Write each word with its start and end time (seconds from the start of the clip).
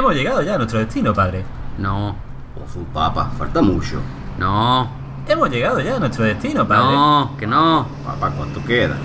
Hemos 0.00 0.14
llegado 0.14 0.40
ya 0.40 0.54
a 0.54 0.56
nuestro 0.56 0.78
destino, 0.78 1.12
padre. 1.12 1.44
No, 1.76 2.16
Ozu, 2.64 2.84
papa, 2.86 3.30
falta 3.36 3.60
mucho. 3.60 4.00
no, 4.38 4.88
Hemos 5.28 5.50
llegado 5.50 5.78
ya 5.78 5.96
a 5.96 5.98
nuestro 5.98 6.24
destino, 6.24 6.66
padre. 6.66 6.84
no, 6.96 7.30
que 7.38 7.46
no. 7.46 7.86
Papá, 8.06 8.30
¿cuánto 8.34 8.64
queda? 8.64 8.96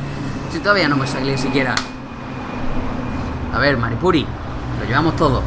Si 0.53 0.59
todavía 0.59 0.87
no 0.87 0.95
me 0.95 1.05
sale 1.05 1.37
siquiera. 1.37 1.75
A 3.53 3.59
ver, 3.59 3.75
Maripuri, 3.75 4.25
lo 4.79 4.85
llevamos 4.87 5.17
todo. 5.17 5.41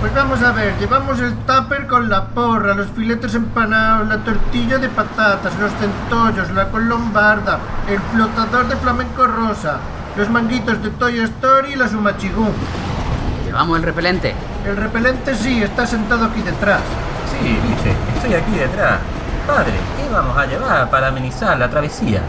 Pues 0.00 0.14
vamos 0.14 0.40
a 0.44 0.52
ver, 0.52 0.78
llevamos 0.78 1.18
el 1.18 1.34
tupper 1.38 1.88
con 1.88 2.08
la 2.08 2.26
porra, 2.28 2.74
los 2.76 2.86
filetes 2.90 3.34
empanados, 3.34 4.06
la 4.06 4.18
tortilla 4.18 4.78
de 4.78 4.88
patatas, 4.90 5.58
los 5.58 5.72
centollos, 5.72 6.52
la 6.52 6.68
colombarda, 6.68 7.58
el 7.88 7.98
flotador 8.12 8.68
de 8.68 8.76
flamenco 8.76 9.26
rosa, 9.26 9.78
los 10.16 10.30
manguitos 10.30 10.80
de 10.84 10.90
Toy 10.90 11.18
Story 11.18 11.72
y 11.72 11.76
la 11.76 11.88
sumachigú. 11.88 12.46
Llevamos 13.44 13.76
el 13.78 13.82
repelente. 13.82 14.36
El 14.64 14.76
repelente 14.76 15.34
sí, 15.34 15.62
está 15.62 15.86
sentado 15.86 16.24
aquí 16.24 16.40
detrás. 16.40 16.80
Sí, 17.30 17.58
viste, 17.68 17.94
estoy 18.16 18.34
aquí 18.34 18.52
detrás. 18.52 18.98
Padre, 19.46 19.74
¿qué 19.96 20.10
vamos 20.10 20.36
a 20.38 20.46
llevar 20.46 20.88
para 20.88 21.08
amenizar 21.08 21.58
la 21.58 21.68
travesía? 21.68 22.22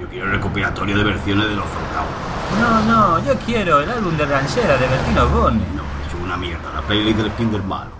Yo 0.00 0.08
quiero 0.08 0.26
el 0.26 0.32
recopilatorio 0.32 0.96
de 0.96 1.04
versiones 1.04 1.46
de 1.46 1.56
los 1.56 1.64
soldados. 1.66 2.24
No, 2.60 2.80
no, 2.90 3.24
yo 3.24 3.34
quiero 3.44 3.80
el 3.80 3.90
álbum 3.90 4.16
de 4.16 4.24
ranchera 4.24 4.76
de 4.78 4.86
Bertino 4.86 5.28
Borne. 5.28 5.60
No, 5.74 5.82
es 5.82 6.24
una 6.24 6.36
mierda. 6.36 6.72
La 6.74 6.80
playlist 6.82 7.18
del 7.18 7.26
spin 7.26 7.52
del 7.52 7.62
malo. 7.62 7.90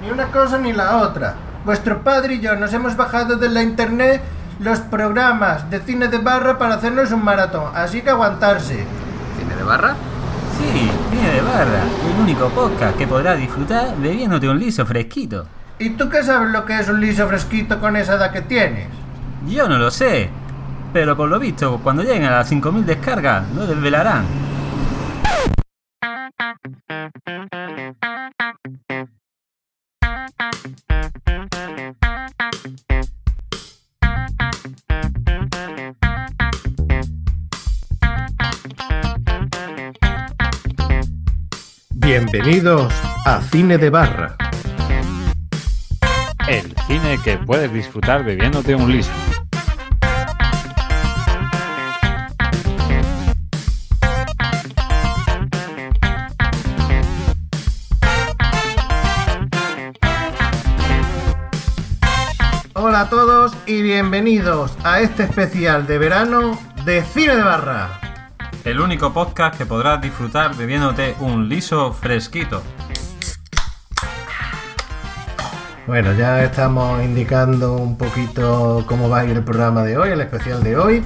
Ni 0.00 0.10
una 0.10 0.26
cosa 0.26 0.58
ni 0.58 0.72
la 0.72 0.96
otra. 0.96 1.34
Vuestro 1.64 2.02
padre 2.02 2.34
y 2.34 2.40
yo 2.40 2.56
nos 2.56 2.72
hemos 2.72 2.96
bajado 2.96 3.36
de 3.36 3.48
la 3.48 3.62
internet 3.62 4.20
los 4.58 4.80
programas 4.80 5.70
de 5.70 5.80
cine 5.80 6.08
de 6.08 6.18
barra 6.18 6.58
para 6.58 6.74
hacernos 6.74 7.12
un 7.12 7.24
maratón, 7.24 7.70
así 7.74 8.02
que 8.02 8.10
aguantarse. 8.10 8.84
¿Cine 9.38 9.56
de 9.56 9.62
barra? 9.62 9.94
Sí, 10.58 10.90
viene 11.12 11.30
de 11.30 11.42
barra, 11.42 11.82
el 12.14 12.22
único 12.22 12.48
podcast 12.48 12.96
que 12.96 13.06
podrás 13.06 13.38
disfrutar 13.38 13.94
bebiéndote 13.98 14.48
un 14.48 14.58
liso 14.58 14.86
fresquito. 14.86 15.46
¿Y 15.78 15.90
tú 15.90 16.08
qué 16.08 16.22
sabes 16.22 16.50
lo 16.50 16.64
que 16.64 16.78
es 16.78 16.88
un 16.88 17.00
liso 17.00 17.28
fresquito 17.28 17.78
con 17.80 17.96
esa 17.96 18.14
edad 18.14 18.32
que 18.32 18.42
tienes? 18.42 18.88
Yo 19.46 19.68
no 19.68 19.78
lo 19.78 19.90
sé, 19.90 20.30
pero 20.92 21.16
por 21.16 21.28
lo 21.28 21.38
visto, 21.38 21.80
cuando 21.82 22.02
lleguen 22.02 22.24
a 22.24 22.30
las 22.30 22.50
5.000 22.50 22.84
descargas, 22.84 23.44
lo 23.54 23.66
desvelarán. 23.66 24.24
Bienvenidos 42.14 42.92
a 43.24 43.40
Cine 43.40 43.78
de 43.78 43.88
Barra. 43.88 44.36
El 46.46 46.74
cine 46.86 47.18
que 47.24 47.38
puedes 47.38 47.72
disfrutar 47.72 48.22
bebiéndote 48.22 48.74
un 48.74 48.92
liso. 48.92 49.10
Hola 62.74 63.00
a 63.00 63.08
todos 63.08 63.56
y 63.64 63.80
bienvenidos 63.80 64.76
a 64.84 65.00
este 65.00 65.22
especial 65.22 65.86
de 65.86 65.96
verano 65.96 66.60
de 66.84 67.02
Cine 67.04 67.36
de 67.36 67.42
Barra. 67.42 68.01
El 68.64 68.80
único 68.80 69.12
podcast 69.12 69.58
que 69.58 69.66
podrás 69.66 70.00
disfrutar 70.00 70.54
bebiéndote 70.54 71.16
un 71.18 71.48
liso 71.48 71.92
fresquito. 71.92 72.62
Bueno, 75.88 76.12
ya 76.12 76.44
estamos 76.44 77.02
indicando 77.02 77.74
un 77.74 77.98
poquito 77.98 78.84
cómo 78.86 79.08
va 79.08 79.20
a 79.20 79.24
ir 79.24 79.32
el 79.36 79.42
programa 79.42 79.82
de 79.82 79.98
hoy, 79.98 80.10
el 80.10 80.20
especial 80.20 80.62
de 80.62 80.76
hoy, 80.76 81.02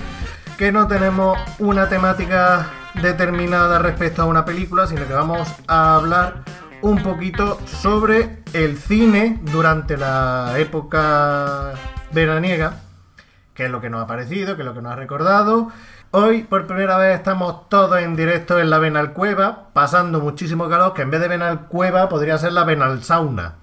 que 0.58 0.70
no 0.70 0.86
tenemos 0.86 1.38
una 1.58 1.88
temática 1.88 2.68
determinada 3.00 3.78
respecto 3.78 4.20
a 4.20 4.26
una 4.26 4.44
película, 4.44 4.86
sino 4.86 5.06
que 5.06 5.14
vamos 5.14 5.48
a 5.66 5.96
hablar 5.96 6.42
un 6.82 7.02
poquito 7.02 7.58
sobre 7.64 8.42
el 8.52 8.76
cine 8.76 9.40
durante 9.50 9.96
la 9.96 10.52
época 10.58 11.72
veraniega, 12.12 12.80
qué 13.54 13.64
es 13.64 13.70
lo 13.70 13.80
que 13.80 13.88
nos 13.88 14.04
ha 14.04 14.06
parecido, 14.06 14.56
qué 14.56 14.62
es 14.62 14.66
lo 14.66 14.74
que 14.74 14.82
nos 14.82 14.92
ha 14.92 14.96
recordado. 14.96 15.72
Hoy 16.12 16.44
por 16.44 16.66
primera 16.66 16.96
vez 16.96 17.16
estamos 17.16 17.68
todos 17.68 17.98
en 17.98 18.14
directo 18.14 18.58
en 18.60 18.70
la 18.70 18.78
Venal 18.78 19.12
Cueva, 19.12 19.64
pasando 19.72 20.20
muchísimo 20.20 20.68
calor, 20.68 20.94
que 20.94 21.02
en 21.02 21.10
vez 21.10 21.20
de 21.20 21.28
Venal 21.28 21.66
Cueva 21.66 22.08
podría 22.08 22.38
ser 22.38 22.52
la 22.52 22.64
Venal 22.64 23.02
Sauna. 23.02 23.54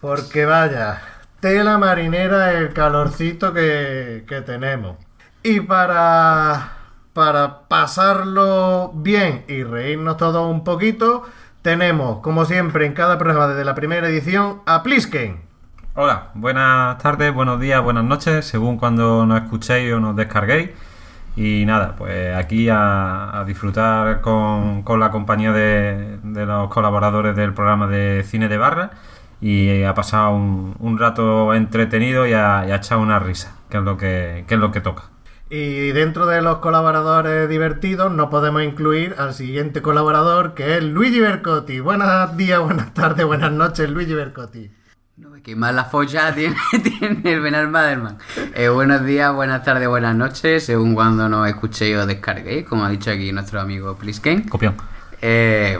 Porque 0.00 0.46
vaya, 0.46 1.02
tela 1.40 1.76
marinera 1.76 2.54
el 2.54 2.72
calorcito 2.72 3.52
que, 3.52 4.24
que 4.26 4.40
tenemos. 4.40 4.96
Y 5.42 5.60
para, 5.60 6.72
para 7.12 7.68
pasarlo 7.68 8.92
bien 8.94 9.44
y 9.46 9.62
reírnos 9.62 10.16
todos 10.16 10.50
un 10.50 10.64
poquito, 10.64 11.24
tenemos, 11.60 12.20
como 12.20 12.46
siempre, 12.46 12.86
en 12.86 12.94
cada 12.94 13.18
programa 13.18 13.48
desde 13.48 13.66
la 13.66 13.74
primera 13.74 14.08
edición, 14.08 14.62
a 14.64 14.82
Plisken. 14.82 15.42
Hola, 15.94 16.30
buenas 16.34 16.96
tardes, 16.98 17.34
buenos 17.34 17.60
días, 17.60 17.82
buenas 17.82 18.04
noches, 18.04 18.46
según 18.46 18.78
cuando 18.78 19.26
nos 19.26 19.42
escuchéis 19.42 19.92
o 19.92 20.00
nos 20.00 20.16
descarguéis. 20.16 20.70
Y 21.42 21.64
nada, 21.64 21.96
pues 21.96 22.36
aquí 22.36 22.68
a, 22.70 23.44
disfrutar 23.46 24.20
con, 24.20 24.82
con 24.82 25.00
la 25.00 25.10
compañía 25.10 25.52
de, 25.52 26.18
de 26.22 26.44
los 26.44 26.68
colaboradores 26.68 27.34
del 27.34 27.54
programa 27.54 27.86
de 27.86 28.24
Cine 28.24 28.46
de 28.46 28.58
Barra 28.58 28.90
y 29.40 29.82
a 29.84 29.94
pasar 29.94 30.32
un, 30.34 30.76
un 30.78 30.98
rato 30.98 31.54
entretenido 31.54 32.26
y 32.26 32.34
a, 32.34 32.66
y 32.68 32.72
a 32.72 32.76
echar 32.76 32.98
una 32.98 33.18
risa, 33.20 33.56
que 33.70 33.78
es 33.78 33.82
lo 33.82 33.96
que, 33.96 34.44
que 34.46 34.56
es 34.56 34.60
lo 34.60 34.70
que 34.70 34.82
toca. 34.82 35.04
Y 35.48 35.92
dentro 35.92 36.26
de 36.26 36.42
los 36.42 36.58
colaboradores 36.58 37.48
divertidos 37.48 38.12
no 38.12 38.28
podemos 38.28 38.62
incluir 38.62 39.14
al 39.16 39.32
siguiente 39.32 39.80
colaborador 39.80 40.52
que 40.52 40.76
es 40.76 40.84
Luigi 40.84 41.20
Bercotti. 41.20 41.80
Buenos 41.80 42.36
días, 42.36 42.60
buenas 42.60 42.92
tardes, 42.92 43.24
buenas 43.24 43.50
noches, 43.50 43.88
Luigi 43.88 44.12
Bercotti. 44.12 44.70
No, 45.20 45.34
que 45.42 45.54
más 45.54 45.74
la 45.74 45.84
folla 45.84 46.34
tiene, 46.34 46.56
tiene 46.82 47.20
el 47.30 47.40
Benal 47.40 47.68
Maderman. 47.68 48.16
Eh, 48.54 48.70
buenos 48.70 49.04
días, 49.04 49.30
buenas 49.34 49.62
tardes, 49.62 49.86
buenas 49.86 50.16
noches, 50.16 50.64
según 50.64 50.94
cuando 50.94 51.28
nos 51.28 51.46
escuchéis 51.46 51.98
o 51.98 52.06
descarguéis, 52.06 52.66
como 52.66 52.86
ha 52.86 52.88
dicho 52.88 53.10
aquí 53.10 53.30
nuestro 53.30 53.60
amigo 53.60 53.94
Plisken. 53.96 54.48
Copión. 54.48 54.76
Eh, 55.20 55.78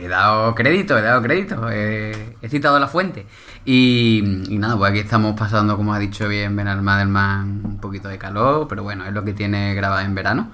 he 0.00 0.08
dado 0.08 0.56
crédito, 0.56 0.98
he 0.98 1.02
dado 1.02 1.22
crédito, 1.22 1.68
eh, 1.70 2.36
he 2.42 2.48
citado 2.48 2.80
la 2.80 2.88
fuente. 2.88 3.28
Y, 3.64 4.48
y 4.48 4.58
nada, 4.58 4.76
pues 4.76 4.90
aquí 4.90 4.98
estamos 4.98 5.38
pasando, 5.38 5.76
como 5.76 5.94
ha 5.94 6.00
dicho 6.00 6.26
bien 6.26 6.56
Benal 6.56 6.82
Maderman, 6.82 7.62
un 7.64 7.80
poquito 7.80 8.08
de 8.08 8.18
calor, 8.18 8.66
pero 8.66 8.82
bueno, 8.82 9.06
es 9.06 9.12
lo 9.12 9.22
que 9.22 9.34
tiene 9.34 9.72
grabar 9.72 10.04
en 10.04 10.16
verano. 10.16 10.50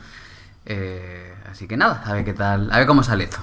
Eh, 0.66 1.34
así 1.50 1.66
que 1.66 1.78
nada, 1.78 2.02
a 2.04 2.12
ver 2.12 2.26
qué 2.26 2.34
tal, 2.34 2.70
a 2.70 2.76
ver 2.76 2.86
cómo 2.86 3.02
sale 3.02 3.24
esto. 3.24 3.38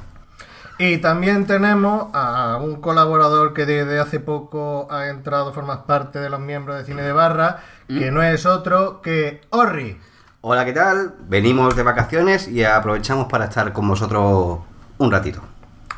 Y 0.86 0.98
también 0.98 1.48
tenemos 1.48 2.08
a 2.12 2.60
un 2.62 2.82
colaborador 2.82 3.54
que 3.54 3.66
desde 3.66 4.02
hace 4.02 4.20
poco 4.20 4.86
ha 4.92 5.08
entrado 5.08 5.48
a 5.48 5.54
formar 5.54 5.86
parte 5.86 6.20
de 6.20 6.30
los 6.30 6.42
miembros 6.42 6.78
de 6.78 6.84
Cine 6.84 7.04
de 7.04 7.14
Barra, 7.14 7.60
que 7.88 8.12
no 8.12 8.22
es 8.22 8.46
otro 8.46 9.02
que 9.02 9.40
Orri. 9.50 9.98
Hola, 10.42 10.66
¿qué 10.66 10.74
tal? 10.74 11.14
Venimos 11.22 11.78
de 11.78 11.84
vacaciones 11.84 12.50
y 12.50 12.66
aprovechamos 12.66 13.28
para 13.28 13.46
estar 13.46 13.72
con 13.72 13.88
vosotros 13.88 14.60
un 14.98 15.10
ratito. 15.10 15.42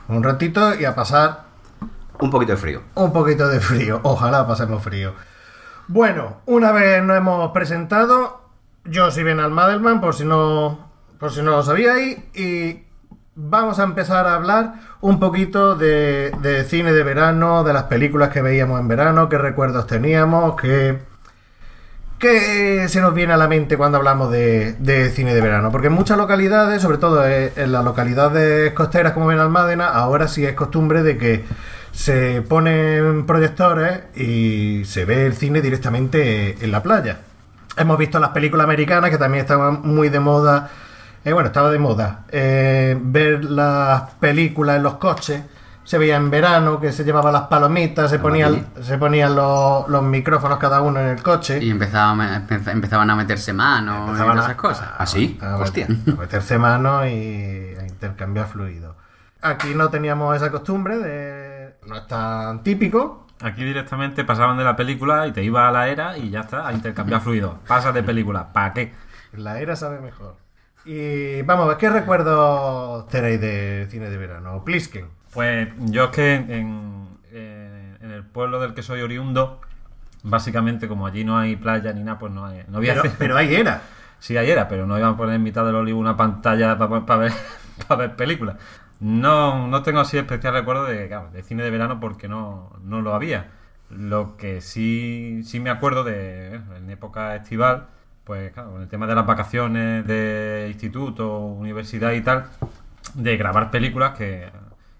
Un 0.08 0.22
ratito 0.22 0.76
y 0.76 0.86
a 0.86 0.94
pasar 0.94 1.46
Un 2.20 2.30
poquito 2.30 2.52
de 2.52 2.58
frío. 2.60 2.84
un 2.94 3.12
poquito 3.12 3.48
de 3.48 3.60
frío. 3.60 4.02
Ojalá 4.04 4.46
pasemos 4.46 4.84
frío. 4.84 5.16
Bueno, 5.88 6.42
una 6.46 6.72
vez 6.72 7.02
nos 7.04 7.18
hemos 7.18 7.52
presentado, 7.54 8.40
yo 8.84 9.10
soy 9.10 9.24
Ben 9.24 9.40
Almadelman, 9.40 10.00
por 10.00 10.14
si 10.14 10.26
no, 10.26 10.92
por 11.18 11.32
si 11.32 11.42
no 11.42 11.50
lo 11.54 11.64
sabíais, 11.64 12.20
y 12.36 12.85
vamos 13.36 13.80
a 13.80 13.84
empezar 13.84 14.28
a 14.28 14.36
hablar 14.36 14.76
un 15.02 15.20
poquito 15.20 15.76
de, 15.76 16.66
cine 16.68 16.94
de 16.94 17.04
verano, 17.04 17.64
de 17.64 17.74
las 17.74 17.84
películas 17.84 18.30
que 18.30 18.42
veíamos 18.42 18.80
en 18.80 18.88
verano, 18.88 19.30
qué 19.30 19.38
recuerdos 19.38 19.88
teníamos, 19.88 20.60
qué, 20.60 21.00
qué 22.18 22.88
se 22.88 23.02
nos 23.02 23.14
viene 23.14 23.34
a 23.34 23.38
la 23.38 23.48
mente 23.48 23.78
cuando 23.78 23.98
hablamos 23.98 24.32
de, 24.32 25.12
cine 25.14 25.36
de 25.36 25.42
verano. 25.42 25.72
Porque 25.72 25.88
en 25.88 25.94
muchas 25.94 26.18
localidades, 26.18 26.82
sobre 26.82 26.98
todo 26.98 27.26
en 27.28 27.52
en 27.56 27.72
las 27.72 27.84
localidades 27.84 28.74
costeras 28.74 29.14
como 29.14 29.28
Benalmádena, 29.28 29.90
ahora 29.90 30.28
sí 30.28 30.46
es 30.46 30.54
costumbre 30.54 31.04
de 31.04 31.18
que 31.18 31.46
se 31.92 32.42
ponen 32.42 33.26
proyectores 33.26 34.02
y 34.16 34.84
se 34.86 35.06
ve 35.06 35.26
el 35.26 35.34
cine 35.34 35.62
directamente 35.62 36.58
en 36.64 36.72
la 36.72 36.82
playa. 36.82 37.20
Hemos 37.78 37.98
visto 37.98 38.20
las 38.20 38.30
películas 38.30 38.64
americanas 38.64 39.10
que 39.10 39.18
también 39.18 39.42
estaban 39.42 39.82
muy 39.84 40.08
de 40.08 40.20
moda. 40.22 40.70
Eh, 41.26 41.34
bueno, 41.34 41.48
estaba 41.48 41.70
de 41.72 41.80
moda. 41.80 42.22
eh, 42.30 42.98
ver 43.02 43.44
las 43.44 44.04
películas 44.20 44.78
en 44.78 44.84
los 44.84 44.94
coches. 44.96 45.44
Se 45.84 46.00
veía 46.00 46.16
en 46.16 46.32
verano 46.32 46.80
que 46.80 46.92
se 46.92 47.04
llevaban 47.04 47.32
las 47.34 47.44
palomitas, 47.44 48.10
se 48.10 48.18
ponían, 48.18 48.70
se 48.82 48.98
ponían 48.98 49.36
los, 49.36 49.88
los 49.88 50.02
micrófonos 50.02 50.58
cada 50.58 50.82
uno 50.82 51.00
en 51.00 51.08
el 51.10 51.22
coche. 51.22 51.60
Y 51.64 51.70
empezaban, 51.70 52.22
a- 52.22 52.48
empe- 52.48 52.72
empezaban 52.72 53.08
a 53.12 53.16
meterse 53.16 53.54
manos 53.54 53.96
y 54.08 54.10
Empezaban 54.12 54.38
a- 54.40 54.42
esas 54.42 54.56
cosas. 54.56 54.90
¿Ah, 54.98 55.06
sí? 55.06 55.38
a, 55.44 55.58
Hostia. 55.58 55.86
a 55.88 56.20
meterse 56.20 56.58
mano 56.58 57.06
y 57.06 57.76
a 57.80 57.86
intercambiar 57.86 58.48
fluidos. 58.48 58.96
Aquí 59.44 59.76
no 59.76 59.90
teníamos 59.90 60.36
esa 60.36 60.50
costumbre 60.50 60.98
de... 60.98 61.76
No 61.86 61.98
es 61.98 62.08
tan 62.08 62.64
típico. 62.64 63.28
Aquí 63.44 63.64
directamente 63.64 64.24
pasaban 64.24 64.58
de 64.58 64.64
la 64.64 64.76
película 64.76 65.28
y 65.28 65.34
te 65.34 65.44
iba 65.44 65.68
a 65.68 65.72
la 65.72 65.88
era 65.90 66.18
y 66.18 66.32
ya 66.32 66.40
está, 66.40 66.68
a 66.68 66.74
intercambiar 66.74 67.22
fluidos. 67.22 67.58
Pasas 67.68 67.94
de 67.94 68.02
película, 68.02 68.52
¿para 68.54 68.74
qué? 68.74 68.92
La 69.34 69.60
era 69.60 69.76
sabe 69.76 70.00
mejor. 70.00 70.36
Y 70.86 71.42
vamos 71.42 71.66
a 71.66 71.68
ver, 71.70 71.78
¿qué 71.78 71.90
recuerdos 71.90 73.08
tenéis 73.08 73.42
de 73.42 73.88
cine 73.90 74.10
de 74.10 74.18
verano? 74.18 74.64
Plisken. 74.64 75.08
Pues 75.34 75.70
yo 75.80 76.06
es 76.06 76.10
que 76.12 76.36
en, 76.36 77.08
eh, 77.32 77.98
en 78.02 78.12
el 78.12 78.24
pueblo 78.24 78.60
del 78.60 78.76
que 78.76 78.84
soy 78.84 79.02
oriundo, 79.02 79.62
básicamente 80.22 80.88
como 80.88 81.08
allí 81.08 81.24
no 81.24 81.38
hay 81.40 81.56
playa 81.56 81.92
ni 81.92 82.04
nada, 82.04 82.20
pues 82.20 82.32
no, 82.32 82.46
hay, 82.46 82.64
no 82.68 82.78
había... 82.78 83.02
Pero, 83.02 83.14
pero 83.20 83.38
ahí 83.38 83.56
era. 83.56 83.82
Sí, 84.20 84.38
ayer 84.38 84.54
era, 84.54 84.68
pero 84.68 84.86
no 84.86 84.98
iban 84.98 85.14
a 85.14 85.18
poner 85.18 85.36
en 85.36 85.44
mitad 85.44 85.66
del 85.66 85.76
olivo 85.76 86.00
una 86.00 86.16
pantalla 86.16 86.78
para 86.78 87.18
ver, 87.18 87.34
pa 87.88 87.96
ver 87.96 88.16
películas. 88.16 88.58
No, 89.00 89.68
no 89.68 89.84
tengo 89.84 90.00
así 90.00 90.18
especial 90.18 90.54
recuerdo 90.54 90.86
de, 90.86 91.08
claro, 91.08 91.30
de 91.32 91.44
cine 91.44 91.64
de 91.64 91.72
verano 91.72 92.00
porque 92.00 92.28
no, 92.28 92.72
no 92.84 93.02
lo 93.02 93.14
había. 93.14 93.52
Lo 93.90 94.38
que 94.38 94.62
sí, 94.62 95.42
sí 95.44 95.60
me 95.60 95.70
acuerdo 95.70 96.04
de 96.04 96.56
en 96.78 96.90
época 96.90 97.36
estival, 97.36 97.88
pues 98.26 98.52
claro, 98.52 98.72
con 98.72 98.82
el 98.82 98.88
tema 98.88 99.08
de 99.08 99.16
las 99.16 99.26
vacaciones 99.26 100.06
de 100.06 100.68
instituto, 100.70 101.38
universidad 101.40 102.12
y 102.14 102.22
tal, 102.22 102.48
de 103.14 103.38
grabar 103.38 103.72
películas 103.72 104.18
que, 104.18 104.50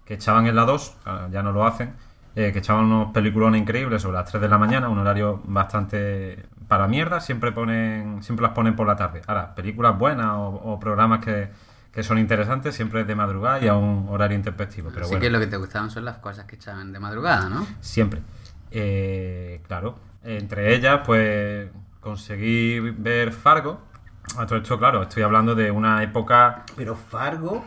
que 0.04 0.14
echaban 0.14 0.46
en 0.46 0.56
la 0.56 0.64
2, 0.64 0.96
ya 1.30 1.42
no 1.42 1.52
lo 1.52 1.66
hacen, 1.66 1.92
eh, 2.34 2.52
que 2.52 2.60
echaban 2.60 2.84
unos 2.84 3.12
peliculones 3.12 3.60
increíbles 3.60 4.02
sobre 4.02 4.16
las 4.18 4.30
3 4.30 4.40
de 4.40 4.48
la 4.48 4.58
mañana, 4.58 4.88
un 4.88 4.98
horario 4.98 5.42
bastante 5.44 6.46
para 6.68 6.86
mierda, 6.86 7.20
siempre 7.20 7.52
ponen 7.52 8.22
siempre 8.22 8.44
las 8.44 8.52
ponen 8.52 8.76
por 8.76 8.86
la 8.86 8.96
tarde. 8.96 9.22
Ahora, 9.26 9.54
películas 9.54 9.98
buenas 9.98 10.26
o, 10.26 10.48
o 10.48 10.80
programas 10.80 11.24
que, 11.24 11.48
que 11.96 12.02
son 12.02 12.18
interesantes, 12.18 12.74
siempre 12.74 13.00
es 13.00 13.06
de 13.06 13.14
madrugada 13.14 13.58
y 13.58 13.68
a 13.68 13.74
un 13.74 14.06
horario 14.10 14.36
intempestivo. 14.36 14.90
Pero 14.90 15.06
Así 15.06 15.14
bueno, 15.14 15.22
que 15.22 15.30
lo 15.30 15.40
que 15.40 15.46
te 15.46 15.56
gustaban 15.56 15.90
son 15.90 16.04
las 16.04 16.18
cosas 16.18 16.44
que 16.44 16.56
echaban 16.56 16.92
de 16.92 17.00
madrugada, 17.00 17.48
¿no? 17.48 17.66
siempre. 17.80 18.20
Eh, 18.70 19.62
claro, 19.66 19.96
entre 20.22 20.74
ellas, 20.74 21.00
pues 21.06 21.70
conseguí 22.10 22.78
ver 22.78 23.32
Fargo. 23.32 23.80
A 24.38 24.46
todo 24.46 24.58
esto, 24.60 24.78
claro, 24.78 25.02
estoy 25.02 25.22
hablando 25.24 25.54
de 25.56 25.70
una 25.72 26.02
época 26.04 26.64
Pero 26.76 26.94
Fargo 26.94 27.64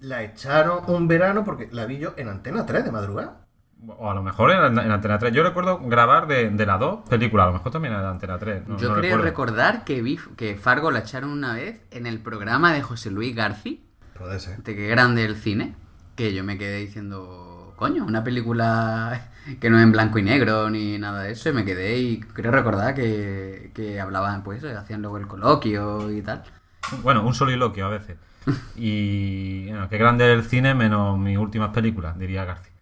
la 0.00 0.22
echaron 0.22 0.80
un 0.86 1.06
verano 1.08 1.44
porque 1.44 1.68
la 1.72 1.84
vi 1.86 1.98
yo 1.98 2.14
en 2.16 2.28
Antena 2.28 2.64
3 2.66 2.84
de 2.84 2.90
madrugada. 2.92 3.46
O 3.98 4.10
a 4.10 4.14
lo 4.14 4.22
mejor 4.22 4.50
en, 4.50 4.78
en 4.78 4.90
Antena 4.92 5.18
3. 5.18 5.32
Yo 5.34 5.42
recuerdo 5.42 5.78
grabar 5.80 6.26
de, 6.26 6.48
de 6.50 6.66
la 6.66 6.78
2 6.78 7.08
película, 7.08 7.42
a 7.44 7.46
lo 7.48 7.52
mejor 7.52 7.70
también 7.72 7.92
era 7.92 8.02
de 8.02 8.08
Antena 8.08 8.38
3. 8.38 8.66
no- 8.66 8.78
Yo 8.78 8.88
no 8.88 8.94
creo 8.94 9.02
recuerdo. 9.16 9.24
recordar 9.24 9.84
que 9.84 10.00
vi 10.00 10.18
que 10.36 10.56
Fargo 10.56 10.90
la 10.90 11.00
echaron 11.00 11.30
una 11.30 11.52
vez 11.54 11.82
en 11.90 12.06
el 12.06 12.18
programa 12.20 12.72
de 12.72 12.80
José 12.82 13.10
Luis 13.10 13.34
Garci, 13.36 13.86
Puede 14.18 14.38
ser. 14.40 14.56
de 14.62 14.74
que 14.74 14.86
grande 14.88 15.24
el 15.24 15.36
cine, 15.36 15.74
que 16.16 16.32
yo 16.32 16.44
me 16.44 16.56
quedé 16.58 16.78
diciendo, 16.78 17.74
coño, 17.76 18.04
una 18.06 18.24
película 18.24 19.31
que 19.60 19.70
no 19.70 19.78
es 19.78 19.82
en 19.82 19.92
blanco 19.92 20.18
y 20.18 20.22
negro 20.22 20.70
ni 20.70 20.98
nada 20.98 21.22
de 21.22 21.32
eso, 21.32 21.48
y 21.50 21.52
me 21.52 21.64
quedé 21.64 21.98
y 21.98 22.20
creo 22.20 22.50
recordar 22.52 22.94
que, 22.94 23.70
que 23.74 24.00
hablaban, 24.00 24.42
pues, 24.42 24.64
hacían 24.64 25.02
luego 25.02 25.18
el 25.18 25.26
coloquio 25.26 26.10
y 26.10 26.22
tal. 26.22 26.42
Bueno, 27.02 27.26
un 27.26 27.34
soliloquio 27.34 27.86
a 27.86 27.90
veces. 27.90 28.16
Y 28.76 29.68
bueno, 29.68 29.88
qué 29.88 29.98
grande 29.98 30.32
es 30.32 30.38
el 30.38 30.44
cine 30.44 30.74
menos 30.74 31.18
mis 31.18 31.38
últimas 31.38 31.70
películas, 31.70 32.18
diría 32.18 32.44
García. 32.44 32.72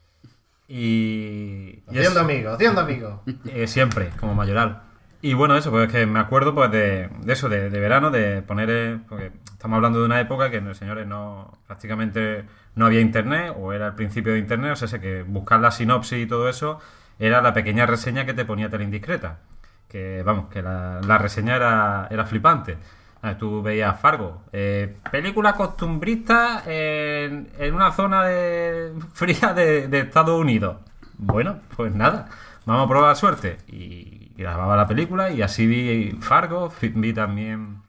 Y, 0.69 1.83
y 1.91 1.99
Haciendo 1.99 2.21
amigos, 2.21 2.55
haciendo 2.55 2.81
amigos. 2.81 3.21
eh, 3.47 3.67
siempre, 3.67 4.11
como 4.19 4.35
mayoral. 4.35 4.83
Y 5.23 5.35
bueno, 5.35 5.57
eso, 5.57 5.71
pues 5.71 5.89
es 5.89 5.93
que 5.93 6.07
me 6.07 6.19
acuerdo 6.19 6.55
pues 6.55 6.71
de, 6.71 7.11
de 7.23 7.33
eso, 7.33 7.49
de, 7.49 7.69
de 7.69 7.81
verano, 7.81 8.11
de 8.11 8.41
poner, 8.41 8.71
eh, 8.71 8.99
porque 9.09 9.33
estamos 9.53 9.77
hablando 9.77 9.99
de 9.99 10.07
una 10.07 10.21
época 10.21 10.51
que, 10.51 10.75
señores, 10.75 11.07
no 11.07 11.59
prácticamente 11.67 12.47
no 12.75 12.87
había 12.87 13.01
internet, 13.01 13.55
o 13.59 13.73
era 13.73 13.89
el 13.89 13.95
principio 13.95 14.33
de 14.33 14.39
internet, 14.39 14.73
o 14.73 14.77
sea, 14.77 14.89
sé 14.89 15.01
que 15.01 15.23
buscar 15.23 15.61
la 15.61 15.71
sinopsis 15.71 16.19
y 16.19 16.27
todo 16.27 16.49
eso 16.49 16.81
era 17.19 17.43
la 17.43 17.53
pequeña 17.53 17.87
reseña 17.87 18.25
que 18.25 18.35
te 18.35 18.45
ponía 18.45 18.71
Tele 18.71 18.85
Indiscreta. 18.85 19.41
Que, 19.89 20.23
vamos, 20.25 20.49
que 20.49 20.63
la, 20.63 21.19
reseña 21.19 21.57
era, 21.57 22.09
era 22.11 22.25
flipante. 22.25 22.79
Ah, 23.23 23.37
Tú 23.37 23.63
veías 23.63 24.01
Fargo, 24.01 24.45
eh, 24.53 24.97
película 25.11 25.53
costumbrista 25.53 26.63
en, 26.67 27.51
en 27.59 27.75
una 27.75 27.93
zona 27.93 28.25
de, 28.25 28.95
fría 29.13 29.53
de, 29.53 29.99
Estados 29.99 30.41
Unidos. 30.41 30.79
Bueno, 31.19 31.61
pues 31.77 31.95
nada, 31.95 32.29
vamos 32.65 32.87
a 32.87 32.89
probar 32.89 33.17
suerte. 33.17 33.59
Y 33.69 34.33
grababa 34.37 34.77
la 34.77 34.89
película 34.89 35.31
y 35.31 35.43
así 35.43 35.67
vi 35.67 36.13
Fargo, 36.21 36.73
vi 36.81 37.13
también 37.13 37.83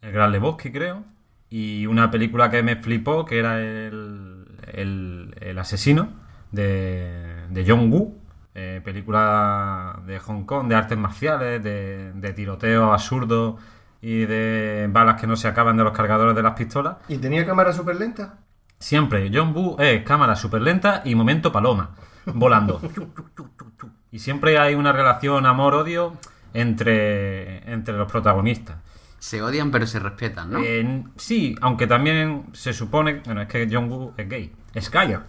El 0.00 0.12
Gran 0.12 0.32
Lebowski, 0.32 0.72
creo. 0.72 1.04
Y 1.50 1.86
una 1.86 2.10
película 2.10 2.50
que 2.50 2.62
me 2.62 2.76
flipó, 2.76 3.24
que 3.24 3.38
era 3.38 3.60
El, 3.60 4.44
el, 4.72 5.34
el 5.40 5.58
asesino 5.58 6.10
de, 6.52 7.46
de 7.50 7.64
John 7.66 7.90
Woo. 7.90 8.18
eh, 8.54 8.80
película 8.84 10.00
de 10.06 10.18
Hong 10.18 10.44
Kong, 10.44 10.68
de 10.68 10.74
artes 10.74 10.98
marciales, 10.98 11.62
de, 11.62 12.12
de 12.12 12.32
tiroteo 12.32 12.92
absurdo 12.92 13.56
y 14.02 14.26
de 14.26 14.88
balas 14.90 15.20
que 15.20 15.26
no 15.26 15.36
se 15.36 15.48
acaban 15.48 15.76
de 15.76 15.84
los 15.84 15.92
cargadores 15.92 16.34
de 16.34 16.42
las 16.42 16.54
pistolas. 16.54 16.96
¿Y 17.08 17.18
tenía 17.18 17.46
cámara 17.46 17.72
súper 17.72 17.96
lenta? 17.96 18.38
Siempre, 18.78 19.30
John 19.32 19.52
Woo 19.54 19.76
es 19.78 20.02
cámara 20.04 20.36
súper 20.36 20.62
lenta 20.62 21.02
y 21.04 21.14
momento 21.14 21.50
paloma, 21.50 21.90
volando. 22.26 22.80
y 24.12 24.18
siempre 24.18 24.58
hay 24.58 24.74
una 24.74 24.92
relación 24.92 25.46
amor-odio 25.46 26.16
entre, 26.54 27.70
entre 27.72 27.96
los 27.96 28.10
protagonistas. 28.10 28.76
Se 29.18 29.42
odian 29.42 29.70
pero 29.70 29.86
se 29.86 29.98
respetan, 29.98 30.52
¿no? 30.52 30.60
Eh, 30.62 31.04
sí, 31.16 31.56
aunque 31.60 31.86
también 31.86 32.44
se 32.52 32.72
supone, 32.72 33.22
bueno, 33.24 33.42
es 33.42 33.48
que 33.48 33.68
John 33.70 33.90
Woo 33.90 34.14
es 34.16 34.28
gay, 34.28 34.52
es 34.74 34.90
gaya. 34.90 35.22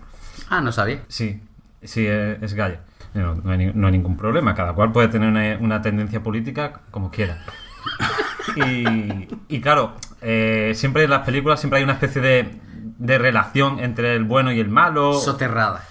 Ah, 0.50 0.62
no 0.62 0.72
sabía. 0.72 1.02
Sí, 1.08 1.42
sí, 1.82 2.06
es, 2.06 2.42
es 2.42 2.54
gaya. 2.54 2.82
No, 3.14 3.34
no 3.36 3.52
hay, 3.52 3.72
no 3.74 3.88
hay 3.88 3.94
ningún 3.94 4.16
problema, 4.16 4.54
cada 4.54 4.74
cual 4.74 4.92
puede 4.92 5.08
tener 5.08 5.30
una, 5.30 5.58
una 5.60 5.82
tendencia 5.82 6.22
política 6.22 6.82
como 6.92 7.10
quiera. 7.10 7.40
Y, 8.56 9.28
y 9.48 9.62
claro, 9.62 9.96
eh, 10.22 10.74
siempre 10.76 11.04
en 11.04 11.10
las 11.10 11.26
películas 11.26 11.60
siempre 11.60 11.80
hay 11.80 11.84
una 11.84 11.94
especie 11.94 12.22
de, 12.22 12.50
de 12.98 13.18
relación 13.18 13.80
entre 13.80 14.16
el 14.16 14.24
bueno 14.24 14.52
y 14.52 14.60
el 14.60 14.70
malo. 14.70 15.14
Soterrada. 15.14 15.84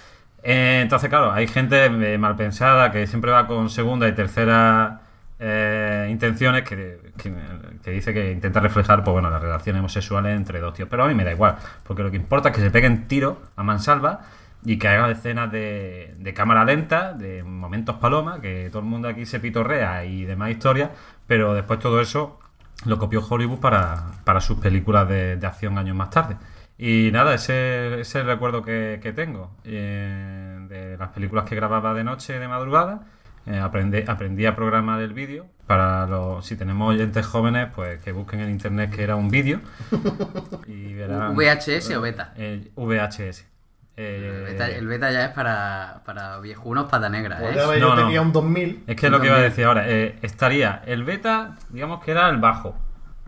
Eh, 0.43 0.79
entonces, 0.81 1.09
claro, 1.09 1.33
hay 1.33 1.47
gente 1.47 1.85
eh, 1.85 2.17
mal 2.17 2.35
pensada 2.35 2.91
que 2.91 3.07
siempre 3.07 3.31
va 3.31 3.47
con 3.47 3.69
segunda 3.69 4.07
y 4.07 4.13
tercera 4.13 5.01
eh, 5.39 6.07
intenciones 6.11 6.63
que, 6.63 7.11
que- 7.17 7.91
dice 7.91 8.13
que 8.13 8.31
intenta 8.31 8.59
reflejar 8.59 9.03
pues, 9.03 9.13
bueno, 9.13 9.29
las 9.29 9.41
relaciones 9.41 9.79
homosexuales 9.79 10.35
entre 10.35 10.59
dos 10.59 10.73
tíos. 10.73 10.87
Pero 10.89 11.03
a 11.03 11.07
mí 11.07 11.13
me 11.15 11.23
da 11.23 11.31
igual, 11.31 11.55
porque 11.83 12.03
lo 12.03 12.11
que 12.11 12.17
importa 12.17 12.49
es 12.49 12.55
que 12.55 12.61
se 12.61 12.71
peguen 12.71 13.07
tiros 13.07 13.37
a 13.55 13.63
mansalva 13.63 14.21
y 14.65 14.77
que 14.77 14.87
hagan 14.89 15.09
escenas 15.11 15.51
de, 15.51 16.15
de 16.17 16.33
cámara 16.33 16.65
lenta, 16.65 17.13
de 17.13 17.43
momentos 17.43 17.95
paloma, 17.97 18.41
que 18.41 18.69
todo 18.71 18.81
el 18.81 18.87
mundo 18.89 19.07
aquí 19.07 19.25
se 19.25 19.39
pitorrea 19.39 20.03
y 20.05 20.25
demás 20.25 20.51
historias, 20.51 20.89
pero 21.27 21.53
después 21.53 21.79
todo 21.79 22.01
eso 22.01 22.39
lo 22.85 22.97
copió 22.97 23.21
Hollywood 23.27 23.59
para, 23.59 24.11
para 24.23 24.41
sus 24.41 24.57
películas 24.59 25.07
de, 25.07 25.39
acción 25.45 25.77
años 25.77 25.95
más 25.95 26.09
tarde. 26.09 26.37
Y 26.77 27.09
nada, 27.11 27.33
ese, 27.33 27.93
ese 27.95 28.01
es 28.01 28.15
el 28.15 28.25
recuerdo 28.25 28.61
que, 28.63 28.99
que 29.01 29.11
tengo 29.13 29.51
eh, 29.65 30.59
de 30.69 30.97
las 30.97 31.09
películas 31.09 31.45
que 31.45 31.55
grababa 31.55 31.93
de 31.93 32.03
noche, 32.05 32.39
de 32.39 32.47
madrugada. 32.47 33.01
Eh, 33.45 33.57
aprendí, 33.59 34.03
aprendí 34.07 34.45
a 34.45 34.55
programar 34.55 35.01
el 35.01 35.13
vídeo. 35.13 35.47
Para 35.65 36.05
los, 36.07 36.45
si 36.45 36.55
tenemos 36.55 36.89
oyentes 36.89 37.25
jóvenes, 37.25 37.67
pues 37.75 38.01
que 38.01 38.11
busquen 38.11 38.39
en 38.41 38.49
internet 38.49 38.91
que 38.95 39.03
era 39.03 39.15
un 39.15 39.29
vídeo. 39.29 39.59
Y 40.67 40.93
verán. 40.93 41.35
VHS 41.35 41.91
o 41.95 42.01
beta. 42.01 42.33
Eh, 42.37 42.71
VHS. 42.75 43.45
El 43.95 44.05
Eh, 44.25 44.43
beta, 44.47 44.69
el 44.69 44.87
beta 44.87 45.11
ya 45.11 45.25
es 45.25 45.31
para, 45.31 46.01
para 46.05 46.39
viejunos 46.39 46.89
pata 46.89 47.09
negra, 47.09 47.37
Pues 47.39 47.55
¿eh? 47.55 47.59
No, 47.59 47.75
yo 47.75 47.95
no. 47.95 48.01
tenía 48.03 48.21
un 48.21 48.31
2000. 48.31 48.83
Es 48.87 48.95
que 48.95 49.07
es 49.07 49.11
lo 49.11 49.19
que 49.19 49.27
iba 49.27 49.35
a 49.35 49.41
decir 49.41 49.65
ahora. 49.65 49.83
eh, 49.89 50.17
estaría 50.21 50.81
el 50.85 51.03
beta, 51.03 51.57
digamos 51.69 52.01
que 52.03 52.11
era 52.11 52.29
el 52.29 52.37
bajo, 52.37 52.75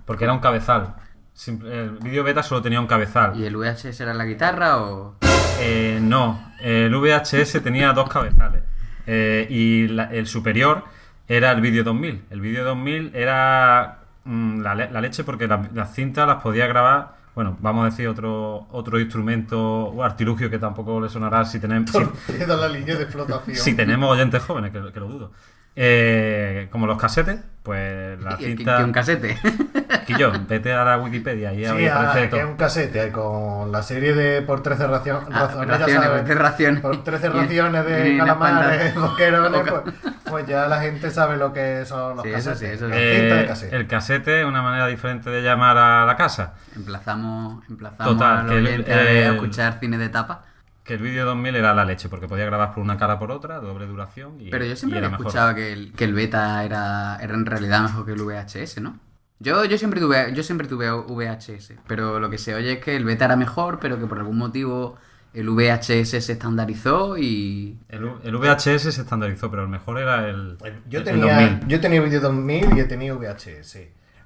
porque 0.06 0.24
era 0.24 0.34
un 0.34 0.39
cabezal. 0.39 0.96
Simple- 1.34 1.72
el 1.74 1.89
vídeo 2.00 2.24
beta 2.24 2.41
solo 2.44 2.62
tenía 2.62 2.80
un 2.80 2.88
cabezal. 2.88 3.36
¿Y 3.38 3.46
el 3.46 3.56
VHS 3.58 4.00
era 4.01 4.13
la 4.13 4.25
guitarra 4.25 4.77
o...? 4.82 5.15
Eh, 5.60 6.00
no, 6.01 6.53
el 6.62 6.96
VHS 6.96 7.62
tenía 7.62 7.91
dos 7.94 8.08
cabezales. 8.10 8.63
Eh, 9.08 9.48
y 9.50 9.88
la- 9.88 10.12
el 10.13 10.27
superior 10.27 10.84
era 11.27 11.51
el 11.51 11.62
vídeo 11.62 11.84
2000. 11.84 12.24
El 12.29 12.41
vídeo 12.41 12.63
2000 12.63 13.12
era 13.15 14.00
mm, 14.25 14.62
la, 14.62 14.75
le- 14.75 14.91
la 14.91 15.01
leche 15.01 15.24
porque 15.24 15.48
la- 15.48 15.70
las 15.74 15.93
cintas 15.93 16.27
las 16.27 16.41
podía 16.41 16.67
grabar. 16.67 17.20
Bueno, 17.34 17.58
vamos 17.62 17.84
a 17.84 17.89
decir 17.89 18.08
otro 18.10 18.67
otro 18.72 19.00
instrumento 19.00 19.58
o 19.86 20.03
artilugio 20.03 20.50
que 20.50 20.60
tampoco 20.60 21.00
le 21.00 21.08
sonará 21.08 21.46
si 21.46 21.60
tenemos 21.62 21.89
si, 21.91 22.34
Queda 22.34 22.58
la 22.58 22.67
línea 22.67 22.96
de 22.98 23.05
flotación. 23.05 23.55
si 23.55 23.74
tenemos 23.74 24.10
oyentes 24.12 24.43
jóvenes, 24.43 24.72
que, 24.72 24.91
que 24.91 25.00
lo 25.00 25.08
dudo. 25.08 25.31
Eh, 25.75 26.67
como 26.71 26.85
los 26.85 26.97
casetes, 26.99 27.39
pues 27.63 28.21
la 28.21 28.37
cinta... 28.37 28.77
que 28.77 28.83
un 28.83 28.91
casete. 28.91 29.37
Quillón, 30.05 30.45
vete 30.49 30.73
a 30.73 30.83
la 30.83 30.97
Wikipedia 30.97 31.53
y 31.53 31.59
Sí, 31.59 31.65
ahí 31.65 31.85
ah, 31.87 32.01
aparece 32.01 32.29
que 32.29 32.39
es 32.39 32.45
un 32.45 32.55
casete 32.57 33.03
eh, 33.05 33.11
con 33.11 33.71
la 33.71 33.81
serie 33.83 34.13
de 34.13 34.41
por 34.41 34.61
13 34.63 34.87
racio- 34.87 35.21
Ah, 35.31 35.47
raciones, 35.65 35.79
sabes. 35.79 36.07
por 36.09 36.25
13 36.25 36.35
raciones. 36.35 36.81
Por 36.81 37.03
13 37.03 37.27
Y- 37.27 37.29
raciones 37.29 37.85
de 37.85 38.17
calamares, 38.17 38.95
boquerones, 38.95 39.61
pues, 39.69 39.95
pues 40.25 40.47
ya 40.47 40.67
la 40.67 40.81
gente 40.81 41.11
sabe 41.11 41.37
lo 41.37 41.53
que 41.53 41.85
son 41.85 42.15
los 42.17 42.23
Sí, 42.25 42.31
eso 42.33 42.49
casetes. 42.51 42.79
sí, 42.79 42.85
eso 42.85 42.85
sí. 42.87 42.91
de 42.91 43.41
Eh, 43.43 43.47
cassette. 43.47 43.73
el 43.73 43.87
casete 43.87 44.41
es 44.41 44.45
una 44.45 44.61
manera 44.61 44.87
diferente 44.87 45.29
de 45.29 45.41
llamar 45.41 45.77
a 45.77 46.05
la 46.05 46.15
casa. 46.17 46.53
Emplazamos, 46.75 47.63
emplazamos 47.69 48.13
Total, 48.13 48.37
a 48.39 48.43
los 48.43 48.51
que 48.51 48.75
el- 48.75 48.91
a 48.91 49.29
a 49.29 49.33
escuchar 49.33 49.77
cine 49.79 49.97
de 49.97 50.09
tapa. 50.09 50.43
Que 50.91 50.95
el 50.95 51.03
vídeo 51.03 51.24
2000 51.24 51.55
era 51.55 51.74
la 51.74 51.86
leche, 51.86 52.10
porque 52.10 52.27
podía 52.27 52.43
grabar 52.43 52.74
por 52.74 52.83
una 52.83 52.98
cara 52.98 53.17
por 53.17 53.31
otra, 53.31 53.60
doble 53.60 53.88
duración. 53.88 54.36
Y, 54.41 54.50
Pero 54.50 54.65
yo 54.65 54.75
siempre 54.75 55.00
había 55.00 55.15
escuchado 55.15 55.55
que 55.55 55.71
el, 55.71 55.93
que 55.93 56.03
el 56.03 56.13
beta 56.13 56.65
era, 56.65 57.17
era 57.21 57.33
en 57.33 57.45
realidad 57.45 57.83
mejor 57.83 58.05
que 58.05 58.12
el 58.12 58.21
VHS, 58.21 58.81
¿no? 58.81 59.00
Yo, 59.39 59.63
yo, 59.63 59.77
siempre 59.77 60.01
tuve, 60.01 60.33
yo 60.33 60.43
siempre 60.43 60.67
tuve 60.67 60.91
VHS, 60.91 61.75
pero 61.88 62.19
lo 62.19 62.29
que 62.29 62.38
se 62.38 62.53
oye 62.55 62.74
es 62.74 62.79
que 62.79 62.98
el 62.98 63.05
beta 63.05 63.24
era 63.24 63.38
mejor, 63.38 63.79
pero 63.79 63.98
que 63.98 64.05
por 64.05 64.19
algún 64.19 64.38
motivo 64.38 64.98
el 65.33 65.50
VHS 65.50 66.10
se 66.10 66.33
estandarizó 66.33 67.17
y... 67.17 67.79
El, 67.88 68.12
el 68.25 68.36
VHS 68.36 68.81
se 68.81 68.89
estandarizó, 68.89 69.50
pero 69.50 69.63
el 69.63 69.69
mejor 69.69 69.98
era 69.98 70.27
el. 70.27 70.57
Yo 70.89 71.00
el 71.00 71.05
tenía, 71.05 71.39
2000. 71.39 71.67
yo 71.69 71.77
he 71.77 71.79
tenido 71.79 72.03
vídeo 72.03 72.19
2000 72.19 72.75
y 72.75 72.79
he 72.81 72.83
tenido 72.83 73.17
VHS. 73.17 73.77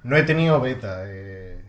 No 0.02 0.16
he 0.16 0.24
tenido 0.24 0.60
beta. 0.60 1.04
eh, 1.04 1.62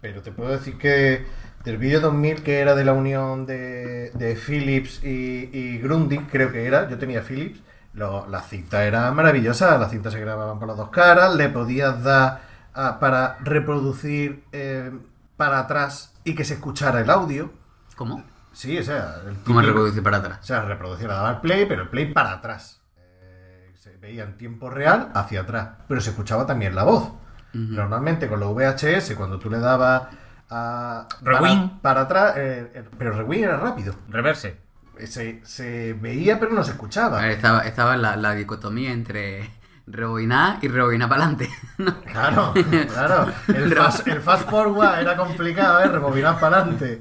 pero 0.00 0.22
te 0.22 0.32
puedo 0.32 0.52
decir 0.52 0.78
que 0.78 1.26
del 1.66 1.76
vídeo 1.78 2.00
2000, 2.00 2.42
que 2.42 2.60
era 2.60 2.74
de 2.74 2.84
la 2.84 2.92
unión 2.92 3.44
de, 3.44 4.10
de 4.14 4.36
Philips 4.36 5.02
y, 5.04 5.50
y 5.52 5.78
Grundig, 5.78 6.26
creo 6.30 6.50
que 6.52 6.64
era, 6.64 6.88
yo 6.88 6.96
tenía 6.96 7.22
Philips, 7.22 7.60
lo- 7.92 8.26
la 8.28 8.40
cinta 8.40 8.84
era 8.84 9.10
maravillosa, 9.10 9.76
las 9.76 9.90
cintas 9.90 10.12
se 10.12 10.20
grababan 10.20 10.58
por 10.58 10.68
las 10.68 10.76
dos 10.76 10.90
caras, 10.90 11.34
le 11.34 11.48
podías 11.48 12.02
dar 12.02 12.40
a- 12.72 12.98
para 13.00 13.36
reproducir 13.40 14.44
eh, 14.52 14.92
para 15.36 15.58
atrás 15.58 16.14
y 16.24 16.34
que 16.34 16.44
se 16.44 16.54
escuchara 16.54 17.00
el 17.00 17.10
audio. 17.10 17.50
¿Cómo? 17.96 18.22
Sí, 18.52 18.78
o 18.78 18.82
sea, 18.82 19.16
el 19.28 19.36
¿Cómo 19.44 19.60
reproducir 19.60 20.02
para 20.02 20.18
atrás? 20.18 20.38
o 20.42 20.44
sea, 20.46 20.62
reproducir, 20.62 21.08
daba 21.08 21.30
el 21.30 21.36
play, 21.40 21.66
pero 21.66 21.82
el 21.82 21.88
play 21.88 22.12
para 22.12 22.32
atrás. 22.32 22.80
Eh, 23.22 23.72
se 23.74 23.96
veía 23.96 24.22
en 24.24 24.38
tiempo 24.38 24.70
real 24.70 25.10
hacia 25.14 25.40
atrás, 25.42 25.70
pero 25.88 26.00
se 26.00 26.10
escuchaba 26.10 26.46
también 26.46 26.74
la 26.76 26.84
voz. 26.84 27.10
Normalmente 27.52 28.28
con 28.28 28.38
los 28.38 28.54
VHS, 28.54 29.14
cuando 29.16 29.38
tú 29.38 29.48
le 29.50 29.58
dabas 29.58 30.02
a. 30.50 31.06
Rewind. 31.22 31.80
Para, 31.80 31.80
para 31.82 32.00
atrás, 32.02 32.34
eh, 32.36 32.70
eh, 32.74 32.84
pero 32.98 33.12
rewind 33.12 33.44
era 33.44 33.56
rápido. 33.58 33.94
Reverse. 34.08 34.56
Eh, 34.98 35.06
Se, 35.06 35.40
se 35.44 35.92
veía, 35.94 36.38
pero 36.40 36.52
no 36.52 36.64
se 36.64 36.72
escuchaba. 36.72 37.28
Estaba, 37.28 37.60
estaba 37.60 37.96
la, 37.96 38.16
la 38.16 38.32
dicotomía 38.34 38.92
entre 38.92 39.50
rebobinar 39.86 40.58
y 40.62 40.68
rebobinar 40.68 41.08
para 41.08 41.24
adelante. 41.26 41.50
Claro, 42.10 42.54
claro. 42.92 43.32
El 43.48 43.74
fast, 43.76 44.06
el 44.08 44.20
fast 44.20 44.48
forward 44.48 45.00
era 45.00 45.16
complicado, 45.16 45.80
¿eh? 45.80 45.86
Rebobinar 45.88 46.40
para 46.40 46.58
adelante. 46.62 47.00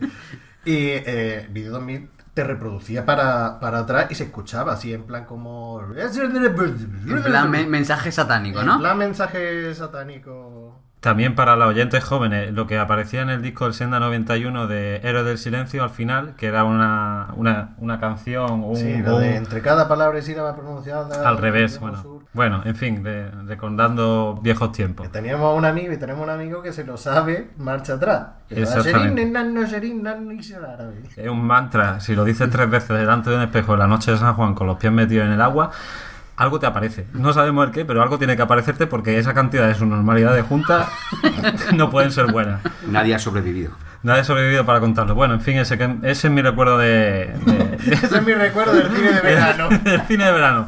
Y 0.65 0.75
eh, 0.89 1.47
Video 1.51 1.71
2000 1.73 2.09
te 2.33 2.43
reproducía 2.43 3.05
para, 3.05 3.59
para 3.61 3.79
atrás 3.79 4.07
y 4.09 4.15
se 4.15 4.25
escuchaba 4.25 4.73
así 4.73 4.93
en 4.93 5.03
plan 5.03 5.23
como... 5.23 5.81
En 5.95 7.23
plan 7.23 7.49
men- 7.49 7.69
mensaje 7.69 8.11
satánico, 8.11 8.59
En 8.59 8.65
¿no? 8.67 8.79
plan 8.79 8.97
mensaje 8.97 9.73
satánico. 9.73 10.77
También 11.05 11.35
para 11.35 11.55
los 11.55 11.67
oyentes 11.67 12.03
jóvenes, 12.03 12.51
lo 12.51 12.65
que 12.65 12.79
aparecía 12.79 13.21
en 13.21 13.29
el 13.29 13.43
disco 13.43 13.65
del 13.65 13.75
Senda 13.75 13.99
91 13.99 14.65
de 14.65 15.01
Héroe 15.03 15.23
del 15.23 15.37
Silencio 15.37 15.83
al 15.83 15.91
final, 15.91 16.33
que 16.35 16.47
era 16.47 16.63
una, 16.63 17.27
una, 17.35 17.75
una 17.77 17.99
canción, 17.99 18.63
un, 18.63 18.75
Sí, 18.75 18.91
un- 19.05 19.19
de 19.21 19.35
entre 19.35 19.61
cada 19.61 19.87
palabra 19.87 20.17
y 20.17 20.23
sílaba 20.23 20.55
pronunciada. 20.55 21.29
al 21.29 21.37
revés. 21.37 21.79
Bueno, 21.79 22.01
sur. 22.01 22.23
bueno 22.33 22.63
en 22.65 22.75
fin, 22.75 23.03
de- 23.03 23.29
recordando 23.45 24.39
viejos 24.41 24.71
tiempos. 24.71 25.05
Que 25.05 25.13
teníamos 25.13 25.55
un 25.55 25.65
amigo 25.65 25.93
y 25.93 25.97
tenemos 25.97 26.23
un 26.23 26.31
amigo 26.31 26.63
que 26.63 26.73
se 26.73 26.83
lo 26.83 26.97
sabe 26.97 27.51
marcha 27.57 27.93
atrás. 27.93 28.27
Es 31.15 31.29
un 31.29 31.45
mantra, 31.45 31.99
si 31.99 32.15
lo 32.15 32.23
dices 32.23 32.49
tres 32.49 32.67
veces 32.69 32.97
delante 32.97 33.29
de 33.29 33.35
un 33.35 33.41
espejo 33.43 33.73
en 33.73 33.79
la 33.79 33.87
noche 33.87 34.09
de 34.09 34.17
San 34.17 34.33
Juan 34.33 34.55
con 34.55 34.65
los 34.65 34.77
pies 34.77 34.91
metidos 34.91 35.27
en 35.27 35.33
el 35.33 35.41
agua, 35.41 35.69
algo 36.37 36.59
te 36.59 36.65
aparece. 36.65 37.05
No 37.13 37.31
sabemos 37.33 37.65
el 37.67 37.71
qué, 37.71 37.85
pero 37.85 38.01
algo 38.01 38.17
tiene 38.17 38.35
que 38.35 38.41
aparecerte 38.41 38.87
porque 38.87 39.17
esa 39.17 39.33
cantidad 39.33 39.67
de 39.67 39.75
subnormalidades 39.75 40.45
juntas 40.45 40.87
no 41.73 41.89
pueden 41.89 42.11
ser 42.11 42.31
buenas. 42.31 42.61
Nadie 42.87 43.15
ha 43.15 43.19
sobrevivido. 43.19 43.71
Nadie 44.03 44.21
ha 44.21 44.23
sobrevivido 44.25 44.65
para 44.65 44.79
contarlo. 44.79 45.15
Bueno, 45.15 45.33
en 45.33 45.41
fin, 45.41 45.57
ese, 45.57 45.77
que- 45.77 45.95
ese 46.03 46.27
es 46.27 46.33
mi 46.33 46.41
recuerdo 46.41 46.77
de, 46.77 47.33
de- 47.45 47.77
Ese 47.93 48.17
es 48.17 48.23
mi 48.25 48.33
recuerdo 48.33 48.73
del 48.73 48.89
cine 48.95 49.11
de 49.13 49.21
verano. 49.21 49.69
del 49.83 50.01
cine 50.01 50.25
de 50.25 50.31
verano. 50.31 50.67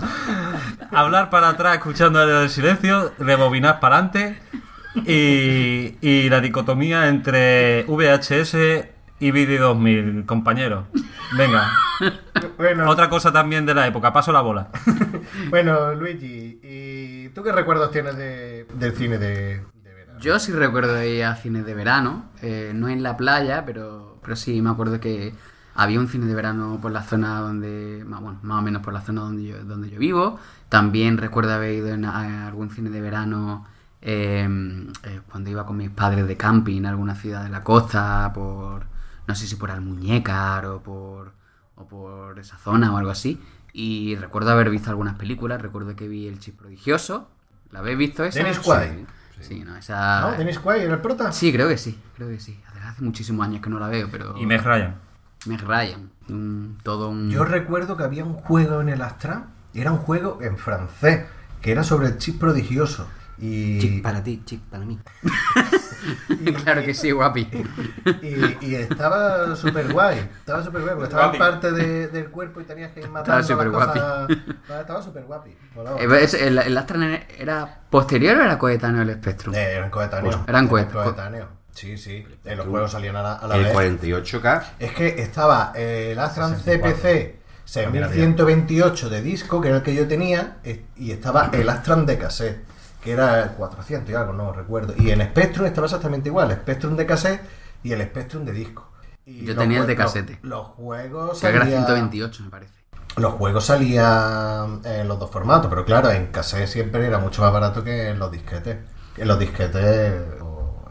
Hablar 0.91 1.29
para 1.29 1.49
atrás 1.49 1.75
escuchando 1.75 2.23
el 2.23 2.49
silencio, 2.49 3.13
rebobinar 3.19 3.79
para 3.79 3.97
adelante 3.97 4.39
y, 5.05 5.97
y 6.01 6.29
la 6.29 6.39
dicotomía 6.39 7.07
entre 7.09 7.83
VHS 7.87 8.55
y 9.19 9.31
Video 9.31 9.69
2000, 9.69 10.25
compañeros. 10.25 10.85
Venga, 11.37 11.71
Bueno, 12.57 12.89
otra 12.89 13.09
cosa 13.09 13.31
también 13.31 13.65
de 13.65 13.73
la 13.73 13.87
época, 13.87 14.13
paso 14.13 14.31
la 14.31 14.41
bola. 14.41 14.69
bueno, 15.49 15.93
Luigi, 15.95 16.59
¿y 16.63 17.29
tú 17.29 17.43
qué 17.43 17.51
recuerdos 17.51 17.91
tienes 17.91 18.15
de, 18.17 18.65
del 18.75 18.93
cine 18.93 19.17
de, 19.17 19.63
de 19.83 19.93
verano? 19.93 20.19
Yo 20.19 20.39
sí 20.39 20.51
recuerdo 20.51 21.03
ir 21.03 21.23
a 21.23 21.35
cines 21.35 21.65
de 21.65 21.73
verano, 21.73 22.25
eh, 22.41 22.71
no 22.75 22.89
en 22.89 23.03
la 23.03 23.17
playa, 23.17 23.65
pero, 23.65 24.19
pero 24.21 24.35
sí 24.35 24.61
me 24.61 24.69
acuerdo 24.69 24.99
que 24.99 25.33
había 25.73 25.99
un 25.99 26.07
cine 26.07 26.25
de 26.25 26.35
verano 26.35 26.79
por 26.81 26.91
la 26.91 27.03
zona 27.03 27.39
donde, 27.39 28.03
bueno, 28.03 28.39
más 28.41 28.59
o 28.59 28.61
menos 28.61 28.81
por 28.81 28.93
la 28.93 29.01
zona 29.01 29.21
donde 29.21 29.45
yo, 29.45 29.63
donde 29.63 29.89
yo 29.89 29.99
vivo. 29.99 30.39
También 30.69 31.17
recuerdo 31.17 31.53
haber 31.53 31.73
ido 31.73 31.89
en 31.89 32.05
a 32.05 32.47
algún 32.47 32.69
cine 32.69 32.89
de 32.89 33.01
verano 33.01 33.65
eh, 34.01 34.47
eh, 35.03 35.21
cuando 35.29 35.49
iba 35.49 35.65
con 35.65 35.77
mis 35.77 35.89
padres 35.89 36.27
de 36.27 36.37
camping 36.37 36.85
a 36.85 36.89
alguna 36.89 37.15
ciudad 37.15 37.43
de 37.43 37.49
la 37.49 37.63
costa, 37.63 38.31
por, 38.33 38.85
no 39.27 39.35
sé 39.35 39.47
si 39.47 39.55
por 39.55 39.69
Almuñécar 39.71 40.65
o 40.65 40.81
por, 40.81 41.33
o 41.75 41.85
por 41.87 42.39
esa 42.39 42.57
zona 42.57 42.93
o 42.93 42.97
algo 42.97 43.11
así. 43.11 43.41
Y 43.73 44.15
recuerdo 44.15 44.51
haber 44.51 44.69
visto 44.69 44.89
algunas 44.89 45.15
películas, 45.15 45.61
recuerdo 45.61 45.95
que 45.95 46.07
vi 46.07 46.27
El 46.27 46.39
Chip 46.39 46.57
Prodigioso. 46.57 47.29
¿La 47.71 47.79
habéis 47.79 47.97
visto 47.97 48.23
esa? 48.23 48.39
Dennis 48.39 48.57
Sí. 48.57 48.63
Quaid. 48.63 49.05
Sí, 49.41 49.63
no, 49.63 49.75
esa... 49.77 50.21
¿No? 50.21 50.31
¿Dennis 50.37 50.57
Quaid 50.59 50.81
era 50.81 50.95
el 50.95 51.01
prota? 51.01 51.31
Sí, 51.31 51.51
creo 51.53 51.67
que 51.67 51.77
sí, 51.77 51.99
creo 52.15 52.27
que 52.29 52.39
sí. 52.39 52.59
Hace- 52.67 52.77
Hace 52.79 53.03
muchísimos 53.03 53.45
años 53.45 53.61
que 53.61 53.69
no 53.69 53.77
la 53.79 53.87
veo, 53.89 54.07
pero... 54.09 54.35
Y 54.37 54.45
Meg 54.47 54.63
Ryan. 54.63 54.95
Meg 55.45 55.61
Ryan. 55.61 56.09
un- 56.29 56.77
todo 56.81 57.09
un... 57.09 57.29
Yo 57.29 57.43
recuerdo 57.45 57.97
que 57.97 58.03
había 58.03 58.23
un 58.25 58.33
juego 58.33 58.81
en 58.81 58.89
el 58.89 59.01
Astra, 59.01 59.47
era 59.73 59.91
un 59.91 59.97
juego 59.99 60.39
en 60.41 60.57
francés, 60.57 61.25
que 61.61 61.71
era 61.71 61.83
sobre 61.83 62.07
el 62.07 62.17
chip 62.17 62.39
prodigioso. 62.39 63.07
Y, 63.37 63.77
Chic 63.79 64.01
para 64.01 64.23
ti, 64.23 64.41
chic 64.45 64.61
para 64.61 64.85
mí. 64.85 64.97
claro 66.63 66.83
que 66.83 66.93
sí, 66.93 67.11
guapi. 67.11 67.47
y, 68.21 68.65
y 68.65 68.75
estaba 68.75 69.55
súper 69.55 69.91
guay, 69.91 70.19
estaba 70.39 70.63
súper 70.63 70.81
guay, 70.81 70.93
porque 70.95 71.05
estaba 71.05 71.23
en 71.25 71.29
Guapi. 71.37 71.51
parte 71.51 71.71
de- 71.71 72.07
del 72.07 72.29
cuerpo 72.29 72.61
y 72.61 72.63
tenías 72.63 72.91
que 72.91 73.01
ir 73.01 73.09
matando 73.09 73.39
Estaba 73.41 73.69
cosas. 73.71 73.95
Estaba- 74.79 75.01
súper 75.01 75.23
guapi. 75.23 75.49
Eh, 75.99 76.19
es- 76.21 76.33
¿El, 76.33 76.57
el 76.57 76.77
Astra 76.77 77.19
era 77.37 77.81
posterior 77.89 78.37
o 78.37 78.43
era 78.43 78.57
coetáneo 78.57 79.01
al 79.01 79.13
Spectrum? 79.13 79.53
Eh, 79.55 79.73
eran 79.75 79.89
coetáneos. 79.89 80.35
Pues 80.35 80.47
eran 80.49 80.67
coet- 80.69 80.91
coetáneos. 80.91 81.47
Sí, 81.71 81.95
sí. 81.97 82.25
Eh, 82.43 82.55
los 82.55 82.65
juegos 82.65 82.91
salían 82.91 83.15
a 83.17 83.21
la, 83.21 83.33
a 83.33 83.47
la 83.47 83.55
El 83.55 83.63
vez. 83.65 83.73
48K. 83.73 84.63
Es 84.79 84.91
que 84.93 85.21
estaba 85.21 85.73
eh, 85.75 86.09
el 86.13 86.19
Astran 86.19 86.57
64. 86.57 86.97
CPC 86.97 87.35
También 87.83 88.03
había. 88.05 88.15
6128 88.15 89.09
de 89.09 89.21
disco, 89.21 89.61
que 89.61 89.67
era 89.67 89.77
el 89.77 89.83
que 89.83 89.93
yo 89.93 90.07
tenía, 90.07 90.57
eh, 90.63 90.83
y 90.95 91.11
estaba 91.11 91.49
el 91.53 91.69
Astran 91.69 92.05
de 92.07 92.17
cassette, 92.17 92.63
que 93.07 93.13
era 93.13 93.41
el 93.41 93.49
400 93.51 94.09
y 94.11 94.15
algo, 94.15 94.33
no 94.33 94.51
recuerdo. 94.51 94.93
Y 94.97 95.11
en 95.11 95.21
Spectrum 95.21 95.65
estaba 95.65 95.85
exactamente 95.87 96.27
igual, 96.27 96.51
Spectrum 96.51 96.97
de 96.97 97.05
cassette 97.05 97.41
y 97.81 97.93
el 97.93 98.01
Spectrum 98.01 98.43
de 98.43 98.51
disco. 98.51 98.91
Y 99.25 99.45
Yo 99.45 99.55
tenía 99.55 99.79
el 99.79 99.87
de 99.87 99.95
los- 99.95 100.03
casete. 100.05 100.39
Los, 100.41 100.67
juegos 100.67 101.39
Que 101.39 101.47
era 101.47 101.59
salían- 101.59 101.85
128, 101.85 102.43
me 102.43 102.49
parece. 102.49 102.73
Los 103.15 103.31
juegos 103.35 103.63
salían 103.65 104.81
en 104.83 105.07
los 105.07 105.17
dos 105.19 105.31
formatos, 105.31 105.67
pero 105.69 105.85
claro, 105.85 106.11
en 106.11 106.27
cassette 106.27 106.67
siempre 106.67 107.05
era 107.07 107.17
mucho 107.19 107.41
más 107.43 107.53
barato 107.53 107.81
que 107.81 108.09
en 108.09 108.19
los 108.19 108.29
disquetes. 108.29 108.77
En 109.15 109.27
los 109.29 109.39
disquetes 109.39 110.13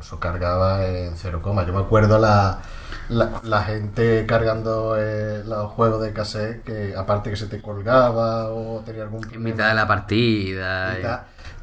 eso 0.00 0.18
cargaba 0.18 0.87
en 0.87 1.16
cero 1.16 1.40
coma. 1.42 1.66
Yo 1.66 1.75
me 1.75 1.80
acuerdo 1.80 2.18
la, 2.18 2.61
la, 3.11 3.40
la 3.42 3.62
gente 3.62 4.25
cargando 4.26 4.96
eh, 4.99 5.42
los 5.44 5.70
juegos 5.73 6.00
de 6.02 6.12
cassette 6.14 6.62
que 6.64 6.94
aparte 6.96 7.28
que 7.28 7.37
se 7.37 7.46
te 7.46 7.61
colgaba 7.61 8.49
o 8.49 8.80
tenía 8.87 9.02
algún 9.02 9.18
En 9.23 9.28
problema 9.28 9.44
mitad 9.50 9.68
de 9.68 9.75
la 9.75 9.87
partida. 9.87 10.99
y 10.99 11.02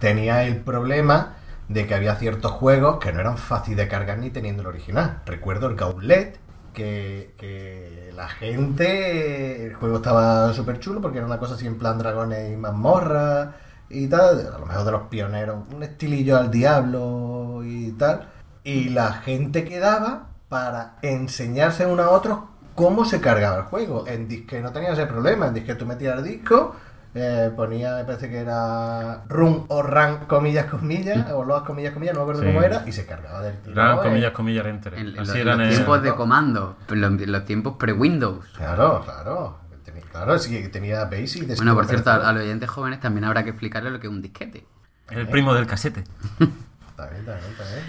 tenía 0.03 0.43
el 0.43 0.57
problema 0.57 1.37
de 1.69 1.87
que 1.87 1.95
había 1.95 2.17
ciertos 2.17 2.51
juegos 2.51 2.97
que 2.99 3.13
no 3.13 3.21
eran 3.21 3.37
fáciles 3.37 3.77
de 3.77 3.87
cargar 3.87 4.17
ni 4.17 4.31
teniendo 4.31 4.61
el 4.61 4.67
original. 4.67 5.21
Recuerdo 5.25 5.67
el 5.67 5.77
Gauntlet, 5.77 6.41
que, 6.73 8.11
la 8.13 8.27
gente, 8.27 9.65
el 9.65 9.73
juego 9.75 9.95
estaba 9.95 10.53
súper 10.53 10.79
chulo 10.79 10.99
porque 10.99 11.19
era 11.19 11.25
una 11.25 11.39
cosa 11.39 11.53
así 11.53 11.67
en 11.67 11.77
plan 11.77 11.97
dragones 11.97 12.51
y 12.51 12.57
mazmorras 12.57 13.55
y 13.89 14.07
tal, 14.07 14.45
a 14.53 14.59
lo 14.59 14.65
mejor 14.65 14.83
de 14.83 14.91
los 14.91 15.03
pioneros, 15.03 15.63
un 15.73 15.83
estilillo 15.83 16.35
al 16.37 16.51
diablo 16.51 17.61
y 17.63 17.93
tal. 17.93 18.27
Y 18.65 18.89
la 18.89 19.13
gente 19.13 19.63
quedaba 19.63 20.31
para 20.49 20.97
enseñarse 21.01 21.85
uno 21.85 22.03
a 22.03 22.09
otros 22.09 22.39
cómo 22.75 23.05
se 23.05 23.21
cargaba 23.21 23.55
el 23.55 23.63
juego. 23.63 24.05
En 24.05 24.27
disque 24.27 24.59
no 24.59 24.73
tenía 24.73 24.91
ese 24.91 25.05
problema, 25.05 25.47
en 25.47 25.53
disque 25.53 25.75
tú 25.75 25.85
metías 25.85 26.17
el 26.17 26.25
disco 26.25 26.75
eh, 27.15 27.51
ponía, 27.55 27.95
me 27.95 28.03
parece 28.05 28.29
que 28.29 28.39
era 28.39 29.23
run 29.29 29.65
o 29.67 29.81
ran, 29.83 30.25
comillas, 30.25 30.65
comillas, 30.65 31.29
o 31.31 31.43
loas, 31.43 31.63
comillas, 31.63 31.93
comillas, 31.93 32.15
no 32.15 32.21
me 32.21 32.23
acuerdo 32.31 32.41
Sí. 32.41 32.47
cómo 32.47 32.61
era, 32.63 32.83
y 32.87 32.91
se 32.91 33.05
cargaba 33.05 33.41
del 33.41 33.57
tiro. 33.57 33.73
Eran 33.81 33.97
eh. 33.97 34.01
comillas, 34.01 34.31
comillas, 34.31 34.65
enter. 34.65 34.93
Así 34.95 35.03
los, 35.13 35.35
eran 35.35 35.59
los 35.59 35.69
tiempos 35.69 36.01
de 36.01 36.15
comando, 36.15 36.77
los, 36.89 37.11
los 37.27 37.45
tiempos 37.45 37.77
pre-Windows. 37.77 38.45
Claro, 38.57 39.01
claro. 39.03 39.63
Claro, 40.11 40.37
sí, 40.37 40.61
que 40.61 40.69
tenía 40.69 41.05
Basic. 41.05 41.47
de 41.47 41.55
Bueno, 41.55 41.73
por 41.73 41.87
cierto, 41.87 42.11
a, 42.11 42.31
los 42.33 42.43
oyentes 42.43 42.69
jóvenes 42.69 42.99
también 42.99 43.23
habrá 43.25 43.43
que 43.43 43.49
explicarles 43.49 43.91
lo 43.93 43.99
que 43.99 44.05
es 44.05 44.13
un 44.13 44.21
disquete. 44.21 44.63
el 45.09 45.27
primo 45.27 45.55
del 45.55 45.65
casete. 45.65 46.03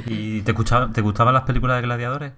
¿Y 0.07 0.40
te, 0.40 0.52
escuchaba- 0.52 0.90
te 0.90 1.02
gustaban 1.02 1.35
las 1.35 1.43
películas 1.43 1.76
de 1.76 1.83
gladiadores? 1.83 2.33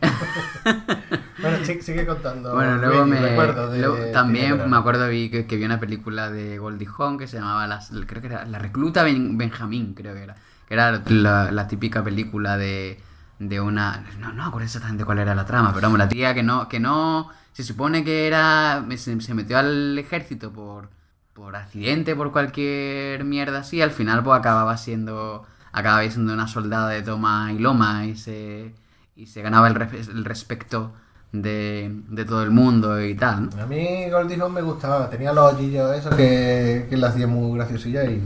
Bueno, 1.42 1.64
sigue 1.64 2.06
contando. 2.06 2.54
Bueno, 2.54 2.76
luego 2.78 3.04
me. 3.06 3.20
recuerdo 3.20 3.70
de- 3.70 3.80
luego 3.80 3.96
de 3.96 4.12
también 4.12 4.70
me 4.70 4.76
acuerdo 4.76 5.08
vi 5.08 5.30
que, 5.30 5.46
que 5.46 5.56
vi 5.56 5.64
una 5.64 5.80
película 5.80 6.30
de 6.30 6.58
Goldie 6.58 6.88
Hawn 6.98 7.18
que 7.18 7.26
se 7.26 7.36
llamaba 7.38 7.66
las, 7.66 7.90
creo 8.06 8.20
que 8.20 8.28
era 8.28 8.44
La 8.44 8.58
recluta 8.58 9.02
Ben- 9.02 9.36
Benjamín, 9.36 9.94
creo 9.94 10.14
que 10.14 10.22
era. 10.22 10.36
Que 10.68 10.74
era 10.74 11.02
la, 11.06 11.50
la 11.50 11.68
típica 11.68 12.02
película 12.04 12.56
de, 12.56 13.00
de 13.38 13.60
una. 13.60 14.04
No, 14.18 14.28
no 14.32 14.42
me 14.44 14.48
acuerdo 14.48 14.66
exactamente 14.66 15.04
cuál 15.04 15.18
era 15.18 15.34
la 15.34 15.44
trama, 15.46 15.70
pero 15.74 15.82
vamos, 15.88 15.98
la 15.98 16.08
tía 16.08 16.34
que 16.34 16.42
no. 16.42 16.68
que 16.68 16.80
no 16.80 17.30
Se 17.52 17.62
supone 17.64 18.04
que 18.04 18.26
era. 18.26 18.84
Se, 18.96 19.20
se 19.20 19.34
metió 19.34 19.58
al 19.58 19.98
ejército 19.98 20.52
por. 20.52 20.90
por 21.32 21.56
accidente, 21.56 22.14
por 22.14 22.30
cualquier 22.32 23.24
mierda 23.24 23.60
así. 23.60 23.82
Al 23.82 23.90
final, 23.90 24.22
pues 24.22 24.38
acababa 24.38 24.76
siendo. 24.76 25.44
acababa 25.72 26.08
siendo 26.10 26.32
una 26.34 26.46
soldada 26.48 26.88
de 26.90 27.02
toma 27.02 27.52
y 27.52 27.58
loma 27.58 28.06
y 28.06 28.16
se. 28.16 28.74
y 29.16 29.26
se 29.26 29.42
ganaba 29.42 29.68
el, 29.68 29.74
res- 29.74 30.08
el 30.08 30.24
respeto 30.24 30.92
de, 31.32 31.90
de 32.08 32.24
todo 32.26 32.42
el 32.42 32.50
mundo 32.50 33.00
y 33.02 33.14
tal, 33.14 33.48
¿no? 33.50 33.62
A 33.62 33.66
mí 33.66 34.08
Goldie 34.10 34.40
Hawn 34.40 34.52
me 34.52 34.60
gustaba, 34.62 35.08
tenía 35.08 35.32
los 35.32 35.54
ojillos 35.54 35.96
esos 35.96 36.14
que, 36.14 36.86
que 36.90 36.96
le 36.96 37.06
hacía 37.06 37.26
muy 37.26 37.56
graciosilla 37.56 38.04
y... 38.04 38.22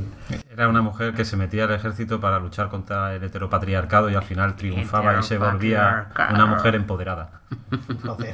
Era 0.53 0.69
una 0.69 0.83
mujer 0.83 1.15
que 1.15 1.25
se 1.25 1.37
metía 1.37 1.65
al 1.65 1.73
ejército 1.73 2.21
para 2.21 2.41
luchar 2.41 2.69
contra 2.69 3.15
el 3.15 3.23
heteropatriarcado 3.23 4.11
y 4.11 4.15
al 4.17 4.25
final 4.25 4.57
triunfaba 4.57 5.21
y 5.21 5.23
se 5.23 5.39
volvía 5.39 6.09
una 6.33 6.47
mujer 6.47 6.75
empoderada. 6.75 7.41
No. 8.05 8.17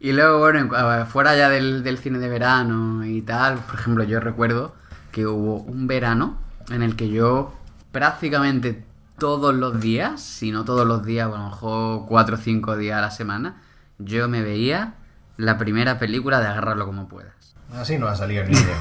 Y 0.00 0.12
luego, 0.12 0.38
bueno, 0.38 0.58
en 0.58 0.68
cua- 0.68 1.06
fuera 1.06 1.34
ya 1.34 1.48
del, 1.48 1.82
del 1.82 1.96
cine 1.98 2.18
de 2.18 2.28
verano 2.28 3.06
y 3.06 3.22
tal, 3.22 3.56
por 3.58 3.76
ejemplo, 3.76 4.04
yo 4.04 4.20
recuerdo 4.20 4.74
que 5.12 5.26
hubo 5.26 5.60
un 5.60 5.86
verano 5.86 6.36
en 6.70 6.82
el 6.82 6.94
que 6.94 7.08
yo 7.08 7.54
prácticamente 7.90 8.84
todos 9.24 9.54
los 9.54 9.80
días, 9.80 10.20
si 10.20 10.52
no 10.52 10.66
todos 10.66 10.86
los 10.86 11.02
días, 11.02 11.26
a 11.26 11.30
lo 11.38 11.44
mejor 11.44 12.04
cuatro 12.06 12.34
o 12.34 12.38
cinco 12.38 12.76
días 12.76 12.98
a 12.98 13.00
la 13.00 13.10
semana, 13.10 13.62
yo 13.96 14.28
me 14.28 14.42
veía 14.42 14.96
la 15.38 15.56
primera 15.56 15.98
película 15.98 16.40
de 16.40 16.46
Agárralo 16.48 16.84
como 16.84 17.08
puedas. 17.08 17.54
Así 17.72 17.96
no 17.96 18.06
ha 18.06 18.14
salido 18.16 18.44
ni 18.44 18.52
idea. 18.52 18.76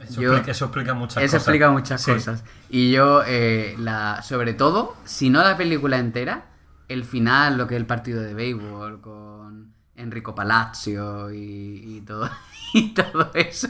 Eso, 0.00 0.22
Yo- 0.22 0.30
explica, 0.32 0.52
eso 0.52 0.64
explica 0.64 0.94
muchas 0.94 1.18
Eso 1.22 1.32
cosas. 1.32 1.42
explica 1.42 1.70
muchas 1.70 2.00
Sí. 2.00 2.12
cosas. 2.12 2.44
Y 2.70 2.92
yo, 2.92 3.24
eh, 3.26 3.74
la, 3.78 4.22
sobre 4.22 4.54
todo, 4.54 4.96
si 5.04 5.28
no 5.28 5.42
la 5.42 5.54
película 5.58 5.98
entera, 5.98 6.46
el 6.88 7.04
final, 7.04 7.58
lo 7.58 7.66
que 7.66 7.74
es 7.74 7.80
el 7.80 7.86
partido 7.86 8.22
de 8.22 8.32
béisbol 8.32 9.02
con 9.02 9.74
Enrico 9.96 10.34
Palazzo 10.34 11.30
y, 11.30 11.36
y 11.98 12.00
todo, 12.06 12.30
y 12.72 12.94
todo 12.94 13.30
eso, 13.34 13.68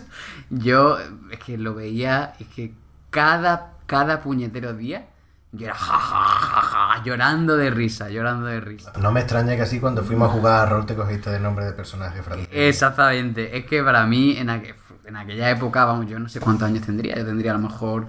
yo 0.48 0.96
es 1.32 1.40
que 1.44 1.58
lo 1.58 1.74
veía, 1.74 2.34
es 2.38 2.46
que 2.54 2.72
cada, 3.10 3.72
cada 3.86 4.20
puñetero 4.22 4.74
día, 4.74 5.08
yo 5.56 5.66
era 5.66 5.74
ja, 5.74 5.98
ja, 5.98 6.24
ja, 6.40 6.60
ja, 6.96 7.02
llorando 7.04 7.56
de 7.56 7.70
risa, 7.70 8.10
llorando 8.10 8.46
de 8.46 8.60
risa. 8.60 8.92
No 9.00 9.12
me 9.12 9.20
extraña 9.20 9.56
que 9.56 9.62
así 9.62 9.80
cuando 9.80 10.02
fuimos 10.02 10.28
a 10.28 10.32
jugar 10.32 10.66
a 10.66 10.70
rol 10.70 10.86
te 10.86 10.94
cogiste 10.94 11.30
de 11.30 11.40
nombre 11.40 11.64
de 11.64 11.72
personaje 11.72 12.22
francés. 12.22 12.48
Exactamente, 12.50 13.56
es 13.56 13.66
que 13.66 13.82
para 13.82 14.06
mí 14.06 14.36
en, 14.36 14.48
aqu- 14.48 14.74
en 15.04 15.16
aquella 15.16 15.50
época, 15.50 15.84
vamos, 15.84 16.06
yo 16.06 16.18
no 16.18 16.28
sé 16.28 16.40
cuántos 16.40 16.66
años 16.68 16.84
tendría, 16.84 17.16
yo 17.16 17.24
tendría 17.24 17.52
a 17.52 17.54
lo 17.58 17.60
mejor 17.68 18.08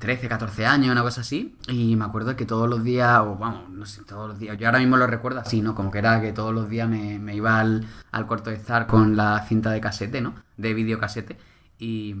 13, 0.00 0.28
14 0.28 0.66
años, 0.66 0.90
una 0.90 1.02
cosa 1.02 1.20
así, 1.20 1.56
y 1.68 1.94
me 1.96 2.04
acuerdo 2.04 2.34
que 2.36 2.44
todos 2.44 2.68
los 2.68 2.82
días, 2.82 3.20
o 3.20 3.36
vamos, 3.36 3.68
no 3.70 3.86
sé, 3.86 4.02
todos 4.04 4.28
los 4.28 4.38
días, 4.38 4.58
yo 4.58 4.66
ahora 4.66 4.80
mismo 4.80 4.96
lo 4.96 5.06
recuerdo 5.06 5.40
así, 5.40 5.62
¿no? 5.62 5.74
Como 5.76 5.90
que 5.92 5.98
era 5.98 6.20
que 6.20 6.32
todos 6.32 6.52
los 6.52 6.68
días 6.68 6.88
me, 6.88 7.18
me 7.20 7.34
iba 7.36 7.60
al, 7.60 7.86
al 8.10 8.26
corto 8.26 8.50
de 8.50 8.56
estar 8.56 8.86
con 8.88 9.16
la 9.16 9.44
cinta 9.46 9.70
de 9.70 9.80
casete, 9.80 10.20
¿no? 10.20 10.34
De 10.56 10.74
videocasete, 10.74 11.38
y 11.78 12.16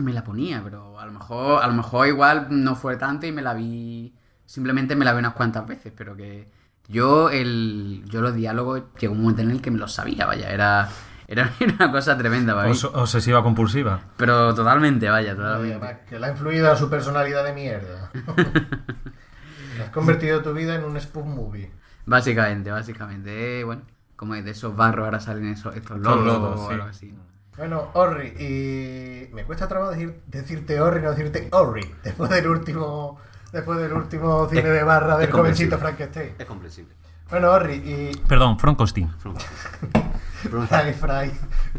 me 0.00 0.12
la 0.12 0.24
ponía, 0.24 0.60
pero 0.62 0.98
a 0.98 1.06
lo 1.06 1.12
mejor, 1.12 1.62
a 1.62 1.66
lo 1.66 1.74
mejor 1.74 2.06
igual 2.08 2.48
no 2.50 2.74
fue 2.74 2.96
tanto 2.96 3.26
y 3.26 3.32
me 3.32 3.42
la 3.42 3.54
vi, 3.54 4.14
simplemente 4.44 4.96
me 4.96 5.04
la 5.04 5.12
vi 5.12 5.18
unas 5.20 5.34
cuantas 5.34 5.66
veces, 5.66 5.92
pero 5.96 6.16
que 6.16 6.48
yo 6.88 7.30
el 7.30 8.02
yo 8.06 8.20
los 8.20 8.34
diálogos 8.34 8.82
llegó 8.98 9.14
un 9.14 9.22
momento 9.22 9.42
en 9.42 9.50
el 9.50 9.62
que 9.62 9.70
me 9.70 9.78
los 9.78 9.92
sabía, 9.92 10.26
vaya, 10.26 10.50
era 10.50 10.88
era 11.26 11.50
una 11.78 11.90
cosa 11.90 12.16
tremenda. 12.18 12.54
Os- 12.66 12.84
obsesiva 12.84 13.42
compulsiva. 13.42 14.00
Pero 14.16 14.54
totalmente, 14.54 15.08
vaya, 15.08 15.34
totalmente. 15.34 16.00
Que 16.08 16.18
le 16.18 16.26
ha 16.26 16.30
influido 16.30 16.70
a 16.70 16.76
su 16.76 16.90
personalidad 16.90 17.44
de 17.44 17.52
mierda. 17.52 18.10
Has 19.82 19.90
convertido 19.90 20.42
tu 20.42 20.52
vida 20.52 20.74
en 20.74 20.84
un 20.84 21.00
spoof 21.00 21.24
movie. 21.26 21.70
Básicamente, 22.06 22.70
básicamente, 22.70 23.60
eh, 23.60 23.64
bueno, 23.64 23.82
como 24.16 24.34
de 24.34 24.50
esos 24.50 24.76
barros 24.76 25.06
ahora 25.06 25.20
salen 25.20 25.46
esos, 25.46 25.74
estos 25.74 25.98
lodos, 25.98 26.60
o 26.60 26.66
sí. 26.68 26.72
algo 26.74 26.84
así. 26.86 27.14
Bueno, 27.56 27.90
Orri, 27.92 28.28
y 28.28 29.32
me 29.32 29.44
cuesta 29.44 29.68
trabajo 29.68 29.92
decir, 29.92 30.20
decirte 30.26 30.80
Orri, 30.80 31.00
no 31.00 31.10
decirte 31.10 31.48
Orri, 31.52 31.88
después 32.02 32.28
del 32.30 32.48
último, 32.48 33.20
después 33.52 33.78
del 33.78 33.92
último 33.92 34.48
cine 34.48 34.68
de 34.70 34.82
barra 34.82 35.16
del 35.16 35.30
jovencito. 35.30 35.78
Frankenstein. 35.78 36.34
Es 36.36 36.46
comprensible. 36.46 36.94
Bueno, 37.30 37.52
Orri, 37.52 37.74
y 37.74 38.16
Perdón, 38.26 38.58
Frankenstein. 38.58 39.08
Fry 39.20 40.92
Fry, 41.00 41.32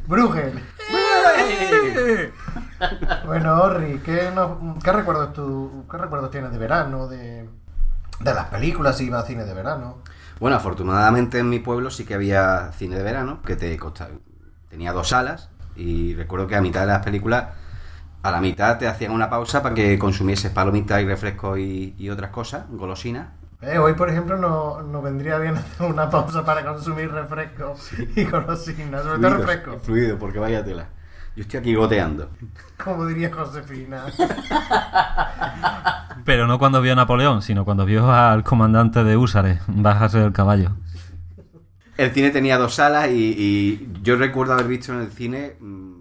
Bruegel. 0.07 0.63
Bueno, 3.25 3.61
Orri, 3.61 3.99
¿qué, 3.99 4.31
recuerdos 4.91 5.33
tú, 5.33 5.85
qué 5.89 5.97
recuerdos 5.97 6.29
tienes 6.29 6.51
de 6.51 6.57
verano, 6.57 7.07
de, 7.07 7.49
de 8.19 8.33
las 8.33 8.47
películas 8.47 8.97
si 8.97 9.05
iba 9.05 9.19
a 9.19 9.25
cine 9.25 9.45
de 9.45 9.53
verano? 9.53 9.99
Bueno, 10.39 10.57
afortunadamente 10.57 11.39
en 11.39 11.49
mi 11.49 11.59
pueblo 11.59 11.89
sí 11.89 12.05
que 12.05 12.13
había 12.13 12.71
cine 12.73 12.97
de 12.97 13.03
verano, 13.03 13.41
que 13.41 13.55
te 13.55 13.77
costaba, 13.77 14.11
tenía 14.69 14.91
dos 14.91 15.09
salas 15.09 15.49
y 15.75 16.13
recuerdo 16.15 16.47
que 16.47 16.55
a 16.55 16.61
mitad 16.61 16.81
de 16.81 16.87
las 16.87 17.03
películas, 17.03 17.45
a 18.23 18.31
la 18.31 18.41
mitad 18.41 18.77
te 18.77 18.87
hacían 18.87 19.11
una 19.11 19.29
pausa 19.29 19.61
para 19.61 19.75
que 19.75 19.99
consumieses 19.99 20.51
palomitas 20.51 21.01
y 21.01 21.05
refrescos 21.05 21.59
y, 21.59 21.95
y 21.97 22.09
otras 22.09 22.31
cosas, 22.31 22.65
golosinas. 22.69 23.27
Eh, 23.61 23.77
hoy, 23.77 23.93
por 23.93 24.09
ejemplo, 24.09 24.37
no, 24.37 24.81
no 24.81 25.01
vendría 25.01 25.37
bien 25.39 25.55
hacer 25.57 25.89
una 25.89 26.09
pausa 26.09 26.45
para 26.45 26.65
consumir 26.65 27.11
refresco 27.11 27.75
y 28.15 28.23
golosinas, 28.25 29.03
sobre 29.03 29.19
todo 29.19 29.37
refresco. 29.37 29.79
fluido, 29.79 30.17
porque 30.17 30.39
vaya 30.39 30.63
tela. 30.63 30.87
Yo 31.35 31.41
estoy 31.41 31.59
aquí 31.59 31.75
goteando. 31.75 32.29
Como 32.81 33.05
diría 33.05 33.29
Josefina. 33.33 34.03
Pero 36.25 36.47
no 36.47 36.57
cuando 36.57 36.81
vio 36.81 36.93
a 36.93 36.95
Napoleón, 36.95 37.41
sino 37.41 37.65
cuando 37.65 37.85
vio 37.85 38.11
al 38.11 38.43
comandante 38.43 39.03
de 39.03 39.17
Húsares 39.17 39.59
bajarse 39.67 40.19
del 40.19 40.31
caballo. 40.31 40.71
El 41.97 42.11
cine 42.11 42.29
tenía 42.29 42.57
dos 42.57 42.75
salas 42.75 43.09
y, 43.09 43.35
y 43.37 43.89
yo 44.01 44.17
recuerdo 44.17 44.53
haber 44.53 44.67
visto 44.67 44.93
en 44.93 45.01
el 45.01 45.11
cine. 45.11 45.55
mm, 45.59 45.95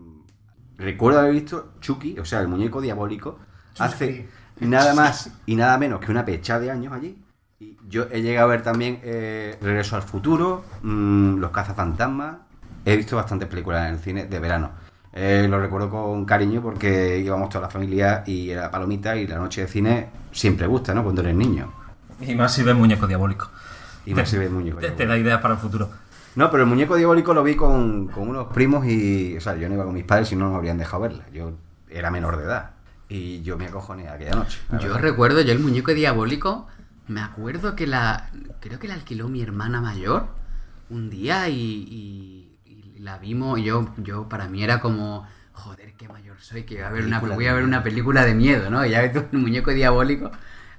recuerdo 0.78 1.20
haber 1.20 1.32
visto 1.32 1.72
Chucky, 1.80 2.18
o 2.18 2.24
sea, 2.24 2.40
el 2.40 2.48
muñeco 2.48 2.80
diabólico, 2.80 3.38
hace 3.78 4.28
nada 4.60 4.94
más 4.94 5.30
y 5.46 5.56
nada 5.56 5.78
menos 5.78 6.00
que 6.00 6.10
una 6.10 6.24
pecha 6.24 6.58
de 6.58 6.70
años 6.70 6.92
allí. 6.92 7.16
Y 7.60 7.76
yo 7.88 8.06
he 8.10 8.22
llegado 8.22 8.48
a 8.48 8.50
ver 8.50 8.62
también 8.62 9.00
eh, 9.04 9.56
Regreso 9.60 9.96
al 9.96 10.02
futuro, 10.02 10.64
mm, 10.82 11.38
Los 11.38 11.50
cazafantasmas. 11.50 12.36
He 12.84 12.96
visto 12.96 13.16
bastantes 13.16 13.48
películas 13.48 13.88
en 13.88 13.94
el 13.94 14.00
cine 14.00 14.26
de 14.26 14.38
verano. 14.38 14.72
Eh, 15.12 15.46
lo 15.48 15.60
recuerdo 15.60 15.88
con 15.88 16.24
cariño 16.24 16.60
porque 16.60 17.18
íbamos 17.18 17.48
toda 17.48 17.62
la 17.62 17.70
familia 17.70 18.24
y 18.26 18.50
era 18.50 18.68
palomita 18.70 19.16
y 19.16 19.28
la 19.28 19.38
noche 19.38 19.60
de 19.62 19.68
cine 19.68 20.08
siempre 20.32 20.66
gusta, 20.66 20.92
¿no? 20.92 21.04
Cuando 21.04 21.22
eres 21.22 21.36
niño. 21.36 21.72
Y 22.20 22.34
más 22.34 22.52
si 22.52 22.64
ves 22.64 22.74
muñeco 22.74 23.06
diabólico. 23.06 23.48
Y 24.06 24.14
más 24.14 24.28
si 24.28 24.38
ves 24.38 24.50
muñeco 24.50 24.78
Te, 24.78 24.90
te 24.90 25.06
da 25.06 25.16
ideas 25.16 25.40
para 25.40 25.54
el 25.54 25.60
futuro. 25.60 25.90
No, 26.36 26.50
pero 26.50 26.64
el 26.64 26.68
muñeco 26.68 26.96
diabólico 26.96 27.32
lo 27.32 27.42
vi 27.44 27.54
con, 27.54 28.08
con 28.08 28.28
unos 28.28 28.48
primos 28.52 28.84
y. 28.86 29.36
O 29.36 29.40
sea, 29.40 29.54
yo 29.56 29.68
no 29.68 29.74
iba 29.74 29.84
con 29.84 29.94
mis 29.94 30.04
padres 30.04 30.30
y 30.32 30.36
no 30.36 30.50
me 30.50 30.56
habrían 30.56 30.78
dejado 30.78 31.02
verla. 31.02 31.24
Yo 31.32 31.52
era 31.88 32.10
menor 32.10 32.36
de 32.38 32.44
edad. 32.44 32.70
Y 33.08 33.42
yo 33.42 33.56
me 33.56 33.66
acojoné 33.66 34.08
aquella 34.08 34.32
noche. 34.34 34.58
Yo 34.72 34.78
verdad. 34.88 35.00
recuerdo, 35.00 35.40
yo 35.42 35.52
el 35.52 35.60
muñeco 35.60 35.92
diabólico, 35.94 36.66
me 37.06 37.20
acuerdo 37.20 37.76
que 37.76 37.86
la. 37.86 38.30
Creo 38.60 38.78
que 38.80 38.88
la 38.88 38.94
alquiló 38.94 39.28
mi 39.28 39.42
hermana 39.42 39.80
mayor 39.80 40.26
un 40.90 41.08
día 41.10 41.48
y, 41.48 41.54
y- 41.54 42.58
y 42.66 42.98
la 42.98 43.18
vimos. 43.18 43.58
Y 43.60 43.64
yo, 43.64 43.94
yo, 43.98 44.28
para 44.28 44.48
mí 44.48 44.64
era 44.64 44.80
como. 44.80 45.26
Joder, 45.52 45.92
qué 45.96 46.08
mayor 46.08 46.36
soy, 46.40 46.64
que 46.64 46.74
voy 46.74 46.82
a 46.84 46.90
ver 46.90 47.04
una, 47.04 47.20
Película 47.20 47.34
voy 47.36 47.44
de 47.44 47.50
a 47.50 47.52
ver 47.54 47.62
miedo. 47.62 47.68
una 47.76 47.82
película 47.84 48.24
de 48.24 48.34
miedo, 48.34 48.70
¿no? 48.70 48.84
Y 48.84 48.90
ya 48.90 49.02
ves 49.02 49.14
el 49.30 49.38
muñeco 49.38 49.70
diabólico 49.70 50.32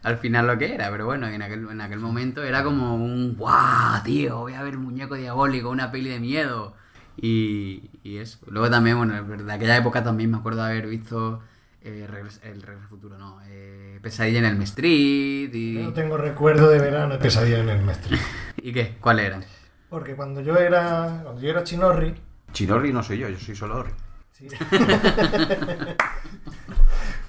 al 0.05 0.17
final 0.17 0.47
lo 0.47 0.57
que 0.57 0.73
era, 0.73 0.89
pero 0.91 1.05
bueno, 1.05 1.27
en 1.27 1.41
aquel, 1.41 1.67
en 1.69 1.81
aquel 1.81 1.99
momento 1.99 2.43
era 2.43 2.63
como 2.63 2.95
un 2.95 3.35
¡guau, 3.35 4.01
tío! 4.03 4.37
Voy 4.39 4.53
a 4.53 4.63
ver 4.63 4.77
un 4.77 4.83
muñeco 4.83 5.15
diabólico, 5.15 5.69
una 5.69 5.91
peli 5.91 6.09
de 6.09 6.19
miedo. 6.19 6.73
Y, 7.17 7.89
y 8.03 8.17
eso. 8.17 8.39
Luego 8.47 8.69
también, 8.69 8.97
bueno, 8.97 9.21
de 9.23 9.53
aquella 9.53 9.77
época 9.77 10.03
también 10.03 10.31
me 10.31 10.37
acuerdo 10.37 10.63
de 10.63 10.71
haber 10.71 10.87
visto 10.87 11.41
eh, 11.81 12.07
Regres- 12.09 12.41
el 12.43 12.61
Regreso 12.61 12.83
al 12.83 12.89
Futuro, 12.89 13.17
no, 13.17 13.39
eh, 13.47 13.99
Pesadilla 14.01 14.39
en 14.39 14.45
el 14.45 14.61
Street 14.63 15.53
y... 15.53 15.79
no 15.83 15.93
tengo 15.93 16.17
recuerdo 16.17 16.69
de 16.69 16.79
verano 16.79 17.13
de 17.13 17.19
pesadilla 17.19 17.59
en 17.59 17.69
el 17.69 17.81
mestre. 17.83 18.17
¿Y 18.57 18.73
qué? 18.73 18.97
¿Cuál 18.99 19.19
eran? 19.19 19.45
Porque 19.89 20.15
cuando 20.15 20.41
yo 20.41 20.57
era, 20.57 21.21
cuando 21.23 21.41
yo 21.41 21.49
era 21.49 21.63
chinorri, 21.63 22.15
Chinorri 22.51 22.91
no 22.91 23.01
soy 23.03 23.17
yo, 23.19 23.29
yo 23.29 23.37
soy 23.39 23.55
solo 23.55 23.77
Orri. 23.77 23.91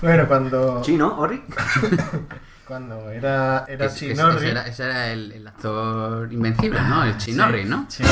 bueno, 0.01 0.27
cuando, 0.27 0.83
¿Chino, 0.83 1.19
Ori? 1.19 1.43
cuando 2.67 3.11
era, 3.11 3.65
era 3.69 3.87
Ese- 3.87 4.11
ese- 4.13 4.15
Chinorri, 4.15 4.37
ese 4.39 4.51
era, 4.51 4.67
ese 4.67 4.85
era 4.85 5.13
el, 5.13 5.33
el 5.33 5.47
actor 5.49 6.33
invencible, 6.33 6.81
¿no? 6.83 7.05
El 7.05 7.17
Chinorri, 7.17 7.65
¿no? 7.65 7.87
Chino. 7.89 8.09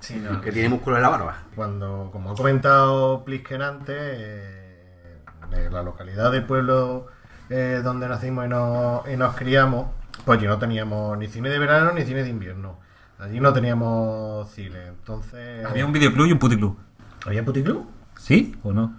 Chino. 0.00 0.40
Que 0.40 0.52
tiene 0.52 0.68
músculo 0.68 0.96
en 0.96 1.02
la 1.02 1.08
barba. 1.10 1.36
cuando, 1.54 2.08
como 2.12 2.30
ha 2.32 2.34
comentado 2.34 3.24
Plisken 3.24 3.62
antes, 3.62 3.96
eh, 3.98 5.18
de 5.50 5.70
la 5.70 5.82
localidad 5.82 6.30
del 6.32 6.44
pueblo 6.44 7.08
eh, 7.50 7.80
donde 7.82 8.08
nacimos 8.08 8.46
y 8.46 8.48
nos, 8.48 9.08
y 9.08 9.16
nos 9.16 9.34
criamos, 9.36 9.88
pues 10.24 10.38
allí 10.38 10.46
no 10.46 10.58
teníamos 10.58 11.18
ni 11.18 11.26
cine 11.26 11.48
de 11.50 11.58
verano 11.58 11.92
ni 11.92 12.04
cine 12.04 12.22
de 12.22 12.28
invierno. 12.30 12.78
Allí 13.18 13.38
no 13.40 13.52
teníamos 13.52 14.50
cine. 14.50 14.86
Entonces. 14.88 15.66
Había 15.66 15.84
un 15.84 15.92
videoclub 15.92 16.26
y 16.26 16.32
un 16.32 16.38
puticlub. 16.38 16.78
¿Había 17.26 17.44
puticlub? 17.44 17.86
¿Sí 18.16 18.56
o 18.62 18.72
no? 18.72 18.98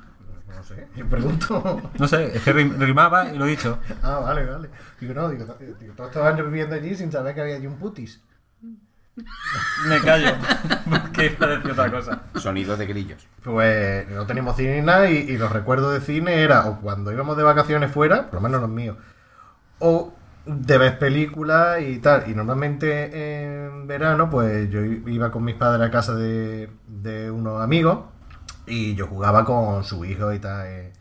No 0.62 0.68
sé, 0.68 0.88
yo 0.96 1.06
pregunto. 1.08 1.82
No 2.00 2.08
sé, 2.08 2.36
es 2.38 2.44
que 2.44 2.54
rim- 2.54 2.76
rimaba 2.80 3.34
y 3.34 3.38
lo 3.38 3.46
he 3.48 3.50
dicho. 3.50 3.80
ah, 4.04 4.20
vale, 4.20 4.46
vale. 4.46 4.70
Digo, 5.00 5.14
no, 5.16 5.28
digo, 5.30 5.46
digo, 5.80 5.94
todos 5.96 6.10
estos 6.12 6.24
años 6.24 6.46
viviendo 6.46 6.76
allí 6.76 6.94
sin 6.96 7.12
saber 7.12 7.34
que 7.34 7.42
había 7.42 7.56
allí 7.56 7.66
un 7.66 7.78
putis. 7.78 8.22
Me 9.88 10.00
callo, 10.02 10.34
porque 10.90 11.26
iba 11.36 11.48
a 11.48 11.50
decir 11.50 11.72
otra 11.72 11.92
cosa. 11.92 12.22
Sonidos 12.36 12.78
de 12.78 12.86
grillos. 12.86 13.28
Pues 13.44 14.08
no 14.10 14.26
teníamos 14.28 14.56
cine 14.56 14.80
ni 14.80 14.86
nada 14.86 15.10
y, 15.10 15.18
y 15.18 15.38
los 15.38 15.52
recuerdos 15.52 15.94
de 15.94 16.02
cine 16.02 16.42
era 16.44 16.68
o 16.68 16.80
cuando 16.80 17.12
íbamos 17.12 17.36
de 17.38 17.44
vacaciones 17.44 17.92
fuera, 17.92 18.26
por 18.30 18.36
lo 18.36 18.42
menos 18.42 18.62
los 18.62 18.70
míos, 18.70 18.98
o 19.80 20.14
de 20.46 20.78
ver 20.78 21.00
películas 21.00 21.82
y 21.82 21.98
tal. 22.00 22.30
Y 22.30 22.36
normalmente 22.36 23.64
en 23.66 23.88
verano, 23.88 24.30
pues 24.30 24.70
yo 24.70 24.80
iba 24.84 25.32
con 25.32 25.44
mis 25.44 25.56
padres 25.56 25.88
a 25.88 25.92
casa 25.92 26.14
de, 26.16 26.70
de 26.88 27.32
unos 27.32 27.62
amigos 27.62 28.06
y 28.66 28.96
yo 28.96 29.08
jugaba 29.08 29.46
con 29.46 29.84
su 29.84 30.06
hijo 30.06 30.34
y 30.34 30.40
tal 30.40 30.66
en, 30.66 30.94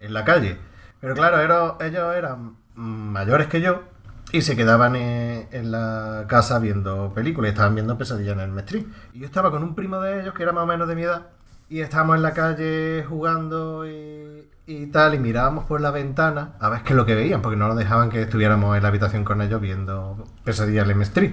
en 0.00 0.14
la 0.14 0.24
calle. 0.24 0.58
Pero 1.00 1.14
claro, 1.14 1.78
ellos 1.80 2.16
eran 2.16 2.56
mayores 2.74 3.48
que 3.48 3.60
yo 3.60 3.82
y 4.32 4.42
se 4.42 4.56
quedaban 4.56 4.94
en, 4.96 5.70
la 5.70 6.24
casa 6.28 6.58
viendo 6.58 7.12
películas 7.14 7.50
estaban 7.52 7.74
viendo 7.74 7.96
Pesadilla 7.96 8.32
en 8.32 8.40
el 8.40 8.58
Street. 8.58 8.86
Y 9.14 9.20
yo 9.20 9.26
estaba 9.26 9.50
con 9.50 9.62
un 9.62 9.74
primo 9.74 10.00
de 10.00 10.20
ellos 10.20 10.34
que 10.34 10.42
era 10.42 10.52
más 10.52 10.64
o 10.64 10.66
menos 10.66 10.88
de 10.88 10.94
mi 10.94 11.02
edad 11.02 11.28
y 11.68 11.80
estábamos 11.80 12.16
en 12.16 12.22
la 12.22 12.32
calle 12.32 13.04
jugando 13.08 13.86
y, 13.86 14.86
tal, 14.92 15.14
y 15.14 15.18
mirábamos 15.18 15.64
por 15.64 15.80
la 15.80 15.90
ventana 15.90 16.54
a 16.60 16.68
ver 16.68 16.82
qué 16.82 16.92
es 16.92 16.96
lo 16.96 17.06
que 17.06 17.14
veían, 17.14 17.40
porque 17.42 17.56
no 17.56 17.68
nos 17.68 17.76
dejaban 17.76 18.10
que 18.10 18.22
estuviéramos 18.22 18.76
en 18.76 18.82
la 18.82 18.88
habitación 18.88 19.24
con 19.24 19.40
ellos 19.40 19.60
viendo 19.60 20.26
Pesadilla 20.44 20.82
en 20.82 20.90
el 20.90 21.02
Street. 21.02 21.32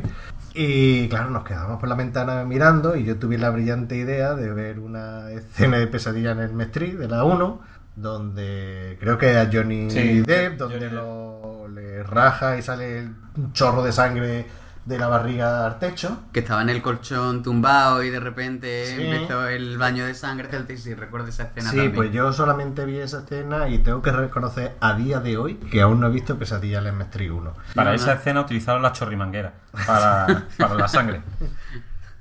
Y 0.58 1.10
claro, 1.10 1.32
nos 1.32 1.44
quedábamos 1.44 1.82
por 1.82 1.90
la 1.90 1.96
ventana 1.96 2.46
mirando 2.46 2.96
y 2.96 3.04
yo 3.04 3.18
tuve 3.18 3.38
la 3.38 3.50
brillante 3.50 3.98
idea 3.98 4.36
de 4.36 4.54
ver 4.54 4.80
una 4.80 5.30
escena 5.32 5.78
de 5.78 5.88
Pesadilla 5.88 6.32
en 6.32 6.40
el 6.40 6.62
Street, 6.62 6.98
de 6.98 7.10
la 7.10 7.26
1, 7.26 7.62
donde 7.98 8.98
creo 9.02 9.18
que 9.18 9.38
a 9.38 9.50
Johnny 9.52 9.90
Sí, 9.90 10.22
Depp, 10.22 10.58
donde 10.58 10.80
Johnny 10.80 10.96
lo, 10.96 11.68
le 11.68 12.04
raja 12.04 12.58
y 12.58 12.62
sale 12.62 13.10
un 13.36 13.52
chorro 13.52 13.84
de 13.84 13.92
sangre 13.92 14.46
de 14.86 15.00
la 15.00 15.08
barriga 15.08 15.66
al 15.66 15.80
techo. 15.80 16.20
Que 16.32 16.42
estaba 16.42 16.62
en 16.62 16.70
el 16.70 16.82
colchón 16.84 17.42
tumbado 17.42 18.04
y 18.04 18.10
de 18.12 18.20
repente 18.20 18.86
Sí. 18.86 19.02
empezó 19.08 19.48
el 19.48 19.78
baño 19.80 20.06
de 20.06 20.14
sangre. 20.14 20.48
Sí, 20.68 20.78
sí, 20.78 20.94
recuerdo 20.94 21.28
esa 21.30 21.44
escena 21.44 21.70
Sí, 21.72 21.76
también. 21.78 21.96
pues 21.96 22.12
yo 22.12 22.32
solamente 22.34 22.86
vi 22.86 22.98
esa 23.00 23.20
escena 23.22 23.68
y 23.68 23.80
tengo 23.80 24.02
que 24.04 24.12
reconocer 24.12 24.76
a 24.80 24.94
día 24.94 25.20
de 25.20 25.38
hoy 25.38 25.56
que 25.56 25.82
aún 25.82 26.00
no 26.00 26.08
he 26.08 26.12
visto 26.12 26.38
Pesadilla 26.38 26.80
en 26.80 26.88
el 26.88 27.02
Street 27.02 27.32
1. 27.32 27.54
Para 27.74 27.90
No, 27.90 27.96
esa 27.96 28.08
no. 28.14 28.20
escena 28.20 28.42
utilizaron 28.42 28.82
las 28.84 28.94
chorrimangueras 28.94 29.54
para, 29.88 30.44
para 30.58 30.76
la 30.76 30.88
sangre. 30.88 31.22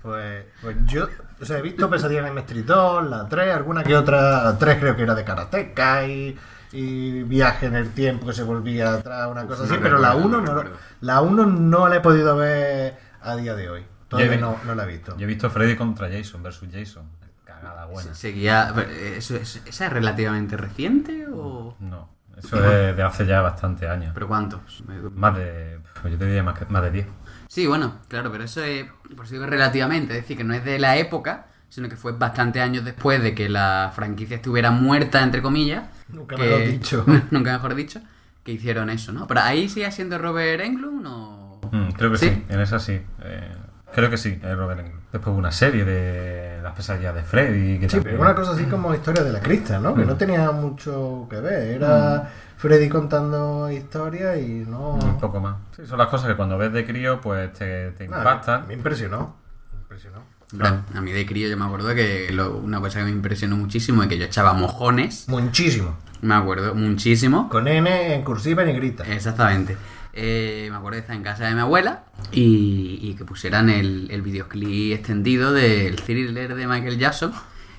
Pues, 0.03 0.45
pues 0.61 0.77
yo 0.87 1.09
o 1.41 1.45
sea, 1.47 1.59
he 1.59 1.63
visto 1.63 1.89
Pesadilla 1.91 2.21
en 2.21 2.27
el 2.33 2.39
Street 2.39 2.65
2, 2.67 3.09
la 3.11 3.29
3, 3.29 3.55
alguna 3.55 3.83
que 3.83 3.97
otra, 3.97 4.43
la 4.45 4.59
3 4.59 4.79
creo 4.79 4.97
que 4.97 5.03
era 5.03 5.15
de 5.15 5.25
Karateka 5.25 6.07
y, 6.07 6.39
y 6.75 7.23
Viaje 7.23 7.67
en 7.67 7.77
el 7.77 7.91
Tiempo 7.93 8.27
que 8.27 8.33
se 8.33 8.43
volvía 8.43 8.93
atrás, 8.95 9.29
una 9.31 9.47
cosa 9.47 9.65
así, 9.65 9.75
pero 9.81 9.99
la 9.99 10.13
recuerdo, 10.15 10.39
1 10.39 10.41
no 10.55 10.65
la 11.01 11.21
1 11.21 11.47
no 11.47 11.89
la 11.89 11.97
he 11.97 12.01
podido 12.01 12.37
ver 12.37 12.97
a 13.23 13.37
día 13.37 13.55
de 13.55 13.71
hoy. 13.71 13.87
Todavía 14.09 14.37
no, 14.37 14.59
no 14.67 14.75
la 14.75 14.85
he 14.85 14.87
visto. 14.89 15.17
Yo 15.17 15.25
he 15.25 15.27
visto 15.27 15.49
Freddy 15.51 15.77
contra 15.77 16.09
Jason 16.11 16.43
versus 16.43 16.69
Jason. 16.73 17.05
Cagada 17.45 17.87
buena. 17.87 18.15
Seguía. 18.15 18.73
eh, 18.77 19.15
¿Eso, 19.19 19.37
es- 19.37 19.63
¿Esa 19.67 19.87
es 19.87 19.93
relativamente 19.93 20.57
reciente 20.57 21.27
o.? 21.33 21.77
No, 21.81 22.09
eso 22.37 22.57
es 22.65 22.97
de 22.97 23.03
hace 23.03 23.27
ya 23.27 23.41
bastante 23.41 23.89
años. 23.89 24.11
¿Pero 24.15 24.29
cuántos? 24.29 24.83
Más 25.15 25.37
de. 25.37 25.81
pues 26.03 26.13
yo 26.13 26.19
te 26.19 26.27
diría 26.27 26.43
más, 26.43 26.59
que- 26.59 26.67
más 26.67 26.83
de 26.83 26.91
10. 26.91 27.07
Sí, 27.49 27.67
bueno, 27.67 28.01
claro, 28.09 28.31
pero 28.33 28.45
eso 28.45 28.63
es, 28.63 28.87
por 29.17 29.25
eso 29.27 29.35
digo 29.35 29.47
relativamente, 29.47 30.15
es 30.17 30.23
decir, 30.23 30.37
que 30.37 30.45
no 30.45 30.55
es 30.55 30.65
de 30.65 30.79
la 30.79 30.97
época, 30.97 31.47
sino 31.75 31.89
que 31.89 31.97
fue 31.97 32.13
bastante 32.13 32.61
años 32.61 32.85
después 32.85 33.21
de 33.21 33.35
que 33.35 33.49
la 33.49 33.91
franquicia 33.97 34.37
estuviera 34.37 34.71
muerta, 34.71 35.23
entre 35.25 35.43
comillas. 35.43 35.83
Nunca 36.09 36.37
que- 36.37 36.43
mejor 36.45 36.67
dicho. 36.69 37.05
nunca 37.33 37.53
mejor 37.55 37.75
dicho, 37.75 38.01
que 38.45 38.53
hicieron 38.53 38.91
eso, 38.91 39.11
¿no? 39.13 39.27
Pero 39.27 39.41
ahí 39.41 39.69
sigue 39.69 39.91
siendo 39.91 40.17
Robert 40.19 40.63
Englund 40.63 41.05
o... 41.09 41.61
Mm, 41.73 41.89
creo 41.93 42.13
que 42.13 42.19
¿Sí? 42.19 42.29
sí? 42.29 42.45
en 42.49 42.61
esa 42.61 42.79
sí. 42.79 43.01
Eh, 43.25 43.53
creo 43.93 44.09
que 44.09 44.17
sí, 44.19 44.39
es 44.41 44.57
Robert 44.57 44.81
Englund. 44.83 45.01
Después 45.11 45.33
hubo 45.33 45.39
una 45.39 45.51
serie 45.51 45.85
de 45.85 46.61
las 46.63 46.75
pesadillas 46.75 47.13
de 47.13 47.23
Freddy. 47.25 47.81
Que 47.81 47.89
Sí, 47.89 47.97
también- 47.97 48.17
pero 48.19 48.23
una 48.23 48.37
cosa 48.37 48.53
así 48.53 48.65
como 48.67 48.95
historia 48.95 49.25
de 49.25 49.33
la 49.33 49.41
crista, 49.41 49.81
¿no? 49.81 49.97
Que 49.97 50.05
no 50.05 50.17
tenía 50.17 50.53
mucho 50.53 51.27
que 51.29 51.41
ver. 51.41 51.71
Era 51.77 52.31
Freddy 52.57 52.89
contando 52.89 53.69
historias 53.69 54.39
y 54.39 54.65
no... 54.65 54.91
Un 54.95 55.19
poco 55.19 55.41
más. 55.41 55.57
Sí, 55.75 55.85
son 55.87 55.99
las 55.99 56.07
cosas 56.07 56.29
que 56.29 56.37
cuando 56.37 56.57
ves 56.57 56.73
de 56.73 56.87
crío, 56.87 57.21
pues 57.21 57.53
te, 57.53 57.91
te 57.93 58.05
impactan. 58.05 58.69
Me 58.69 58.75
impresionó. 58.75 59.43
Me 59.89 59.97
impresionó. 59.97 60.23
Hombre, 60.53 60.69
A 60.95 61.01
mí 61.01 61.13
de 61.13 61.27
crío 61.27 61.49
yo 61.49 61.57
me 61.57 61.65
acuerdo 61.65 61.95
que 61.95 62.31
lo- 62.33 62.57
una 62.59 62.81
cosa 62.81 63.01
que 63.01 63.05
me 63.07 63.11
impresionó 63.11 63.57
muchísimo 63.57 64.03
es 64.03 64.09
que 64.09 64.19
yo 64.19 64.25
echaba 64.25 64.53
mojones, 64.55 65.29
Muchísimo. 65.29 65.97
me 66.23 66.35
acuerdo 66.35 66.75
muchísimo, 66.75 67.49
Con 67.49 67.67
N 67.69 68.15
en 68.15 68.23
cursiva 68.23 68.63
y 68.63 68.67
negrita. 68.67 69.05
Exactamente. 69.05 69.77
Eh, 70.13 70.69
me 70.71 70.77
acuerdo 70.77 70.95
de 70.97 71.01
estar 71.01 71.17
en 71.17 71.23
casa 71.25 71.47
de 71.47 71.55
mi 71.55 71.61
abuela 71.61 72.05
y, 72.31 73.01
y 73.03 73.15
que 73.15 73.25
pusieran 73.25 73.69
el, 73.69 74.07
el 74.11 74.23
videoclip 74.23 74.93
extendido 74.95 75.53
del 75.53 75.97
thriller 75.97 76.55
de 76.55 76.67
Michael 76.69 76.99
Jackson, 76.99 77.33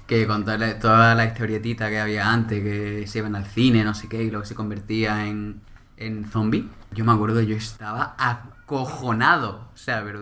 que 0.05 0.27
con 0.27 0.43
toda 0.43 0.57
la, 0.57 0.77
toda 0.77 1.15
la 1.15 1.25
historietita 1.25 1.89
que 1.89 1.99
había 1.99 2.29
antes, 2.31 2.61
que 2.61 3.07
se 3.07 3.19
iban 3.19 3.35
al 3.37 3.45
cine, 3.45 3.83
no 3.85 3.93
sé 3.93 4.09
qué, 4.09 4.21
y 4.23 4.29
luego 4.31 4.45
se 4.45 4.53
convertía 4.53 5.25
en, 5.27 5.61
en 5.97 6.25
zombie. 6.25 6.67
Yo 6.91 7.05
me 7.05 7.13
acuerdo, 7.13 7.39
yo 7.41 7.55
estaba 7.55 8.15
acojonado. 8.17 9.69
O 9.73 9.77
sea, 9.77 10.03
pero 10.03 10.19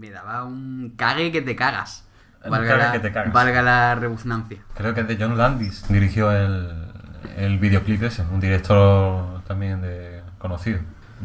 me 0.00 0.10
daba 0.10 0.44
un 0.44 0.94
cague 0.96 1.30
que 1.30 1.42
te 1.42 1.54
cagas. 1.54 2.06
Un 2.42 2.50
Valga, 2.50 2.68
cague 2.68 2.82
la, 2.84 2.92
que 2.92 2.98
te 3.00 3.12
cagas. 3.12 3.32
valga 3.34 3.62
la 3.62 3.94
rebusnancia. 3.94 4.58
Creo 4.74 4.94
que 4.94 5.02
es 5.02 5.08
de 5.08 5.16
John 5.20 5.36
Landis. 5.36 5.86
Dirigió 5.88 6.32
el, 6.32 6.70
el 7.36 7.58
videoclip 7.58 8.02
ese. 8.02 8.22
Un 8.22 8.40
director 8.40 9.42
también 9.46 9.82
de 9.82 10.22
conocido. 10.38 10.80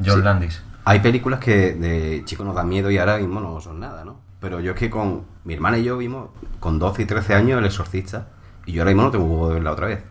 John 0.05 0.17
Sí. 0.17 0.21
Landis. 0.23 0.61
Hay 0.83 0.99
películas 0.99 1.39
que 1.39 1.73
de 1.73 2.21
chico 2.25 2.43
nos 2.43 2.53
dan 2.53 2.67
miedo 2.67 2.91
y 2.91 2.97
ahora 2.97 3.17
mismo 3.17 3.39
no 3.39 3.59
son 3.61 3.79
nada, 3.79 4.03
¿no? 4.03 4.19
Pero 4.41 4.59
yo 4.59 4.73
es 4.73 4.77
que 4.77 4.89
con 4.89 5.23
mi 5.45 5.53
hermana 5.53 5.77
y 5.77 5.85
yo 5.85 5.97
vimos 5.97 6.29
con 6.59 6.77
12 6.77 7.03
y 7.03 7.05
13 7.05 7.33
años 7.33 7.59
El 7.59 7.65
Exorcista 7.65 8.27
y 8.65 8.73
yo 8.73 8.81
ahora 8.81 8.91
mismo 8.91 9.03
no 9.03 9.11
tengo 9.11 9.25
huevo 9.25 9.47
de 9.47 9.53
verla 9.55 9.71
otra 9.71 9.87
vez. 9.87 10.03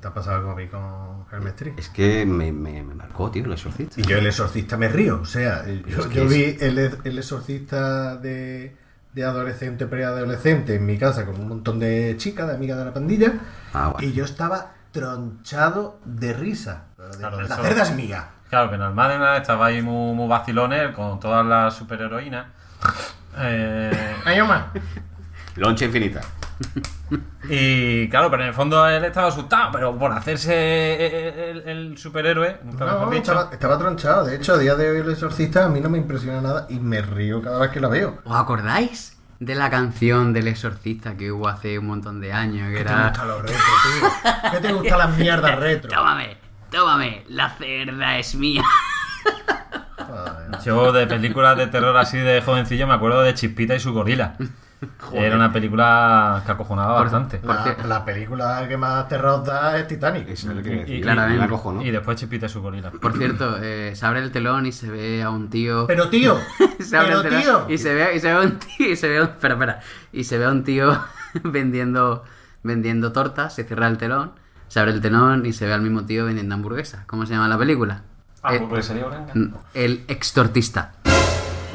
¿Te 0.00 0.06
ha 0.08 0.12
pasado 0.12 0.42
como 0.42 0.52
a 0.52 0.56
mí 0.56 0.66
con 0.66 0.82
Es 1.76 1.88
que 1.88 2.24
me, 2.26 2.52
me, 2.52 2.82
me 2.82 2.94
marcó, 2.94 3.30
tío, 3.30 3.44
El 3.44 3.52
Exorcista. 3.52 4.00
Y 4.00 4.04
yo 4.04 4.16
el 4.18 4.26
exorcista 4.26 4.76
me 4.76 4.88
río. 4.88 5.20
O 5.20 5.26
sea, 5.26 5.64
yo, 5.66 6.00
Es 6.00 6.06
que 6.06 6.14
yo 6.16 6.22
es- 6.24 6.30
vi 6.30 6.56
el, 6.60 6.78
el 7.04 7.18
exorcista 7.18 8.16
de, 8.16 8.74
de 9.12 9.24
adolescente, 9.24 9.86
preadolescente 9.86 10.74
en 10.76 10.86
mi 10.86 10.96
casa 10.98 11.26
con 11.26 11.38
un 11.40 11.48
montón 11.48 11.78
de 11.78 12.14
chicas, 12.16 12.46
de 12.48 12.54
amigas 12.54 12.78
de 12.78 12.84
la 12.86 12.94
pandilla. 12.94 13.32
Ah, 13.74 13.88
bueno. 13.92 14.08
Y 14.08 14.12
yo 14.12 14.24
estaba 14.24 14.72
tronchado 14.92 16.00
de 16.04 16.32
risa. 16.32 16.84
De- 16.96 17.18
Claro, 17.18 17.40
la 17.42 17.54
eso- 17.54 17.62
cerda 17.62 17.82
es 17.82 17.94
mía. 17.94 18.28
Claro, 18.48 18.70
que 18.70 18.76
en 18.76 18.82
Almádena 18.82 19.36
estaba 19.36 19.66
ahí 19.66 19.82
muy, 19.82 20.14
muy 20.14 20.26
vacilones 20.26 20.94
con 20.94 21.20
todas 21.20 21.44
las 21.44 21.74
superheroínas. 21.76 22.46
Eh. 23.36 23.90
Loncha 25.56 25.84
infinita. 25.84 26.20
Y 27.48 28.08
claro, 28.08 28.30
pero 28.30 28.42
en 28.42 28.48
el 28.48 28.54
fondo 28.54 28.86
él 28.88 29.04
estaba 29.04 29.28
asustado, 29.28 29.70
pero 29.72 29.96
por 29.96 30.12
hacerse 30.12 31.50
el, 31.50 31.62
el 31.68 31.98
superhéroe, 31.98 32.60
nunca 32.64 32.84
mejor 32.84 33.00
No, 33.06 33.10
dicho. 33.10 33.32
estaba, 33.32 33.50
estaba 33.52 33.78
tronchado. 33.78 34.24
De 34.26 34.36
hecho, 34.36 34.54
a 34.54 34.58
día 34.58 34.74
de 34.74 34.90
hoy 34.90 34.98
el 34.98 35.10
exorcista 35.10 35.64
a 35.64 35.68
mí 35.68 35.80
no 35.80 35.88
me 35.88 35.98
impresiona 35.98 36.40
nada 36.40 36.66
y 36.68 36.78
me 36.80 37.00
río 37.02 37.40
cada 37.42 37.58
vez 37.60 37.70
que 37.70 37.80
la 37.80 37.88
veo. 37.88 38.18
¿Os 38.24 38.36
acordáis 38.36 39.16
de 39.40 39.54
la 39.54 39.70
canción 39.70 40.32
del 40.32 40.48
exorcista 40.48 41.16
que 41.16 41.30
hubo 41.32 41.48
hace 41.48 41.78
un 41.78 41.86
montón 41.86 42.20
de 42.20 42.32
años? 42.32 42.68
Que 42.70 42.78
¿Qué 42.78 42.84
te 42.84 42.90
era... 42.92 43.08
gusta 43.08 43.24
los 43.24 43.42
retro, 43.42 43.56
tío? 43.84 44.50
¿Qué 44.50 44.58
te 44.58 44.72
gustan 44.72 44.98
las 44.98 45.16
mierdas 45.16 45.58
retro? 45.60 45.90
Tómame, 45.90 46.36
tómame, 46.70 47.24
la 47.28 47.50
cerda 47.50 48.18
es 48.18 48.34
mía. 48.34 48.62
Joder. 49.96 50.58
Yo 50.64 50.92
de 50.92 51.06
películas 51.06 51.56
de 51.56 51.66
terror 51.66 51.96
así 51.96 52.18
de 52.18 52.40
jovencillo 52.42 52.86
me 52.86 52.94
acuerdo 52.94 53.22
de 53.22 53.34
Chispita 53.34 53.74
y 53.74 53.80
su 53.80 53.92
gorila. 53.92 54.36
Era 55.12 55.34
una 55.36 55.52
película 55.52 56.42
que 56.46 56.52
acojonaba 56.52 57.00
bastante. 57.00 57.40
La, 57.42 57.62
cierto- 57.64 57.88
la 57.88 58.04
película 58.04 58.64
que 58.68 58.76
más 58.76 59.08
terror 59.08 59.42
da 59.44 59.76
es 59.78 59.88
Titanic. 59.88 60.28
Eso 60.28 60.50
es 60.50 60.56
lo 60.56 60.62
que 60.62 60.68
Y- 60.72 60.78
decir. 60.78 60.94
y- 60.96 61.00
claramente. 61.00 61.84
Y 61.84 61.90
después 61.90 62.16
Chispita 62.18 62.46
y 62.46 62.48
su 62.48 62.62
gorila. 62.62 62.90
Por 62.92 63.16
cierto, 63.16 63.58
eh, 63.60 63.92
se 63.96 64.06
abre 64.06 64.20
el 64.20 64.30
telón 64.30 64.66
y 64.66 64.72
se 64.72 64.88
ve 64.90 65.22
a 65.22 65.30
un 65.30 65.50
tío. 65.50 65.86
Pero 65.88 66.08
tío, 66.08 66.36
se 66.80 66.96
abre 66.96 67.08
pero 67.08 67.20
el 67.22 67.28
telón 67.28 67.42
tío. 67.42 67.74
Y 67.74 67.78
se 67.78 67.92
ve, 67.94 68.14
y 68.16 68.20
se 68.20 68.26
ve 68.28 68.32
a 68.34 68.40
un 68.40 68.58
tío. 68.58 68.88
Y 68.92 68.96
se 68.96 69.08
ve 69.08 69.18
a 69.18 69.22
un- 69.22 69.28
espera, 69.30 69.54
espera. 69.54 69.80
Y 70.12 70.24
se 70.24 70.38
ve 70.38 70.44
a 70.44 70.50
un 70.50 70.62
tío 70.64 70.96
vendiendo 71.42 72.24
vendiendo 72.62 73.12
tortas, 73.12 73.54
se 73.54 73.64
cierra 73.64 73.86
el 73.88 73.98
telón, 73.98 74.32
se 74.68 74.78
abre 74.80 74.92
el 74.92 75.00
telón 75.00 75.46
y 75.46 75.52
se 75.52 75.66
ve 75.66 75.72
al 75.72 75.80
mismo 75.80 76.04
tío 76.04 76.24
vendiendo 76.26 76.54
hamburguesas. 76.54 77.04
¿Cómo 77.06 77.24
se 77.26 77.32
llama 77.34 77.48
la 77.48 77.56
película? 77.58 78.02
Ah, 78.42 78.54
Eh, 78.54 78.66
pues 78.68 78.86
sería 78.86 79.06
el 79.74 80.04
extortista. 80.08 80.92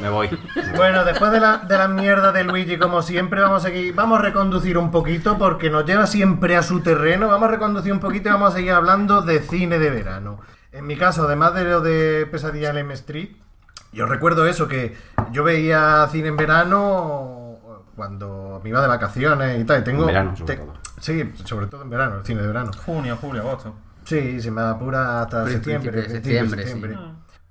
Me 0.04 0.10
voy. 0.10 0.28
Bueno, 0.76 1.02
después 1.04 1.32
de 1.32 1.40
la, 1.40 1.56
de 1.58 1.78
la 1.78 1.88
mierda 1.88 2.30
de 2.30 2.44
Luigi, 2.44 2.76
como 2.76 3.00
siempre, 3.00 3.40
vamos 3.40 3.64
a 3.64 3.68
seguir, 3.68 3.94
vamos 3.94 4.18
a 4.18 4.22
reconducir 4.22 4.76
un 4.76 4.90
poquito 4.90 5.38
porque 5.38 5.70
nos 5.70 5.86
lleva 5.86 6.06
siempre 6.06 6.56
a 6.56 6.62
su 6.62 6.80
terreno. 6.80 7.28
Vamos 7.28 7.48
a 7.48 7.52
reconducir 7.52 7.90
un 7.90 8.00
poquito 8.00 8.28
y 8.28 8.32
vamos 8.32 8.52
a 8.52 8.56
seguir 8.56 8.72
hablando 8.72 9.22
de 9.22 9.40
cine 9.40 9.78
de 9.78 9.88
verano. 9.88 10.40
En 10.72 10.86
mi 10.86 10.96
caso, 10.96 11.22
además 11.26 11.54
de 11.54 11.64
lo 11.64 11.80
de 11.80 12.26
Pesadilla 12.30 12.68
en 12.70 12.78
M 12.78 12.92
Street, 12.94 13.30
yo 13.92 14.04
recuerdo 14.04 14.46
eso, 14.46 14.68
que 14.68 14.94
yo 15.32 15.42
veía 15.42 16.06
cine 16.12 16.28
en 16.28 16.36
verano 16.36 17.58
cuando 17.96 18.60
me 18.62 18.68
iba 18.70 18.82
de 18.82 18.88
vacaciones 18.88 19.58
y 19.58 19.64
tal. 19.64 19.80
Y 19.80 19.84
tengo, 19.84 20.02
En 20.02 20.06
verano, 20.08 20.36
sobre 20.36 20.54
te- 20.54 20.60
todo. 20.62 20.74
Sí, 21.00 21.32
sobre 21.44 21.66
todo 21.68 21.80
en 21.82 21.88
verano, 21.90 22.16
el 22.18 22.24
cine 22.26 22.42
de 22.42 22.48
verano. 22.48 22.72
Junio, 22.84 23.16
julio, 23.18 23.40
agosto. 23.42 23.74
Sí, 24.04 24.40
se 24.40 24.50
me 24.50 24.60
apura 24.60 25.22
hasta 25.22 25.46
septiembre. 25.48 26.10
septiembre, 26.10 26.66
septiembre. 26.66 26.98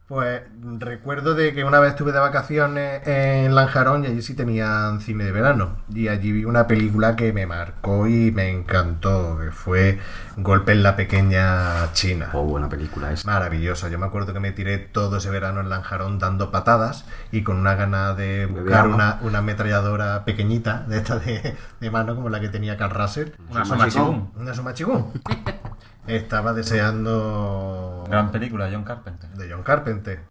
Pues 0.07 0.41
recuerdo 0.79 1.33
de 1.33 1.53
que 1.53 1.63
una 1.63 1.79
vez 1.79 1.91
estuve 1.91 2.11
de 2.11 2.19
vacaciones 2.19 3.07
en 3.07 3.55
Lanjarón 3.55 4.03
y 4.03 4.07
allí 4.07 4.21
sí 4.21 4.35
tenían 4.35 4.99
cine 4.99 5.23
de 5.23 5.31
verano. 5.31 5.77
Y 5.93 6.09
allí 6.09 6.33
vi 6.33 6.43
una 6.43 6.67
película 6.67 7.15
que 7.15 7.31
me 7.31 7.45
marcó 7.45 8.05
y 8.07 8.29
me 8.31 8.49
encantó, 8.49 9.39
que 9.39 9.51
fue 9.51 9.99
Golpe 10.35 10.73
en 10.73 10.83
la 10.83 10.97
pequeña 10.97 11.93
China. 11.93 12.31
Oh, 12.33 12.43
buena 12.43 12.67
película 12.67 13.13
esa. 13.13 13.25
Maravillosa. 13.31 13.87
Yo 13.87 13.97
me 13.97 14.05
acuerdo 14.05 14.33
que 14.33 14.41
me 14.41 14.51
tiré 14.51 14.77
todo 14.77 15.17
ese 15.17 15.29
verano 15.29 15.61
en 15.61 15.69
Lanjarón 15.69 16.19
dando 16.19 16.51
patadas 16.51 17.05
y 17.31 17.43
con 17.43 17.55
una 17.55 17.75
gana 17.75 18.13
de 18.13 18.45
buscar 18.45 18.89
una, 18.89 19.19
una 19.21 19.39
ametralladora 19.39 20.25
pequeñita, 20.25 20.83
de 20.87 20.97
esta 20.97 21.17
de, 21.17 21.55
de 21.79 21.91
mano, 21.91 22.13
como 22.15 22.27
la 22.27 22.41
que 22.41 22.49
tenía 22.49 22.75
Carl 22.75 22.93
Russell. 22.93 23.29
Una 23.49 23.63
Suma 23.63 23.89
Somachigún. 23.89 24.31
Una 24.35 24.53
Sumachigún. 24.53 25.13
Estaba 26.07 26.53
deseando 26.53 28.03
Gran 28.09 28.31
película, 28.31 28.69
John 28.71 28.83
Carpenter. 28.83 29.29
de 29.31 29.51
John 29.51 29.63
Carpenter. 29.63 30.23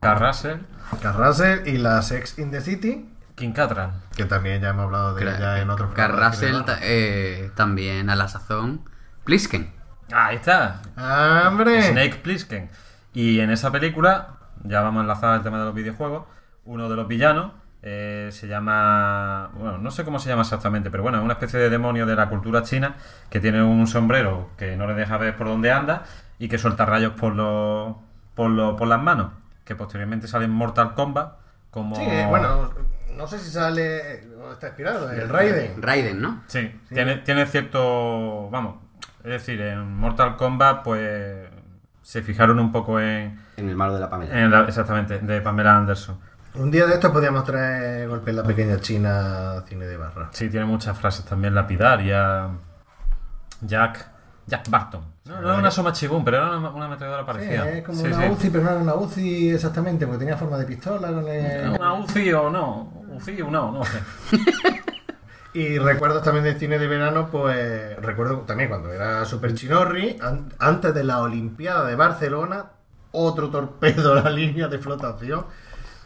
Carl 0.00 0.18
Russell 1.16 1.66
y 1.68 1.78
la 1.78 2.02
Sex 2.02 2.38
in 2.38 2.50
the 2.50 2.60
City, 2.60 3.08
King 3.36 3.52
Cattrall. 3.52 3.92
que 4.16 4.24
también 4.24 4.60
ya 4.62 4.70
hemos 4.70 4.86
hablado 4.86 5.14
de 5.14 5.22
ella 5.22 5.60
en 5.60 5.70
otros 5.70 5.92
ta- 6.64 6.78
eh, 6.82 7.50
también 7.54 8.10
a 8.10 8.16
la 8.16 8.26
sazón. 8.28 8.88
Plisken. 9.24 9.72
Ah, 10.12 10.26
ahí 10.26 10.36
está. 10.36 10.80
¡Ah, 10.96 11.44
¡Hombre! 11.48 11.82
Snake 11.92 12.16
Plissken. 12.22 12.70
Y 13.12 13.40
en 13.40 13.50
esa 13.50 13.70
película, 13.70 14.38
ya 14.64 14.80
vamos 14.80 15.00
a 15.00 15.02
enlazar 15.02 15.36
el 15.36 15.42
tema 15.42 15.58
de 15.58 15.64
los 15.66 15.74
videojuegos, 15.74 16.24
uno 16.64 16.88
de 16.88 16.96
los 16.96 17.06
villanos 17.06 17.52
eh, 17.82 18.28
se 18.32 18.46
llama... 18.46 19.50
Bueno, 19.54 19.78
no 19.78 19.90
sé 19.90 20.04
cómo 20.04 20.18
se 20.18 20.28
llama 20.28 20.42
exactamente, 20.42 20.90
pero 20.90 21.02
bueno, 21.02 21.18
es 21.18 21.24
una 21.24 21.34
especie 21.34 21.58
de 21.58 21.70
demonio 21.70 22.06
de 22.06 22.16
la 22.16 22.28
cultura 22.28 22.62
china 22.62 22.96
que 23.30 23.40
tiene 23.40 23.62
un 23.62 23.86
sombrero 23.86 24.50
que 24.56 24.76
no 24.76 24.86
le 24.86 24.94
deja 24.94 25.16
ver 25.18 25.36
por 25.36 25.46
dónde 25.46 25.70
anda 25.72 26.02
y 26.38 26.48
que 26.48 26.58
suelta 26.58 26.84
rayos 26.86 27.12
por, 27.14 27.34
los 27.34 27.96
por, 28.34 28.50
los- 28.50 28.76
por 28.76 28.88
las 28.88 29.00
manos, 29.02 29.32
que 29.64 29.74
posteriormente 29.76 30.28
sale 30.28 30.44
en 30.46 30.50
Mortal 30.52 30.94
Kombat 30.94 31.34
como... 31.70 31.96
Sí, 31.96 32.02
eh, 32.04 32.26
bueno, 32.28 32.70
no 33.16 33.26
sé 33.26 33.38
si 33.38 33.50
sale 33.50 34.20
está 34.52 34.68
inspirado, 34.68 35.10
el 35.12 35.28
Raiden. 35.28 35.80
Raiden, 35.82 36.20
¿no? 36.20 36.42
Sí, 36.46 36.74
Tiene, 36.88 37.16
tiene 37.18 37.46
cierto. 37.46 38.48
Vamos, 38.50 38.76
es 39.24 39.30
decir, 39.30 39.60
en 39.60 39.94
Mortal 39.96 40.36
Kombat, 40.36 40.82
pues. 40.82 41.48
Se 42.02 42.22
fijaron 42.22 42.58
un 42.58 42.72
poco 42.72 42.98
en. 42.98 43.38
En 43.56 43.68
el 43.68 43.76
malo 43.76 43.94
de 43.94 44.00
la 44.00 44.10
Pamela. 44.10 44.36
en 44.40 44.50
la- 44.50 44.62
exactamente, 44.62 45.18
de 45.18 45.40
Pamela 45.40 45.76
Anderson. 45.76 46.18
Un 46.54 46.70
día 46.70 46.86
de 46.86 46.94
estos 46.94 47.12
podíamos 47.12 47.44
traer 47.44 48.08
Golpe 48.08 48.30
en 48.30 48.36
la 48.36 48.42
pequeña 48.42 48.80
China 48.80 49.62
cine 49.68 49.86
de 49.86 49.96
barra. 49.96 50.30
Sí, 50.32 50.48
tiene 50.50 50.66
muchas 50.66 50.98
frases 50.98 51.24
también 51.24 51.54
lapidarias. 51.54 52.50
Jack. 53.62 54.08
Jack 54.46 54.68
Barton. 54.68 55.04
No, 55.26 55.40
no 55.40 55.48
era 55.50 55.58
una 55.58 55.70
Soma 55.70 55.92
Chibun, 55.92 56.24
pero 56.24 56.38
era 56.38 56.56
una, 56.58 56.70
una 56.70 56.86
ametralladora 56.86 57.22
Sí, 57.22 57.26
parecida. 57.26 57.70
es 57.70 57.84
como 57.84 57.98
Sí, 58.00 58.06
una 58.08 58.16
sí. 58.26 58.28
UCI, 58.32 58.50
pero 58.50 58.64
no 58.64 58.70
era 58.70 58.80
una 58.80 58.94
UCI 58.94 59.50
exactamente, 59.50 60.06
porque 60.06 60.18
tenía 60.18 60.36
forma 60.36 60.58
de 60.58 60.64
pistola 60.66 61.08
con 61.12 61.28
el... 61.28 61.70
Una 61.70 61.92
UCI 61.94 62.32
o 62.32 62.50
no. 62.50 62.92
UCI 63.16 63.42
o 63.42 63.50
no, 63.50 63.70
no 63.72 63.84
sé. 63.84 64.00
Y 65.52 65.78
recuerdos 65.78 66.22
también 66.22 66.44
del 66.44 66.58
cine 66.60 66.78
de 66.78 66.86
verano, 66.86 67.28
pues 67.30 67.96
recuerdo 68.00 68.38
también 68.42 68.68
cuando 68.68 68.92
era 68.92 69.24
Super 69.24 69.52
Chinorri, 69.52 70.16
an- 70.22 70.52
antes 70.60 70.94
de 70.94 71.02
la 71.02 71.18
Olimpiada 71.22 71.84
de 71.86 71.96
Barcelona, 71.96 72.66
otro 73.10 73.50
torpedo 73.50 74.12
a 74.12 74.22
la 74.22 74.30
línea 74.30 74.68
de 74.68 74.78
flotación, 74.78 75.46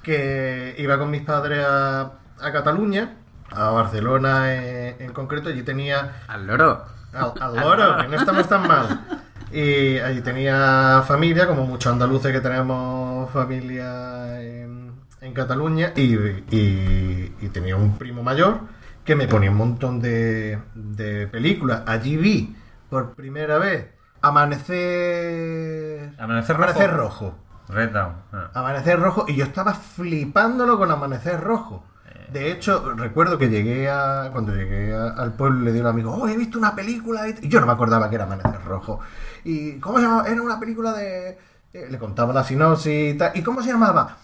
que 0.04 0.76
iba 0.78 0.96
con 0.98 1.10
mis 1.10 1.22
padres 1.22 1.64
a, 1.68 2.12
a 2.40 2.52
Cataluña, 2.52 3.16
a 3.50 3.70
Barcelona 3.70 4.54
en, 4.54 4.96
en 5.02 5.12
concreto, 5.12 5.48
allí 5.48 5.62
tenía 5.64 6.22
Al 6.28 6.46
loro. 6.46 6.84
al, 7.12 7.32
al 7.40 7.56
loro, 7.56 7.96
que 7.98 8.08
no 8.08 8.16
estamos 8.16 8.48
tan 8.48 8.68
mal. 8.68 9.04
Y 9.50 9.98
allí 9.98 10.20
tenía 10.20 11.02
familia, 11.06 11.46
como 11.46 11.64
muchos 11.64 11.92
andaluces 11.92 12.32
que 12.32 12.40
tenemos 12.40 13.30
familia 13.30 14.40
en, 14.42 14.92
en 15.20 15.32
Cataluña, 15.32 15.92
y, 15.96 16.14
y- 16.50 17.34
y 17.40 17.48
tenía 17.52 17.76
un 17.76 17.96
primo 17.98 18.22
mayor 18.22 18.60
que 19.04 19.14
me 19.16 19.28
ponía 19.28 19.50
un 19.50 19.56
montón 19.58 20.00
de, 20.00 20.58
de 20.74 21.26
películas. 21.28 21.82
Allí 21.86 22.16
vi 22.16 22.56
por 22.90 23.14
primera 23.14 23.58
vez 23.58 23.86
Amanecer. 24.22 26.12
Amanecer 26.18 26.56
Amanecer 26.56 26.90
Rojo. 26.92 27.34
Red 27.68 27.90
Dawn. 27.92 28.14
ah. 28.32 28.50
Amanecer 28.54 28.98
Rojo 29.00 29.24
y 29.28 29.36
yo 29.36 29.44
estaba 29.44 29.74
flipándolo 29.74 30.78
con 30.78 30.90
Amanecer 30.90 31.40
Rojo. 31.40 31.84
De 32.32 32.50
hecho, 32.50 32.94
recuerdo 32.96 33.38
que 33.38 33.48
llegué 33.48 33.88
a. 33.90 34.30
Cuando 34.32 34.52
llegué 34.54 34.94
a- 34.94 35.10
al 35.10 35.34
pueblo 35.34 35.60
le 35.60 35.72
di 35.72 35.78
a 35.78 35.82
un 35.82 35.88
amigo, 35.88 36.12
oh, 36.12 36.26
he 36.26 36.36
visto 36.36 36.58
una 36.58 36.74
película. 36.74 37.28
Y 37.28 37.48
yo 37.48 37.60
no 37.60 37.66
me 37.66 37.72
acordaba 37.72 38.08
que 38.08 38.16
era 38.16 38.24
Amanecer 38.24 38.64
Rojo. 38.64 38.98
¿Y 39.44 39.78
cómo 39.78 39.98
se 39.98 40.04
llamaba? 40.04 40.26
Era 40.28 40.42
una 40.42 40.58
película 40.58 40.92
de. 40.92 41.38
eh, 41.72 41.86
Le 41.90 41.98
contaba 41.98 42.32
la 42.32 42.42
sinopsis 42.42 43.14
y 43.14 43.18
tal. 43.18 43.32
¿Y 43.36 43.42
cómo 43.42 43.62
se 43.62 43.68
llamaba? 43.70 44.16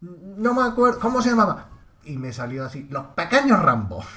"Mm, 0.00 0.42
No 0.42 0.54
me 0.54 0.62
acuerdo. 0.62 0.98
¿Cómo 0.98 1.22
se 1.22 1.30
llamaba? 1.30 1.66
Y 2.08 2.16
me 2.16 2.32
salió 2.32 2.64
así, 2.64 2.88
los 2.90 3.04
pequeños 3.08 3.60
Rambo. 3.62 4.02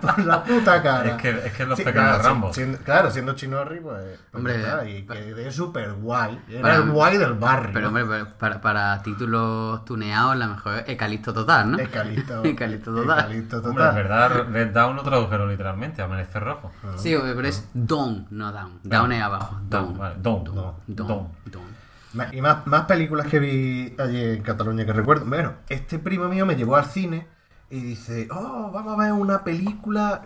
Por 0.00 0.18
la 0.24 0.42
puta 0.44 0.82
cara. 0.82 1.10
Es 1.10 1.16
que, 1.22 1.30
es 1.30 1.52
que 1.52 1.66
los 1.66 1.78
Sí, 1.78 1.84
pequeños 1.84 2.08
claro, 2.08 2.22
Rambo. 2.22 2.52
Siendo, 2.52 2.78
claro, 2.78 3.10
siendo 3.10 3.32
chinorri, 3.34 3.80
pues. 3.80 4.18
pues 4.30 4.34
Hombre, 4.34 4.98
y 4.98 5.02
pa- 5.02 5.14
quedé 5.14 5.50
súper 5.50 5.92
guay. 5.94 6.40
Era 6.48 6.62
Para- 6.62 6.74
el 6.76 6.90
guay 6.90 7.18
del 7.18 7.34
barrio. 7.34 7.70
Pero 7.72 7.88
hombre, 7.88 8.04
pero 8.06 8.28
para, 8.38 8.60
para 8.60 9.02
títulos 9.02 9.84
tuneados, 9.84 10.36
la 10.36 10.48
mejor 10.48 10.78
es 10.78 10.88
Ecalipto 10.88 11.32
Total, 11.32 11.70
¿no? 11.70 11.78
Ecalipto. 11.78 12.40
Ecalipto 12.44 12.94
Total. 12.94 13.18
Ecalipto 13.20 13.56
Hombre, 13.56 13.72
total. 13.72 13.88
es 13.88 13.94
verdad, 13.96 14.46
Red 14.50 14.72
Dawn 14.72 14.96
lo 14.96 15.02
tradujeron 15.02 15.48
literalmente, 15.48 16.02
Amanecer 16.02 16.42
Rojo. 16.44 16.70
Sí, 16.96 17.16
pero 17.20 17.48
es 17.48 17.68
Down, 17.74 18.26
no 18.30 18.52
Down. 18.52 18.80
Down 18.84 19.12
es 19.12 19.22
abajo. 19.22 19.58
Down. 19.68 19.94
Down. 20.22 20.22
Dawn. 20.22 20.44
Down. 20.86 21.28
Y 22.32 22.40
más, 22.40 22.66
más 22.66 22.86
películas 22.86 23.26
que 23.28 23.38
vi 23.38 23.94
allí 23.98 24.22
en 24.22 24.42
Cataluña 24.42 24.84
que 24.84 24.92
recuerdo. 24.92 25.26
Bueno, 25.26 25.54
este 25.68 25.98
primo 25.98 26.28
mío 26.28 26.44
me 26.44 26.56
llevó 26.56 26.76
al 26.76 26.86
cine 26.86 27.26
y 27.70 27.80
dice, 27.80 28.28
oh, 28.32 28.70
vamos 28.72 28.94
a 28.94 29.02
ver 29.04 29.12
una 29.12 29.44
película. 29.44 30.22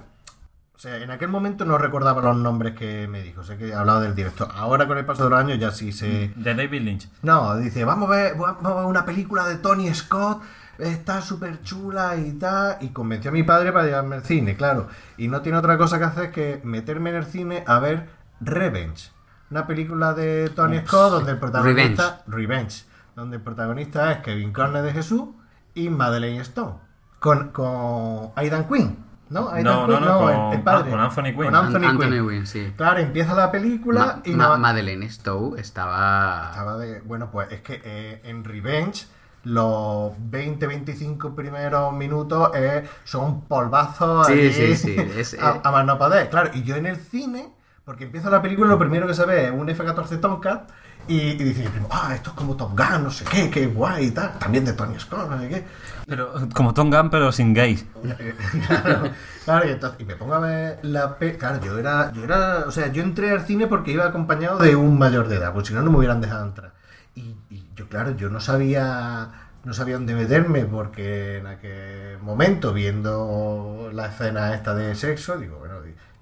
O 0.75 0.79
sea, 0.79 0.97
en 0.97 1.11
aquel 1.11 1.29
momento 1.29 1.65
no 1.65 1.79
recordaba 1.79 2.23
los 2.23 2.37
nombres 2.37 2.75
que 2.75 3.07
me 3.07 3.23
dijo. 3.23 3.45
Sé 3.45 3.59
que 3.59 3.75
hablaba 3.75 4.01
del 4.01 4.15
director. 4.15 4.49
Ahora 4.55 4.87
con 4.87 4.99
el 4.99 5.05
paso 5.05 5.25
de 5.25 5.31
los 5.31 5.39
años 5.39 5.59
ya 5.59 5.71
sí 5.71 5.93
sé. 5.93 6.33
De 6.35 6.55
David 6.55 6.83
Lynch. 6.83 7.09
No, 7.23 7.57
dice, 7.59 7.85
vamos 7.85 8.11
a 8.11 8.17
ver, 8.17 8.35
vamos 8.37 8.65
a 8.65 8.75
ver 8.75 8.87
una 8.87 9.05
película 9.05 9.47
de 9.47 9.57
Tony 9.57 9.93
Scott, 9.95 10.43
está 10.79 11.21
súper 11.21 11.63
chula 11.63 12.17
y 12.17 12.33
tal. 12.33 12.79
Y 12.81 12.89
convenció 12.89 13.31
a 13.31 13.35
mi 13.35 13.43
padre 13.43 13.73
para 13.73 13.85
llevarme 13.85 14.17
al 14.17 14.25
cine, 14.25 14.57
claro. 14.57 14.89
Y 15.19 15.29
no 15.29 15.43
tiene 15.43 15.59
otra 15.59 15.77
cosa 15.77 15.99
que 15.99 16.05
hacer 16.05 16.33
que 16.33 16.61
meterme 16.65 17.11
en 17.11 17.17
el 17.17 17.27
cine 17.27 17.63
a 17.67 17.79
ver 17.79 18.09
Revenge. 18.41 19.14
Una 19.55 19.69
película 19.69 20.15
de 20.15 20.49
Tony 20.51 20.81
Scott 20.81 21.13
donde 21.13 21.31
el 21.31 21.39
protagonista... 21.39 22.23
Revenge. 22.27 22.85
Donde 23.15 23.37
el 23.37 23.43
protagonista 23.45 24.11
es 24.11 24.19
Kevin 24.19 24.53
Conner 24.53 24.83
de 24.83 24.93
Jesús 24.93 25.29
y 25.75 25.91
Madeleine 25.91 26.41
Stone. 26.41 26.73
Con, 27.21 27.51
con 27.51 28.33
Aidan 28.35 28.67
Quinn. 28.67 28.99
¿No? 29.31 29.49
Aidan 29.51 29.65
No, 29.73 29.87
no, 29.87 29.97
Quinn, 29.99 30.05
no, 30.09 30.29
el- 30.31 30.37
con- 30.37 30.53
el 30.55 30.63
padre. 30.63 30.89
ah, 30.89 30.91
con 30.91 31.01
Anthony 31.01 31.23
Quinn. 31.27 31.45
Con 31.45 31.55
Anthony 31.55 31.85
Anthony 31.85 32.09
Quinn. 32.11 32.29
Quinn, 32.29 32.47
sí. 32.49 32.73
Claro, 32.77 32.99
empieza 32.99 33.33
la 33.37 33.53
película 33.53 34.01
Ma- 34.07 34.23
y 34.25 34.33
Ma- 34.33 34.49
no- 34.49 34.59
Madeleine 34.59 35.09
Stowe 35.09 35.57
estaba... 35.61 36.49
estaba 36.51 36.77
de. 36.79 37.01
Bueno, 37.03 37.31
pues 37.31 37.53
es 37.53 37.61
que 37.61 37.81
eh, 37.85 38.23
en 38.25 38.43
Revenge 38.43 39.07
los 39.45 40.15
20-25 40.33 41.33
primeros 41.37 41.93
minutos 41.93 42.51
eh, 42.57 42.89
son 43.05 43.43
polvazos 43.43 44.27
Sí, 44.27 44.33
allí 44.33 44.53
sí, 44.53 44.77
sí, 44.77 44.97
es- 45.17 45.39
a, 45.41 45.61
a 45.63 45.71
más 45.71 45.87
no 45.87 45.97
poder. 45.97 46.29
Claro, 46.29 46.51
y 46.55 46.65
yo 46.65 46.75
en 46.75 46.87
el 46.87 46.97
cine, 46.97 47.53
porque 47.85 48.05
empieza 48.05 48.31
la 48.31 48.41
película, 48.41 48.69
lo 48.69 48.79
primero 48.79 49.07
que 49.07 49.15
se 49.15 49.27
ve 49.27 49.47
es 49.47 49.51
un 49.53 49.69
F-14 49.69 50.21
Tomcat. 50.21 50.71
Y, 51.07 51.19
y 51.21 51.35
dice 51.35 51.69
primo, 51.69 51.87
ah, 51.91 52.15
esto 52.15 52.31
es 52.31 52.37
como 52.37 52.57
Top 52.57 52.71
Gun, 52.71 53.05
no 53.05 53.11
sé 53.11 53.27
qué, 53.27 53.51
qué 53.51 53.67
guay 53.67 54.07
y 54.07 54.11
tal. 54.13 54.39
También 54.39 54.65
de 54.65 54.73
Tony 54.73 54.99
Scott, 54.99 55.29
no 55.29 55.39
sé 55.39 55.49
qué. 55.51 55.65
Pero 56.07 56.33
como 56.55 56.73
Tom 56.73 56.91
Gunn, 56.91 57.11
pero 57.11 57.31
sin 57.31 57.53
gays. 57.53 57.85
claro, 58.67 59.11
claro, 59.45 59.69
y, 59.69 59.73
entonces, 59.73 60.01
y 60.01 60.05
me 60.07 60.17
pongo 60.17 60.33
a 60.33 60.39
ver 60.39 60.79
la 60.81 61.19
pe... 61.19 61.37
Claro, 61.37 61.63
yo 61.63 61.79
era, 61.79 62.11
yo 62.13 62.25
era, 62.25 62.65
o 62.67 62.71
sea, 62.71 62.91
yo 62.91 63.03
entré 63.03 63.31
al 63.33 63.45
cine 63.45 63.67
porque 63.67 63.93
iba 63.93 64.07
acompañado 64.07 64.59
de 64.59 64.77
un 64.77 64.99
mayor 64.99 65.29
de 65.29 65.37
edad, 65.37 65.53
porque 65.53 65.69
si 65.69 65.75
no, 65.75 65.83
no 65.83 65.91
me 65.91 65.99
hubieran 65.99 66.23
dejado 66.23 66.47
entrar. 66.47 66.73
Y, 67.15 67.37
y 67.51 67.69
yo, 67.77 67.87
claro, 67.87 68.17
yo 68.17 68.31
no 68.31 68.41
sabía 68.41 69.45
no 69.65 69.73
sabía 69.73 69.95
dónde 69.95 70.15
meterme 70.15 70.65
porque 70.67 71.39
en 71.39 71.47
aquel 71.47 72.19
momento, 72.21 72.73
viendo 72.73 73.91
la 73.93 74.07
escena 74.07 74.55
esta 74.55 74.75
de 74.75 74.95
sexo, 74.95 75.39
digo, 75.39 75.59
bueno, 75.59 75.77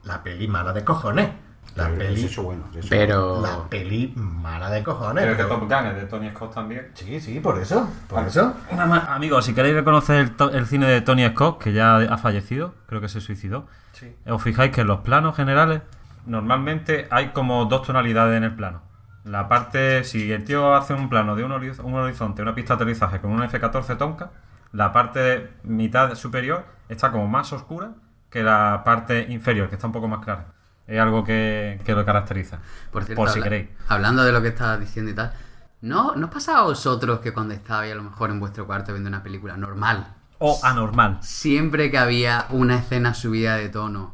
la 0.05 0.23
peli 0.23 0.49
mala 0.49 0.73
de 0.73 0.85
cojones. 0.85 1.31
La 1.77 1.85
Pero 1.87 1.99
peli, 1.99 2.25
es 2.25 2.31
eso 2.31 2.43
bueno. 2.43 2.65
es 2.73 2.77
eso 2.79 2.89
Pero. 2.91 3.41
la 3.41 3.69
peli 3.71 4.13
mala 4.17 4.69
de 4.71 4.83
cojones. 4.83 5.25
Pero 5.25 5.37
que 5.37 5.45
Top 5.45 5.61
Gun 5.63 5.87
es 5.87 5.95
de 5.97 6.05
Tony 6.07 6.29
Scott 6.31 6.55
también. 6.55 6.91
Sí, 6.95 7.19
sí, 7.21 7.41
por 7.41 7.59
eso, 7.59 7.89
por 8.09 8.25
eso. 8.27 8.55
Nada 8.73 8.87
más, 8.87 9.09
amigos, 9.09 9.45
si 9.47 9.55
queréis 9.55 9.75
reconocer 9.75 10.17
el, 10.17 10.31
to- 10.37 10.51
el 10.51 10.67
cine 10.67 10.87
de 10.87 11.01
Tony 11.01 11.27
Scott, 11.29 11.63
que 11.63 11.73
ya 11.73 11.97
ha 11.97 12.19
fallecido, 12.19 12.75
creo 12.87 13.01
que 13.01 13.09
se 13.09 13.21
suicidó, 13.21 13.67
Sí. 13.93 14.15
os 14.29 14.43
fijáis 14.43 14.71
que 14.73 14.83
en 14.83 14.87
los 14.89 15.01
planos 15.01 15.35
generales 15.37 15.83
normalmente 16.27 17.07
hay 17.11 17.29
como 17.29 17.65
dos 17.67 17.83
tonalidades 17.87 18.37
en 18.37 18.45
el 18.45 18.55
plano. 18.55 18.83
La 19.25 19.49
parte, 19.49 20.03
si 20.05 20.33
el 20.33 20.45
tío 20.45 20.75
hace 20.75 20.95
un 20.95 21.09
plano 21.09 21.37
de 21.37 21.45
un, 21.45 21.53
horiz- 21.53 21.79
un 21.83 21.95
horizonte, 21.95 22.43
una 22.43 22.55
pista 22.55 22.75
de 22.75 22.83
aterrizaje 22.83 23.21
con 23.21 23.31
un 23.31 23.43
F-14 23.45 23.97
Tonka, 23.97 24.31
la 24.73 24.93
parte 24.93 25.51
mitad 25.65 26.15
superior 26.17 26.65
está 26.89 27.13
como 27.13 27.29
más 27.29 27.53
oscura 27.53 27.91
que 28.31 28.43
la 28.43 28.83
parte 28.85 29.27
inferior, 29.29 29.69
que 29.69 29.75
está 29.77 29.87
un 29.87 29.93
poco 29.93 30.09
más 30.09 30.25
clara. 30.25 30.47
Es 30.87 30.99
algo 31.01 31.25
que, 31.25 31.81
que 31.85 31.93
lo 31.95 32.05
caracteriza. 32.05 32.59
Por 32.91 33.05
cierto, 33.05 33.27
si 33.29 33.39
habla- 33.39 33.43
queréis. 33.45 33.69
hablando 33.89 34.25
de 34.25 34.33
lo 34.33 34.43
que 34.43 34.49
estabas 34.49 34.81
diciendo 34.81 35.11
y 35.11 35.15
tal, 35.15 35.33
¿no, 35.81 36.15
¿no 36.17 36.27
os 36.27 36.33
pasaba 36.33 36.61
a 36.61 36.65
vosotros 36.65 37.21
que 37.21 37.33
cuando 37.33 37.55
estabais 37.55 37.93
a 37.93 37.97
lo 37.97 38.03
mejor 38.03 38.31
en 38.31 38.41
vuestro 38.41 38.67
cuarto 38.67 38.93
viendo 38.93 39.09
una 39.09 39.23
película 39.23 39.57
normal, 39.57 40.07
O 40.39 40.59
anormal. 40.63 41.19
siempre 41.23 41.91
que 41.91 41.99
había 41.99 42.47
una 42.51 42.77
escena 42.77 43.15
subida 43.15 43.57
de 43.57 43.69
tono, 43.69 44.13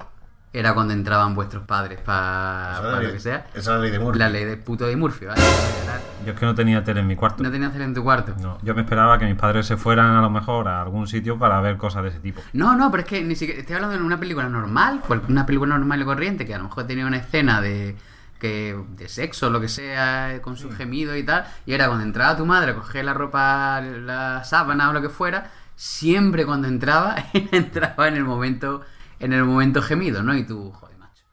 era 0.52 0.74
cuando 0.74 0.94
entraban 0.94 1.34
vuestros 1.34 1.64
padres 1.64 2.00
para 2.00 2.80
la 2.80 3.02
lo 3.02 3.12
que 3.12 3.20
sea? 3.20 3.46
esa 3.50 3.58
es 3.58 3.66
la 3.66 3.78
ley 3.78 3.90
de 3.90 3.98
Murphy. 3.98 4.18
La 4.18 4.28
ley 4.28 4.44
del 4.44 4.58
puto 4.58 4.86
de 4.86 4.96
Murphy, 4.96 5.26
¿vale? 5.26 5.40
Yo 6.24 6.32
es 6.32 6.38
que 6.38 6.46
no 6.46 6.54
tenía 6.54 6.82
tele 6.82 7.00
en 7.00 7.06
mi 7.06 7.16
cuarto. 7.16 7.42
No 7.42 7.50
tenías 7.50 7.72
tele 7.72 7.84
en 7.84 7.94
tu 7.94 8.02
cuarto. 8.02 8.34
No, 8.40 8.58
yo 8.62 8.74
me 8.74 8.82
esperaba 8.82 9.18
que 9.18 9.26
mis 9.26 9.36
padres 9.36 9.66
se 9.66 9.76
fueran 9.76 10.16
a 10.16 10.22
lo 10.22 10.30
mejor 10.30 10.68
a 10.68 10.82
algún 10.82 11.06
sitio 11.06 11.38
para 11.38 11.60
ver 11.60 11.76
cosas 11.76 12.02
de 12.02 12.08
ese 12.10 12.20
tipo. 12.20 12.40
No, 12.52 12.76
no, 12.76 12.90
pero 12.90 13.02
es 13.02 13.08
que 13.08 13.22
ni 13.22 13.36
siquiera 13.36 13.60
estoy 13.60 13.76
hablando 13.76 13.96
de 13.96 14.02
una 14.02 14.18
película 14.18 14.48
normal, 14.48 15.02
una 15.28 15.46
película 15.46 15.76
normal 15.76 16.00
y 16.00 16.04
corriente, 16.04 16.46
que 16.46 16.54
a 16.54 16.58
lo 16.58 16.64
mejor 16.64 16.86
tenía 16.86 17.06
una 17.06 17.18
escena 17.18 17.60
de 17.60 17.96
que 18.38 18.78
de 18.90 19.08
sexo, 19.08 19.50
lo 19.50 19.60
que 19.60 19.68
sea, 19.68 20.40
con 20.42 20.56
su 20.56 20.70
gemido 20.70 21.16
y 21.16 21.24
tal, 21.24 21.44
y 21.66 21.72
era 21.72 21.86
cuando 21.86 22.04
entraba 22.04 22.36
tu 22.36 22.46
madre 22.46 22.70
a 22.70 22.74
coger 22.74 23.04
la 23.04 23.14
ropa, 23.14 23.80
la 23.80 24.44
sábana 24.44 24.90
o 24.90 24.92
lo 24.92 25.02
que 25.02 25.08
fuera, 25.08 25.50
siempre 25.74 26.46
cuando 26.46 26.68
entraba, 26.68 27.16
entraba 27.52 28.08
en 28.08 28.16
el 28.16 28.24
momento, 28.24 28.82
en 29.20 29.32
el 29.32 29.44
momento 29.44 29.82
gemido, 29.82 30.22
¿no? 30.22 30.34
Y 30.36 30.44
tú, 30.44 30.72
joder, 30.72 30.96
macho. 30.98 31.24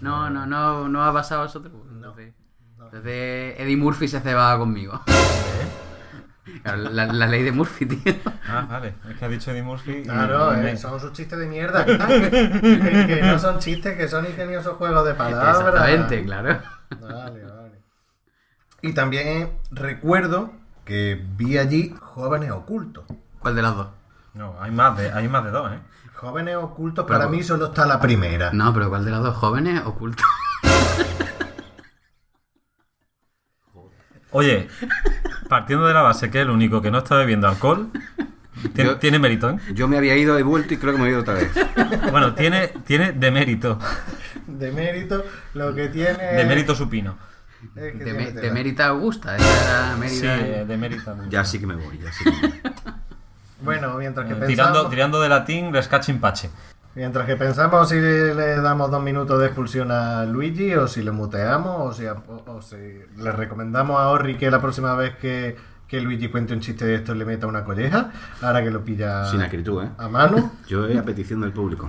No, 0.00 0.30
no, 0.30 0.46
no, 0.46 0.88
no 0.88 1.04
ha 1.04 1.12
pasado 1.12 1.42
a 1.42 1.44
vosotros. 1.44 1.72
Entonces, 1.90 2.34
entonces 2.72 3.54
Eddie 3.60 3.76
Murphy 3.76 4.08
se 4.08 4.20
cebaba 4.20 4.58
conmigo. 4.58 5.02
Claro, 6.62 6.78
la, 6.90 7.06
la 7.06 7.26
ley 7.26 7.42
de 7.42 7.52
Murphy, 7.52 7.84
tío. 7.86 8.14
Ah, 8.48 8.66
vale. 8.68 8.94
Es 9.10 9.16
que 9.18 9.24
ha 9.24 9.28
dicho 9.28 9.50
Eddie 9.50 9.62
Murphy. 9.62 10.02
Claro, 10.02 10.54
y 10.62 10.66
eh, 10.66 10.76
son 10.78 10.98
sus 10.98 11.12
chistes 11.12 11.38
de 11.38 11.46
mierda. 11.46 11.84
que, 11.84 11.98
que- 11.98 13.06
que 13.06 13.22
no 13.22 13.38
son 13.38 13.58
chistes, 13.58 13.96
que 13.96 14.08
son 14.08 14.24
ingeniosos 14.24 14.76
juegos 14.78 15.06
de 15.06 15.14
palabras. 15.14 15.58
Exactamente, 15.58 16.24
claro. 16.24 16.58
Vale, 17.00 17.44
vale. 17.44 17.82
Y 18.80 18.92
también 18.94 19.50
recuerdo 19.70 20.52
que 20.86 21.22
vi 21.36 21.58
allí 21.58 21.94
jóvenes 22.00 22.50
ocultos. 22.50 23.04
¿Cuál 23.40 23.54
de 23.54 23.62
las 23.62 23.76
dos? 23.76 23.88
No, 24.32 24.56
hay 24.60 24.70
más 24.70 24.96
de, 24.96 25.12
hay 25.12 25.28
más 25.28 25.44
de 25.44 25.50
dos, 25.50 25.70
¿eh? 25.72 25.80
Jóvenes 26.20 26.56
ocultos, 26.56 27.04
Pero- 27.06 27.18
para 27.18 27.30
mí 27.30 27.42
solo 27.42 27.66
está 27.66 27.86
la 27.86 28.00
primera. 28.00 28.50
No, 28.52 28.72
pero 28.74 28.88
¿cuál 28.88 29.04
de 29.04 29.10
las 29.12 29.22
dos? 29.22 29.36
¿Jóvenes 29.36 29.82
ocultos? 29.84 30.24
Oye, 34.30 34.68
partiendo 35.48 35.86
de 35.86 35.94
la 35.94 36.02
base 36.02 36.30
que 36.30 36.38
es 36.38 36.42
el 36.44 36.50
único 36.50 36.82
que 36.82 36.90
no 36.90 36.98
está 36.98 37.16
bebiendo 37.16 37.48
alcohol, 37.48 37.90
tiene, 38.74 38.90
Yo- 38.90 38.98
tiene 38.98 39.18
mérito, 39.18 39.48
¿eh? 39.50 39.58
Yo 39.72 39.88
me 39.88 39.96
había 39.96 40.16
ido, 40.16 40.36
he 40.38 40.42
vuelto 40.42 40.74
y 40.74 40.76
creo 40.76 40.92
que 40.94 40.98
me 41.00 41.06
he 41.08 41.10
ido 41.12 41.20
otra 41.20 41.34
vez. 41.34 41.50
Bueno, 42.10 42.34
tiene, 42.34 42.68
tiene 42.86 43.12
de 43.12 43.30
mérito. 43.30 43.78
De 44.46 44.70
mérito, 44.72 45.24
lo 45.54 45.74
que 45.74 45.88
tiene. 45.88 46.22
De 46.34 46.44
mérito 46.44 46.74
supino. 46.74 47.16
es 47.76 47.92
que 47.96 48.04
De, 48.04 48.12
me- 48.12 48.50
Mérita 48.50 48.86
Augusta. 48.88 49.36
Esa 49.36 49.94
era 49.96 50.08
Sí, 50.08 50.22
Mérida. 50.26 50.38
eh, 50.60 50.64
de 50.66 50.76
mérito. 50.76 51.16
Ya 51.30 51.44
sí 51.44 51.58
que 51.58 51.66
me 51.66 51.76
voy, 51.76 51.98
ya 51.98 52.12
sí 52.12 52.24
que 52.24 52.30
me 52.30 52.38
voy. 52.48 52.60
Bueno, 53.60 53.94
mientras 53.98 54.26
que, 54.26 54.32
Eh, 54.32 54.46
Tirando, 54.46 54.72
pensamos, 54.72 54.90
tirando 54.90 55.20
de 55.20 55.28
latín, 55.28 55.72
rescaching 55.72 56.20
pache. 56.20 56.50
mientras 56.94 57.26
que 57.26 57.36
pensamos 57.36 57.88
si 57.88 57.96
le 57.96 58.60
damos 58.60 58.90
dos 58.90 59.02
minutos 59.02 59.38
de 59.40 59.46
expulsión 59.46 59.90
a 59.92 60.24
Luigi 60.24 60.74
o 60.74 60.88
si 60.88 61.02
le 61.02 61.10
muteamos 61.12 61.76
o 61.80 61.92
si, 61.92 62.06
o 62.06 62.62
si 62.62 62.76
le 63.16 63.32
recomendamos 63.32 64.00
a 64.00 64.08
Orri 64.08 64.36
que 64.36 64.50
la 64.50 64.60
próxima 64.60 64.94
vez 64.94 65.16
que, 65.16 65.56
que 65.86 66.00
Luigi 66.00 66.28
cuente 66.28 66.54
un 66.54 66.60
chiste 66.60 66.84
de 66.84 66.96
esto 66.96 67.14
le 67.14 67.24
meta 67.24 67.46
una 67.46 67.64
colleja, 67.64 68.10
ahora 68.42 68.62
que 68.62 68.70
lo 68.70 68.84
pilla 68.84 69.24
Sin 69.26 69.42
acritud, 69.42 69.84
¿eh? 69.84 69.88
a 69.98 70.08
mano. 70.08 70.52
Yo 70.66 70.86
he 70.86 70.98
a 70.98 71.02
petición 71.04 71.40
del 71.40 71.52
público. 71.52 71.88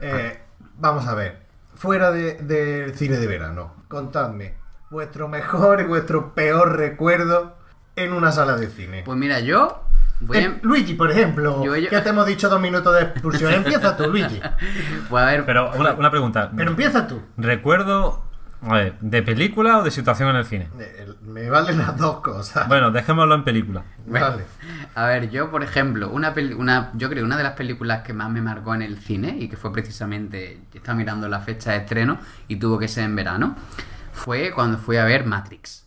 Eh, 0.00 0.38
vamos 0.78 1.06
a 1.06 1.14
ver, 1.14 1.38
fuera 1.74 2.10
de- 2.10 2.34
del 2.34 2.94
cine 2.94 3.16
de 3.16 3.26
verano, 3.26 3.74
contadme 3.88 4.54
vuestro 4.90 5.28
mejor 5.28 5.80
y 5.80 5.84
vuestro 5.84 6.34
peor 6.34 6.76
recuerdo 6.76 7.56
en 7.96 8.12
una 8.12 8.30
sala 8.32 8.56
de 8.56 8.68
cine. 8.68 9.02
Pues 9.04 9.18
mira, 9.18 9.40
yo 9.40 9.82
voy 10.20 10.38
Eh, 10.38 10.46
a... 10.46 10.66
Luigi, 10.66 10.94
por 10.94 11.10
ejemplo, 11.10 11.64
Yo- 11.64 11.76
yo- 11.76 11.88
que 11.90 12.00
te 12.00 12.08
hemos 12.08 12.26
dicho 12.26 12.48
dos 12.48 12.60
minutos 12.60 12.94
de 12.94 13.02
expulsión. 13.02 13.52
Empieza 13.54 13.96
tú, 13.96 14.04
Luigi. 14.10 14.40
Pues 15.08 15.22
a 15.22 15.26
ver, 15.26 15.44
Pero 15.46 15.72
una, 15.76 15.92
una 15.94 16.10
pregunta. 16.10 16.50
Pero 16.56 16.70
empieza 16.70 17.06
tú. 17.06 17.20
¿Recuerdo 17.36 18.24
a 18.62 18.74
ver, 18.74 18.94
de 19.00 19.22
película 19.22 19.78
o 19.78 19.82
de 19.82 19.90
situación 19.90 20.30
en 20.30 20.36
el 20.36 20.44
cine? 20.46 20.68
Eh, 20.80 21.06
Me 21.22 21.48
valen 21.50 21.78
las 21.78 21.96
dos 21.98 22.20
cosas. 22.20 22.66
Bueno, 22.68 22.90
dejémoslo 22.90 23.34
en 23.34 23.44
película. 23.44 23.82
vale. 24.06 24.44
A 24.94 25.04
ver, 25.06 25.28
yo, 25.30 25.50
por 25.50 25.62
ejemplo, 25.62 26.08
una, 26.10 26.32
peli- 26.32 26.54
una 26.54 26.90
yo 26.94 27.08
creo 27.10 27.24
una 27.24 27.36
de 27.36 27.42
las 27.42 27.52
películas 27.52 28.02
que 28.02 28.12
más 28.14 28.30
me 28.30 28.40
marcó 28.40 28.74
en 28.74 28.80
el 28.82 28.96
cine 28.98 29.36
y 29.38 29.48
que 29.48 29.56
fue 29.58 29.72
precisamente, 29.72 30.62
estaba 30.72 30.96
mirando 30.96 31.28
la 31.28 31.40
fecha 31.40 31.72
de 31.72 31.78
estreno 31.78 32.18
y 32.48 32.56
tuvo 32.56 32.78
que 32.78 32.88
ser 32.88 33.04
en 33.04 33.14
verano, 33.14 33.54
fue 34.12 34.50
cuando 34.52 34.78
fui 34.78 34.96
a 34.96 35.04
ver 35.04 35.26
Matrix. 35.26 35.85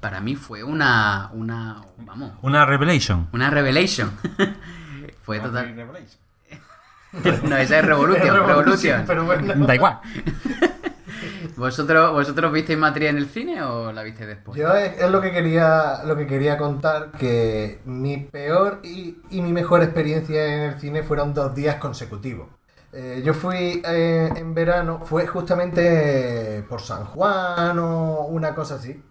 Para 0.00 0.20
mí 0.20 0.34
fue 0.34 0.64
una, 0.64 1.30
una, 1.32 1.82
vamos, 1.98 2.32
Una 2.42 2.64
Revelation. 2.64 3.28
una 3.32 3.50
revelation. 3.50 4.10
fue 5.22 5.40
total. 5.40 5.74
No, 7.42 7.56
esa 7.56 7.80
es 7.80 7.84
Revolution, 7.84 8.46
Revolution. 8.46 9.04
Pero 9.04 9.24
bueno. 9.24 9.66
Da 9.66 9.74
igual. 9.74 9.98
¿Vosotros, 11.56 12.12
¿Vosotros 12.12 12.52
visteis 12.52 12.78
Matrix 12.78 13.10
en 13.10 13.16
el 13.18 13.28
cine 13.28 13.62
o 13.62 13.92
la 13.92 14.02
visteis 14.04 14.28
después? 14.28 14.56
Yo 14.56 14.72
es, 14.74 14.96
es 14.96 15.10
lo 15.10 15.20
que 15.20 15.32
quería 15.32 16.04
lo 16.04 16.16
que 16.16 16.26
quería 16.26 16.56
contar 16.56 17.10
que 17.12 17.80
mi 17.84 18.16
peor 18.18 18.80
y, 18.84 19.18
y 19.30 19.42
mi 19.42 19.52
mejor 19.52 19.82
experiencia 19.82 20.54
en 20.54 20.60
el 20.72 20.80
cine 20.80 21.02
fueron 21.02 21.34
dos 21.34 21.54
días 21.54 21.76
consecutivos. 21.76 22.48
Eh, 22.92 23.22
yo 23.24 23.34
fui 23.34 23.82
eh, 23.84 24.30
en 24.36 24.54
verano, 24.54 25.02
fue 25.04 25.26
justamente 25.26 26.64
por 26.68 26.80
San 26.80 27.04
Juan 27.04 27.78
o 27.78 28.26
una 28.26 28.54
cosa 28.54 28.76
así. 28.76 29.02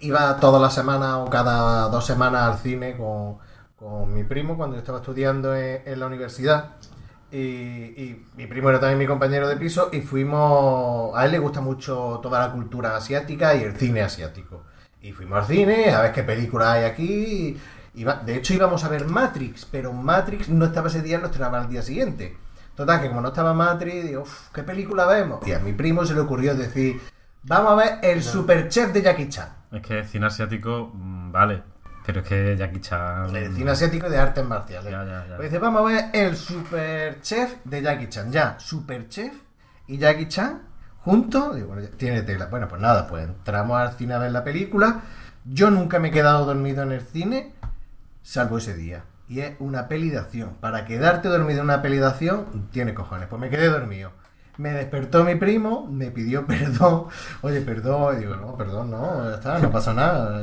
Iba 0.00 0.38
toda 0.40 0.58
la 0.58 0.70
semana 0.70 1.18
o 1.18 1.30
cada 1.30 1.88
dos 1.88 2.04
semanas 2.04 2.42
al 2.42 2.58
cine 2.58 2.96
con, 2.96 3.38
con 3.76 4.12
mi 4.12 4.24
primo 4.24 4.56
cuando 4.56 4.74
yo 4.74 4.80
estaba 4.80 4.98
estudiando 4.98 5.54
en, 5.54 6.00
la 6.00 6.06
universidad. 6.06 6.70
Y, 7.30 8.24
mi 8.36 8.46
primo 8.46 8.70
era 8.70 8.80
también 8.80 8.98
mi 8.98 9.06
compañero 9.06 9.48
de 9.48 9.56
piso 9.56 9.90
y 9.92 10.00
fuimos... 10.00 11.16
A 11.16 11.24
él 11.26 11.32
le 11.32 11.38
gusta 11.38 11.60
mucho 11.60 12.18
toda 12.22 12.40
la 12.40 12.52
cultura 12.52 12.96
asiática 12.96 13.54
y 13.54 13.62
el 13.62 13.76
cine 13.76 14.02
asiático. 14.02 14.64
Y 15.02 15.12
fuimos 15.12 15.38
al 15.38 15.46
cine 15.46 15.92
a 15.92 16.00
ver 16.00 16.12
qué 16.12 16.24
película 16.24 16.72
hay 16.72 16.84
aquí. 16.84 17.56
de 17.94 18.36
hecho 18.36 18.54
íbamos 18.54 18.82
a 18.84 18.88
ver 18.88 19.06
Matrix, 19.06 19.66
pero 19.70 19.92
Matrix 19.92 20.48
no 20.48 20.64
estaba 20.64 20.88
ese 20.88 21.02
día, 21.02 21.18
no 21.18 21.26
estaba 21.26 21.60
al 21.60 21.68
día 21.68 21.82
siguiente. 21.82 22.36
Total, 22.74 23.00
que 23.00 23.08
como 23.08 23.20
no 23.20 23.28
estaba 23.28 23.54
Matrix, 23.54 24.04
digo, 24.04 24.22
"Uf, 24.22 24.50
¿qué 24.52 24.62
película 24.62 25.06
vemos? 25.06 25.46
Y 25.46 25.52
a 25.52 25.60
mi 25.60 25.72
primo 25.72 26.04
se 26.04 26.12
le 26.12 26.20
ocurrió 26.20 26.54
decir, 26.54 27.00
vamos 27.44 27.72
a 27.72 27.74
ver 27.76 27.98
el 28.02 28.22
Superchef 28.22 28.92
de 28.92 29.02
Jackie 29.02 29.28
Chan. 29.28 29.55
Es 29.72 29.82
que 29.82 30.04
cine 30.04 30.26
asiático, 30.26 30.90
mm, 30.94 31.32
vale. 31.32 31.62
Pero 32.04 32.20
es 32.20 32.28
que 32.28 32.56
Jackie 32.56 32.80
Chan. 32.80 33.34
El 33.34 33.54
cine 33.54 33.72
asiático 33.72 34.08
de 34.08 34.16
artes 34.16 34.44
marciales. 34.44 34.92
Ya, 34.92 35.04
ya, 35.04 35.26
ya. 35.28 35.36
Pues 35.36 35.50
dice, 35.50 35.58
vamos 35.58 35.80
a 35.80 35.84
ver 35.84 36.04
el 36.12 36.36
Super 36.36 37.20
Chef 37.20 37.56
de 37.64 37.82
Jackie 37.82 38.08
Chan. 38.08 38.30
Ya, 38.30 38.56
Super 38.60 39.08
Chef 39.08 39.34
y 39.88 39.98
Jackie 39.98 40.28
Chan 40.28 40.62
juntos. 41.06 41.54
Digo, 41.54 41.68
bueno, 41.68 41.88
tiene 41.96 42.22
tela. 42.22 42.46
Bueno, 42.46 42.68
pues 42.68 42.82
nada, 42.82 43.06
pues 43.06 43.24
entramos 43.24 43.78
al 43.78 43.92
cine 43.94 44.14
a 44.14 44.18
ver 44.18 44.32
la 44.32 44.44
película. 44.44 45.02
Yo 45.44 45.70
nunca 45.70 46.00
me 46.00 46.08
he 46.08 46.10
quedado 46.10 46.44
dormido 46.44 46.82
en 46.82 46.92
el 46.92 47.00
cine, 47.00 47.54
salvo 48.22 48.58
ese 48.58 48.74
día. 48.74 49.04
Y 49.28 49.40
es 49.40 49.54
una 49.60 49.88
peli 49.88 50.10
de 50.10 50.18
acción. 50.18 50.56
Para 50.60 50.84
quedarte 50.84 51.28
dormido 51.28 51.60
en 51.60 51.66
una 51.66 51.82
peli 51.82 51.98
de 51.98 52.06
acción, 52.06 52.68
tiene 52.72 52.92
cojones. 52.92 53.28
Pues 53.28 53.40
me 53.40 53.50
quedé 53.50 53.68
dormido. 53.68 54.10
Me 54.58 54.70
despertó 54.72 55.24
mi 55.24 55.34
primo, 55.34 55.86
me 55.90 56.10
pidió 56.10 56.46
perdón. 56.46 57.06
Oye, 57.42 57.60
perdón. 57.60 58.16
Y 58.16 58.20
digo, 58.20 58.36
no, 58.36 58.56
perdón, 58.56 58.90
no, 58.90 59.28
ya 59.28 59.36
está, 59.36 59.58
no 59.58 59.70
pasa 59.70 59.92
nada. 59.94 60.40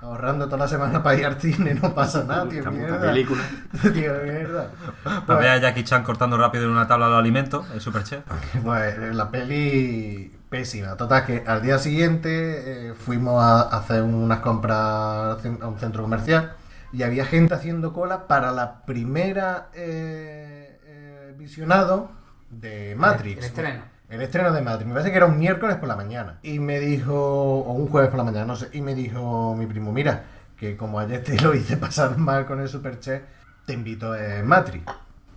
Ahorrando 0.00 0.46
toda 0.46 0.58
la 0.58 0.66
semana 0.68 1.00
para 1.00 1.16
ir 1.16 1.26
al 1.26 1.40
cine, 1.40 1.74
no 1.80 1.94
pasa 1.94 2.24
nada, 2.24 2.48
tío. 2.48 2.68
Mierda. 2.72 3.00
película. 3.00 3.40
Tío, 3.82 4.12
mierda. 4.24 4.66
A 5.04 5.24
Pues, 5.24 5.38
ver 5.38 5.48
a 5.48 5.58
Jackie 5.58 5.84
Chan 5.84 6.02
cortando 6.02 6.36
rápido 6.36 6.64
en 6.64 6.70
una 6.70 6.88
tabla 6.88 7.08
de 7.08 7.16
alimentos, 7.18 7.64
el 7.72 7.80
superchef. 7.80 8.24
pues, 8.64 8.98
la 9.14 9.30
peli 9.30 10.36
Pésima. 10.48 10.96
Total, 10.96 11.24
que 11.24 11.44
al 11.46 11.62
día 11.62 11.78
siguiente 11.78 12.88
eh, 12.90 12.94
fuimos 12.94 13.40
a 13.42 13.62
hacer 13.62 14.02
unas 14.02 14.40
compras 14.40 14.76
a 14.76 15.38
un 15.68 15.78
centro 15.78 16.02
comercial 16.02 16.56
y 16.92 17.04
había 17.04 17.24
gente 17.24 17.54
haciendo 17.54 17.92
cola 17.92 18.26
para 18.26 18.50
la 18.50 18.84
primera 18.84 19.68
eh, 19.72 20.80
eh, 20.84 21.34
visionado 21.38 22.10
de 22.52 22.94
Matrix. 22.96 23.38
El 23.38 23.44
estreno. 23.44 23.80
El 24.08 24.20
estreno 24.20 24.52
de 24.52 24.60
Matrix. 24.62 24.86
Me 24.86 24.92
parece 24.92 25.10
que 25.10 25.16
era 25.16 25.26
un 25.26 25.38
miércoles 25.38 25.76
por 25.76 25.88
la 25.88 25.96
mañana. 25.96 26.38
Y 26.42 26.58
me 26.58 26.78
dijo, 26.78 27.14
o 27.14 27.72
un 27.72 27.88
jueves 27.88 28.10
por 28.10 28.18
la 28.18 28.24
mañana, 28.24 28.44
no 28.46 28.56
sé. 28.56 28.68
Y 28.72 28.80
me 28.82 28.94
dijo 28.94 29.54
mi 29.58 29.66
primo, 29.66 29.90
mira, 29.92 30.22
que 30.56 30.76
como 30.76 30.98
ayer 31.00 31.22
te 31.24 31.40
lo 31.40 31.54
hice 31.54 31.76
pasar 31.76 32.16
mal 32.18 32.46
con 32.46 32.60
el 32.60 32.68
Superche, 32.68 33.22
te 33.66 33.72
invito 33.72 34.12
a 34.12 34.42
Matrix. 34.44 34.84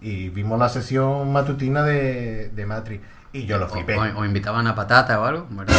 Y 0.02 0.30
vimos 0.30 0.60
la 0.60 0.70
sesión 0.70 1.32
matutina 1.32 1.84
de, 1.84 2.50
de 2.50 2.66
Matrix. 2.66 3.02
Y 3.32 3.46
yo 3.46 3.58
lo 3.58 3.68
flipé. 3.68 3.98
o- 3.98 4.20
o 4.20 4.26
invitaban 4.26 4.68
a 4.68 4.76
patata 4.76 5.20
o 5.20 5.24
algo. 5.26 5.48
¿verdad? 5.50 5.74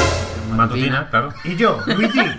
Matutina, 0.51 1.09
claro. 1.11 1.33
Y 1.45 1.57
yo, 1.57 1.81
Luigi, 1.87 2.21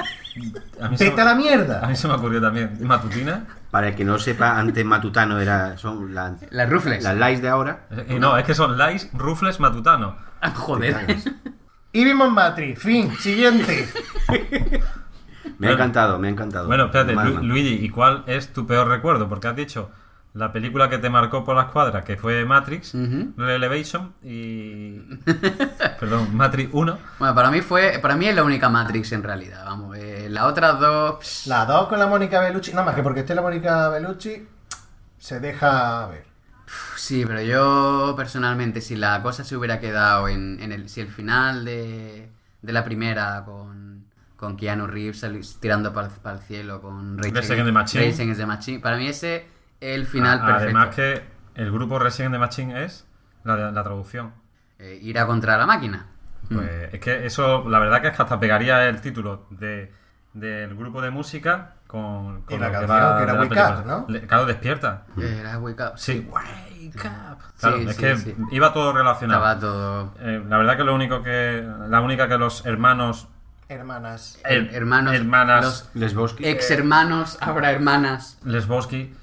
A 0.82 0.90
mí, 0.90 0.98
se, 0.98 1.06
vete 1.10 1.22
a 1.22 1.26
la 1.26 1.32
a 1.32 1.36
mierda. 1.36 1.88
mí 1.88 1.96
se 1.96 2.08
me 2.08 2.14
ocurrió 2.14 2.40
también. 2.42 2.78
Matutina. 2.82 3.46
Para 3.72 3.90
el 3.90 3.96
que 3.96 4.06
no 4.06 4.18
sepa, 4.18 4.58
antes 4.58 4.84
Matutano 4.86 5.40
era, 5.40 5.78
son 5.78 6.14
la- 6.16 6.36
Las 6.52 6.70
rufles. 6.70 7.04
las 7.04 7.18
likes 7.18 7.42
de 7.42 7.50
ahora. 7.50 7.88
Eh, 7.92 8.06
Y 8.12 8.20
no, 8.20 8.38
es 8.38 8.46
que 8.46 8.54
son 8.56 8.78
Lice 8.78 9.10
Rufles 9.14 9.60
Matutano. 9.60 10.16
Ah, 10.42 10.52
Joder. 10.56 11.18
Y 11.92 12.04
vimos 12.06 12.32
Matrix. 12.32 12.82
Fin, 12.82 13.12
siguiente. 13.18 13.88
Me 15.60 15.70
ha 15.70 15.72
encantado, 15.72 16.20
me 16.20 16.28
ha 16.28 16.32
encantado. 16.32 16.68
Bueno, 16.68 16.86
espérate, 16.86 17.14
Lu-. 17.14 17.42
Luigi, 17.44 17.84
¿y 17.84 17.90
cuál 17.90 18.24
es 18.28 18.54
tu 18.54 18.68
peor 18.68 18.88
recuerdo? 18.88 19.28
Porque 19.28 19.48
has 19.48 19.56
dicho 19.56 19.90
la 20.38 20.52
película 20.54 20.90
que 20.90 20.98
te 20.98 21.10
marcó 21.10 21.44
por 21.44 21.56
las 21.56 21.66
cuadras, 21.72 22.04
que 22.06 22.16
fue 22.18 22.46
Matrix, 22.46 22.94
Ujú. 22.96 23.34
Elevation 23.44 24.14
y... 24.24 25.00
Perdón, 26.00 26.36
Matrix 26.36 26.70
1. 26.74 26.98
Bueno, 27.20 27.36
para 27.36 27.52
mí 27.52 27.62
fue, 27.62 28.00
para 28.02 28.16
mí 28.16 28.28
es 28.28 28.36
la 28.36 28.44
única 28.44 28.70
Matrix 28.70 29.12
en 29.12 29.24
realidad, 29.24 29.66
vamos. 29.66 29.98
eh, 29.98 30.28
las 30.30 30.44
otras 30.46 30.80
dos, 30.80 31.20
pss, 31.26 31.48
La 31.48 31.66
2 31.66 31.88
con 31.88 32.00
la 32.00 32.08
Mónica 32.08 32.40
Bellucci. 32.42 32.72
Nada 32.72 32.86
más 32.86 32.96
que 32.96 33.04
porque 33.04 33.22
esté 33.22 33.34
la 33.36 33.42
Mónica 33.42 33.90
Bellucci, 33.90 34.48
se 35.18 35.40
deja 35.40 36.08
ver. 36.08 36.26
sí, 36.96 37.24
pero 37.26 37.42
yo 37.42 38.14
personalmente, 38.16 38.82
si 38.82 38.96
la 38.96 39.22
cosa 39.24 39.44
se 39.44 39.56
hubiera 39.56 39.80
quedado 39.80 40.28
en, 40.28 40.60
en 40.62 40.72
el, 40.72 40.90
si 40.90 41.02
el 41.02 41.08
final 41.08 41.66
de, 41.66 42.30
de 42.62 42.74
la 42.74 42.84
primera 42.84 43.44
con, 43.46 44.06
con 44.36 44.56
Keanu 44.58 44.86
Reeves 44.88 45.26
tirando 45.60 45.94
para 45.94 46.10
el 46.36 46.40
cielo, 46.42 46.82
con 46.82 47.20
Against 47.20 47.50
the 47.50 47.72
Machine. 47.72 48.14
The 48.36 48.46
Machine, 48.46 48.80
para 48.80 48.98
mí 48.98 49.08
ese 49.08 49.36
es 49.38 49.44
el 49.82 50.06
final 50.08 50.40
A- 50.42 50.46
perfecto. 50.46 50.64
Además 50.78 50.96
que 50.96 51.24
el 51.56 51.72
grupo 51.72 52.00
Resident 52.00 52.34
the 52.34 52.40
Machine 52.40 52.84
es 52.84 53.06
la, 53.44 53.56
la 53.72 53.84
traducción. 53.84 54.34
Eh, 54.80 55.00
ira 55.02 55.26
contra 55.26 55.58
la 55.58 55.66
máquina. 55.66 56.08
Pues 56.50 56.94
es 56.94 57.00
que 57.02 57.26
eso, 57.26 57.68
la 57.68 57.80
verdad 57.80 58.02
que 58.02 58.08
es 58.08 58.16
que 58.16 58.22
hasta 58.22 58.40
pegaría 58.40 58.88
el 58.88 59.02
título 59.02 59.48
de, 59.50 59.92
del 60.34 60.76
grupo 60.76 61.02
de 61.02 61.10
música 61.12 61.74
con, 61.88 62.44
con 62.44 62.56
Y 62.56 62.60
la 62.60 62.72
canción, 62.72 62.92
va 62.92 63.18
que 63.18 63.24
era 63.24 63.34
de 63.34 63.40
Wake. 63.40 63.60
Up, 63.80 63.86
¿no? 63.86 64.06
Le- 64.08 64.22
claro, 64.28 64.46
despierta. 64.46 65.06
Era 65.18 65.58
Wake 65.60 65.82
Up. 65.84 65.98
Sí. 65.98 66.26
Wake 66.30 66.96
up. 67.06 67.38
Claro, 67.60 67.78
Sí, 67.80 67.86
es 67.90 67.96
sí, 67.96 68.02
que 68.02 68.18
sí. 68.18 68.36
iba 68.52 68.72
todo 68.72 68.94
relacionado. 68.94 69.42
Estaba 69.42 69.60
todo. 69.60 70.14
Eh, 70.20 70.44
la 70.48 70.58
verdad 70.58 70.78
que 70.78 70.84
lo 70.84 70.94
único 70.96 71.22
que. 71.24 71.68
La 71.90 72.00
única 72.02 72.28
que 72.30 72.38
los 72.38 72.66
hermanos. 72.66 73.28
Hermanas. 73.68 74.40
Her- 74.46 74.70
hermanos. 74.74 75.14
hermanas. 75.16 75.66
Los 75.66 75.96
Lesbowski. 75.96 76.46
ex 76.48 76.72
hermanos, 76.72 77.38
ahora 77.42 77.72
hermanas. 77.72 78.38
Lesbowski. 78.46 79.14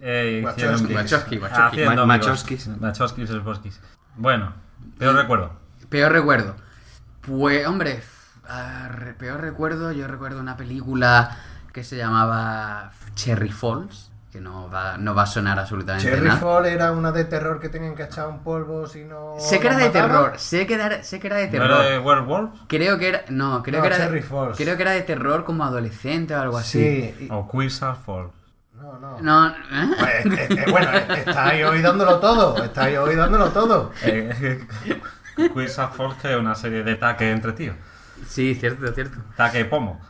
Eh, 0.00 0.42
Wachowski. 0.44 0.62
hicieron- 0.84 0.94
Wachowski, 0.96 1.38
Wachowski. 1.38 1.62
haciendo 1.82 2.06
Ma- 2.06 2.14
amigos. 2.14 2.26
Machowskis. 2.28 2.68
Machowskis, 2.80 3.30
Lesbowskis. 3.30 3.80
Bueno, 4.16 4.52
pero 4.98 5.12
recuerdo. 5.14 5.52
Peor 5.88 6.12
recuerdo. 6.12 6.56
Pues, 7.22 7.66
hombre, 7.66 8.02
ah, 8.48 8.88
re- 8.92 9.14
peor 9.14 9.40
recuerdo. 9.40 9.92
Yo 9.92 10.06
recuerdo 10.06 10.40
una 10.40 10.56
película 10.56 11.36
que 11.72 11.82
se 11.84 11.96
llamaba 11.96 12.92
Cherry 13.14 13.50
Falls. 13.50 14.10
Que 14.32 14.40
no 14.42 14.68
va, 14.68 14.98
no 14.98 15.14
va 15.14 15.22
a 15.22 15.26
sonar 15.26 15.58
absolutamente 15.58 16.10
Cherry 16.10 16.26
nada. 16.28 16.38
Fall 16.38 16.66
era 16.66 16.92
una 16.92 17.10
de 17.10 17.24
terror 17.24 17.58
que 17.58 17.70
tenían 17.70 17.94
que 17.94 18.02
echar 18.02 18.28
un 18.28 18.40
polvo 18.40 18.86
si 18.86 19.02
no. 19.04 19.36
Sé 19.38 19.58
que 19.60 19.66
era 19.68 19.78
de 19.78 19.88
terror. 19.88 20.34
Sé 20.36 20.66
que 20.66 20.74
era, 20.74 21.02
sé 21.02 21.18
que 21.20 21.28
era 21.28 21.36
de 21.36 21.46
¿No 21.46 21.52
terror. 21.52 21.70
era 21.70 21.82
de 21.92 21.98
Werewolf? 22.00 22.50
Creo 22.66 22.98
que 22.98 23.08
era. 23.08 23.24
No, 23.30 23.62
creo 23.62 23.78
No, 23.78 23.82
que 23.82 23.94
era. 23.94 23.96
Cherry 24.04 24.20
de, 24.20 24.26
Falls. 24.26 24.56
creo 24.58 24.76
que 24.76 24.82
era 24.82 24.90
de 24.92 25.00
terror 25.02 25.44
como 25.44 25.64
adolescente 25.64 26.34
o 26.34 26.40
algo 26.42 26.58
así. 26.58 26.78
Sí. 27.18 27.24
y- 27.24 27.28
¿O 27.30 27.48
Queers 27.50 27.82
Are 27.82 27.96
Fall? 28.04 28.28
No, 28.86 28.98
no. 29.00 29.20
No, 29.20 29.48
¿eh? 29.48 29.54
Pues, 29.98 30.26
eh, 30.38 30.48
eh, 30.50 30.70
bueno, 30.70 30.90
estáis 30.92 31.64
hoy 31.64 31.82
dándolo 31.82 32.20
todo. 32.20 32.62
Estáis 32.62 32.96
hoy 32.98 33.16
dándolo 33.16 33.48
todo. 33.50 33.92
Are 34.02 35.68
Fall 35.92 36.16
que 36.22 36.32
es 36.32 36.36
una 36.38 36.54
serie 36.54 36.82
de 36.84 36.94
taques 36.94 37.32
entre 37.34 37.52
tíos. 37.52 37.76
Sí, 38.26 38.54
cierto, 38.54 38.86
cierto. 38.92 39.18
Taque 39.36 39.64
pomo. 39.64 40.00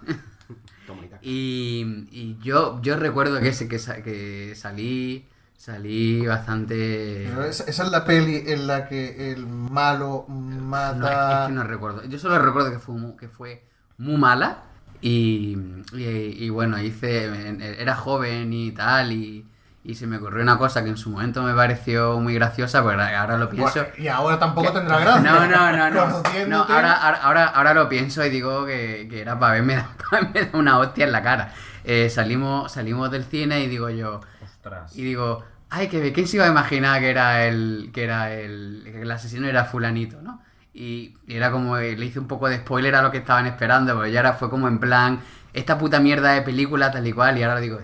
Y, 1.22 2.06
y 2.12 2.38
yo, 2.42 2.80
yo 2.82 2.96
recuerdo 2.96 3.40
que, 3.40 3.48
ese, 3.48 3.66
que, 3.66 3.78
sa- 3.80 4.02
que 4.02 4.54
salí, 4.54 5.26
salí 5.56 6.24
bastante... 6.24 7.24
Esa, 7.48 7.64
esa 7.64 7.82
es 7.84 7.90
la 7.90 8.04
peli 8.04 8.44
en 8.46 8.66
la 8.68 8.86
que 8.86 9.32
el 9.32 9.46
malo 9.46 10.26
No, 10.28 10.54
es, 10.54 10.60
mata. 10.62 11.42
es 11.42 11.46
que 11.48 11.52
no 11.54 11.64
recuerdo. 11.64 12.04
Yo 12.04 12.18
solo 12.18 12.38
recuerdo 12.38 12.70
que 12.70 12.78
fue, 12.78 12.94
que 13.18 13.28
fue 13.28 13.64
muy 13.98 14.16
mala. 14.18 14.58
Y, 15.00 15.56
y, 15.92 16.04
y 16.44 16.48
bueno, 16.50 16.78
hice. 16.80 17.80
Era 17.80 17.94
joven 17.94 18.52
y 18.52 18.72
tal. 18.72 19.12
Y, 19.12 19.46
y 19.84 19.94
se 19.94 20.06
me 20.06 20.16
ocurrió 20.16 20.42
una 20.42 20.58
cosa 20.58 20.82
que 20.82 20.90
en 20.90 20.96
su 20.96 21.10
momento 21.10 21.42
me 21.42 21.54
pareció 21.54 22.18
muy 22.18 22.34
graciosa. 22.34 22.84
Pero 22.84 23.00
ahora 23.00 23.38
lo 23.38 23.48
pienso. 23.48 23.80
Bueno, 23.80 23.94
y 23.98 24.08
ahora 24.08 24.38
tampoco 24.38 24.72
tendrá 24.72 24.98
gracia. 24.98 25.22
No, 25.22 25.46
no, 25.46 25.90
no, 25.90 26.46
no. 26.46 26.62
ahora, 26.68 26.92
ahora, 26.92 27.46
ahora, 27.46 27.74
lo 27.74 27.88
pienso 27.88 28.24
y 28.24 28.30
digo 28.30 28.66
que, 28.66 29.06
que 29.08 29.20
era 29.20 29.38
para 29.38 29.54
verme, 29.54 29.84
para 30.10 30.28
verme 30.28 30.58
una 30.58 30.78
hostia 30.78 31.04
en 31.04 31.12
la 31.12 31.22
cara. 31.22 31.52
Eh, 31.84 32.10
salimos, 32.10 32.72
salimos 32.72 33.10
del 33.12 33.24
cine 33.24 33.60
y 33.60 33.68
digo 33.68 33.88
yo. 33.90 34.20
Ostras. 34.42 34.96
Y 34.96 35.04
digo, 35.04 35.44
ay, 35.70 35.86
que 35.86 36.12
¿quién 36.12 36.26
se 36.26 36.36
iba 36.36 36.46
a 36.46 36.48
imaginar 36.48 37.00
que 37.00 37.10
era 37.10 37.46
el. 37.46 37.90
que 37.94 38.02
era 38.02 38.32
el. 38.32 38.82
que 38.84 39.02
el 39.02 39.10
asesino 39.10 39.46
era 39.46 39.64
fulanito, 39.64 40.20
¿no? 40.20 40.42
Y, 40.78 41.14
era 41.26 41.50
como, 41.50 41.78
le 41.78 42.04
hice 42.04 42.18
un 42.18 42.28
poco 42.28 42.50
de 42.50 42.58
spoiler 42.58 42.94
a 42.96 43.02
lo 43.02 43.10
que 43.10 43.16
estaban 43.16 43.46
esperando, 43.46 43.94
porque 43.94 44.12
ya 44.12 44.20
ahora 44.20 44.34
fue 44.34 44.50
como 44.50 44.68
en 44.68 44.78
plan, 44.78 45.20
esta 45.54 45.78
puta 45.78 46.00
mierda 46.00 46.32
de 46.32 46.42
película 46.42 46.90
tal 46.90 47.06
y 47.06 47.12
cual, 47.14 47.38
y 47.38 47.42
ahora 47.42 47.60
digo, 47.60 47.80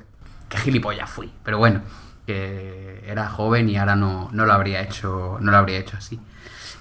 qué 0.50 0.58
gilipollas 0.58 1.08
fui. 1.08 1.32
Pero 1.42 1.56
bueno, 1.56 1.80
que 2.26 3.02
era 3.06 3.30
joven 3.30 3.70
y 3.70 3.78
ahora 3.78 3.96
no, 3.96 4.28
no 4.32 4.44
lo 4.44 4.52
habría 4.52 4.82
hecho, 4.82 5.38
no 5.40 5.50
lo 5.50 5.56
habría 5.56 5.78
hecho 5.78 5.96
así. 5.96 6.20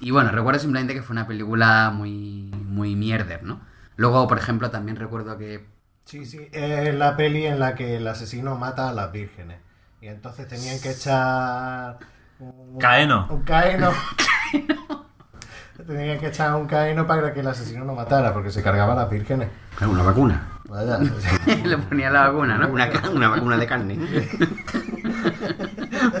Y 0.00 0.10
bueno, 0.10 0.30
recuerdo 0.32 0.60
simplemente 0.60 0.92
que 0.92 1.02
fue 1.02 1.14
una 1.14 1.26
película 1.26 1.90
muy, 1.90 2.50
muy 2.66 2.94
mierder, 2.94 3.42
¿no? 3.42 3.60
Luego, 3.96 4.28
por 4.28 4.36
ejemplo, 4.36 4.70
también 4.70 4.96
recuerdo 4.98 5.38
que 5.38 5.64
Sí, 6.04 6.26
sí, 6.26 6.46
es 6.52 6.94
la 6.94 7.16
peli 7.16 7.46
en 7.46 7.58
la 7.58 7.74
que 7.74 7.96
el 7.96 8.06
asesino 8.06 8.58
mata 8.58 8.90
a 8.90 8.92
las 8.92 9.12
vírgenes. 9.12 9.58
Y 10.00 10.08
entonces 10.08 10.46
tenían 10.48 10.78
que 10.80 10.90
echar. 10.90 11.98
Un, 12.38 12.78
Caeno. 12.78 13.28
Un 13.30 13.42
caeno. 13.44 13.92
tenían 15.86 16.18
que 16.18 16.28
echar 16.28 16.54
un 16.54 16.66
caeno 16.66 17.06
para 17.06 17.32
que 17.32 17.40
el 17.40 17.46
asesino 17.48 17.84
no 17.84 17.94
matara, 17.94 18.32
porque 18.32 18.50
se 18.50 18.62
cargaba 18.62 18.92
a 18.92 18.96
las 18.96 19.10
vírgenes. 19.10 19.48
Es 19.80 19.86
una 19.86 20.02
vacuna. 20.02 20.42
Vaya. 20.68 20.98
le 21.64 21.78
ponía 21.78 22.10
la 22.10 22.28
vacuna, 22.28 22.56
¿no? 22.58 22.68
Una, 22.68 22.88
una 23.12 23.28
vacuna 23.28 23.56
de 23.56 23.66
carne. 23.66 23.98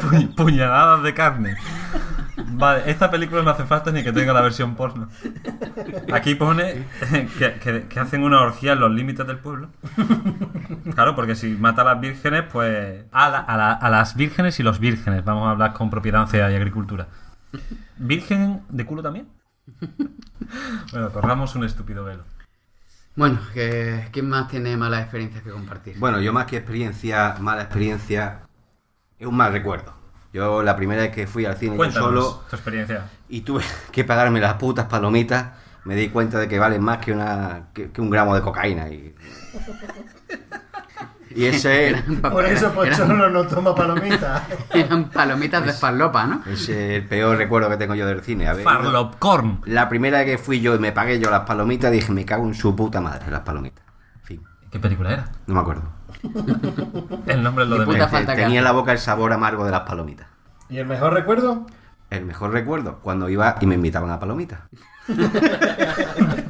Pu- 0.00 0.34
puñaladas 0.34 1.02
de 1.02 1.14
carne. 1.14 1.56
Vale, 2.54 2.82
esta 2.90 3.10
película 3.10 3.42
no 3.42 3.50
hace 3.50 3.64
falta 3.64 3.90
ni 3.92 4.02
que 4.02 4.12
tenga 4.12 4.32
la 4.32 4.40
versión 4.40 4.74
porno. 4.74 5.08
Aquí 6.12 6.34
pone 6.34 6.84
que, 7.38 7.54
que- 7.54 7.86
que 7.88 8.00
hacen 8.00 8.22
una 8.22 8.40
orgía 8.42 8.72
en 8.72 8.80
los 8.80 8.90
límites 8.90 9.26
del 9.26 9.38
pueblo. 9.38 9.68
Claro, 10.94 11.14
porque 11.16 11.34
si 11.34 11.48
mata 11.48 11.82
a 11.82 11.84
las 11.86 12.00
vírgenes, 12.00 12.44
pues. 12.52 13.04
A, 13.12 13.28
la- 13.30 13.38
a 13.38 13.56
la- 13.56 13.72
a 13.72 13.90
las 13.90 14.14
vírgenes 14.16 14.60
y 14.60 14.62
los 14.62 14.78
vírgenes. 14.78 15.24
Vamos 15.24 15.46
a 15.48 15.52
hablar 15.52 15.72
con 15.72 15.90
propiedad 15.90 16.28
y 16.32 16.36
agricultura. 16.38 17.06
¿Virgen 17.98 18.62
de 18.68 18.86
culo 18.86 19.02
también? 19.02 19.28
Bueno, 20.92 21.10
corramos 21.12 21.54
un 21.54 21.64
estúpido 21.64 22.04
velo. 22.04 22.24
Bueno, 23.16 23.38
¿quién 23.52 24.28
más 24.28 24.48
tiene 24.48 24.76
malas 24.76 25.02
experiencias 25.02 25.42
que 25.42 25.50
compartir? 25.50 25.98
Bueno, 25.98 26.20
yo 26.20 26.32
más 26.32 26.46
que 26.46 26.56
experiencia, 26.56 27.36
mala 27.40 27.62
experiencia, 27.62 28.40
es 29.18 29.26
un 29.26 29.36
mal 29.36 29.52
recuerdo. 29.52 29.94
Yo 30.32 30.62
la 30.62 30.76
primera 30.76 31.02
vez 31.02 31.12
que 31.12 31.26
fui 31.26 31.44
al 31.44 31.56
cine 31.56 31.72
yo 31.72 31.76
Cuéntanos 31.76 32.08
solo 32.08 32.44
tu 32.48 32.56
experiencia. 32.56 33.06
y 33.28 33.42
tuve 33.42 33.62
que 33.92 34.04
pagarme 34.04 34.40
las 34.40 34.54
putas 34.54 34.86
palomitas, 34.86 35.52
me 35.84 35.94
di 35.94 36.08
cuenta 36.08 36.38
de 36.38 36.48
que 36.48 36.58
valen 36.58 36.82
más 36.82 36.98
que, 36.98 37.12
una, 37.12 37.68
que, 37.74 37.90
que 37.90 38.00
un 38.00 38.10
gramo 38.10 38.34
de 38.34 38.42
cocaína. 38.42 38.88
Y, 38.88 39.14
y 41.34 41.46
ese, 41.46 41.94
Por 42.22 42.44
eso 42.46 42.72
Pocholo 42.72 43.30
no 43.30 43.46
toma 43.46 43.74
palomitas. 43.74 44.42
Eran 44.74 45.10
palomitas 45.10 45.64
de 45.64 45.72
farlopa, 45.72 46.26
¿no? 46.26 46.42
ese 46.46 46.96
es 46.96 47.02
el 47.02 47.08
peor 47.08 47.36
recuerdo 47.36 47.68
que 47.70 47.76
tengo 47.76 47.94
yo 47.94 48.06
del 48.06 48.20
cine. 48.22 48.46
A 48.48 48.52
ver, 48.54 48.64
Farlopcorn. 48.64 49.62
la 49.66 49.88
primera 49.88 50.18
vez 50.18 50.26
que 50.26 50.38
fui 50.38 50.60
yo 50.60 50.74
y 50.74 50.78
me 50.78 50.92
pagué 50.92 51.18
yo 51.18 51.30
las 51.30 51.40
palomitas, 51.40 51.90
dije, 51.92 52.12
me 52.12 52.24
cago 52.24 52.44
en 52.46 52.54
su 52.54 52.74
puta 52.76 53.00
madre 53.00 53.30
las 53.30 53.40
palomitas. 53.40 53.84
En 54.16 54.22
fin, 54.22 54.42
¿Qué 54.70 54.78
película 54.78 55.12
era? 55.12 55.28
no 55.46 55.54
me 55.54 55.60
acuerdo. 55.60 55.82
El 57.26 57.42
nombre 57.42 57.64
es 57.64 57.70
lo 57.70 57.78
de 57.78 57.86
puta 57.86 58.06
falta 58.08 58.34
Tenía 58.34 58.58
en 58.58 58.64
la 58.64 58.72
boca 58.72 58.92
el 58.92 58.98
sabor 58.98 59.32
amargo 59.32 59.64
de 59.64 59.70
las 59.72 59.80
palomitas. 59.80 60.26
¿Y 60.68 60.78
el 60.78 60.86
mejor 60.86 61.12
recuerdo? 61.14 61.66
El 62.10 62.24
mejor 62.26 62.52
recuerdo, 62.52 62.98
cuando 63.02 63.28
iba 63.28 63.56
y 63.60 63.66
me 63.66 63.74
invitaban 63.74 64.10
a 64.10 64.20
palomitas. 64.20 64.60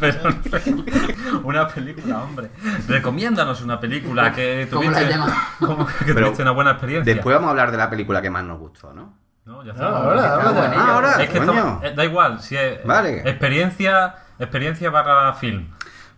Pero 0.03 1.41
una 1.45 1.69
película, 1.69 2.23
hombre. 2.25 2.51
Recomiéndanos 2.89 3.63
una 3.63 3.79
película 3.81 4.33
que 4.33 4.69
¿Cómo 4.71 4.91
la 4.91 4.99
tuviste, 5.01 5.19
como 5.67 5.87
que 5.87 5.93
Pero 6.13 6.27
tuviste 6.27 6.43
una 6.43 6.51
buena 6.51 6.71
experiencia. 6.73 7.15
Después 7.15 7.35
vamos 7.35 7.49
a 7.49 7.51
hablar 7.53 7.71
de 7.71 7.77
la 7.79 7.89
película 7.89 8.21
que 8.21 8.31
más 8.31 8.45
nos 8.45 8.59
gustó, 8.59 8.93
¿no? 8.93 9.15
No, 9.45 9.65
ya 9.65 9.73
No, 9.73 9.79
está. 9.79 9.89
ahora. 9.89 10.35
Ah, 10.77 10.95
ahora, 10.95 11.23
Es 11.23 11.31
que 11.31 11.39
coño. 11.39 11.81
eh, 11.83 11.93
da 11.97 12.05
igual, 12.05 12.41
si 12.41 12.57
es 12.57 12.85
Vale. 12.85 13.21
experiencia, 13.29 14.15
experiencia 14.39 14.91
barra 14.91 15.33
film. 15.35 15.69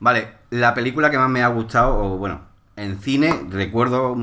Vale, 0.01 0.29
la 0.51 0.75
película 0.75 1.11
que 1.11 1.19
más 1.19 1.31
me 1.31 1.43
ha 1.43 1.49
gustado, 1.49 1.97
o 1.97 2.19
bueno, 2.19 2.43
en 2.77 2.99
cine 3.01 3.47
recuerdo 3.51 4.15
mm, 4.15 4.19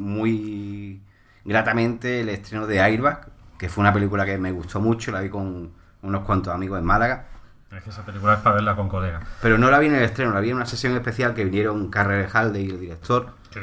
muy 0.00 1.00
gratamente 1.44 2.20
el 2.20 2.28
estreno 2.30 2.66
de 2.66 2.80
Airbag, 2.80 3.28
que 3.58 3.68
fue 3.68 3.82
una 3.82 3.92
película 3.92 4.24
que 4.26 4.38
me 4.38 4.50
gustó 4.52 4.80
mucho, 4.80 5.12
la 5.12 5.20
vi 5.20 5.28
con 5.28 5.70
unos 6.02 6.24
cuantos 6.24 6.52
amigos 6.52 6.78
en 6.80 6.84
Málaga, 6.84 7.26
Es 7.70 7.82
que 7.82 7.90
esa 7.90 8.04
película 8.04 8.34
es 8.34 8.40
para 8.40 8.56
verla 8.56 8.76
con 8.76 8.88
colegas. 8.88 9.26
pero 9.42 9.58
no 9.58 9.70
la 9.70 9.78
vi 9.78 9.86
en 9.88 9.96
el 9.96 10.02
estreno, 10.04 10.32
la 10.32 10.40
vi 10.40 10.50
en 10.50 10.56
una 10.56 10.66
sesión 10.66 10.94
especial 10.94 11.34
que 11.34 11.44
vinieron 11.44 11.88
Carrer 11.90 12.28
Halde 12.32 12.60
y 12.60 12.70
el 12.70 12.80
director. 12.80 13.30
Sí. 13.52 13.60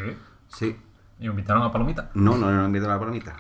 Sí, 0.49 0.80
Y 1.20 1.26
invitaron 1.28 1.64
a 1.64 1.72
Palomita. 1.72 2.10
no, 2.14 2.38
no, 2.38 2.51
no 2.51 2.66
invito 2.66 2.91
a 2.91 2.99
palomita, 2.99 3.36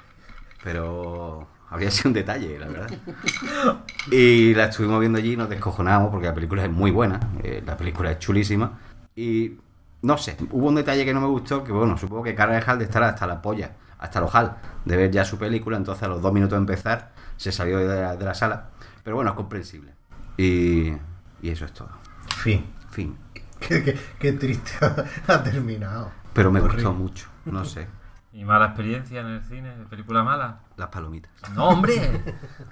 pero 0.63 1.47
habría 1.69 1.91
sido 1.91 2.09
un 2.09 2.13
detalle, 2.13 2.57
la 2.57 2.67
verdad. 2.67 2.89
Y 4.11 4.53
la 4.55 4.65
estuvimos 4.65 4.99
viendo 4.99 5.17
allí 5.19 5.33
y 5.33 5.37
nos 5.37 5.49
descojonamos 5.49 6.09
porque 6.11 6.27
la 6.27 6.33
película 6.33 6.63
es 6.63 6.71
muy 6.71 6.91
buena, 6.91 7.19
eh, 7.43 7.61
la 7.65 7.77
película 7.77 8.11
es 8.11 8.19
chulísima. 8.19 8.79
Y 9.15 9.57
no 10.01 10.17
sé, 10.17 10.35
hubo 10.51 10.67
un 10.69 10.75
detalle 10.75 11.05
que 11.05 11.13
no 11.13 11.21
me 11.21 11.27
gustó, 11.27 11.63
que 11.63 11.71
bueno, 11.71 11.97
supongo 11.97 12.23
que 12.23 12.35
Cara 12.35 12.53
de 12.53 12.63
Hal 12.65 12.79
de 12.79 12.85
estar 12.85 13.03
hasta 13.03 13.27
la 13.27 13.41
polla, 13.41 13.71
hasta 13.99 14.19
el 14.19 14.25
ojal, 14.25 14.57
de 14.85 14.97
ver 14.97 15.11
ya 15.11 15.23
su 15.23 15.37
película, 15.37 15.77
entonces 15.77 16.03
a 16.03 16.07
los 16.07 16.21
dos 16.21 16.33
minutos 16.33 16.53
de 16.57 16.61
empezar 16.61 17.11
se 17.37 17.51
salió 17.51 17.77
de 17.79 18.01
la, 18.01 18.15
de 18.15 18.25
la 18.25 18.33
sala. 18.33 18.69
Pero 19.03 19.15
bueno, 19.15 19.31
es 19.31 19.35
comprensible. 19.37 19.92
Y, 20.37 20.93
y 21.41 21.49
eso 21.49 21.65
es 21.65 21.73
todo. 21.73 21.89
Fin. 22.37 22.65
Fin. 22.91 23.17
Qué, 23.59 23.81
qué- 23.83 23.97
qué 24.19 24.33
triste 24.33 24.71
ha 25.27 25.41
terminado. 25.43 26.11
Pero 26.33 26.51
me 26.51 26.59
Horrible. 26.59 26.83
gustó 26.83 26.93
mucho, 26.93 27.27
no 27.45 27.63
sé, 27.63 27.87
¿Y 28.33 28.43
mala 28.43 28.65
experiencia 28.65 29.21
en 29.21 29.27
el 29.27 29.43
cine? 29.43 29.71
¿Película 29.89 30.23
mala? 30.23 30.59
las 30.75 30.87
palomitas. 30.89 31.31
No, 31.53 31.69
hombre. 31.69 32.23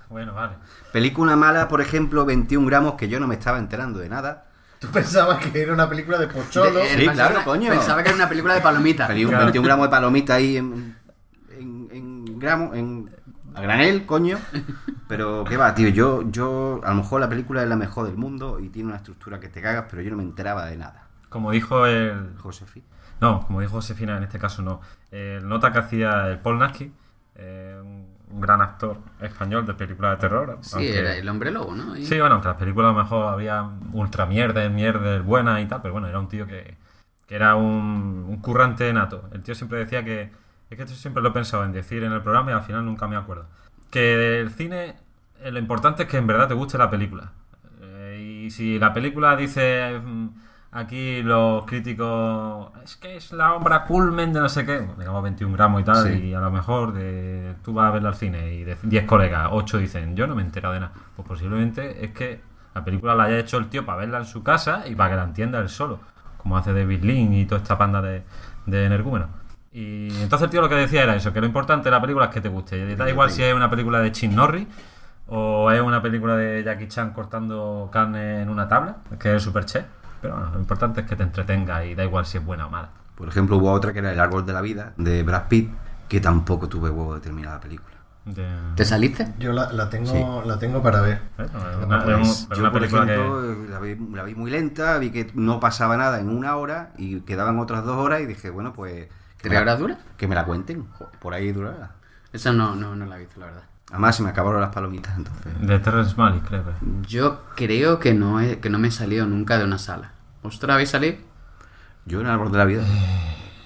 bueno, 0.09 0.33
vale. 0.33 0.55
Película 0.91 1.35
mala, 1.35 1.67
por 1.67 1.79
ejemplo, 1.81 2.25
21 2.25 2.65
gramos, 2.65 2.95
que 2.95 3.07
yo 3.07 3.19
no 3.19 3.27
me 3.27 3.35
estaba 3.35 3.59
enterando 3.59 3.99
de 3.99 4.09
nada. 4.09 4.47
Tú 4.79 4.87
pensabas 4.87 5.37
que 5.45 5.61
era 5.61 5.71
una 5.71 5.87
película 5.87 6.17
de 6.17 6.27
Pocholo. 6.27 6.71
De- 6.79 6.89
Sí, 6.97 7.07
claro, 7.09 7.43
coño. 7.45 7.69
Pensaba 7.69 8.01
que 8.01 8.09
era 8.09 8.15
una 8.15 8.27
película 8.27 8.55
de 8.55 8.61
palomitas. 8.61 9.07
Claro. 9.07 9.37
21 9.45 9.63
gramos 9.63 9.85
de 9.85 9.89
palomita 9.91 10.33
ahí 10.33 10.57
en, 10.57 10.97
en, 11.51 11.87
en 11.91 12.39
gramos, 12.39 12.75
en 12.75 13.09
a 13.55 13.61
granel, 13.61 14.05
coño. 14.05 14.37
Pero 15.07 15.43
qué 15.43 15.57
va, 15.57 15.73
tío, 15.75 15.89
yo, 15.89 16.29
yo, 16.31 16.81
a 16.83 16.89
lo 16.89 16.95
mejor 16.95 17.21
la 17.21 17.29
película 17.29 17.61
es 17.63 17.69
la 17.69 17.75
mejor 17.75 18.05
del 18.05 18.15
mundo 18.17 18.59
y 18.59 18.69
tiene 18.69 18.89
una 18.89 18.97
estructura 18.97 19.39
que 19.39 19.49
te 19.49 19.61
cagas, 19.61 19.85
pero 19.89 20.01
yo 20.01 20.11
no 20.11 20.17
me 20.17 20.23
enteraba 20.23 20.65
de 20.65 20.77
nada. 20.77 21.07
Como 21.29 21.51
dijo 21.51 21.85
el... 21.85 22.35
Josefi. 22.37 22.83
No, 23.21 23.45
como 23.45 23.61
dijo 23.61 23.73
Josefina, 23.73 24.17
en 24.17 24.23
este 24.23 24.39
caso 24.39 24.61
no. 24.63 24.81
El 25.11 25.47
nota 25.47 25.71
que 25.71 25.79
hacía 25.79 26.27
el 26.27 26.39
Paul 26.39 26.57
Nasky, 26.57 26.91
eh, 27.35 27.79
un, 27.81 28.41
gran 28.41 28.61
actor 28.61 28.97
español 29.19 29.65
de 29.65 29.73
películas 29.73 30.11
de 30.11 30.21
terror. 30.21 30.57
Sí, 30.61 30.75
aunque- 30.75 30.99
era 30.99 31.15
el 31.15 31.27
hombre 31.29 31.51
lobo, 31.51 31.75
¿no? 31.75 31.95
Y- 31.95 32.05
Sí, 32.05 32.19
bueno, 32.19 32.41
que 32.41 32.47
las 32.47 32.57
películas 32.57 32.89
a 32.89 32.97
lo 32.97 33.03
mejor 33.03 33.33
había 33.33 33.69
ultra 33.93 34.25
mierda, 34.25 34.67
mierda, 34.69 35.19
buenas 35.21 35.61
y 35.61 35.65
tal, 35.67 35.81
pero 35.81 35.91
bueno, 35.93 36.07
era 36.07 36.19
un 36.19 36.29
tío 36.29 36.47
que, 36.47 36.77
que 37.27 37.35
era 37.35 37.55
un, 37.55 38.25
un 38.27 38.37
currante 38.37 38.91
nato. 38.93 39.29
El 39.33 39.43
tío 39.43 39.53
siempre 39.53 39.79
decía 39.79 40.03
que, 40.03 40.31
es 40.71 40.77
que 40.77 40.83
esto 40.83 40.95
siempre 40.95 41.21
lo 41.21 41.29
he 41.29 41.33
pensado 41.33 41.63
en 41.65 41.71
decir 41.71 42.03
en 42.03 42.11
el 42.13 42.21
programa 42.21 42.51
y 42.51 42.53
al 42.53 42.63
final 42.63 42.85
nunca 42.85 43.07
me 43.07 43.15
acuerdo. 43.15 43.45
Que 43.89 44.39
el 44.39 44.51
cine, 44.51 44.95
eh, 45.41 45.51
lo 45.51 45.59
importante 45.59 46.03
es 46.03 46.09
que 46.09 46.17
en 46.17 46.27
verdad 46.27 46.47
te 46.47 46.53
guste 46.53 46.77
la 46.77 46.89
película. 46.89 47.31
Eh, 47.81 48.43
y 48.45 48.51
si 48.51 48.79
la 48.79 48.93
película 48.93 49.35
dice 49.35 49.99
mm, 50.03 50.27
aquí 50.71 51.21
los 51.23 51.65
críticos, 51.65 52.71
es 52.83 52.95
que 52.95 53.17
es 53.17 53.33
la 53.33 53.53
obra 53.53 53.83
culmen 53.83 54.31
de 54.31 54.39
no 54.39 54.47
sé 54.49 54.65
qué, 54.65 54.87
digamos 54.97 55.21
21 55.23 55.53
gramos 55.55 55.81
y 55.81 55.83
tal, 55.83 56.07
Sí. 56.07 56.27
y 56.27 56.33
a 56.33 56.39
lo 56.39 56.49
mejor 56.51 56.93
de, 56.93 57.55
tú 57.63 57.73
vas 57.73 57.87
a 57.87 57.91
verla 57.91 58.09
al 58.09 58.15
cine 58.15 58.53
y 58.53 58.63
de 58.63 58.77
10 58.81 59.05
colegas, 59.05 59.49
8 59.51 59.77
dicen, 59.77 60.15
yo 60.15 60.25
no 60.27 60.35
me 60.35 60.41
he 60.41 60.45
enterado 60.45 60.73
de 60.73 60.79
nada. 60.79 60.93
Pues 61.15 61.27
posiblemente 61.27 62.05
es 62.05 62.11
que 62.11 62.39
la 62.73 62.85
película 62.85 63.13
la 63.15 63.25
haya 63.25 63.39
hecho 63.39 63.57
el 63.57 63.67
tío 63.67 63.85
para 63.85 63.97
verla 63.99 64.19
en 64.19 64.25
su 64.25 64.41
casa 64.43 64.83
y 64.87 64.95
para 64.95 65.09
que 65.09 65.15
la 65.17 65.23
entienda 65.25 65.59
él 65.59 65.67
solo, 65.67 65.99
como 66.37 66.55
hace 66.57 66.71
David 66.71 67.03
Lynn 67.03 67.33
y 67.33 67.45
toda 67.45 67.59
esta 67.61 67.77
panda 67.77 68.01
de, 68.01 68.23
de 68.67 68.85
energúmenos. 68.85 69.27
Y 69.73 70.07
entonces 70.21 70.45
el 70.45 70.49
tío 70.49 70.61
lo 70.61 70.67
que 70.69 70.75
decía 70.75 71.03
era 71.03 71.15
eso, 71.15 71.31
que 71.31 71.39
lo 71.39 71.47
importante 71.47 71.85
de 71.85 71.91
la 71.91 72.01
película 72.01 72.25
es 72.25 72.31
que 72.31 72.41
te 72.41 72.49
guste. 72.49 72.77
Y 72.77 72.95
da 72.95 73.09
igual 73.09 73.31
si 73.31 73.41
es 73.43 73.53
una 73.53 73.69
película 73.69 73.99
de 73.99 74.11
Chin 74.11 74.35
Norris 74.35 74.67
o 75.27 75.71
es 75.71 75.81
una 75.81 76.01
película 76.01 76.35
de 76.35 76.61
Jackie 76.63 76.87
Chan 76.89 77.13
cortando 77.13 77.89
carne 77.91 78.41
en 78.41 78.49
una 78.49 78.67
tabla, 78.67 78.97
que 79.19 79.29
es 79.29 79.35
el 79.35 79.41
super 79.41 79.65
chef. 79.65 79.85
Pero 80.21 80.35
bueno, 80.35 80.51
lo 80.53 80.59
importante 80.59 81.01
es 81.01 81.07
que 81.07 81.15
te 81.15 81.23
entretenga 81.23 81.85
y 81.85 81.95
da 81.95 82.03
igual 82.03 82.25
si 82.25 82.37
es 82.37 82.45
buena 82.45 82.67
o 82.67 82.69
mala. 82.69 82.89
Por 83.15 83.27
ejemplo, 83.29 83.57
hubo 83.57 83.71
otra 83.71 83.93
que 83.93 83.99
era 83.99 84.11
El 84.11 84.19
árbol 84.19 84.45
de 84.45 84.53
la 84.53 84.61
vida, 84.61 84.93
de 84.97 85.23
Brad 85.23 85.47
Pitt, 85.47 85.71
que 86.09 86.19
tampoco 86.19 86.67
tuve 86.67 86.89
huevo 86.89 87.15
de 87.15 87.21
terminar 87.21 87.53
la 87.53 87.59
película. 87.61 87.95
¿Te 88.75 88.85
saliste? 88.85 89.33
Yo 89.39 89.51
la, 89.51 89.71
la 89.71 89.89
tengo, 89.89 90.05
Sí. 90.11 90.47
la 90.47 90.59
tengo 90.59 90.83
para 90.83 91.01
ver. 91.01 91.21
Bueno, 91.37 91.51
una, 91.87 92.03
pues, 92.03 92.47
Yo, 92.55 92.71
por 92.71 92.81
que- 92.81 92.85
ejemplo, 92.87 93.41
la, 93.69 93.79
vi, 93.79 93.95
la 94.13 94.23
vi 94.23 94.35
muy 94.35 94.51
lenta, 94.51 94.97
vi 94.99 95.09
que 95.09 95.31
no 95.33 95.59
pasaba 95.59 95.97
nada 95.97 96.19
en 96.19 96.29
una 96.29 96.55
hora 96.57 96.91
y 96.97 97.21
quedaban 97.21 97.57
otras 97.57 97.83
dos 97.83 97.95
horas 97.97 98.21
y 98.21 98.25
dije, 98.25 98.49
bueno, 98.49 98.73
pues... 98.73 99.07
que 99.41 99.49
¿Tres 99.49 99.61
horas 99.61 99.79
dura? 99.79 99.97
Que 100.17 100.27
me 100.27 100.35
la 100.35 100.45
cuenten, 100.45 100.85
por 101.19 101.33
ahí 101.33 101.51
durará. 101.51 101.91
Esa 102.33 102.51
no, 102.53 102.75
no, 102.75 102.95
no 102.95 103.05
la 103.05 103.17
he 103.17 103.19
visto, 103.19 103.39
la 103.39 103.47
verdad. 103.47 103.63
Además, 103.89 104.15
se 104.15 104.23
me 104.23 104.29
acabaron 104.29 104.61
las 104.61 104.69
palomitas, 104.73 105.17
entonces... 105.17 105.59
de 105.67 105.79
Terrence 105.79 106.15
Malick, 106.15 106.47
creo. 106.47 106.63
que. 106.63 106.71
Yo 107.07 107.41
creo 107.55 107.99
que 107.99 108.13
no, 108.13 108.39
he, 108.39 108.59
que 108.59 108.69
no 108.69 108.79
me 108.79 108.87
he 108.87 108.91
salido 108.91 109.25
nunca 109.25 109.57
de 109.57 109.65
una 109.65 109.77
sala. 109.77 110.11
¿Vosotros 110.43 110.71
habéis 110.71 110.89
salido? 110.89 111.17
Yo 112.05 112.21
en 112.21 112.27
el 112.27 112.31
árbol 112.31 112.51
de 112.51 112.57
la 112.57 112.65
vida. 112.65 112.83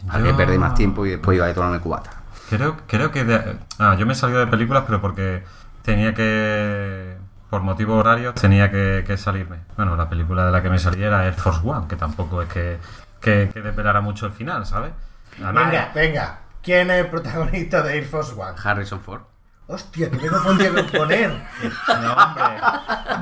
¿Para 0.08 0.20
yo- 0.20 0.26
qué 0.26 0.34
perder 0.34 0.60
más 0.60 0.74
tiempo 0.76 1.06
y 1.06 1.12
después 1.12 1.36
iba 1.38 1.46
a 1.46 1.54
tomarme 1.54 1.80
cubata? 1.80 2.10
Creo, 2.50 2.78
creo 2.88 3.12
que... 3.12 3.24
de- 3.24 3.58
ah, 3.80 3.96
yo 4.00 4.06
me 4.06 4.14
he 4.14 4.16
salido 4.16 4.40
de 4.40 4.48
películas, 4.48 4.84
pero 4.88 5.00
porque 5.02 5.44
tenía 5.84 6.14
que... 6.14 7.18
Por 7.50 7.62
motivos 7.62 8.00
horarios 8.00 8.34
tenía 8.36 8.72
que, 8.72 9.04
que 9.06 9.18
salirme. 9.18 9.58
Bueno, 9.78 9.96
la 9.96 10.10
película 10.10 10.48
de 10.48 10.52
la 10.52 10.62
que 10.64 10.70
me 10.70 10.80
salí 10.80 11.04
era 11.04 11.26
Air 11.26 11.36
Force 11.36 11.62
One, 11.64 11.88
que 11.88 11.96
tampoco 11.96 12.42
es 12.42 12.50
que, 12.50 12.80
que, 13.22 13.50
que 13.54 13.62
desvelara 13.62 14.02
mucho 14.02 14.26
el 14.26 14.32
final, 14.32 14.66
¿sabes? 14.66 14.92
Venga, 15.38 15.92
venga. 15.94 16.40
¿Quién 16.64 16.90
es 16.90 17.02
el 17.06 17.08
protagonista 17.12 17.82
de 17.84 17.96
Air 17.98 18.06
Force 18.06 18.34
One? 18.36 18.54
Harrison 18.64 19.00
Ford. 19.02 19.22
Hostia, 19.68 20.10
que 20.12 20.18
me 20.18 20.28
confundí 20.28 20.68
con 20.68 20.86
poner. 20.88 21.30
No, 21.32 22.14
hombre. 22.14 22.44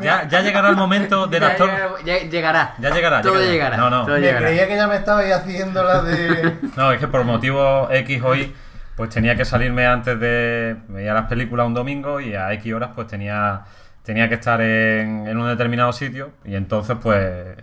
Ya, 0.02 0.28
ya 0.28 0.42
llegará 0.42 0.70
el 0.70 0.76
momento 0.76 1.26
del 1.28 1.44
actor. 1.44 1.70
ya- 1.70 2.18
ya- 2.20 2.30
llegará. 2.30 2.76
Ya 2.80 2.90
llegará, 2.90 3.22
Todo 3.22 3.36
llegará. 3.36 3.52
llegará. 3.52 3.78
No, 3.78 3.90
no. 3.90 4.06
todo 4.06 4.16
Me 4.16 4.22
llegará. 4.22 4.46
creía 4.48 4.68
que 4.68 4.76
ya 4.76 4.88
me 4.88 4.96
estabais 4.96 5.34
haciendo 5.34 5.84
la 5.84 6.02
de. 6.02 6.60
No, 6.76 6.92
es 6.92 7.00
que 7.00 7.08
por 7.08 7.24
motivos 7.24 7.88
X 7.92 8.22
o 8.24 8.36
Y, 8.36 8.54
pues 8.98 9.10
tenía 9.10 9.36
que 9.38 9.46
salirme 9.46 9.88
antes 9.88 10.20
de. 10.20 10.76
Veía 10.90 11.14
las 11.14 11.28
películas 11.28 11.66
un 11.66 11.74
domingo 11.74 12.20
y 12.20 12.36
a 12.36 12.52
X 12.54 12.74
horas, 12.74 12.90
pues 12.94 13.08
tenía, 13.08 13.62
tenía 14.04 14.28
que 14.28 14.36
estar 14.36 14.60
en, 14.60 15.26
en 15.28 15.38
un 15.38 15.48
determinado 15.48 15.94
sitio. 15.94 16.32
Y 16.44 16.56
entonces, 16.56 16.98
pues. 17.02 17.56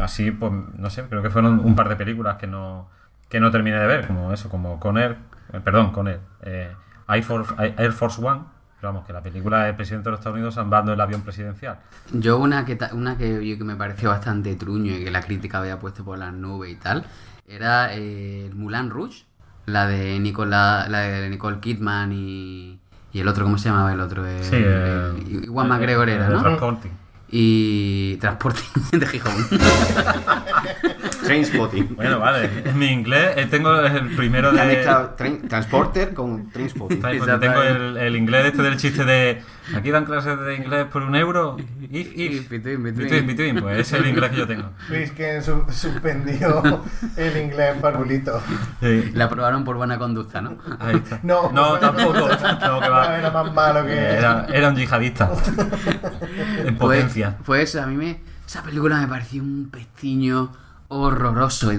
Así, 0.00 0.30
pues, 0.30 0.50
no 0.76 0.88
sé, 0.88 1.02
creo 1.02 1.22
que 1.22 1.28
fueron 1.28 1.58
un 1.60 1.74
par 1.76 1.90
de 1.90 1.96
películas 1.96 2.36
que 2.38 2.46
no, 2.46 2.88
que 3.32 3.40
no 3.40 3.50
terminé 3.50 3.78
de 3.78 3.86
ver, 3.86 4.06
como 4.06 4.30
eso, 4.32 4.50
como 4.50 4.78
con 4.78 4.98
Air. 4.98 5.16
eh, 5.54 5.60
perdón, 5.64 5.90
con 5.90 6.06
Air. 6.06 6.20
eh, 6.42 6.70
Air, 7.08 7.24
Force, 7.24 7.54
Air 7.78 7.92
Force 7.92 8.20
One. 8.22 8.42
Pero 8.78 8.92
vamos, 8.92 9.06
que 9.06 9.12
la 9.14 9.22
película 9.22 9.64
del 9.64 9.74
presidente 9.74 10.04
de 10.06 10.10
los 10.10 10.20
Estados 10.20 10.36
Unidos 10.36 10.58
andando 10.58 10.92
el 10.92 11.00
avión 11.00 11.22
presidencial. 11.22 11.78
Yo 12.12 12.36
una 12.38 12.64
que 12.66 12.76
una 12.92 13.16
que 13.16 13.46
yo 13.48 13.56
que 13.56 13.64
me 13.64 13.74
pareció 13.76 14.10
bastante 14.10 14.54
truño 14.56 14.92
y 14.96 15.04
que 15.04 15.10
la 15.10 15.22
crítica 15.22 15.58
había 15.60 15.78
puesto 15.78 16.04
por 16.04 16.18
las 16.18 16.32
nubes 16.34 16.72
y 16.72 16.76
tal, 16.76 17.04
era 17.46 17.94
eh, 17.94 18.46
el 18.46 18.54
Mulan 18.54 18.90
Rouge, 18.90 19.24
la 19.66 19.86
de 19.86 20.18
Nicola, 20.18 20.86
la 20.90 20.98
de 21.00 21.30
Nicole 21.30 21.60
Kidman 21.60 22.12
y, 22.12 22.80
y 23.12 23.20
el 23.20 23.28
otro, 23.28 23.44
¿cómo 23.44 23.56
se 23.56 23.68
llamaba 23.70 23.92
el 23.92 24.00
otro? 24.00 24.26
El, 24.26 24.42
Sí, 24.44 24.56
el- 24.56 25.44
Iwan 25.46 25.68
McGregor 25.68 26.08
era, 26.10 26.26
el 26.26 26.32
¿no? 26.34 26.40
Transporting. 26.42 26.90
Y 27.34 28.16
Transporting 28.16 28.82
de 28.98 29.06
Gijón. 29.06 29.32
Trainspotting. 31.32 31.96
Bueno, 31.96 32.18
vale. 32.18 32.48
En 32.64 32.78
mi 32.78 32.86
inglés 32.86 33.32
eh, 33.36 33.46
tengo 33.50 33.80
el 33.80 34.14
primero 34.16 34.52
de. 34.52 34.84
train- 35.16 35.48
Transporter 35.48 36.14
con 36.14 36.50
Trainspotting. 36.50 36.98
Exactamente. 37.04 37.46
tengo 37.48 37.62
el, 37.62 37.96
el 37.96 38.16
inglés 38.16 38.46
este 38.46 38.62
del 38.62 38.76
chiste 38.76 39.04
de 39.04 39.42
aquí 39.76 39.90
dan 39.90 40.04
clases 40.04 40.38
de 40.40 40.54
inglés 40.56 40.86
por 40.92 41.02
un 41.02 41.14
euro. 41.16 41.56
If, 41.90 42.12
if. 42.14 42.32
If, 42.32 42.48
between, 42.50 42.82
between. 42.82 43.08
Between, 43.08 43.26
between. 43.26 43.60
Pues 43.60 43.78
ese 43.80 43.96
es 43.96 44.02
el 44.02 44.08
inglés 44.10 44.30
que 44.30 44.36
yo 44.36 44.46
tengo. 44.46 44.70
Que 45.16 45.40
su- 45.42 45.64
suspendió 45.70 46.82
el 47.16 47.36
inglés 47.36 47.74
en 47.76 47.80
parvulito. 47.80 48.40
Sí. 48.80 49.10
La 49.14 49.24
aprobaron 49.26 49.64
por 49.64 49.76
buena 49.76 49.98
conducta, 49.98 50.40
¿no? 50.40 50.56
Ahí 50.78 50.96
está. 50.96 51.20
No, 51.22 51.50
no 51.52 51.78
tampoco. 51.78 52.28
No, 52.28 52.80
que 52.80 52.88
va. 52.88 53.18
Era 53.18 53.30
más 53.30 53.52
malo 53.52 53.84
que. 53.86 53.92
Era, 53.94 54.46
era 54.52 54.68
un 54.68 54.76
yihadista. 54.76 55.30
En 56.64 56.76
Pues, 56.76 57.00
potencia. 57.00 57.36
pues 57.44 57.76
a 57.76 57.86
mí 57.86 57.96
me. 57.96 58.20
Esa 58.46 58.62
película 58.62 58.98
me 58.98 59.06
pareció 59.06 59.42
un 59.42 59.68
pestiño 59.70 60.52
horroroso. 61.00 61.70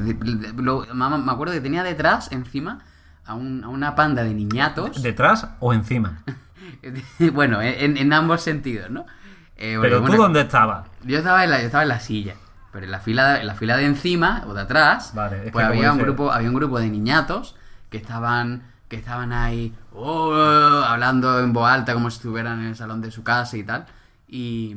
Lo- 0.58 0.86
me 0.94 1.32
acuerdo 1.32 1.54
que 1.54 1.62
tenía 1.62 1.84
detrás, 1.84 2.32
encima, 2.32 2.80
a, 3.26 3.34
un- 3.36 3.64
a 3.64 3.68
una 3.70 3.96
panda 3.96 4.24
de 4.24 4.34
niñatos. 4.34 5.02
¿Detrás 5.02 5.48
o 5.60 5.74
encima? 5.74 6.20
bueno, 7.34 7.62
en, 7.62 7.98
en 7.98 8.14
ambos 8.14 8.42
sentidos, 8.42 8.90
¿no? 8.90 9.06
Eh, 9.58 9.78
Pero 9.82 10.04
tú 10.04 10.14
dónde 10.14 10.42
estabas? 10.42 10.88
Yo 11.04 11.18
estaba 11.20 11.44
en 11.44 11.52
la, 11.52 11.60
yo 11.60 11.66
estaba 11.68 11.84
en 11.84 11.90
la 11.90 12.00
silla. 12.00 12.36
Pero 12.72 12.86
en 12.86 12.92
la 12.92 13.00
fila, 13.00 13.40
en 13.40 13.46
la 13.48 13.54
fila 13.54 13.78
de 13.78 13.86
encima 13.86 14.44
o 14.48 14.54
de 14.56 14.62
atrás, 14.62 15.14
Vale, 15.14 15.52
pues 15.52 15.64
había 15.66 15.92
un 15.92 15.98
dice- 16.00 16.06
grupo, 16.06 16.32
había 16.32 16.50
un 16.50 16.56
grupo 16.56 16.80
de 16.80 16.90
niñatos 16.90 17.56
que 17.92 17.98
estaban, 17.98 18.64
que 18.88 18.96
estaban 18.96 19.32
ahí 19.32 19.76
"Oh", 19.94 20.34
hablando 20.34 21.40
en 21.40 21.54
voz 21.54 21.70
alta 21.70 21.94
como 21.94 22.10
si 22.10 22.18
estuvieran 22.18 22.60
en 22.62 22.68
el 22.70 22.76
salón 22.76 23.00
de 23.02 23.12
su 23.12 23.24
casa 23.24 23.58
y 23.58 23.64
tal. 23.64 23.86
Y, 24.28 24.76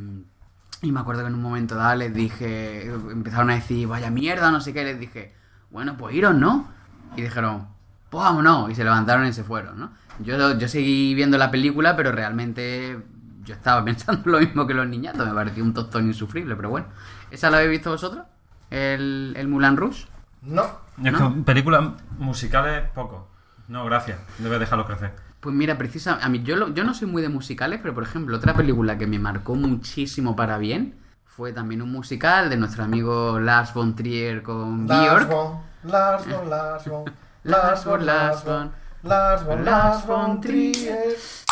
y 0.82 0.92
me 0.92 1.00
acuerdo 1.00 1.22
que 1.22 1.28
en 1.28 1.34
un 1.34 1.42
momento 1.42 1.74
dado 1.74 1.96
les 1.96 2.12
dije, 2.12 2.86
empezaron 2.86 3.50
a 3.50 3.54
decir, 3.54 3.86
vaya 3.88 4.10
mierda, 4.10 4.50
no 4.50 4.60
sé 4.60 4.72
qué, 4.72 4.84
les 4.84 5.00
dije, 5.00 5.34
bueno, 5.70 5.96
pues 5.96 6.14
iros, 6.14 6.34
¿no? 6.34 6.68
Y 7.16 7.22
dijeron, 7.22 7.68
pues 8.10 8.24
vámonos, 8.24 8.70
y 8.70 8.74
se 8.74 8.84
levantaron 8.84 9.26
y 9.26 9.32
se 9.32 9.44
fueron, 9.44 9.78
¿no? 9.78 9.90
Yo, 10.20 10.58
yo 10.58 10.68
seguí 10.68 11.14
viendo 11.14 11.38
la 11.38 11.50
película, 11.50 11.96
pero 11.96 12.12
realmente 12.12 12.98
yo 13.44 13.54
estaba 13.54 13.84
pensando 13.84 14.30
lo 14.30 14.40
mismo 14.40 14.66
que 14.66 14.74
los 14.74 14.86
niñatos, 14.86 15.26
me 15.26 15.34
pareció 15.34 15.64
un 15.64 15.74
tostón 15.74 16.06
insufrible, 16.06 16.56
pero 16.56 16.70
bueno. 16.70 16.86
¿Esa 17.30 17.50
la 17.50 17.58
habéis 17.58 17.72
visto 17.72 17.90
vosotros? 17.90 18.24
¿El, 18.70 19.34
el 19.36 19.48
Mulan 19.48 19.76
Rouge? 19.76 20.06
No. 20.42 20.64
Es 21.02 21.12
¿No? 21.12 21.34
que 21.34 21.40
películas 21.42 21.90
musicales, 22.18 22.88
poco. 22.94 23.28
No, 23.68 23.84
gracias. 23.84 24.18
Debes 24.38 24.60
dejarlo 24.60 24.86
crecer. 24.86 25.12
Pues 25.46 25.54
mira, 25.54 25.78
precisa, 25.78 26.18
a 26.20 26.28
mí 26.28 26.42
yo, 26.42 26.56
lo- 26.56 26.74
yo 26.74 26.82
no 26.82 26.92
soy 26.92 27.06
muy 27.06 27.22
de 27.22 27.28
musicales, 27.28 27.78
pero 27.80 27.94
por 27.94 28.02
ejemplo, 28.02 28.36
otra 28.36 28.52
película 28.52 28.98
que 28.98 29.06
me 29.06 29.20
marcó 29.20 29.54
muchísimo 29.54 30.34
para 30.34 30.58
bien 30.58 30.96
fue 31.24 31.52
también 31.52 31.82
un 31.82 31.92
musical 31.92 32.50
de 32.50 32.56
nuestro 32.56 32.82
amigo 32.82 33.38
Lars 33.38 33.72
von 33.72 33.94
Trier 33.94 34.42
con 34.42 34.88
Lars 34.88 35.28
Björk. 35.28 35.28
von, 35.30 35.58
Lars 35.84 36.26
von, 36.26 36.50
Lars 36.50 36.84
von, 36.88 37.04
Lars 37.44 37.84
von, 37.84 38.04
Lars 38.06 38.42
von, 38.42 38.70
Lars 39.04 39.44
von, 39.44 39.64
Lars 39.64 40.04
von 40.04 40.26
von 40.26 40.40
Trier. 40.40 40.98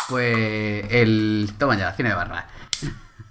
Pues 0.09 0.87
el... 0.91 1.51
Toma 1.57 1.77
ya, 1.77 1.93
cine 1.93 2.09
de 2.09 2.15
barra. 2.15 2.47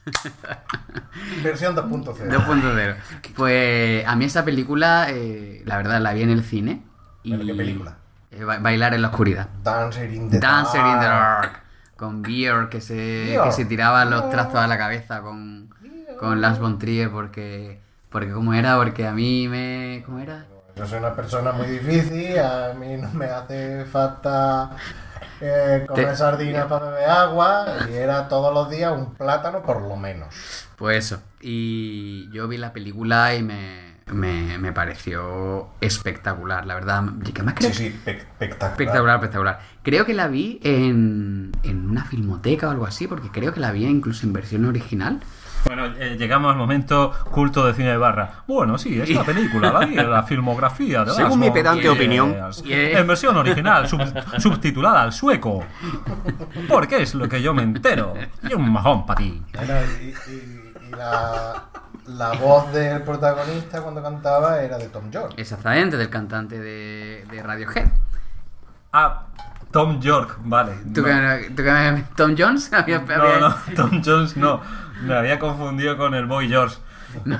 Versión 1.42 1.76
2.0. 1.76 2.30
2.0. 2.30 2.96
Pues 3.36 4.06
a 4.06 4.16
mí 4.16 4.24
esa 4.24 4.46
película, 4.46 5.08
eh, 5.10 5.62
la 5.66 5.76
verdad, 5.76 6.00
la 6.00 6.14
vi 6.14 6.22
en 6.22 6.30
el 6.30 6.42
cine. 6.42 6.82
Y, 7.22 7.32
¿Pero 7.32 7.44
qué 7.44 7.54
película? 7.54 7.98
Ba- 8.42 8.58
bailar 8.58 8.94
en 8.94 9.02
la 9.02 9.08
oscuridad. 9.08 9.48
Dancer 9.62 10.10
in 10.12 10.30
the 10.30 10.38
Dancer 10.38 10.80
in 10.80 10.98
the 11.00 11.06
Dark. 11.06 11.42
Dark. 11.42 11.60
Con 11.96 12.22
Björk 12.22 12.70
que 12.70 12.80
se, 12.80 13.38
que 13.44 13.52
se 13.52 13.64
tiraba 13.66 14.04
los 14.04 14.28
trazos 14.30 14.56
a 14.56 14.66
la 14.66 14.76
cabeza 14.76 15.20
con, 15.20 15.70
con 16.18 16.40
Lars 16.40 16.58
von 16.58 16.78
Trier 16.78 17.10
porque... 17.10 17.80
Porque 18.10 18.30
¿cómo 18.32 18.54
era? 18.54 18.76
Porque 18.76 19.06
a 19.06 19.12
mí 19.12 19.48
me... 19.48 20.02
¿Cómo 20.06 20.18
era? 20.20 20.46
Yo 20.76 20.86
soy 20.86 20.98
una 20.98 21.14
persona 21.14 21.52
muy 21.52 21.66
difícil, 21.68 22.38
a 22.38 22.72
mí 22.78 22.96
no 22.96 23.08
me 23.12 23.26
hace 23.26 23.84
falta 23.84 24.70
eh, 25.40 25.84
comer 25.88 26.08
Te- 26.10 26.16
sardinas 26.16 26.66
para 26.66 26.86
beber 26.90 27.08
agua 27.10 27.66
y 27.88 27.94
era 27.94 28.28
todos 28.28 28.52
los 28.54 28.70
días 28.70 28.92
un 28.92 29.14
plátano 29.14 29.62
por 29.62 29.82
lo 29.82 29.96
menos. 29.96 30.34
Pues 30.76 31.06
eso. 31.06 31.22
Y 31.40 32.28
yo 32.32 32.48
vi 32.48 32.56
la 32.56 32.72
película 32.72 33.34
y 33.36 33.42
me, 33.44 33.93
me, 34.12 34.58
me 34.58 34.72
pareció 34.72 35.68
espectacular, 35.80 36.66
la 36.66 36.74
verdad. 36.74 37.04
Y 37.26 37.32
que 37.32 37.42
más 37.42 37.54
creo 37.54 37.72
Sí, 37.72 37.90
sí, 37.90 38.00
pe- 38.04 38.18
espectacular. 38.18 38.70
Espectacular, 38.72 39.14
espectacular. 39.16 39.60
Creo 39.82 40.04
que 40.04 40.14
la 40.14 40.28
vi 40.28 40.60
en, 40.62 41.52
en 41.62 41.88
una 41.90 42.04
filmoteca 42.04 42.68
o 42.68 42.70
algo 42.70 42.86
así, 42.86 43.06
porque 43.06 43.28
creo 43.30 43.52
que 43.54 43.60
la 43.60 43.72
vi 43.72 43.84
incluso 43.86 44.26
en 44.26 44.32
versión 44.32 44.64
original. 44.66 45.20
Bueno, 45.66 45.86
eh, 45.98 46.16
llegamos 46.18 46.52
al 46.52 46.58
momento 46.58 47.10
culto 47.30 47.66
de 47.66 47.72
cine 47.72 47.88
de 47.88 47.96
barra. 47.96 48.42
Bueno, 48.46 48.76
sí, 48.76 49.00
película, 49.24 49.72
la 49.72 49.86
vi 49.86 49.98
en 49.98 50.10
la 50.10 50.22
filmografía 50.22 51.04
de 51.06 51.12
Según 51.12 51.40
mi 51.40 51.50
pedante 51.50 51.88
opinión. 51.88 52.34
Yeah. 52.64 52.98
En 53.00 53.06
versión 53.06 53.34
original, 53.38 53.88
sub- 53.88 54.02
subtitulada 54.38 55.00
al 55.00 55.14
sueco. 55.14 55.64
Porque 56.68 57.00
es 57.02 57.14
lo 57.14 57.26
que 57.30 57.40
yo 57.40 57.54
me 57.54 57.62
entero. 57.62 58.12
Y 58.46 58.52
un 58.52 58.70
majón 58.70 59.06
para 59.06 59.16
ti. 59.18 59.42
Bueno, 59.54 59.72
y, 60.02 60.04
y- 60.08 60.72
y 60.86 60.90
la, 60.90 61.64
la 62.06 62.32
voz 62.32 62.72
del 62.72 63.02
protagonista 63.02 63.80
cuando 63.82 64.02
cantaba 64.02 64.62
era 64.62 64.78
de 64.78 64.88
Tom 64.88 65.10
York. 65.10 65.34
Exactamente, 65.36 65.96
del 65.96 66.10
cantante 66.10 66.58
de, 66.60 67.26
de 67.30 67.42
Radiohead. 67.42 67.88
Ah, 68.92 69.26
Tom 69.72 70.00
York, 70.00 70.38
vale. 70.44 70.72
¿Tú 70.94 71.00
no, 71.02 71.06
que, 71.06 71.50
tú 71.56 71.62
que- 71.62 72.04
Tom 72.16 72.34
Jones? 72.38 72.72
Había- 72.72 73.00
no, 73.00 73.14
había- 73.14 73.40
no, 73.40 73.54
Tom 73.76 74.02
Jones 74.04 74.36
no. 74.36 74.60
Me 75.02 75.14
había 75.14 75.38
confundido 75.38 75.96
con 75.96 76.14
el 76.14 76.26
Boy 76.26 76.48
George. 76.48 76.76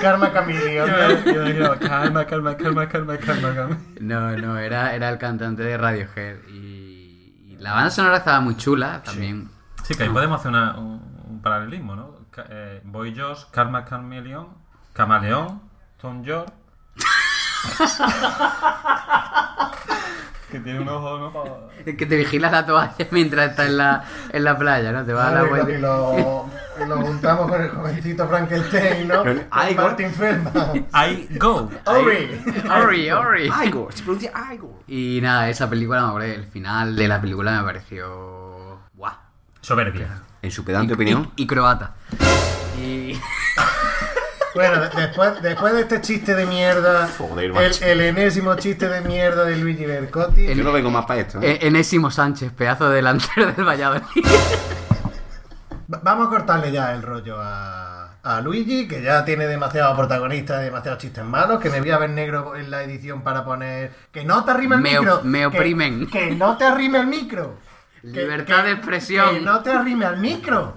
Karma 0.00 0.32
Chameleon. 0.32 0.88
Yo- 1.24 1.32
yo 1.32 1.44
digo, 1.44 1.74
calma, 1.80 2.24
calma, 2.26 2.56
calma, 2.56 2.88
calma, 2.88 3.18
calma. 3.18 3.78
No, 4.00 4.36
no, 4.36 4.58
era, 4.58 4.94
era 4.94 5.08
el 5.10 5.18
cantante 5.18 5.62
de 5.62 5.76
Radiohead. 5.76 6.36
Y, 6.48 7.52
y 7.52 7.56
la 7.60 7.72
banda 7.72 7.90
sonora 7.90 8.16
estaba 8.18 8.40
muy 8.40 8.56
chula 8.56 9.02
también. 9.04 9.48
Sí, 9.84 9.94
que 9.94 10.04
ahí 10.04 10.08
podemos 10.08 10.40
hacer 10.40 10.50
una- 10.50 10.76
un, 10.78 10.86
un 10.86 11.05
paralelismo, 11.50 11.94
¿no? 11.94 12.14
Eh, 12.48 12.80
Boy 12.84 13.14
George, 13.14 13.44
Karma 13.52 13.84
Chameleon, 13.84 14.48
Camaleón, 14.92 15.62
Tom 15.96 16.24
York. 16.24 16.52
que 20.50 20.60
tiene 20.60 20.80
un 20.80 20.88
ojo, 20.88 21.18
¿no? 21.18 21.68
Es 21.84 21.96
que 21.96 22.06
te 22.06 22.16
vigila 22.16 22.50
la 22.50 22.64
toalla 22.66 22.94
mientras 23.10 23.50
estás 23.50 23.66
en 23.68 23.76
la, 23.76 24.04
en 24.30 24.42
la 24.44 24.56
playa, 24.58 24.90
¿no? 24.92 25.04
Te 25.04 25.12
va 25.12 25.28
a 25.28 25.32
la 25.32 25.40
y, 25.40 25.44
lo, 25.44 25.50
vuelta. 25.50 25.72
y 25.72 25.78
lo- 26.88 26.96
juntamos 27.04 27.48
con 27.50 27.60
el 27.62 27.68
jovencito 27.70 28.26
Frankenstein, 28.28 29.08
¿no? 29.08 29.24
Go- 29.24 29.40
Martin 29.76 30.10
Feldman. 30.12 30.86
I 30.94 31.28
go. 31.38 31.70
Ori. 31.86 32.40
Ori, 32.70 33.10
Ori. 33.10 33.50
Igor, 33.64 33.92
se 33.92 34.02
pronuncia 34.02 34.32
Igor. 34.52 34.70
Y 34.88 35.20
nada, 35.22 35.48
esa 35.48 35.68
película, 35.70 36.02
me 36.02 36.08
acuerdo, 36.08 36.26
el 36.28 36.44
final 36.46 36.94
de 36.96 37.08
la 37.08 37.20
película 37.20 37.58
me 37.58 37.64
pareció. 37.64 38.80
¡Guau! 38.94 39.14
Soberbia. 39.60 40.22
En 40.46 40.52
su 40.52 40.64
pedante 40.64 40.94
opinión. 40.94 41.32
Y, 41.36 41.42
y 41.42 41.46
croata. 41.46 41.94
Y. 42.80 43.18
Bueno, 44.54 44.80
de- 44.80 44.88
después, 44.88 45.42
después 45.42 45.74
de 45.74 45.80
este 45.82 46.00
chiste 46.00 46.34
de 46.34 46.46
mierda, 46.46 47.10
Joder, 47.18 47.52
el, 47.54 47.82
el 47.82 48.00
enésimo 48.00 48.54
chiste 48.56 48.88
de 48.88 49.02
mierda 49.02 49.44
de 49.44 49.54
Luigi 49.56 49.84
Bercotti, 49.84 50.46
Yo 50.46 50.64
no 50.64 50.72
vengo 50.72 50.88
más 50.90 51.04
para 51.04 51.20
esto. 51.20 51.42
¿eh? 51.42 51.52
Eh, 51.52 51.58
Enésimo 51.66 52.10
Sánchez, 52.10 52.52
pedazo 52.52 52.88
de 52.88 52.96
delantero 52.96 53.52
del 53.52 53.66
Valladolid. 53.66 54.02
va- 55.92 56.00
vamos 56.02 56.28
a 56.28 56.30
cortarle 56.30 56.72
ya 56.72 56.94
el 56.94 57.02
rollo 57.02 57.36
a, 57.38 58.14
a 58.22 58.40
Luigi, 58.40 58.88
que 58.88 59.02
ya 59.02 59.26
tiene 59.26 59.46
demasiado 59.46 59.94
protagonista, 59.94 60.58
demasiados 60.58 61.00
chistes 61.02 61.22
malos, 61.22 61.60
que 61.60 61.68
me 61.68 61.80
voy 61.80 61.90
a 61.90 61.98
ver 61.98 62.08
negro 62.10 62.56
en 62.56 62.70
la 62.70 62.82
edición 62.82 63.20
para 63.22 63.44
poner 63.44 63.92
que 64.10 64.24
no 64.24 64.42
te 64.44 64.52
arrime 64.52 64.76
el 64.76 64.80
Me 64.80 64.90
micro. 64.98 65.20
me 65.22 65.40
que- 65.40 65.46
oprimen. 65.46 66.06
Que, 66.06 66.30
no 66.34 66.56
te 66.56 66.64
arrime 66.64 66.98
el 67.00 67.06
micro. 67.08 67.58
Libertad 68.12 68.56
que- 68.58 68.62
de 68.68 68.72
expresión. 68.72 69.30
Que 69.30 69.40
no 69.40 69.60
te 69.62 69.70
arrime 69.72 70.04
al 70.04 70.18
micro. 70.18 70.74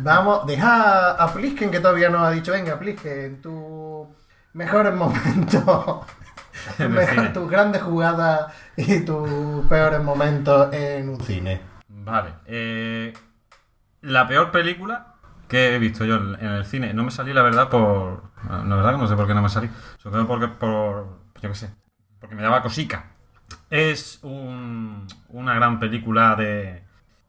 Vamos, 0.00 0.46
deja 0.46 1.10
a 1.12 1.32
Plisken 1.32 1.70
que 1.70 1.80
todavía 1.80 2.08
no 2.08 2.24
ha 2.24 2.30
dicho, 2.30 2.52
venga, 2.52 2.78
Plisken, 2.78 3.40
tu 3.42 4.06
mejores 4.52 4.94
momentos, 4.94 6.06
En 6.78 6.86
el 6.86 6.90
mejor- 6.90 7.32
tus 7.32 7.50
grandes 7.50 7.82
jugadas 7.82 8.52
y 8.76 9.00
tus 9.00 9.66
peores 9.68 10.02
momentos 10.02 10.72
en 10.72 11.08
un 11.10 11.20
cine. 11.20 11.60
Vale. 11.88 12.30
eh, 12.46 13.12
la 14.02 14.26
peor 14.28 14.50
película 14.52 15.14
que 15.48 15.74
he 15.74 15.78
visto 15.78 16.04
yo 16.04 16.16
en 16.16 16.34
en 16.36 16.52
el 16.52 16.64
cine. 16.64 16.94
No 16.94 17.02
me 17.04 17.10
salí, 17.10 17.32
la 17.32 17.42
verdad, 17.42 17.68
por. 17.68 18.22
La 18.48 18.76
verdad 18.76 18.92
que 18.92 18.98
no 18.98 19.08
sé 19.08 19.16
por 19.16 19.26
qué 19.26 19.34
no 19.34 19.42
me 19.42 19.48
salí. 19.48 19.68
Supongo 19.98 20.26
porque 20.28 20.48
por. 20.48 21.18
Yo 21.42 21.48
qué 21.48 21.54
sé. 21.54 21.70
Porque 22.20 22.34
me 22.36 22.42
daba 22.42 22.62
cosica. 22.62 23.12
Es 23.70 24.18
un- 24.22 25.06
una 25.28 25.54
gran 25.54 25.78
película 25.78 26.34
de, 26.36 26.82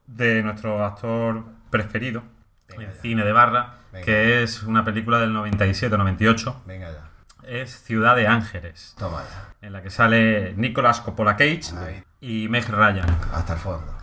de 0.07 0.41
nuestro 0.43 0.83
actor 0.85 1.43
preferido 1.69 2.23
Venga 2.69 2.83
en 2.83 2.91
ya. 2.93 3.01
cine 3.01 3.25
de 3.25 3.31
barra, 3.33 3.75
Venga. 3.91 4.05
que 4.05 4.43
es 4.43 4.63
una 4.63 4.85
película 4.85 5.19
del 5.19 5.31
97-98. 5.33 6.55
Venga 6.65 6.91
ya, 6.91 7.09
Es 7.47 7.81
Ciudad 7.83 8.15
de 8.15 8.27
Ángeles, 8.27 8.95
toma 8.97 9.23
ya, 9.23 9.67
en 9.67 9.73
la 9.73 9.81
que 9.81 9.89
sale 9.89 10.53
Nicolas 10.55 11.01
Coppola 11.01 11.35
Cage 11.35 11.61
Ahí. 11.77 12.03
y 12.21 12.47
Meg 12.47 12.67
Ryan, 12.69 13.07
hasta 13.33 13.53
el 13.53 13.59
fondo. 13.59 13.93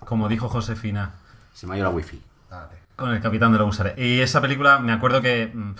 como 0.00 0.28
dijo 0.28 0.48
Josefina. 0.48 1.12
Se 1.52 1.66
me 1.66 1.74
ha 1.74 1.78
ido 1.78 1.84
la 1.88 1.94
wifi. 1.94 2.20
Dale. 2.50 2.74
Con 2.96 3.10
el 3.12 3.20
capitán 3.20 3.52
de 3.52 3.58
los 3.58 3.66
Gusares. 3.66 3.94
Y 3.96 4.20
esa 4.20 4.40
película, 4.40 4.78
me 4.80 4.92
acuerdo 4.92 5.20
que. 5.22 5.50
mm, 5.54 5.74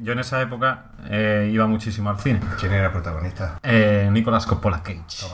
Yo 0.00 0.12
en 0.12 0.18
esa 0.18 0.40
época 0.42 0.90
eh, 1.08 1.48
iba 1.52 1.66
muchísimo 1.66 2.10
al 2.10 2.18
cine. 2.18 2.40
¿Quién 2.60 2.72
era 2.72 2.86
el 2.86 2.92
protagonista? 2.92 3.58
Eh, 3.62 4.08
Nicolas 4.12 4.46
Coppola 4.46 4.82
Cage. 4.82 5.26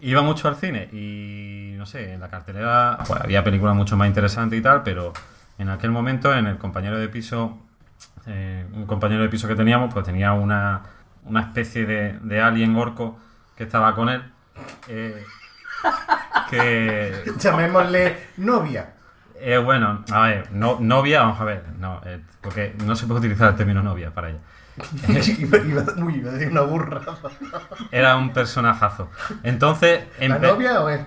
Iba 0.00 0.22
mucho 0.22 0.48
al 0.48 0.56
cine 0.56 0.88
y 0.92 1.74
no 1.76 1.86
sé, 1.86 2.14
en 2.14 2.20
la 2.20 2.28
cartelera 2.28 2.98
pues, 3.06 3.20
había 3.20 3.44
películas 3.44 3.76
mucho 3.76 3.96
más 3.96 4.08
interesantes 4.08 4.58
y 4.58 4.62
tal, 4.62 4.82
pero 4.82 5.12
en 5.58 5.68
aquel 5.68 5.90
momento, 5.90 6.34
en 6.34 6.46
el 6.46 6.58
compañero 6.58 6.98
de 6.98 7.08
piso, 7.08 7.58
eh, 8.26 8.66
un 8.72 8.86
compañero 8.86 9.22
de 9.22 9.28
piso 9.28 9.46
que 9.46 9.54
teníamos, 9.54 9.92
pues 9.92 10.04
tenía 10.04 10.32
una, 10.32 10.82
una 11.24 11.40
especie 11.42 11.84
de, 11.86 12.18
de 12.20 12.40
alien 12.40 12.74
orco 12.76 13.18
que 13.56 13.64
estaba 13.64 13.94
con 13.94 14.08
él. 14.08 14.22
eh, 14.88 15.22
que 16.50 17.12
Llamémosle 17.38 18.16
novia. 18.38 18.94
Eh, 19.40 19.58
bueno, 19.58 20.04
a 20.12 20.22
ver, 20.28 20.52
no, 20.52 20.78
novia, 20.80 21.20
vamos 21.20 21.40
a 21.40 21.44
ver, 21.44 21.64
no, 21.78 22.00
eh, 22.04 22.20
porque 22.40 22.74
no 22.84 22.96
se 22.96 23.06
puede 23.06 23.20
utilizar 23.20 23.50
el 23.50 23.56
término 23.56 23.82
novia 23.82 24.10
para 24.10 24.30
ella. 24.30 24.38
iba, 25.38 25.58
iba- 25.58 25.84
uy, 26.04 26.16
iba 26.16 26.30
a 26.30 26.34
decir 26.34 26.50
una 26.50 26.60
burra. 26.62 27.00
Era 27.90 28.16
un 28.16 28.32
personajazo. 28.32 29.10
Entonces, 29.42 30.04
¿La 30.20 30.26
novia 30.38 30.80
o 30.82 30.88
es? 30.88 31.00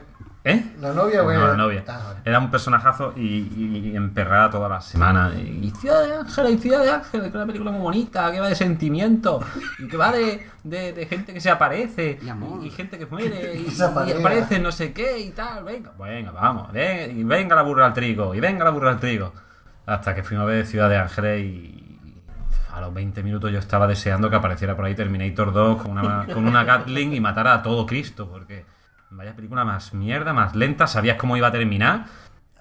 ¿Eh? 0.44 0.74
¿La 0.82 0.92
novia 0.92 1.22
o 1.24 1.32
No, 1.32 1.48
la 1.50 1.56
novia. 1.56 1.84
Ah, 1.88 2.02
vale. 2.08 2.20
Era 2.26 2.40
un 2.40 2.50
personajazo 2.50 3.14
y, 3.16 3.22
y, 3.56 3.92
y 3.94 3.96
emperrada 3.96 4.50
toda 4.50 4.68
la 4.68 4.82
semana. 4.82 5.32
Y, 5.38 5.68
y 5.68 5.72
Ciudad 5.72 6.04
de 6.04 6.16
Ángeles, 6.16 6.52
y 6.54 6.58
Ciudad 6.58 6.82
de 6.84 6.90
Ángeles, 6.90 7.22
que 7.22 7.28
es 7.30 7.36
una 7.36 7.46
película 7.46 7.70
muy 7.72 7.82
bonita, 7.82 8.32
que 8.32 8.40
va 8.40 8.48
de 8.50 8.56
sentimiento, 8.56 9.40
y 9.78 9.88
que 9.88 9.98
va 9.98 10.12
de, 10.12 10.48
de, 10.64 10.94
de 10.94 11.06
gente 11.06 11.32
que 11.36 11.40
se 11.42 11.52
aparece, 11.52 12.18
Y 12.24 12.28
amor. 12.30 12.66
y, 12.66 12.72
gente 12.72 12.98
que 12.98 13.06
muere, 13.06 13.56
y, 13.68 13.70
Se 13.70 13.84
aparece 13.84 14.58
no 14.60 14.72
sé 14.72 14.94
qué 14.94 15.20
y 15.20 15.30
tal. 15.30 15.64
Venga, 15.64 15.92
venga, 16.00 16.32
vamos, 16.32 16.72
ven- 16.72 17.20
y 17.20 17.24
venga 17.24 17.56
la 17.56 17.62
burra 17.62 17.86
al 17.86 17.94
trigo, 17.94 18.34
y 18.34 18.40
venga 18.40 18.64
la 18.64 18.72
burra 18.72 18.90
al 18.90 19.00
trigo. 19.00 19.34
Hasta 19.86 20.16
que 20.16 20.24
fuimos 20.24 20.44
a 20.44 20.48
ver 20.48 20.66
Ciudad 20.66 20.90
de 20.90 20.98
Ángeles 20.98 21.46
y 21.46 21.78
a 22.74 22.82
los 22.82 22.92
20 22.94 23.22
minutos 23.22 23.52
yo 23.52 23.60
estaba 23.60 23.86
deseando 23.86 24.30
que 24.30 24.38
apareciera 24.38 24.76
por 24.76 24.86
ahí 24.86 24.96
Terminator 24.96 25.52
2 25.54 25.82
con 25.84 25.92
una, 26.00 26.26
con 26.34 26.48
una 26.48 26.64
Gatling 26.64 27.14
y 27.14 27.20
matara 27.20 27.54
a 27.56 27.62
todo 27.62 27.86
Cristo, 27.86 28.28
porque 28.32 28.66
vaya 29.12 29.34
película 29.36 29.64
más 29.66 29.94
mierda, 29.94 30.34
más 30.34 30.56
lenta, 30.56 30.88
sabías 30.88 31.18
cómo 31.18 31.38
iba 31.38 31.48
a 31.48 31.52
terminar. 31.52 32.06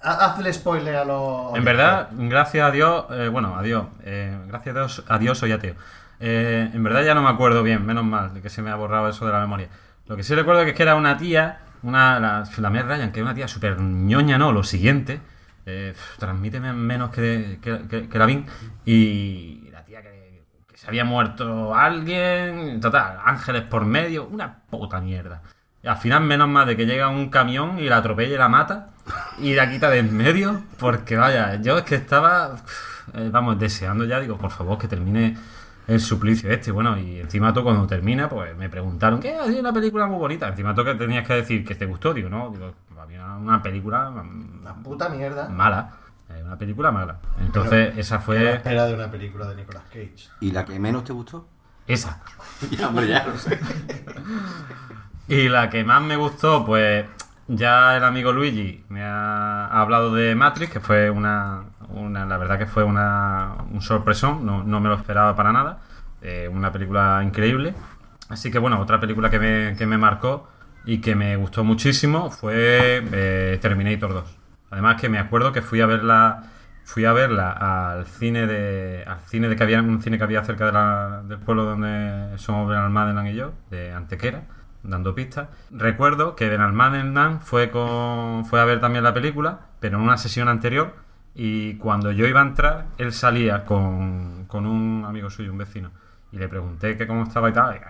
Ha- 0.02 0.24
Hazle 0.26 0.52
spoiler 0.52 0.96
a 0.96 1.04
los. 1.04 1.54
En 1.56 1.64
verdad, 1.64 2.08
gracias 2.12 2.66
a 2.66 2.70
Dios, 2.70 3.04
eh, 3.10 3.28
bueno, 3.28 3.56
a 3.56 3.62
Dios, 3.62 3.86
eh, 4.02 4.38
gracias 4.46 4.74
a 4.74 4.78
Dios, 4.78 5.04
a 5.08 5.18
Dios 5.18 5.38
soy 5.38 5.52
ateo. 5.52 5.74
Eh, 6.20 6.70
en 6.72 6.82
verdad 6.82 7.02
ya 7.02 7.14
no 7.14 7.22
me 7.22 7.28
acuerdo 7.30 7.62
bien, 7.62 7.84
menos 7.86 8.04
mal, 8.04 8.34
de 8.34 8.42
que 8.42 8.50
se 8.50 8.62
me 8.62 8.70
ha 8.70 8.74
borrado 8.76 9.08
eso 9.08 9.26
de 9.26 9.32
la 9.32 9.40
memoria. 9.40 9.68
Lo 10.06 10.16
que 10.16 10.22
sí 10.22 10.34
recuerdo 10.34 10.62
es 10.62 10.72
que 10.74 10.82
era 10.82 10.94
una 10.96 11.16
tía, 11.16 11.60
una, 11.82 12.18
la, 12.20 12.44
la 12.58 12.70
Meg 12.70 12.86
Ryan, 12.86 13.12
que 13.12 13.20
es 13.20 13.24
una 13.24 13.34
tía 13.34 13.48
súper 13.48 13.78
ñoña, 13.80 14.36
¿no? 14.38 14.52
Lo 14.52 14.64
siguiente, 14.64 15.20
eh, 15.66 15.94
transmíteme 16.18 16.72
menos 16.72 17.10
que, 17.10 17.58
que, 17.62 17.86
que, 17.88 18.08
que 18.08 18.18
la 18.18 18.26
Vin, 18.26 18.46
y 18.84 19.68
la 19.70 19.84
tía 19.84 20.02
que, 20.02 20.42
que 20.66 20.76
se 20.76 20.88
había 20.88 21.04
muerto 21.04 21.74
alguien, 21.74 22.80
total, 22.80 23.18
ángeles 23.24 23.62
por 23.62 23.84
medio, 23.84 24.24
una 24.26 24.58
puta 24.68 25.00
mierda. 25.00 25.42
Al 25.84 25.96
final, 25.96 26.22
menos 26.24 26.48
mal 26.48 26.66
de 26.66 26.76
que 26.76 26.84
llega 26.86 27.08
un 27.08 27.30
camión 27.30 27.78
y 27.78 27.88
la 27.88 27.98
atropella 27.98 28.34
y 28.34 28.38
la 28.38 28.48
mata 28.48 28.90
y 29.38 29.54
la 29.54 29.70
quita 29.70 29.88
de 29.88 29.98
en 30.00 30.14
medio, 30.16 30.60
porque 30.78 31.16
vaya, 31.16 31.60
yo 31.60 31.78
es 31.78 31.84
que 31.84 31.94
estaba, 31.94 32.56
eh, 33.14 33.30
vamos, 33.32 33.58
deseando 33.58 34.04
ya, 34.04 34.20
digo, 34.20 34.36
por 34.36 34.50
favor, 34.50 34.76
que 34.78 34.88
termine 34.88 35.36
el 35.86 36.00
suplicio 36.00 36.50
este. 36.50 36.70
Bueno, 36.70 36.98
y 36.98 37.18
encima 37.20 37.52
tú 37.54 37.62
cuando 37.64 37.86
termina, 37.86 38.28
pues 38.28 38.54
me 38.56 38.68
preguntaron, 38.68 39.20
¿qué? 39.20 39.36
Ha 39.36 39.46
sido 39.46 39.60
una 39.60 39.72
película 39.72 40.06
muy 40.06 40.18
bonita. 40.18 40.48
Encima 40.48 40.74
tú 40.74 40.84
que 40.84 40.94
tenías 40.94 41.26
que 41.26 41.34
decir 41.34 41.64
que 41.64 41.74
te 41.74 41.86
gustó, 41.86 42.12
digo, 42.12 42.28
no, 42.28 42.50
digo, 42.50 42.74
había 43.00 43.24
una 43.36 43.62
película 43.62 44.10
mm, 44.10 44.60
Una 44.60 44.74
puta 44.74 45.08
mierda. 45.08 45.48
mala, 45.48 45.92
eh, 46.28 46.42
una 46.44 46.56
película 46.56 46.92
mala. 46.92 47.18
Entonces, 47.40 47.96
esa 47.96 48.16
¿Qué 48.16 48.18
la 48.18 48.20
fue 48.20 48.52
espera 48.54 48.86
de 48.86 48.94
una 48.94 49.10
película 49.10 49.46
de 49.48 49.56
Nicolas 49.56 49.84
Cage. 49.88 50.28
¿Y 50.40 50.52
la 50.52 50.64
que 50.66 50.78
menos 50.78 51.04
te 51.04 51.12
gustó? 51.14 51.48
esa. 51.86 52.20
ya, 52.70 52.88
hombre, 52.88 53.08
ya 53.08 53.26
lo 53.26 53.36
sé. 53.36 53.58
Y 55.30 55.48
la 55.48 55.70
que 55.70 55.84
más 55.84 56.02
me 56.02 56.16
gustó, 56.16 56.64
pues 56.66 57.06
ya 57.46 57.96
el 57.96 58.02
amigo 58.02 58.32
Luigi 58.32 58.84
me 58.88 59.04
ha 59.04 59.68
hablado 59.68 60.12
de 60.12 60.34
Matrix, 60.34 60.72
que 60.72 60.80
fue 60.80 61.08
una, 61.08 61.66
una 61.90 62.26
la 62.26 62.36
verdad 62.36 62.58
que 62.58 62.66
fue 62.66 62.82
una, 62.82 63.58
un 63.70 63.80
sorpresón, 63.80 64.44
no, 64.44 64.64
no 64.64 64.80
me 64.80 64.88
lo 64.88 64.96
esperaba 64.96 65.36
para 65.36 65.52
nada, 65.52 65.78
Eh, 66.22 66.48
una 66.52 66.72
película 66.72 67.22
increíble. 67.24 67.74
Así 68.28 68.50
que 68.50 68.58
bueno, 68.58 68.80
otra 68.80 68.98
película 68.98 69.30
que 69.30 69.38
me, 69.38 69.76
que 69.76 69.86
me 69.86 69.98
marcó 69.98 70.48
y 70.84 71.00
que 71.00 71.14
me 71.14 71.36
gustó 71.36 71.62
muchísimo 71.62 72.30
fue 72.30 73.00
eh, 73.12 73.58
Terminator 73.62 74.12
2. 74.12 74.38
Además 74.70 75.00
que 75.00 75.08
me 75.08 75.18
acuerdo 75.20 75.52
que 75.52 75.62
fui 75.62 75.80
a 75.80 75.86
verla 75.86 76.42
fui 76.84 77.04
a 77.04 77.12
verla 77.12 77.52
al 77.52 78.06
cine 78.06 78.46
de 78.48 79.04
al 79.06 79.20
cine 79.20 79.48
de 79.48 79.54
que 79.56 79.62
había 79.62 79.80
un 79.80 80.02
cine 80.02 80.18
que 80.18 80.24
había 80.24 80.42
cerca 80.44 81.22
del 81.22 81.38
pueblo 81.38 81.64
donde 81.64 82.36
somos 82.38 82.68
Benalmádena 82.68 83.30
y 83.30 83.36
yo, 83.36 83.52
de 83.70 83.92
Antequera, 83.92 84.42
dando 84.82 85.14
pistas. 85.14 85.48
Recuerdo 85.70 86.36
que 86.36 86.48
Benalmádena 86.48 87.40
fue 87.40 87.70
con 87.70 88.44
fue 88.46 88.60
a 88.60 88.64
ver 88.64 88.80
también 88.80 89.04
la 89.04 89.12
película, 89.14 89.60
pero 89.80 89.98
en 89.98 90.04
una 90.04 90.16
sesión 90.16 90.48
anterior 90.48 90.94
y 91.34 91.74
cuando 91.74 92.10
yo 92.12 92.26
iba 92.26 92.40
a 92.40 92.44
entrar, 92.46 92.86
él 92.98 93.12
salía 93.12 93.64
con, 93.64 94.46
con 94.46 94.66
un 94.66 95.04
amigo 95.06 95.30
suyo, 95.30 95.52
un 95.52 95.58
vecino, 95.58 95.90
y 96.32 96.38
le 96.38 96.48
pregunté 96.48 96.96
que 96.96 97.06
cómo 97.06 97.22
estaba 97.22 97.48
y 97.50 97.52
tal, 97.52 97.74
y, 97.74 97.78
eh, 97.78 97.82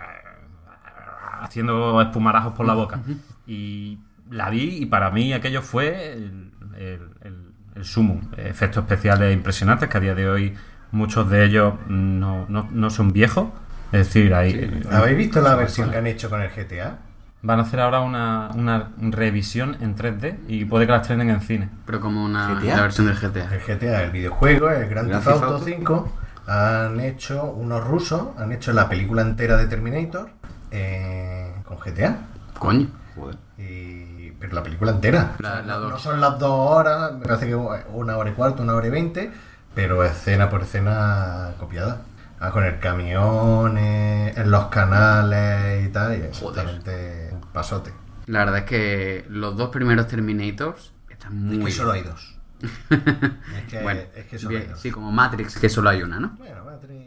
haciendo 1.41 2.01
espumarajos 2.01 2.53
por 2.53 2.65
la 2.65 2.73
boca. 2.73 2.99
Y 3.47 3.99
la 4.29 4.49
vi 4.49 4.77
y 4.81 4.85
para 4.85 5.09
mí 5.11 5.33
aquello 5.33 5.61
fue 5.61 6.13
el, 6.13 6.51
el, 6.77 7.09
el- 7.21 7.51
el 7.73 7.85
sumum. 7.85 8.19
Efectos 8.35 8.83
especiales 8.83 9.33
impresionantes 9.33 9.87
que 9.87 9.97
a 9.97 10.01
día 10.01 10.13
de 10.13 10.29
hoy 10.29 10.53
muchos 10.91 11.29
de 11.29 11.45
ellos 11.45 11.73
no, 11.87 12.45
no, 12.49 12.67
no 12.69 12.89
son 12.89 13.13
viejos. 13.13 13.47
Es 13.91 14.07
decir, 14.07 14.33
hay, 14.33 14.83
¿Habéis 14.91 15.17
visto 15.17 15.41
la 15.41 15.55
versión 15.55 15.91
que 15.91 15.97
han 15.97 16.07
hecho 16.07 16.29
con 16.29 16.41
el 16.41 16.49
GTA? 16.49 16.97
van 17.43 17.57
a 17.59 17.63
hacer 17.63 17.79
ahora 17.79 18.01
una, 18.01 18.51
una 18.53 18.91
revisión 18.99 19.75
en 19.81 19.95
3D 19.95 20.37
y 20.47 20.65
puede 20.65 20.85
que 20.85 20.91
la 20.91 20.99
estrenen 20.99 21.31
en 21.31 21.41
cine. 21.41 21.69
Pero 21.87 21.99
como 21.99 22.23
una 22.23 22.53
GTA. 22.53 22.75
la 22.75 22.81
versión 22.83 23.07
del 23.07 23.17
GTA. 23.17 23.49
El 23.55 23.61
GTA, 23.61 24.03
el 24.03 24.11
videojuego, 24.11 24.69
el 24.69 24.87
Grand 24.87 25.09
Theft 25.11 25.27
Auto 25.27 25.45
Auto. 25.45 25.65
5, 25.65 26.11
han 26.47 26.99
hecho, 26.99 27.43
unos 27.45 27.83
rusos, 27.83 28.27
han 28.37 28.51
hecho 28.51 28.71
la 28.73 28.87
película 28.87 29.23
entera 29.23 29.57
de 29.57 29.65
Terminator 29.65 30.29
eh, 30.69 31.51
con 31.65 31.77
GTA. 31.79 32.15
Coño. 32.59 32.87
Joder. 33.15 33.37
Y, 33.57 34.31
pero 34.39 34.53
la 34.53 34.63
película 34.63 34.91
entera. 34.91 35.33
La- 35.39 35.61
la 35.63 35.79
no 35.79 35.97
son 35.97 36.21
las 36.21 36.37
dos 36.37 36.51
horas, 36.71 37.13
me 37.13 37.25
parece 37.25 37.47
que 37.47 37.55
una 37.55 38.17
hora 38.17 38.29
y 38.29 38.33
cuarto, 38.33 38.61
una 38.61 38.75
hora 38.75 38.85
y 38.85 38.91
veinte, 38.91 39.31
pero 39.73 40.03
escena 40.03 40.47
por 40.49 40.61
escena 40.61 41.51
copiada. 41.59 42.01
Ah, 42.43 42.49
con 42.49 42.63
el 42.63 42.79
camión, 42.79 43.77
eh, 43.77 44.33
en 44.35 44.49
los 44.49 44.65
canales 44.65 45.85
y 45.87 45.89
tal, 45.89 46.13
y 46.17 46.21
es 46.23 46.39
Joder. 46.39 46.61
absolutamente 46.61 47.29
un 47.33 47.41
pasote. 47.53 47.93
La 48.25 48.39
verdad 48.39 48.57
es 48.59 48.63
que 48.65 49.25
los 49.29 49.55
dos 49.55 49.69
primeros 49.69 50.07
Terminators 50.07 50.91
están 51.07 51.37
muy 51.37 51.57
Es 51.59 51.65
que 51.65 51.71
solo 51.71 51.91
hay 51.91 52.01
dos. 52.01 52.39
es 52.89 53.63
que, 53.69 53.81
Bueno, 53.83 54.01
es 54.15 54.25
que 54.25 54.39
solo 54.39 54.49
bien, 54.49 54.61
hay 54.63 54.67
dos. 54.69 54.79
sí, 54.79 54.89
como 54.91 55.11
Matrix, 55.11 55.59
que 55.59 55.69
solo 55.69 55.89
hay 55.89 56.01
una, 56.01 56.19
¿no? 56.19 56.29
Bueno, 56.37 56.65
Matrix, 56.65 57.05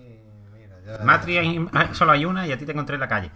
mira, 0.53 0.99
ya... 0.99 1.05
Matri, 1.05 1.69
solo 1.93 2.13
hay 2.13 2.25
una 2.25 2.47
y 2.47 2.53
a 2.53 2.59
ti 2.59 2.65
te 2.65 2.73
encontré 2.73 2.95
en 2.95 3.01
la 3.01 3.09
calle. 3.09 3.31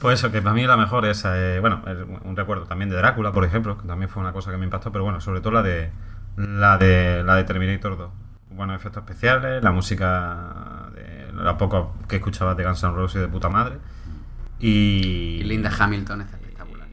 Pues 0.00 0.18
eso, 0.18 0.32
que 0.32 0.40
para 0.42 0.54
mí 0.54 0.66
la 0.66 0.76
mejor 0.76 1.04
es, 1.06 1.24
eh, 1.26 1.58
bueno, 1.60 1.82
es 1.86 1.98
un 2.24 2.34
recuerdo 2.36 2.64
también 2.64 2.88
de 2.90 2.96
Drácula, 2.96 3.32
por 3.32 3.44
ejemplo, 3.44 3.76
que 3.78 3.86
también 3.86 4.08
fue 4.08 4.22
una 4.22 4.32
cosa 4.32 4.50
que 4.50 4.56
me 4.56 4.64
impactó, 4.64 4.90
pero 4.90 5.04
bueno, 5.04 5.20
sobre 5.20 5.40
todo 5.40 5.52
la 5.52 5.62
de 5.62 5.92
la 6.36 6.78
de 6.78 7.22
la 7.22 7.36
de 7.36 7.44
Terminator 7.44 7.96
2. 7.98 8.10
Buenos 8.50 8.76
efectos 8.76 9.02
especiales, 9.04 9.62
la 9.62 9.70
música 9.70 10.71
lo 11.32 11.56
poco 11.58 11.94
que 12.08 12.16
escuchabas 12.16 12.56
de 12.56 12.64
Guns 12.64 12.82
N' 12.82 12.92
Roses 12.92 13.20
de 13.20 13.28
puta 13.28 13.48
madre. 13.48 13.78
Y, 14.58 15.38
Y 15.40 15.44
Linda 15.44 15.70
Hamilton 15.76 16.20
está 16.22 16.36
espectacular. 16.36 16.88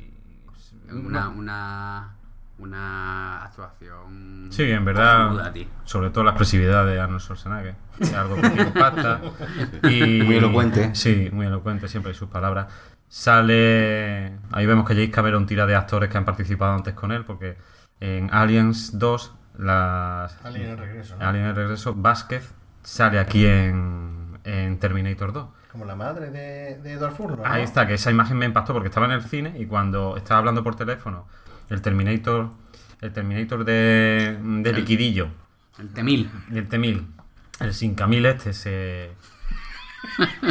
Una, 0.91 1.29
una, 1.29 2.15
una 2.59 3.43
actuación. 3.45 4.47
Sí, 4.51 4.63
en 4.63 4.85
verdad, 4.85 5.53
sobre 5.85 6.09
todo 6.09 6.23
la 6.23 6.31
expresividad 6.31 6.85
de 6.85 6.99
Arnold 6.99 7.21
Schwarzenegger, 7.21 7.75
es 7.99 8.13
algo 8.13 8.35
que 8.35 8.47
impacta. 8.47 9.21
Y, 9.89 10.23
Muy 10.23 10.35
elocuente. 10.35 10.93
Sí, 10.95 11.29
muy 11.31 11.45
elocuente, 11.45 11.87
siempre 11.87 12.11
hay 12.11 12.17
sus 12.17 12.29
palabras. 12.29 12.67
Sale, 13.07 14.37
ahí 14.51 14.65
vemos 14.65 14.87
que 14.87 14.93
James 14.93 15.09
Cameron 15.09 15.45
tira 15.45 15.65
de 15.65 15.75
actores 15.75 16.09
que 16.09 16.17
han 16.17 16.25
participado 16.25 16.73
antes 16.73 16.93
con 16.93 17.11
él, 17.11 17.25
porque 17.25 17.57
en 17.99 18.31
Aliens 18.31 18.99
2, 18.99 19.35
las, 19.57 20.37
Alien 20.45 20.69
en 20.69 20.77
regreso, 20.77 21.17
¿no? 21.17 21.25
Alien 21.25 21.45
en 21.45 21.55
regreso, 21.55 21.95
Vázquez 21.95 22.53
sale 22.83 23.19
aquí 23.19 23.45
en, 23.45 24.18
en 24.43 24.79
Terminator 24.79 25.33
2. 25.33 25.47
Como 25.71 25.85
la 25.85 25.95
madre 25.95 26.31
de, 26.31 26.79
de 26.81 26.93
Edward 26.93 27.13
Furlong. 27.13 27.39
¿no? 27.39 27.45
Ahí 27.45 27.61
está, 27.63 27.85
que 27.87 27.93
esa 27.95 28.09
imagen 28.11 28.37
me 28.37 28.45
impactó 28.45 28.73
porque 28.73 28.87
estaba 28.87 29.05
en 29.05 29.13
el 29.13 29.23
cine 29.23 29.55
y 29.59 29.65
cuando 29.65 30.17
estaba 30.17 30.39
hablando 30.39 30.63
por 30.63 30.75
teléfono, 30.75 31.27
el 31.69 31.81
Terminator, 31.81 32.49
el 33.01 33.13
Terminator 33.13 33.63
de, 33.63 34.37
de 34.41 34.73
liquidillo, 34.73 35.27
El 35.77 35.89
T-1000. 35.89 36.29
el 36.53 36.67
T-1000, 36.67 37.05
el 37.59 37.73
5000 37.73 38.25
este 38.25 38.53
se, 38.53 39.11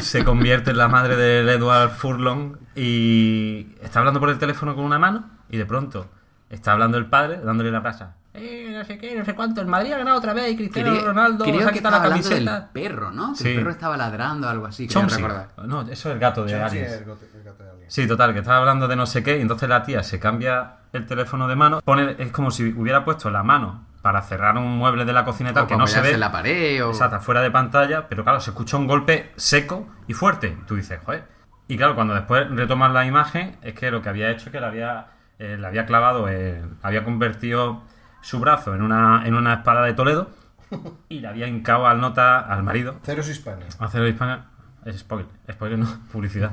se 0.00 0.24
convierte 0.24 0.70
en 0.70 0.78
la 0.78 0.88
madre 0.88 1.16
del 1.16 1.48
Edward 1.48 1.90
Furlong 1.90 2.56
y 2.76 3.68
está 3.82 3.98
hablando 3.98 4.20
por 4.20 4.30
el 4.30 4.38
teléfono 4.38 4.74
con 4.76 4.84
una 4.84 4.98
mano 4.98 5.28
y 5.50 5.56
de 5.56 5.66
pronto 5.66 6.08
está 6.50 6.72
hablando 6.72 6.96
el 6.98 7.06
padre 7.06 7.40
dándole 7.42 7.70
la 7.70 7.80
brasa. 7.80 8.14
Eh, 8.40 8.74
no 8.78 8.84
sé 8.84 8.98
qué, 8.98 9.14
no 9.16 9.24
sé 9.24 9.34
cuánto, 9.34 9.60
el 9.60 9.66
Madrid 9.66 9.92
ha 9.92 9.98
ganado 9.98 10.18
otra 10.18 10.32
vez 10.32 10.52
y 10.52 10.56
Cristiano 10.56 10.90
Creo, 10.92 11.06
Ronaldo 11.06 11.44
creo 11.44 11.60
se 11.60 11.64
ha 11.68 11.72
quitado 11.72 11.96
estaba 11.96 11.98
la 11.98 12.04
hablando 12.14 12.28
del 12.28 12.44
camiseta. 12.44 12.72
perro, 12.72 13.10
¿no? 13.10 13.32
Que 13.32 13.38
Sí. 13.38 13.48
El 13.48 13.56
perro 13.56 13.70
estaba 13.70 13.96
ladrando 13.96 14.48
algo 14.48 14.66
así, 14.66 14.86
Chomsky. 14.88 15.22
recordar. 15.22 15.48
No, 15.66 15.82
eso 15.82 16.08
es 16.08 16.14
el 16.14 16.18
gato 16.18 16.44
de 16.44 16.52
Chomsky, 16.52 16.66
Aliens. 16.78 16.92
el 16.92 17.04
gato- 17.04 17.26
el 17.34 17.42
gato 17.42 17.62
de 17.64 17.70
Alien. 17.70 17.90
Sí, 17.90 18.06
total, 18.06 18.32
que 18.32 18.38
estaba 18.40 18.58
hablando 18.58 18.86
de 18.88 18.96
no 18.96 19.06
sé 19.06 19.22
qué 19.22 19.38
y 19.38 19.40
entonces 19.40 19.68
la 19.68 19.82
tía 19.82 20.02
se 20.02 20.18
cambia 20.20 20.76
el 20.92 21.06
teléfono 21.06 21.48
de 21.48 21.56
mano, 21.56 21.80
pone 21.84 22.16
es 22.18 22.30
como 22.32 22.50
si 22.50 22.72
hubiera 22.72 23.04
puesto 23.04 23.30
la 23.30 23.42
mano 23.42 23.86
para 24.02 24.22
cerrar 24.22 24.56
un 24.56 24.76
mueble 24.78 25.04
de 25.04 25.12
la 25.12 25.24
cocina 25.24 25.50
y 25.50 25.52
tal 25.54 25.64
O 25.64 25.66
que 25.66 25.76
no 25.76 25.86
se 25.86 26.00
ve. 26.00 26.12
en 26.12 26.20
la 26.20 26.30
pared 26.32 26.84
o... 26.84 26.90
Exacto, 26.90 27.20
fuera 27.20 27.42
de 27.42 27.50
pantalla, 27.50 28.08
pero 28.08 28.22
claro, 28.24 28.40
se 28.40 28.50
escucha 28.50 28.76
un 28.76 28.86
golpe 28.86 29.32
seco 29.36 29.86
y 30.06 30.14
fuerte. 30.14 30.56
Tú 30.66 30.76
dices, 30.76 31.00
joder. 31.04 31.24
Y 31.66 31.76
claro, 31.76 31.94
cuando 31.94 32.14
después 32.14 32.48
retomas 32.50 32.92
la 32.92 33.04
imagen, 33.04 33.56
es 33.60 33.74
que 33.74 33.90
lo 33.90 34.00
que 34.00 34.08
había 34.08 34.30
hecho 34.30 34.46
es 34.46 34.52
que 34.52 34.60
le 34.60 34.66
había, 34.66 35.08
eh, 35.38 35.56
le 35.60 35.66
había 35.66 35.84
clavado, 35.84 36.28
eh, 36.30 36.64
había 36.82 37.04
convertido 37.04 37.82
su 38.20 38.40
brazo 38.40 38.74
en 38.74 38.82
una, 38.82 39.26
en 39.26 39.34
una 39.34 39.54
espada 39.54 39.82
de 39.82 39.94
Toledo 39.94 40.30
y 41.08 41.20
le 41.20 41.28
había 41.28 41.46
hincado 41.46 41.86
al 41.86 42.00
nota 42.00 42.40
al 42.40 42.62
marido 42.62 42.96
Ceros 43.04 43.28
Hispania. 43.28 43.66
Hacer 43.78 44.06
Hispania 44.06 44.46
es 44.84 44.98
spoiler, 45.00 45.28
spoiler 45.50 45.78
no, 45.78 45.86
publicidad. 46.12 46.52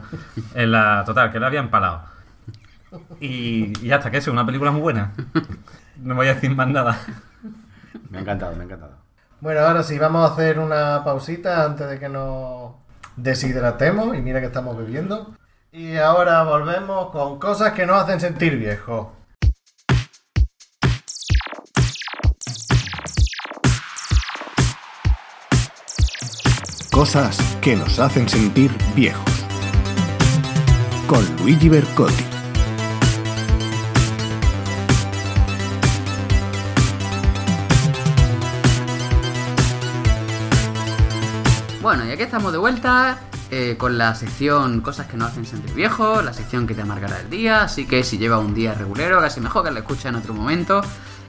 En 0.53 0.71
la 0.71 1.03
total, 1.05 1.31
que 1.31 1.39
le 1.39 1.45
había 1.45 1.59
empalado. 1.59 2.03
Y, 3.19 3.73
y 3.85 3.91
hasta 3.91 4.09
que 4.09 4.17
eso, 4.17 4.31
una 4.31 4.45
película 4.45 4.71
muy 4.71 4.81
buena. 4.81 5.13
No 5.97 6.15
voy 6.15 6.27
a 6.27 6.35
decir 6.35 6.55
más 6.55 6.67
nada. 6.67 6.97
Me 8.09 8.17
ha 8.17 8.21
encantado, 8.21 8.55
me 8.55 8.61
ha 8.61 8.65
encantado. 8.65 8.97
Bueno, 9.41 9.61
ahora 9.61 9.83
sí, 9.83 9.97
vamos 9.99 10.29
a 10.29 10.33
hacer 10.33 10.59
una 10.59 11.03
pausita 11.03 11.65
antes 11.65 11.89
de 11.89 11.99
que 11.99 12.09
nos 12.09 12.73
deshidratemos. 13.15 14.15
Y 14.17 14.21
mira 14.21 14.39
que 14.39 14.47
estamos 14.47 14.77
bebiendo. 14.77 15.33
Y 15.71 15.97
ahora 15.97 16.43
volvemos 16.43 17.11
con 17.11 17.37
cosas 17.39 17.73
que 17.73 17.85
nos 17.85 18.01
hacen 18.01 18.19
sentir 18.19 18.57
viejos. 18.57 19.07
Cosas 26.95 27.37
que 27.59 27.75
nos 27.75 27.99
hacen 27.99 28.29
sentir 28.29 28.71
viejos. 28.95 29.25
Con 31.07 31.25
Luigi 31.39 31.67
Bercotti. 31.67 32.23
Bueno, 41.81 42.05
y 42.05 42.11
aquí 42.11 42.23
estamos 42.23 42.53
de 42.53 42.59
vuelta 42.59 43.19
eh, 43.51 43.75
con 43.77 43.97
la 43.97 44.15
sección 44.15 44.79
Cosas 44.79 45.07
que 45.07 45.17
nos 45.17 45.31
hacen 45.31 45.45
sentir 45.45 45.73
viejos, 45.73 46.23
la 46.23 46.31
sección 46.31 46.65
que 46.65 46.75
te 46.75 46.83
amargará 46.83 47.19
el 47.19 47.29
día, 47.29 47.63
así 47.63 47.85
que 47.85 48.05
si 48.05 48.17
lleva 48.17 48.39
un 48.39 48.53
día 48.53 48.73
regulero, 48.73 49.19
casi 49.19 49.41
mejor 49.41 49.65
que 49.65 49.71
la 49.71 49.79
escuches 49.81 50.05
en 50.05 50.15
otro 50.15 50.33
momento. 50.33 50.79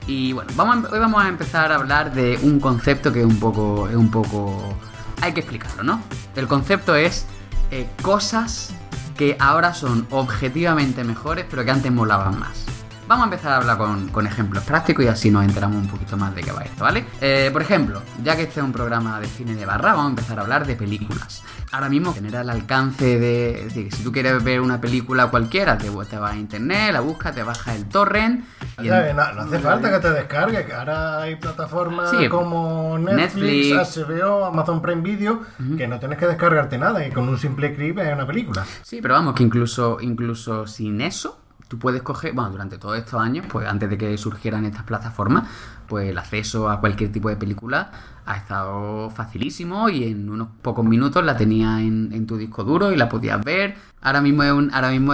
Y 0.07 0.31
bueno, 0.31 0.49
hoy 0.89 0.99
vamos 0.99 1.21
a 1.21 1.27
empezar 1.27 1.73
a 1.73 1.75
hablar 1.75 2.13
de 2.13 2.39
un 2.41 2.61
concepto 2.61 3.11
que 3.11 3.19
es 3.19 3.25
un 3.25 3.37
poco, 3.37 3.89
es 3.89 3.97
un 3.97 4.09
poco, 4.09 4.77
hay 5.21 5.33
que 5.33 5.41
explicarlo, 5.41 5.83
¿no? 5.83 6.01
El 6.35 6.47
concepto 6.47 6.95
es 6.95 7.25
eh, 7.71 7.87
cosas 8.01 8.71
que 9.17 9.35
ahora 9.39 9.73
son 9.73 10.07
objetivamente 10.11 11.03
mejores, 11.03 11.45
pero 11.49 11.65
que 11.65 11.71
antes 11.71 11.91
molaban 11.91 12.39
más. 12.39 12.76
Vamos 13.07 13.23
a 13.23 13.25
empezar 13.27 13.53
a 13.53 13.57
hablar 13.57 13.77
con, 13.77 14.09
con 14.09 14.27
ejemplos 14.27 14.65
prácticos 14.65 15.05
y 15.05 15.07
así 15.07 15.31
nos 15.31 15.45
enteramos 15.45 15.77
un 15.77 15.87
poquito 15.87 16.17
más 16.17 16.35
de 16.35 16.41
qué 16.43 16.51
va 16.51 16.63
esto, 16.63 16.83
¿vale? 16.83 17.05
Eh, 17.21 17.49
por 17.53 17.61
ejemplo, 17.61 18.01
ya 18.21 18.35
que 18.35 18.41
este 18.43 18.59
es 18.59 18.65
un 18.65 18.73
programa 18.73 19.17
de 19.21 19.27
cine 19.27 19.55
de 19.55 19.65
barra, 19.65 19.91
vamos 19.91 20.07
a 20.07 20.09
empezar 20.09 20.39
a 20.39 20.41
hablar 20.41 20.67
de 20.67 20.75
películas. 20.75 21.41
Ahora 21.71 21.87
mismo 21.87 22.13
genera 22.13 22.41
el 22.41 22.49
alcance 22.49 23.17
de... 23.17 23.59
Es 23.59 23.63
decir, 23.73 23.93
si 23.93 24.03
tú 24.03 24.11
quieres 24.11 24.43
ver 24.43 24.59
una 24.59 24.81
película 24.81 25.27
cualquiera, 25.27 25.77
te, 25.77 25.89
te 25.89 26.17
vas 26.17 26.33
a 26.33 26.35
internet, 26.35 26.91
la 26.91 26.99
buscas, 26.99 27.33
te 27.33 27.43
bajas 27.43 27.77
el 27.77 27.85
torrent... 27.87 28.43
y 28.79 28.85
Ya, 28.87 29.09
en- 29.09 29.15
no, 29.15 29.33
no 29.33 29.41
hace 29.43 29.59
falta 29.59 29.89
que 29.89 29.99
te 29.99 30.11
descargues, 30.11 30.65
que 30.65 30.73
ahora 30.73 31.21
hay 31.21 31.37
plataformas 31.37 32.09
Sí, 32.11 32.27
como 32.27 32.97
Netflix, 32.99 33.73
Netflix. 33.73 33.97
HBO, 34.05 34.45
Amazon 34.45 34.81
Prime 34.81 35.01
Video, 35.01 35.43
que 35.77 35.87
no 35.87 35.97
tienes 35.99 36.17
que 36.17 36.27
descargarte 36.27 36.77
nada 36.77 37.07
y 37.07 37.11
con 37.11 37.29
un 37.29 37.37
simple 37.37 37.73
clip 37.73 37.95
ves 37.95 38.13
una 38.13 38.27
película. 38.27 38.65
Sí, 38.83 38.99
pero 39.01 39.13
vamos, 39.13 39.33
que 39.33 39.43
incluso, 39.43 39.97
incluso 40.01 40.67
sin 40.67 40.99
eso, 41.01 41.39
tú 41.67 41.77
puedes 41.79 42.01
coger, 42.01 42.33
bueno, 42.33 42.51
durante 42.51 42.77
todos 42.77 42.97
estos 42.97 43.21
años, 43.21 43.45
pues 43.49 43.67
antes 43.67 43.89
de 43.89 43.97
que 43.97 44.17
surgieran 44.17 44.65
estas 44.65 44.83
plataformas, 44.83 45.47
pues 45.87 46.09
el 46.09 46.17
acceso 46.17 46.69
a 46.69 46.79
cualquier 46.79 47.11
tipo 47.11 47.29
de 47.29 47.35
película 47.35 47.91
ha 48.25 48.35
estado 48.35 49.09
facilísimo 49.09 49.89
y 49.89 50.03
en 50.05 50.29
unos 50.29 50.49
pocos 50.61 50.85
minutos 50.85 51.23
la 51.23 51.37
tenías 51.37 51.79
en, 51.79 52.27
tu 52.27 52.37
disco 52.37 52.63
duro 52.63 52.91
y 52.91 52.97
la 52.97 53.07
podías 53.07 53.43
ver. 53.43 53.75
Ahora 54.01 54.21
mismo 54.21 54.43
es, 54.43 54.51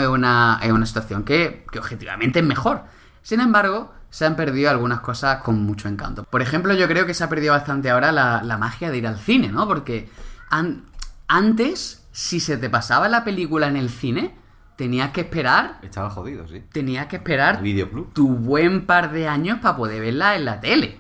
una, 0.08 0.60
es 0.62 0.72
una 0.72 0.86
situación 0.86 1.24
que, 1.24 1.66
que 1.72 1.80
objetivamente 1.80 2.40
es 2.40 2.46
mejor. 2.46 2.84
Sin 3.22 3.40
embargo, 3.40 3.92
se 4.10 4.26
han 4.26 4.36
perdido 4.36 4.70
algunas 4.70 5.00
cosas 5.00 5.42
con 5.44 5.64
mucho 5.64 5.88
encanto. 5.88 6.24
Por 6.24 6.42
ejemplo, 6.42 6.74
yo 6.74 6.88
creo 6.88 7.06
que 7.06 7.14
se 7.14 7.24
ha 7.24 7.30
perdido 7.30 7.54
bastante 7.54 7.90
ahora 7.90 8.12
la, 8.12 8.44
la 8.44 8.58
magia 8.58 8.92
de 8.92 8.98
ir 8.98 9.08
al 9.08 9.18
cine, 9.20 9.50
¿no? 9.52 9.68
Porque 9.68 10.10
an- 10.50 10.84
antes, 11.28 12.04
si 12.12 12.40
se 12.40 12.58
te 12.58 12.70
pasaba 12.70 13.10
la 13.10 13.24
película 13.24 13.68
en 13.68 13.78
el 13.78 13.90
cine, 13.90 14.36
tenías 14.76 15.12
que 15.12 15.22
esperar, 15.22 15.78
Estaba 15.82 16.10
jodido, 16.10 16.48
sí. 16.48 16.64
tenías 16.72 17.08
que 17.08 17.18
esperar 17.18 17.62
videoclub. 17.62 18.14
tu 18.14 18.30
buen 18.36 18.86
par 18.86 19.12
de 19.12 19.28
años 19.28 19.60
para 19.62 19.76
poder 19.76 20.02
verla 20.02 20.36
en 20.36 20.46
la 20.46 20.60
tele. 20.60 21.00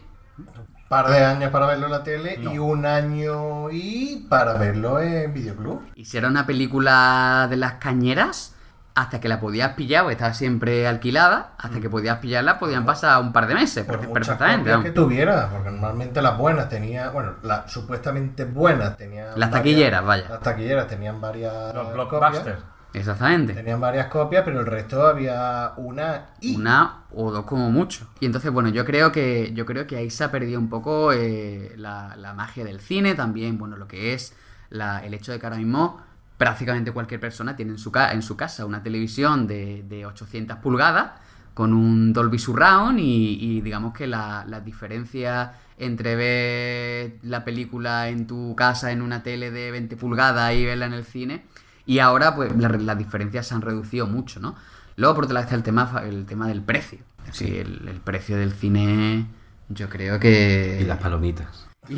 par 0.89 1.09
de 1.09 1.25
años 1.25 1.49
para 1.49 1.65
verlo 1.65 1.87
en 1.87 1.91
la 1.91 2.03
tele 2.03 2.39
y 2.39 2.59
un 2.59 2.85
año 2.85 3.71
y 3.71 4.27
para 4.29 4.53
verlo 4.53 4.99
en 4.99 5.33
videoclub. 5.33 5.81
Y 5.95 6.05
si 6.05 6.17
era 6.17 6.27
una 6.27 6.45
película 6.45 7.47
de 7.49 7.57
las 7.57 7.73
cañeras, 7.73 8.55
hasta 8.95 9.19
que 9.19 9.27
la 9.27 9.39
podías 9.39 9.69
pillar, 9.73 10.05
o 10.05 10.11
estaba 10.11 10.35
siempre 10.35 10.87
alquilada, 10.87 11.53
hasta 11.57 11.79
que 11.79 11.89
podías 11.89 12.19
pillarla, 12.19 12.59
podían 12.59 12.85
pasar 12.85 13.19
un 13.21 13.33
par 13.33 13.47
de 13.47 13.55
meses, 13.55 13.85
Por 13.85 14.07
perfectamente. 14.07 14.69
copias 14.69 14.83
que 14.83 14.91
tuviera, 14.91 15.49
porque 15.49 15.71
normalmente 15.71 16.21
las 16.21 16.37
buenas 16.37 16.69
tenía, 16.69 17.09
bueno, 17.09 17.33
las 17.41 17.71
supuestamente 17.71 18.45
buenas 18.45 18.95
tenían 18.95 19.29
Las 19.29 19.35
varias- 19.35 19.51
taquilleras, 19.51 20.05
vaya. 20.05 20.29
Las 20.29 20.41
taquilleras 20.41 20.87
tenían 20.87 21.19
varias 21.19 21.73
Los 21.73 21.91
blockbusters. 21.91 22.59
Exactamente. 22.93 23.53
tenían 23.53 23.79
varias 23.81 24.07
copias, 24.07 24.43
pero 24.45 24.59
el 24.59 24.65
resto 24.65 25.05
había 25.07 25.73
una 25.77 26.27
y 26.41 26.55
Una 26.55 27.03
o 27.15 27.31
dos 27.31 27.45
como 27.45 27.71
mucho. 27.71 28.07
Y 28.19 28.25
entonces, 28.25 28.51
bueno, 28.51 28.69
yo 28.69 28.85
creo 28.85 29.11
que, 29.11 29.51
yo 29.53 29.65
creo 29.65 29.87
que 29.87 29.97
ahí 29.97 30.09
se 30.09 30.23
ha 30.23 30.31
perdido 30.31 30.59
un 30.59 30.69
poco 30.69 31.11
eh, 31.11 31.73
la, 31.75 32.15
la 32.17 32.33
magia 32.33 32.63
del 32.63 32.79
cine, 32.79 33.15
también, 33.15 33.57
bueno, 33.57 33.77
lo 33.77 33.87
que 33.87 34.13
es 34.13 34.35
la- 34.69 35.03
el 35.05 35.13
hecho 35.13 35.31
de 35.31 35.39
que 35.39 35.45
ahora 35.45 35.57
mismo 35.57 36.01
prácticamente 36.37 36.91
cualquier 36.91 37.19
persona 37.19 37.55
tiene 37.55 37.71
en 37.73 37.77
su, 37.77 37.91
ca- 37.91 38.11
en 38.11 38.21
su 38.21 38.35
casa 38.35 38.65
una 38.65 38.83
televisión 38.83 39.47
de, 39.47 39.83
de 39.87 40.05
800 40.05 40.57
pulgadas 40.57 41.11
con 41.53 41.73
un 41.73 42.13
Dolby 42.13 42.39
Surround 42.39 42.99
y, 42.99 43.37
y 43.39 43.61
digamos 43.61 43.93
que 43.93 44.07
la, 44.07 44.43
la 44.47 44.59
diferencia 44.59 45.53
entre 45.77 46.15
ver 46.15 47.17
la 47.23 47.43
película 47.43 48.09
en 48.09 48.25
tu 48.27 48.55
casa 48.55 48.91
en 48.91 49.01
una 49.01 49.21
tele 49.23 49.51
de 49.51 49.71
20 49.71 49.95
pulgadas 49.95 50.53
y 50.53 50.65
verla 50.65 50.85
en 50.87 50.93
el 50.93 51.05
cine 51.05 51.43
y 51.85 51.99
ahora 51.99 52.35
pues 52.35 52.55
la- 52.55 52.69
las 52.69 52.97
diferencias 52.97 53.47
se 53.47 53.55
han 53.55 53.61
reducido 53.61 54.07
mucho, 54.07 54.39
¿no? 54.39 54.55
Luego 54.95 55.15
por 55.15 55.31
lado 55.31 55.43
está 55.43 55.55
el 55.55 55.63
tema, 55.63 56.01
el 56.05 56.25
tema 56.25 56.47
del 56.47 56.61
precio. 56.61 56.99
Sí, 57.31 57.57
el, 57.57 57.87
el 57.87 57.99
precio 58.01 58.37
del 58.37 58.51
cine 58.53 59.25
yo 59.69 59.89
creo 59.89 60.19
que... 60.19 60.79
Y 60.81 60.85
las 60.85 60.99
palomitas. 60.99 61.67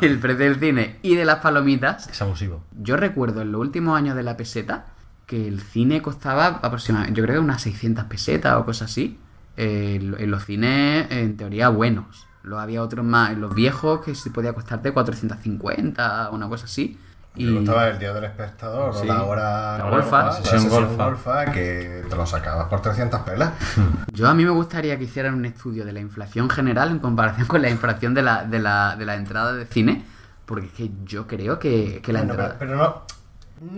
el 0.00 0.18
precio 0.18 0.44
del 0.44 0.58
cine 0.58 0.98
y 1.02 1.16
de 1.16 1.24
las 1.24 1.40
palomitas 1.40 2.08
Es 2.08 2.22
abusivo. 2.22 2.62
yo 2.80 2.96
recuerdo 2.96 3.42
en 3.42 3.52
los 3.52 3.60
últimos 3.60 3.96
años 3.98 4.16
de 4.16 4.22
la 4.22 4.36
peseta 4.36 4.86
que 5.26 5.46
el 5.46 5.60
cine 5.60 6.02
costaba 6.02 6.46
aproximadamente, 6.62 7.18
yo 7.18 7.24
creo 7.24 7.36
que 7.40 7.44
unas 7.44 7.62
600 7.62 8.04
pesetas 8.06 8.56
o 8.56 8.64
cosas 8.64 8.90
así. 8.90 9.18
eh, 9.56 9.96
en 10.18 10.30
los 10.30 10.44
cines, 10.44 11.06
en 11.10 11.36
teoría, 11.36 11.68
buenos. 11.68 12.26
Luego 12.42 12.60
había 12.60 12.82
otros 12.82 13.04
más, 13.04 13.32
en 13.32 13.40
los 13.40 13.54
viejos, 13.54 14.00
que 14.04 14.14
sí 14.14 14.30
podía 14.30 14.52
costarte 14.54 14.92
450, 14.92 16.30
una 16.32 16.48
cosa 16.48 16.64
así. 16.64 16.98
Y 17.36 17.48
Y 17.48 17.54
costaba 17.56 17.88
el 17.88 17.98
día 17.98 18.12
del 18.12 18.24
espectador 18.24 18.92
Sí. 18.94 19.02
o 19.02 19.04
la 19.04 19.22
hora 19.22 19.78
La 19.78 19.84
golfa, 19.90 20.24
la 20.24 20.32
sesión 20.32 20.62
sesión 20.62 20.86
golfa. 20.88 21.04
golfa, 21.04 21.44
que 21.52 22.04
te 22.10 22.16
lo 22.16 22.26
sacabas 22.26 22.66
por 22.68 22.82
300 22.82 23.20
pelas. 23.20 23.52
yo 24.12 24.28
a 24.28 24.34
mí 24.34 24.44
me 24.44 24.50
gustaría 24.50 24.98
que 24.98 25.04
hicieran 25.04 25.34
un 25.34 25.44
estudio 25.44 25.84
de 25.84 25.92
la 25.92 26.00
inflación 26.00 26.50
general 26.50 26.90
en 26.90 26.98
comparación 26.98 27.46
con 27.46 27.62
la 27.62 27.70
inflación 27.70 28.14
de 28.14 28.22
la, 28.22 28.44
de 28.44 28.58
la, 28.58 28.96
de 28.96 29.06
la 29.06 29.14
entrada 29.14 29.52
de 29.52 29.64
cine, 29.66 30.04
porque 30.44 30.66
es 30.66 30.72
que 30.72 30.90
yo 31.04 31.26
creo 31.28 31.58
que, 31.60 32.00
que 32.02 32.12
la 32.12 32.20
Bueno, 32.24 32.34
pero, 32.34 32.48
entrada... 32.48 32.58
pero 32.58 32.76
no, 32.76 33.02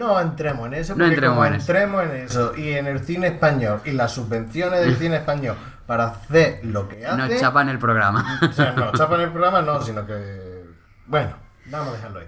no 0.08 0.20
entremos 0.20 0.66
en 0.68 0.74
eso, 0.74 0.94
No 0.96 1.04
entremos 1.04 1.34
como 1.36 1.46
en 1.46 1.54
eso. 1.54 1.72
entremos 1.72 2.02
en 2.04 2.10
eso 2.22 2.56
y 2.56 2.68
en 2.70 2.86
el 2.86 3.00
cine 3.00 3.26
español 3.26 3.80
y 3.84 3.90
las 3.90 4.12
subvenciones 4.12 4.80
del 4.80 4.96
cine 4.96 5.16
español 5.16 5.56
para 5.86 6.04
hacer 6.06 6.60
lo 6.64 6.88
que 6.88 7.04
hace, 7.04 7.16
Nos 7.18 7.38
chapan 7.40 7.68
el 7.68 7.78
programa. 7.78 8.40
o 8.48 8.52
sea, 8.52 8.72
no, 8.72 8.92
chapan 8.96 9.20
el 9.20 9.30
programa 9.30 9.60
no, 9.60 9.82
sino 9.82 10.06
que, 10.06 10.64
bueno, 11.06 11.32
vamos 11.70 11.88
a 11.88 11.92
dejarlo 11.96 12.20
ahí. 12.20 12.26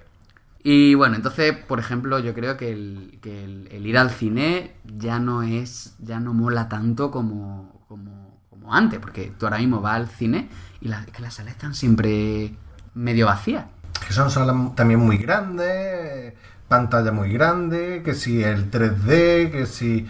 Y 0.67 0.95
bueno, 0.95 1.15
entonces, 1.17 1.55
por 1.55 1.79
ejemplo, 1.79 2.19
yo 2.21 2.33
creo 2.33 2.57
que 2.57 2.73
el, 2.73 3.19
que 3.23 3.45
el, 3.45 3.69
el 3.71 3.87
ir 3.87 3.99
al 3.99 4.11
cine 4.11 4.73
ya 4.97 5.19
no 5.19 5.43
es, 5.43 5.95
ya 5.99 6.21
no 6.21 6.33
mola 6.33 6.69
tanto 6.71 7.11
como, 7.11 7.85
como, 7.87 8.41
como 8.49 8.75
antes, 8.75 8.99
porque 8.99 9.31
tú 9.39 9.45
ahora 9.45 9.59
mismo 9.59 9.83
vas 9.83 9.97
al 9.97 10.09
cine 10.09 10.49
y 10.81 10.89
la- 10.89 11.05
que 11.05 11.21
las 11.21 11.35
salas 11.35 11.53
están 11.53 11.75
siempre 11.75 12.55
medio 12.95 13.27
vacías. 13.27 13.67
Que 14.07 14.15
son 14.15 14.31
salas 14.31 14.57
también 14.75 15.01
muy 15.01 15.19
grandes, 15.19 16.33
pantalla 16.67 17.12
muy 17.12 17.31
grande, 17.31 18.01
que 18.03 18.15
si 18.15 18.43
el 18.43 18.71
3D, 18.71 19.51
que 19.53 19.67
si... 19.67 20.07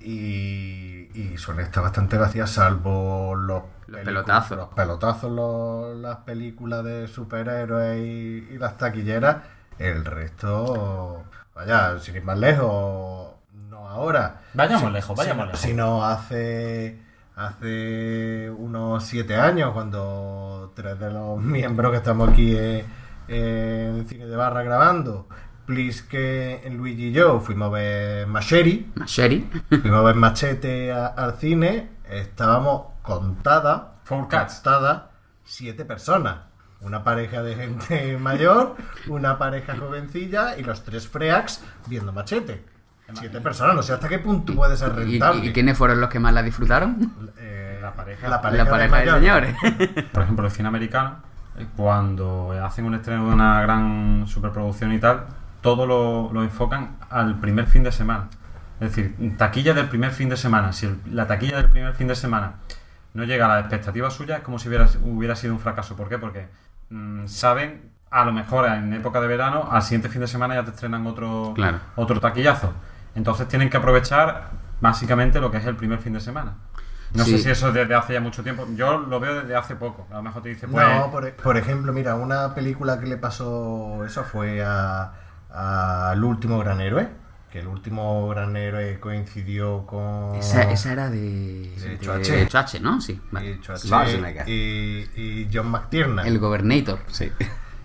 Y, 0.00 1.08
y 1.14 1.34
suele 1.38 1.62
estar 1.62 1.82
bastante 1.82 2.16
vacía, 2.16 2.46
salvo 2.46 3.34
los, 3.34 3.62
Los 3.88 4.00
pelotazos. 4.02 4.56
Los 4.56 4.68
pelotazos, 4.68 5.30
los- 5.32 5.96
las 5.96 6.18
películas 6.18 6.84
de 6.84 7.08
superhéroes 7.08 7.98
y, 8.00 8.54
y 8.54 8.58
las 8.58 8.76
taquilleras. 8.78 9.38
El 9.78 10.04
resto, 10.04 11.24
vaya, 11.54 11.98
sin 12.00 12.16
ir 12.16 12.24
más 12.24 12.38
lejos, 12.38 13.28
no 13.70 13.88
ahora. 13.88 14.42
Vayamos 14.54 14.88
Si- 14.88 14.92
lejos, 14.92 15.16
vayamos 15.16 15.44
sino- 15.44 15.46
lejos. 15.46 15.60
Sino 15.60 16.04
hace, 16.04 16.98
hace 17.36 18.50
unos 18.56 19.04
siete 19.04 19.36
años, 19.36 19.72
cuando 19.72 20.72
tres 20.74 20.98
de 20.98 21.10
los 21.10 21.38
miembros 21.42 21.90
que 21.92 21.96
estamos 21.98 22.28
aquí 22.30 22.56
en, 22.56 22.84
en 23.28 24.06
Cine 24.08 24.26
de 24.26 24.36
Barra 24.36 24.62
grabando, 24.62 25.28
Plisque, 25.66 26.62
Luigi 26.72 27.08
y 27.08 27.12
yo 27.12 27.40
fuimos 27.40 27.68
a 27.68 27.70
ver 27.72 28.26
Macheri, 28.26 28.90
Macheri. 28.94 29.48
fuimos 29.68 30.00
a 30.00 30.02
ver 30.02 30.14
Machete 30.16 30.92
a- 30.92 31.06
al 31.08 31.34
cine, 31.34 31.90
estábamos 32.08 32.82
contadas, 33.02 33.82
Four 34.04 34.28
cats. 34.28 34.54
contadas, 34.56 35.02
siete 35.44 35.84
personas. 35.84 36.47
Una 36.80 37.02
pareja 37.04 37.42
de 37.42 37.54
gente 37.56 38.16
mayor, 38.20 38.76
una 39.08 39.38
pareja 39.38 39.76
jovencilla 39.76 40.56
y 40.56 40.62
los 40.62 40.84
tres 40.84 41.08
freaks 41.08 41.62
viendo 41.86 42.12
Machete. 42.12 42.64
Siete 43.14 43.40
personas, 43.40 43.74
no 43.74 43.82
sé 43.82 43.94
hasta 43.94 44.06
qué 44.06 44.18
punto 44.18 44.54
puede 44.54 44.76
ser 44.76 44.90
¿Y, 44.98 45.12
rentable. 45.12 45.46
y 45.46 45.52
quiénes 45.54 45.78
fueron 45.78 45.98
los 45.98 46.10
que 46.10 46.18
más 46.18 46.34
la 46.34 46.42
disfrutaron? 46.42 47.10
Eh, 47.38 47.78
La 47.80 47.94
pareja. 47.94 48.28
La 48.28 48.42
pareja, 48.42 48.64
la 48.64 48.70
pareja 48.70 48.96
de 48.98 49.10
señores. 49.10 49.56
Por 50.12 50.22
ejemplo, 50.24 50.44
el 50.44 50.52
cine 50.52 50.68
americano, 50.68 51.16
eh, 51.58 51.66
cuando 51.74 52.52
hacen 52.62 52.84
un 52.84 52.94
estreno 52.94 53.26
de 53.28 53.32
una 53.34 53.62
gran 53.62 54.26
superproducción 54.26 54.92
y 54.92 54.98
tal, 54.98 55.24
todo 55.62 55.86
lo, 55.86 56.30
lo 56.34 56.42
enfocan 56.42 56.98
al 57.08 57.40
primer 57.40 57.66
fin 57.66 57.82
de 57.82 57.92
semana. 57.92 58.28
Es 58.78 58.94
decir, 58.94 59.34
taquilla 59.38 59.72
del 59.72 59.88
primer 59.88 60.10
fin 60.10 60.28
de 60.28 60.36
semana. 60.36 60.74
Si 60.74 60.84
el- 60.84 61.00
la 61.10 61.26
taquilla 61.26 61.56
del 61.56 61.70
primer 61.70 61.94
fin 61.94 62.08
de 62.08 62.14
semana 62.14 62.56
no 63.14 63.24
llega 63.24 63.46
a 63.46 63.48
las 63.48 63.60
expectativas 63.60 64.12
suyas, 64.12 64.38
es 64.40 64.44
como 64.44 64.58
si 64.58 64.68
hubiera, 64.68 64.86
hubiera 65.02 65.34
sido 65.34 65.54
un 65.54 65.60
fracaso. 65.60 65.96
¿Por 65.96 66.10
qué? 66.10 66.18
Porque 66.18 66.46
mm, 66.90 67.26
saben, 67.26 67.90
a 68.10 68.24
lo 68.24 68.32
mejor 68.32 68.66
en 68.66 68.92
época 68.94 69.20
de 69.20 69.26
verano, 69.26 69.68
al 69.70 69.82
siguiente 69.82 70.08
fin 70.08 70.20
de 70.20 70.26
semana 70.26 70.54
ya 70.54 70.64
te 70.64 70.70
estrenan 70.70 71.06
otro, 71.06 71.52
Claro. 71.54 71.78
otro 71.96 72.20
taquillazo. 72.20 72.72
Entonces 73.14 73.48
tienen 73.48 73.68
que 73.70 73.76
aprovechar 73.76 74.50
básicamente 74.80 75.40
lo 75.40 75.50
que 75.50 75.58
es 75.58 75.66
el 75.66 75.76
primer 75.76 75.98
fin 75.98 76.12
de 76.12 76.20
semana. 76.20 76.54
No 77.14 77.24
Sí. 77.24 77.32
sé 77.32 77.38
si 77.38 77.50
eso 77.50 77.72
desde 77.72 77.94
hace 77.94 78.12
ya 78.12 78.20
mucho 78.20 78.42
tiempo. 78.42 78.66
Yo 78.74 78.98
lo 78.98 79.18
veo 79.18 79.40
desde 79.40 79.56
hace 79.56 79.76
poco. 79.76 80.06
A 80.10 80.16
lo 80.16 80.22
mejor 80.22 80.42
te 80.42 80.50
dice, 80.50 80.68
pues. 80.68 80.86
No, 80.86 81.10
por, 81.10 81.26
e- 81.26 81.32
por 81.32 81.56
ejemplo, 81.56 81.92
mira, 81.92 82.14
una 82.16 82.54
película 82.54 83.00
que 83.00 83.06
le 83.06 83.16
pasó 83.16 84.04
eso 84.04 84.24
fue 84.24 84.62
a, 84.62 85.12
a 85.50 86.10
El 86.12 86.22
último 86.22 86.58
gran 86.58 86.80
héroe. 86.82 87.08
Que 87.50 87.60
el 87.60 87.66
último 87.66 88.28
gran 88.28 88.54
héroe 88.56 89.00
coincidió 89.00 89.86
con. 89.86 90.34
Esa, 90.34 90.70
esa 90.70 90.92
era 90.92 91.08
de. 91.10 91.72
De 91.78 91.96
de 91.98 92.46
Choache. 92.48 92.78
¿no? 92.80 93.00
Sí. 93.00 93.20
vale. 93.30 93.58
y 94.46 94.52
y, 94.52 95.10
y 95.16 95.48
John 95.52 95.70
McTiernan. 95.70 96.26
El 96.26 96.38
Governator. 96.38 96.98
Sí. 97.08 97.32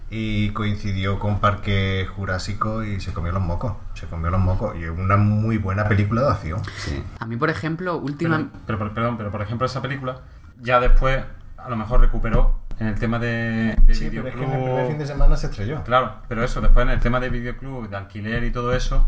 Y 0.09 0.49
coincidió 0.49 1.18
con 1.18 1.39
Parque 1.39 2.05
Jurásico 2.14 2.84
y 2.84 2.99
se 2.99 3.14
comió 3.14 3.32
los 3.32 3.41
mocos. 3.41 3.74
Se 3.95 4.05
comió 4.05 4.30
los 4.30 4.41
mocos. 4.41 4.76
Y 4.78 4.84
es 4.84 4.89
una 4.91 5.18
muy 5.18 5.57
buena 5.57 5.88
película 5.88 6.22
de 6.24 6.30
acción. 6.32 6.61
sí. 6.78 7.01
A 7.20 7.26
mí, 7.26 7.36
por 7.38 7.49
ejemplo, 7.49 7.97
última. 7.97 8.49
pero, 8.68 8.78
pero- 8.78 8.93
perdón, 8.93 9.18
pero 9.18 9.32
por 9.32 9.41
ejemplo, 9.41 9.66
esa 9.66 9.82
película 9.82 10.22
ya 10.59 10.80
después 10.80 11.24
a 11.57 11.70
lo 11.70 11.76
mejor 11.78 12.01
recuperó 12.01 12.59
en 12.80 12.88
el 12.88 12.95
tema 12.99 13.18
de, 13.18 13.76
de 13.86 13.95
Sí, 13.95 14.09
pero 14.11 14.28
es 14.28 14.36
que 14.36 14.43
en 14.43 14.51
el 14.51 14.57
videoclub. 14.57 14.64
primer 14.66 14.88
fin 14.88 14.97
de 14.99 15.05
semana 15.07 15.38
se 15.38 15.47
estrelló. 15.47 15.84
Claro, 15.84 16.18
pero 16.28 16.43
eso, 16.43 16.59
después 16.61 16.84
en 16.86 16.91
el 16.91 16.99
tema 16.99 17.20
de 17.20 17.30
videoclub, 17.30 17.89
de 17.89 17.95
alquiler 17.97 18.43
y 18.43 18.51
todo 18.51 18.74
eso, 18.74 19.07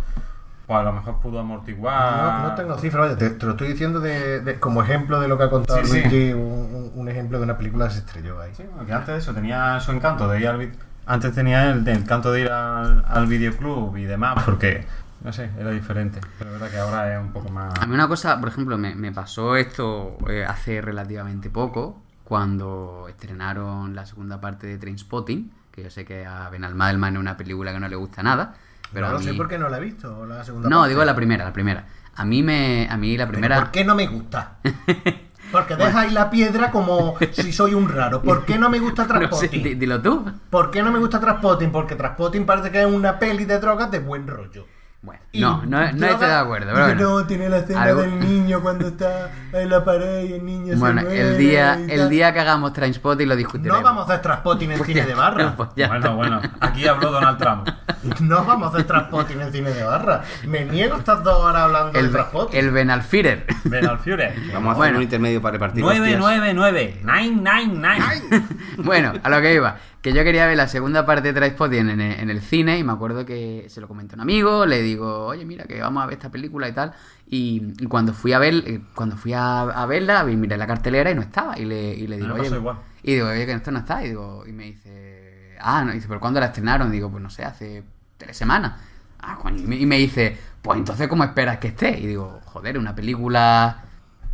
pues 0.65 0.79
a 0.79 0.83
lo 0.83 0.93
mejor 0.93 1.19
pudo 1.19 1.39
amortiguar. 1.39 2.41
No, 2.41 2.49
no 2.49 2.55
tengo 2.55 2.77
cifras, 2.77 3.05
vaya, 3.07 3.17
te, 3.17 3.29
te 3.31 3.45
lo 3.45 3.51
estoy 3.51 3.67
diciendo 3.69 3.99
de, 3.99 4.39
de- 4.41 4.59
como 4.59 4.81
ejemplo 4.81 5.19
de 5.19 5.27
lo 5.27 5.37
que 5.37 5.43
ha 5.43 5.49
contado 5.49 5.83
Sí, 5.83 5.91
sí. 5.91 6.01
Luigi, 6.01 6.33
un, 6.33 6.41
un- 6.41 6.91
un 6.95 7.09
ejemplo 7.09 7.37
de 7.37 7.43
una 7.43 7.57
película 7.57 7.87
que 7.87 7.93
se 7.93 7.99
estrelló 7.99 8.41
ahí. 8.41 8.51
Sí, 8.55 8.63
que 8.85 8.93
antes 8.93 9.07
de 9.13 9.17
eso 9.19 9.33
tenía 9.33 9.79
su 9.79 9.91
encanto 9.91 10.27
de 10.27 10.39
ir 10.41 10.47
al 10.47 10.71
Antes 11.05 11.33
tenía 11.35 11.69
el, 11.71 11.87
el 11.87 11.97
encanto 11.97 12.31
de 12.31 12.41
ir 12.41 12.49
al, 12.51 13.05
al 13.07 13.27
videoclub 13.27 13.95
y 13.97 14.05
demás, 14.05 14.41
porque, 14.43 14.85
no 15.23 15.31
sé, 15.31 15.51
era 15.59 15.69
diferente. 15.69 16.19
Pero 16.39 16.49
es 16.55 16.59
verdad 16.59 16.71
que 16.73 16.79
ahora 16.79 17.13
es 17.13 17.21
un 17.21 17.31
poco 17.31 17.49
más. 17.49 17.71
A 17.79 17.85
mí 17.85 17.93
una 17.93 18.07
cosa, 18.07 18.39
por 18.39 18.49
ejemplo, 18.49 18.77
me, 18.79 18.95
me 18.95 19.11
pasó 19.11 19.55
esto 19.55 20.17
eh, 20.27 20.45
hace 20.47 20.81
relativamente 20.81 21.51
poco, 21.51 22.01
cuando 22.23 23.05
estrenaron 23.07 23.93
la 23.95 24.05
segunda 24.07 24.41
parte 24.41 24.65
de 24.65 24.79
Trainspotting, 24.79 25.51
que 25.71 25.83
yo 25.83 25.89
sé 25.91 26.05
que 26.05 26.25
a 26.25 26.49
Benalmádel 26.49 27.03
es 27.13 27.19
una 27.19 27.37
película 27.37 27.71
que 27.71 27.79
no 27.79 27.87
le 27.87 27.95
gusta 27.95 28.23
nada, 28.23 28.55
pero 28.93 29.07
no 29.07 29.13
lo 29.13 29.19
sé 29.19 29.31
mí... 29.31 29.37
por 29.37 29.47
qué 29.47 29.57
no 29.57 29.69
la 29.69 29.77
he 29.77 29.81
visto, 29.81 30.25
la 30.25 30.43
segunda 30.43 30.69
No, 30.69 30.77
parte. 30.79 30.89
digo 30.89 31.05
la 31.05 31.15
primera, 31.15 31.45
la 31.45 31.53
primera. 31.53 31.85
A 32.15 32.25
mí 32.25 32.43
me, 32.43 32.87
a 32.89 32.95
mí 32.97 33.17
la 33.17 33.27
primera... 33.27 33.57
¿Por 33.59 33.71
qué 33.71 33.83
no 33.83 33.95
me 33.95 34.07
gusta? 34.07 34.57
Porque 35.51 35.75
deja 35.75 36.01
ahí 36.01 36.11
la 36.11 36.29
piedra 36.29 36.71
como 36.71 37.15
si 37.31 37.53
soy 37.53 37.73
un 37.75 37.87
raro. 37.87 38.21
¿Por 38.21 38.45
qué 38.45 38.57
no 38.57 38.69
me 38.69 38.79
gusta 38.79 39.03
No 39.07 39.07
sé, 39.13 39.19
Transpotting? 39.19 39.63
di- 39.63 39.75
dilo 39.75 40.01
tú. 40.01 40.25
¿Por 40.49 40.71
qué 40.71 40.81
no 40.83 40.91
me 40.91 40.99
gusta 40.99 41.19
Transpotting? 41.19 41.71
Porque 41.71 41.95
Transpotting 41.95 42.45
parece 42.45 42.71
que 42.71 42.81
es 42.81 42.87
una 42.87 43.19
peli 43.19 43.45
de 43.45 43.59
drogas 43.59 43.91
de 43.91 43.99
buen 43.99 44.27
rollo. 44.27 44.65
Bueno, 45.05 45.21
Y 45.31 45.39
no, 45.41 45.61
no, 45.65 45.79
no 45.79 45.87
droga- 45.93 46.11
estoy 46.11 46.27
de 46.27 46.33
acuerdo. 46.35 46.71
Pero 46.73 46.85
bueno. 46.87 47.01
no, 47.19 47.25
tiene 47.27 47.47
la 47.49 47.57
escena 47.59 47.83
Algo- 47.83 48.01
del 48.01 48.19
niño 48.19 48.61
cuando 48.61 48.87
está 48.87 49.29
en 49.53 49.69
la 49.69 49.85
pared 49.85 50.23
y 50.23 50.33
el 50.33 50.45
niño 50.45 50.73
se 50.73 50.79
Bueno, 50.79 51.01
muere 51.03 51.21
el 51.21 51.37
día, 51.37 51.75
el 51.87 52.09
día 52.09 52.33
que 52.33 52.39
hagamos 52.39 52.73
Trainspotting 52.73 53.29
lo 53.29 53.35
discutiremos. 53.35 53.77
No 53.79 53.83
vamos 53.83 54.09
a 54.09 54.13
hacer 54.13 54.21
Transpotting 54.23 54.71
en 54.71 54.83
cine 54.83 55.05
de 55.05 55.13
barra. 55.13 55.55
Pues 55.55 55.69
ya 55.75 55.87
bueno, 55.87 55.99
está. 56.03 56.15
bueno, 56.15 56.41
aquí 56.59 56.87
habló 56.87 57.11
Donald 57.11 57.37
Trump. 57.37 57.69
No 58.19 58.45
vamos 58.45 58.67
a 58.67 58.69
hacer 58.75 58.85
Transpotting 58.87 59.41
en 59.41 59.51
cine 59.51 59.71
de 59.71 59.83
barra. 59.83 60.21
Me 60.47 60.63
niego 60.65 60.97
estas 60.97 61.23
dos 61.23 61.43
horas 61.43 61.63
hablando 61.63 61.97
El, 61.99 62.05
de 62.07 62.11
Transpotting. 62.11 62.59
el 62.59 62.71
Benalfirer. 62.71 63.45
Ven 63.63 63.87
al 63.87 63.99
Führer. 63.99 64.33
Vamos 64.53 64.69
a 64.69 64.71
hacer 64.71 64.77
Bueno. 64.77 64.97
un 64.97 65.03
intermedio 65.03 65.41
para 65.41 65.53
repartir 65.53 65.83
hostias. 65.83 66.19
999 66.19 66.99
999 67.03 68.45
Bueno, 68.77 69.13
a 69.23 69.29
lo 69.29 69.41
que 69.41 69.53
iba. 69.55 69.75
Que 70.05 70.13
yo 70.13 70.23
quería 70.23 70.45
ver 70.45 70.55
la 70.55 70.67
segunda 70.67 71.03
parte 71.03 71.29
de 71.29 71.33
Trainspotting 71.33 71.89
en 71.89 71.99
en 71.99 72.29
el 72.29 72.39
cine 72.41 72.77
y 72.77 72.83
me 72.83 72.91
acuerdo 72.91 73.25
que 73.25 73.65
se 73.69 73.81
lo 73.81 73.87
comenté 73.87 74.13
a 74.13 74.17
un 74.17 74.21
amigo, 74.21 74.67
le 74.67 74.83
digo, 74.83 75.25
oye, 75.25 75.45
mira, 75.45 75.63
que 75.63 75.81
vamos 75.81 76.03
a 76.03 76.05
ver 76.05 76.13
esta 76.13 76.29
película 76.29 76.69
y 76.69 76.73
tal. 76.73 76.93
Y, 77.27 77.73
y 77.79 77.87
cuando 77.87 78.13
fui 78.13 78.31
a 78.31 78.37
ver, 78.37 78.53
eh, 78.67 78.81
cuando 78.93 79.17
fui 79.17 79.33
a, 79.33 79.61
a 79.61 79.85
verla, 79.87 80.23
miré 80.25 80.57
la 80.57 80.67
cartelera 80.67 81.09
y 81.09 81.15
no 81.15 81.23
estaba. 81.23 81.57
Y 81.57 81.65
le, 81.65 81.95
y 81.95 82.05
le 82.05 82.17
digo, 82.17 82.35
me 82.35 82.41
oye, 82.41 82.55
igual. 82.55 82.77
y 83.01 83.13
digo, 83.15 83.29
oye, 83.29 83.47
que 83.47 83.51
esto 83.53 83.71
no 83.71 83.79
está. 83.79 84.03
Y 84.05 84.09
digo, 84.09 84.43
y 84.45 84.51
me 84.51 84.65
dice, 84.65 85.55
ah, 85.59 85.83
no, 85.83 85.89
y 85.91 85.95
dice, 85.95 86.07
¿pero 86.07 86.19
cuándo 86.19 86.39
la 86.39 86.45
estrenaron? 86.45 86.89
Y 86.89 86.91
digo, 86.91 87.09
pues 87.09 87.23
no 87.23 87.31
sé, 87.31 87.43
hace 87.43 87.83
tres 88.19 88.37
semanas. 88.37 88.73
Ah, 89.19 89.39
coño, 89.41 89.57
y 89.73 89.87
me- 89.87 89.97
dice, 89.97 90.37
pues 90.61 90.77
entonces, 90.77 91.07
¿cómo 91.07 91.23
esperas 91.23 91.57
que 91.57 91.69
esté? 91.69 91.99
Y 91.99 92.05
digo, 92.05 92.41
joder, 92.45 92.77
una 92.77 92.93
película 92.93 93.83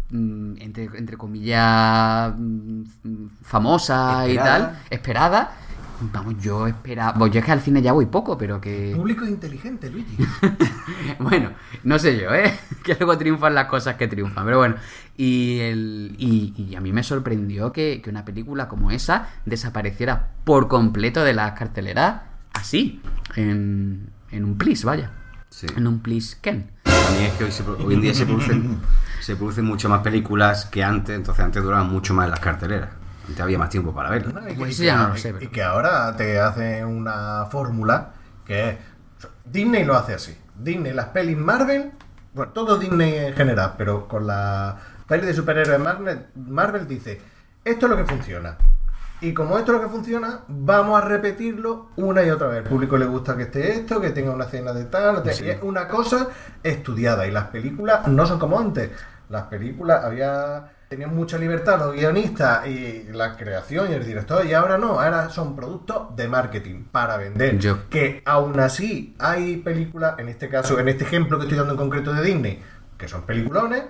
mm, 0.09 0.55
entre, 0.59 0.83
entre 0.97 1.15
comillas 1.15 2.33
mm, 2.37 2.81
mm, 3.03 3.29
famosa 3.41 4.27
y 4.27 4.35
tal, 4.35 4.79
esperada. 4.89 5.51
Vamos, 6.11 6.35
yo 6.41 6.67
esperaba. 6.67 7.13
Pues 7.13 7.31
yo 7.31 7.39
es 7.39 7.45
que 7.45 7.51
al 7.51 7.61
cine 7.61 7.81
ya 7.81 7.93
voy 7.93 8.05
poco, 8.07 8.37
pero 8.37 8.59
que. 8.59 8.93
público 8.95 9.25
inteligente, 9.25 9.89
Luigi. 9.89 10.17
bueno, 11.19 11.51
no 11.83 11.99
sé 11.99 12.17
yo, 12.19 12.33
¿eh? 12.33 12.57
Que 12.83 12.95
luego 12.95 13.17
triunfan 13.17 13.53
las 13.53 13.67
cosas 13.67 13.95
que 13.95 14.07
triunfan. 14.07 14.45
Pero 14.45 14.57
bueno, 14.57 14.75
y, 15.17 15.59
el, 15.59 16.15
y, 16.17 16.53
y 16.57 16.75
a 16.75 16.81
mí 16.81 16.91
me 16.91 17.03
sorprendió 17.03 17.71
que, 17.71 18.01
que 18.01 18.09
una 18.09 18.25
película 18.25 18.67
como 18.67 18.91
esa 18.91 19.29
desapareciera 19.45 20.29
por 20.43 20.67
completo 20.67 21.23
de 21.23 21.33
las 21.33 21.51
carteleras 21.51 22.21
así, 22.53 23.01
en, 23.35 24.09
en 24.31 24.45
un 24.45 24.57
plis, 24.57 24.83
vaya. 24.83 25.11
Sí. 25.49 25.67
En 25.75 25.87
un 25.87 25.99
plis 25.99 26.35
Ken. 26.35 26.71
A 26.85 27.11
mí 27.11 27.25
es 27.25 27.33
que 27.33 27.43
hoy, 27.43 27.51
se 27.51 27.63
hoy 27.63 27.93
en 27.95 28.01
día 28.01 28.13
se 28.13 28.25
producen, 28.25 28.79
se 29.19 29.35
producen 29.35 29.65
mucho 29.65 29.89
más 29.89 30.01
películas 30.01 30.65
que 30.65 30.83
antes, 30.83 31.15
entonces 31.15 31.43
antes 31.43 31.61
duraban 31.61 31.89
mucho 31.89 32.13
más 32.13 32.25
en 32.25 32.31
las 32.31 32.39
carteleras. 32.39 33.00
Antes 33.27 33.39
había 33.41 33.57
más 33.59 33.69
tiempo 33.69 33.93
para 33.93 34.09
verlas. 34.09 34.33
¿no? 34.33 34.49
Y, 34.49 34.53
Pues 34.55 34.77
que, 34.77 34.85
ya 34.85 34.97
no 34.97 35.07
lo 35.09 35.15
y- 35.15 35.19
sé, 35.19 35.33
pero- 35.33 35.45
y 35.45 35.47
que 35.49 35.63
ahora 35.63 36.15
te 36.15 36.39
hace 36.39 36.83
una 36.85 37.45
fórmula 37.49 38.13
que 38.45 38.69
es. 38.69 38.77
Disney 39.45 39.83
lo 39.85 39.95
hace 39.95 40.13
así. 40.15 40.37
Disney, 40.55 40.93
las 40.93 41.07
pelis 41.07 41.37
Marvel, 41.37 41.91
bueno, 42.33 42.51
todo 42.51 42.77
Disney 42.77 43.15
en 43.15 43.33
general, 43.33 43.73
pero 43.77 44.07
con 44.07 44.25
la 44.27 44.77
peli 45.07 45.25
de 45.27 45.33
superhéroes 45.33 45.79
Marvel, 45.79 46.25
Marvel 46.35 46.87
dice: 46.87 47.21
Esto 47.63 47.85
es 47.85 47.89
lo 47.89 47.97
que 47.97 48.05
funciona. 48.05 48.57
Y 49.23 49.35
como 49.35 49.59
esto 49.59 49.71
es 49.75 49.77
lo 49.79 49.83
que 49.87 49.91
funciona, 49.93 50.39
vamos 50.47 50.99
a 50.99 51.05
repetirlo 51.05 51.89
una 51.97 52.23
y 52.23 52.31
otra 52.31 52.47
vez. 52.47 52.57
Al 52.59 52.63
público 52.63 52.97
le 52.97 53.05
gusta 53.05 53.37
que 53.37 53.43
esté 53.43 53.73
esto, 53.73 54.01
que 54.01 54.09
tenga 54.09 54.31
una 54.31 54.45
escena 54.45 54.73
de 54.73 54.85
tal. 54.85 55.21
de- 55.23 55.45
y 55.45 55.49
es 55.51 55.61
una 55.61 55.87
cosa 55.87 56.27
estudiada. 56.63 57.27
Y 57.27 57.31
las 57.31 57.45
películas 57.47 58.07
no 58.07 58.25
son 58.25 58.39
como 58.39 58.59
antes. 58.59 58.89
Las 59.29 59.43
películas 59.43 60.03
había 60.03 60.71
tenían 60.91 61.15
mucha 61.15 61.37
libertad 61.37 61.79
los 61.79 61.93
guionistas 61.95 62.67
y 62.67 63.07
la 63.13 63.37
creación 63.37 63.89
y 63.89 63.93
el 63.93 64.05
director. 64.05 64.45
Y 64.45 64.53
ahora 64.53 64.77
no, 64.77 64.99
ahora 64.99 65.29
son 65.29 65.55
productos 65.55 66.13
de 66.17 66.27
marketing 66.27 66.83
para 66.91 67.15
vender. 67.15 67.57
Yo- 67.59 67.87
Que 67.89 68.21
aún 68.25 68.59
así 68.59 69.15
hay 69.17 69.55
películas, 69.57 70.19
en 70.19 70.27
este 70.27 70.49
caso, 70.49 70.77
en 70.77 70.89
este 70.89 71.05
ejemplo 71.05 71.37
que 71.37 71.43
estoy 71.45 71.57
dando 71.57 71.73
en 71.73 71.77
concreto 71.79 72.13
de 72.13 72.21
Disney, 72.21 72.61
que 72.97 73.07
son 73.07 73.21
peliculones, 73.25 73.83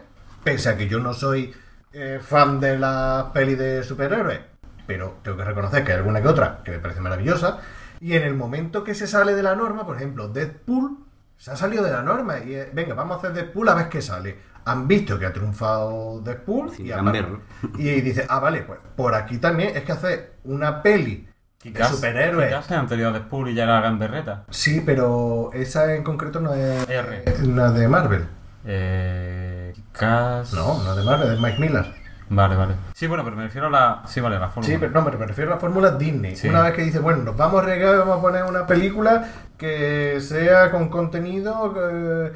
pese 0.43 0.69
a 0.69 0.77
que 0.77 0.87
yo 0.87 0.99
no 0.99 1.15
soy 1.15 1.51
eh, 1.91 2.19
fan 2.21 2.59
de 2.59 2.77
las 2.77 3.23
pelis 3.33 3.57
de 3.57 3.83
superhéroes, 3.83 4.39
pero 4.85 5.17
tengo 5.23 5.37
que 5.37 5.43
reconocer 5.43 5.83
que 5.83 5.93
hay 5.93 5.97
alguna 5.97 6.21
que 6.21 6.27
otra 6.27 6.61
que 6.63 6.69
me 6.69 6.77
parece 6.79 7.01
maravillosa. 7.01 7.57
Y 7.99 8.13
en 8.15 8.21
el 8.21 8.35
momento 8.35 8.83
que 8.83 8.93
se 8.93 9.07
sale 9.07 9.33
de 9.33 9.41
la 9.41 9.55
norma, 9.55 9.87
por 9.87 9.95
ejemplo, 9.95 10.27
Deadpool 10.27 10.99
se 11.37 11.49
ha 11.49 11.55
salido 11.55 11.83
de 11.83 11.91
la 11.91 12.03
norma 12.03 12.37
y 12.39 12.53
eh, 12.53 12.69
venga, 12.71 12.93
vamos 12.93 13.15
a 13.15 13.17
hacer 13.17 13.33
Deadpool 13.33 13.67
a 13.69 13.73
ver 13.73 13.89
qué 13.89 14.03
sale. 14.03 14.50
Han 14.66 14.88
visto 14.88 15.18
que 15.18 15.26
ha 15.26 15.34
triunfado 15.34 16.22
Deadpool 16.22 16.72
Sí, 16.72 16.84
y, 16.84 16.89
verlo. 17.12 17.41
y 17.78 18.01
dice, 18.01 18.26
ah, 18.30 18.39
vale, 18.39 18.62
pues 18.62 18.80
por 18.95 19.16
aquí 19.16 19.38
también 19.38 19.76
es 19.76 19.84
que 19.84 19.91
hacer 19.91 20.34
una 20.43 20.82
peli 20.84 21.28
de 21.64 21.84
superhéroes. 21.86 22.72
Anterior 22.72 23.09
a 23.09 23.20
Deadpool 23.20 23.49
y 23.49 23.53
ya 23.55 23.64
era 23.64 23.80
gran 23.80 23.99
berreta. 23.99 24.43
Sí, 24.49 24.82
pero 24.86 25.51
esa 25.53 25.93
en 25.95 26.03
concreto 26.03 26.39
no 26.39 26.53
es, 26.53 26.89
R. 26.89 27.24
no 27.43 27.66
es 27.68 27.74
de 27.74 27.88
Marvel. 27.88 28.26
Eh, 28.66 29.74
quizás... 29.91 30.53
No, 30.53 30.84
no 30.84 30.91
es 30.91 30.97
de 30.97 31.03
Marvel, 31.03 31.34
es 31.34 31.39
Mike 31.39 31.59
Miller. 31.59 32.01
Vale, 32.30 32.55
vale. 32.55 32.76
Sí, 32.93 33.07
bueno, 33.07 33.24
pero 33.26 33.36
me 33.36 33.43
refiero 33.43 33.68
a 33.68 33.70
la... 33.70 34.03
Sí, 34.07 34.22
vale, 34.22 34.39
la 34.39 34.47
fórmula. 34.47 34.74
Sí, 34.74 34.78
pero 34.80 34.91
no, 34.93 35.03
pero 35.03 35.20
me 35.20 35.26
refiero 35.26 35.51
a 35.51 35.55
la 35.55 35.59
fórmula 35.59 35.91
Disney. 35.91 36.36
Sí. 36.36 36.47
Una 36.47 36.62
vez 36.62 36.74
que 36.74 36.84
dice, 36.84 36.99
bueno, 36.99 37.24
nos 37.24 37.36
vamos 37.36 37.59
a 37.59 37.64
arriesgar, 37.64 37.97
vamos 37.97 38.20
a 38.20 38.22
poner 38.22 38.43
una 38.45 38.66
película 38.66 39.28
que 39.57 40.18
sea 40.22 40.72
con 40.72 40.88
contenido 40.89 41.74
eh, 41.91 42.32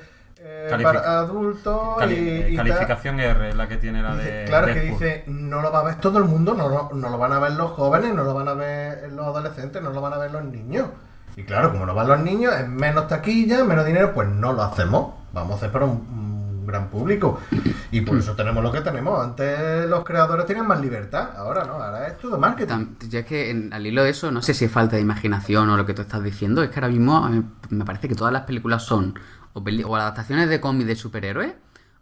eh, 0.47 0.67
Calific- 0.69 0.83
para 0.83 1.19
adultos 1.19 1.97
Cali- 1.97 2.15
y, 2.15 2.53
y 2.53 2.55
tal. 2.55 2.67
calificación 2.67 3.19
R 3.19 3.49
es 3.49 3.55
la 3.55 3.67
que 3.67 3.77
tiene 3.77 4.03
la 4.03 4.15
Dice- 4.15 4.31
de 4.31 4.45
claro 4.45 4.67
que 4.67 4.73
Deadpool. 4.75 4.99
dice, 4.99 5.23
no 5.27 5.61
lo 5.61 5.71
va 5.71 5.79
a 5.79 5.83
ver 5.85 5.95
todo 5.95 6.19
el 6.19 6.25
mundo, 6.25 6.53
no, 6.53 6.69
lo- 6.69 6.89
no 6.93 7.09
lo 7.09 7.17
van 7.17 7.33
a 7.33 7.39
ver 7.39 7.53
los 7.53 7.71
jóvenes, 7.71 8.13
no 8.13 8.23
lo 8.23 8.33
van 8.35 8.47
a 8.47 8.53
ver 8.53 9.11
los 9.11 9.25
adolescentes, 9.25 9.81
no 9.81 9.89
lo 9.89 10.01
van 10.01 10.13
a 10.13 10.17
ver 10.17 10.31
los 10.31 10.43
niños. 10.43 10.87
Y 11.35 11.43
claro, 11.43 11.71
como 11.71 11.85
no 11.85 11.93
van 11.95 12.07
los 12.07 12.19
niños, 12.19 12.53
es 12.53 12.67
menos 12.67 13.07
taquilla, 13.07 13.63
menos 13.63 13.85
dinero, 13.85 14.13
pues 14.13 14.27
no 14.29 14.53
lo 14.53 14.61
hacemos. 14.63 15.13
vamos 15.33 15.53
a 15.53 15.55
hacer 15.57 15.71
para 15.71 15.83
un, 15.85 15.91
un 15.91 16.65
gran 16.65 16.87
público. 16.87 17.39
Y 17.91 18.01
por 18.01 18.17
eso 18.17 18.35
tenemos 18.35 18.63
lo 18.63 18.71
que 18.71 18.79
tenemos. 18.81 19.21
Antes 19.21 19.85
los 19.89 20.03
creadores 20.05 20.45
tenían 20.45 20.65
más 20.67 20.79
libertad, 20.79 21.31
ahora 21.35 21.65
no, 21.65 21.73
ahora 21.73 22.07
es 22.07 22.17
todo 22.17 22.37
marketing. 22.37 22.95
Ya 23.09 23.19
es 23.19 23.25
que 23.25 23.49
en- 23.49 23.73
al 23.73 23.85
hilo 23.85 24.03
de 24.03 24.11
eso, 24.11 24.31
no 24.31 24.41
sé 24.41 24.53
si 24.53 24.63
es 24.65 24.71
falta 24.71 24.95
de 24.95 25.01
imaginación 25.01 25.69
o 25.69 25.75
lo 25.75 25.85
que 25.85 25.93
tú 25.93 26.01
estás 26.03 26.23
diciendo, 26.23 26.63
es 26.63 26.69
que 26.69 26.75
ahora 26.79 26.87
mismo 26.87 27.29
me 27.69 27.83
parece 27.83 28.07
que 28.07 28.15
todas 28.15 28.31
las 28.31 28.43
películas 28.43 28.83
son 28.83 29.13
o, 29.55 29.63
peli- 29.63 29.83
o 29.83 29.95
adaptaciones 29.95 30.49
de 30.49 30.59
cómics 30.59 30.85
de 30.87 30.95
superhéroes, 30.95 31.53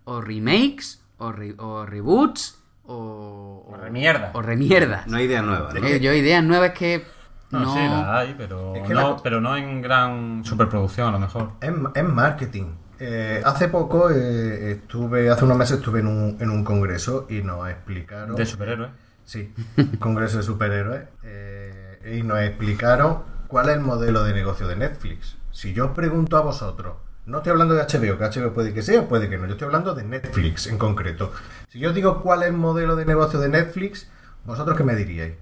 o 0.06 0.20
remakes, 0.22 1.02
o, 1.18 1.32
re- 1.32 1.56
o 1.58 1.86
reboots, 1.86 2.60
o, 2.86 3.66
O 3.72 3.78
remierda. 3.78 4.32
O 4.34 4.42
remierda. 4.42 5.04
No 5.08 5.18
hay 5.18 5.26
idea 5.26 5.42
nueva, 5.42 5.72
¿no? 5.74 5.88
Yo 5.88 6.12
ideas 6.14 6.44
nuevas 6.44 6.72
que 6.72 7.06
No, 7.52 7.60
no... 7.62 7.74
sí, 7.74 7.80
la 7.80 8.18
hay, 8.18 8.36
pero, 8.38 8.76
Es 8.76 8.86
que 8.88 8.94
no, 8.94 9.12
la- 9.16 9.24
pero 9.24 9.40
no 9.40 9.56
en 9.56 9.82
gran 9.82 10.44
superproducción 10.44 11.08
a 11.08 11.12
lo 11.12 11.20
mejor. 11.20 11.52
Es, 11.62 11.72
es 11.96 12.04
marketing. 12.04 12.74
Eh, 13.00 13.42
hace 13.46 13.68
poco 13.70 14.10
eh, 14.12 14.72
estuve, 14.74 15.30
hace 15.30 15.46
unos 15.46 15.58
meses 15.58 15.78
estuve 15.78 16.00
en 16.02 16.08
un, 16.08 16.38
en 16.40 16.50
un 16.50 16.64
congreso 16.64 17.26
y 17.30 17.42
nos 17.42 17.70
explicaron. 17.70 18.36
De 18.36 18.46
superhéroes. 18.46 18.92
Sí, 19.26 19.54
congreso 20.00 20.38
de 20.38 20.44
superhéroes. 20.44 21.04
eh, 21.24 22.18
y 22.20 22.24
nos 22.24 22.40
explicaron 22.42 23.20
cuál 23.48 23.70
es 23.70 23.76
el 23.76 23.82
modelo 23.82 24.24
de 24.26 24.34
negocio 24.34 24.68
de 24.68 24.76
Netflix. 24.76 25.38
Si 25.52 25.72
yo 25.74 25.86
os 25.86 25.92
pregunto 25.92 26.36
a 26.38 26.42
vosotros, 26.42 26.96
no 27.26 27.38
estoy 27.38 27.52
hablando 27.52 27.74
de 27.76 27.82
HBO, 27.84 28.18
que 28.18 28.26
HBO 28.40 28.54
puede 28.54 28.74
que 28.74 28.82
sea, 28.82 29.08
puede 29.08 29.30
que 29.30 29.38
no, 29.38 29.46
yo 29.46 29.54
estoy 29.54 29.66
hablando 29.66 29.94
de 29.96 30.04
Netflix 30.04 30.68
en 30.68 30.78
concreto. 30.78 31.32
Si 31.70 31.80
yo 31.80 31.90
os 31.90 31.96
digo 31.96 32.22
cuál 32.22 32.44
es 32.44 32.50
el 32.50 32.54
modelo 32.58 32.96
de 32.96 33.06
negocio 33.06 33.40
de 33.40 33.50
Netflix, 33.50 34.10
¿vosotros 34.46 34.76
qué 34.78 34.84
me 34.84 34.96
diríais? 34.96 35.36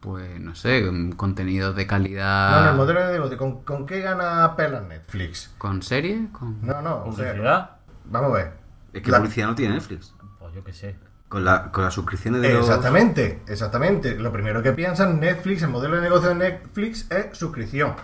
Pues 0.00 0.38
no 0.40 0.54
sé, 0.54 0.84
contenidos 1.16 1.74
de 1.74 1.86
calidad... 1.86 2.64
no, 2.64 2.70
el 2.70 2.76
modelo 2.76 3.06
de 3.06 3.12
negocio, 3.14 3.36
¿con, 3.36 3.62
con 3.62 3.86
qué 3.86 4.00
gana 4.00 4.54
pela 4.56 4.80
Netflix? 4.80 5.52
¿Con 5.58 5.82
series? 5.82 6.30
Con... 6.30 6.64
No, 6.64 6.80
no, 6.80 7.04
o 7.04 7.12
sea, 7.12 7.26
Publicidad. 7.32 7.70
vamos 8.04 8.30
a 8.30 8.34
ver. 8.34 8.52
Es 8.92 9.02
que 9.02 9.10
La- 9.10 9.18
publicidad 9.18 9.48
no 9.48 9.54
tiene 9.54 9.74
Netflix. 9.74 10.14
Pues 10.38 10.54
yo 10.54 10.62
qué 10.62 10.72
sé. 10.72 10.96
Con, 11.28 11.44
la, 11.44 11.72
con 11.72 11.82
las 11.82 11.92
suscripciones 11.92 12.40
de 12.40 12.52
los... 12.54 12.68
Exactamente, 12.68 13.42
exactamente. 13.48 14.16
Lo 14.16 14.32
primero 14.32 14.62
que 14.62 14.72
piensan 14.72 15.18
Netflix, 15.18 15.62
el 15.62 15.70
modelo 15.70 15.96
de 15.96 16.02
negocio 16.02 16.28
de 16.28 16.34
Netflix 16.36 17.10
es 17.10 17.36
suscripción. 17.36 17.94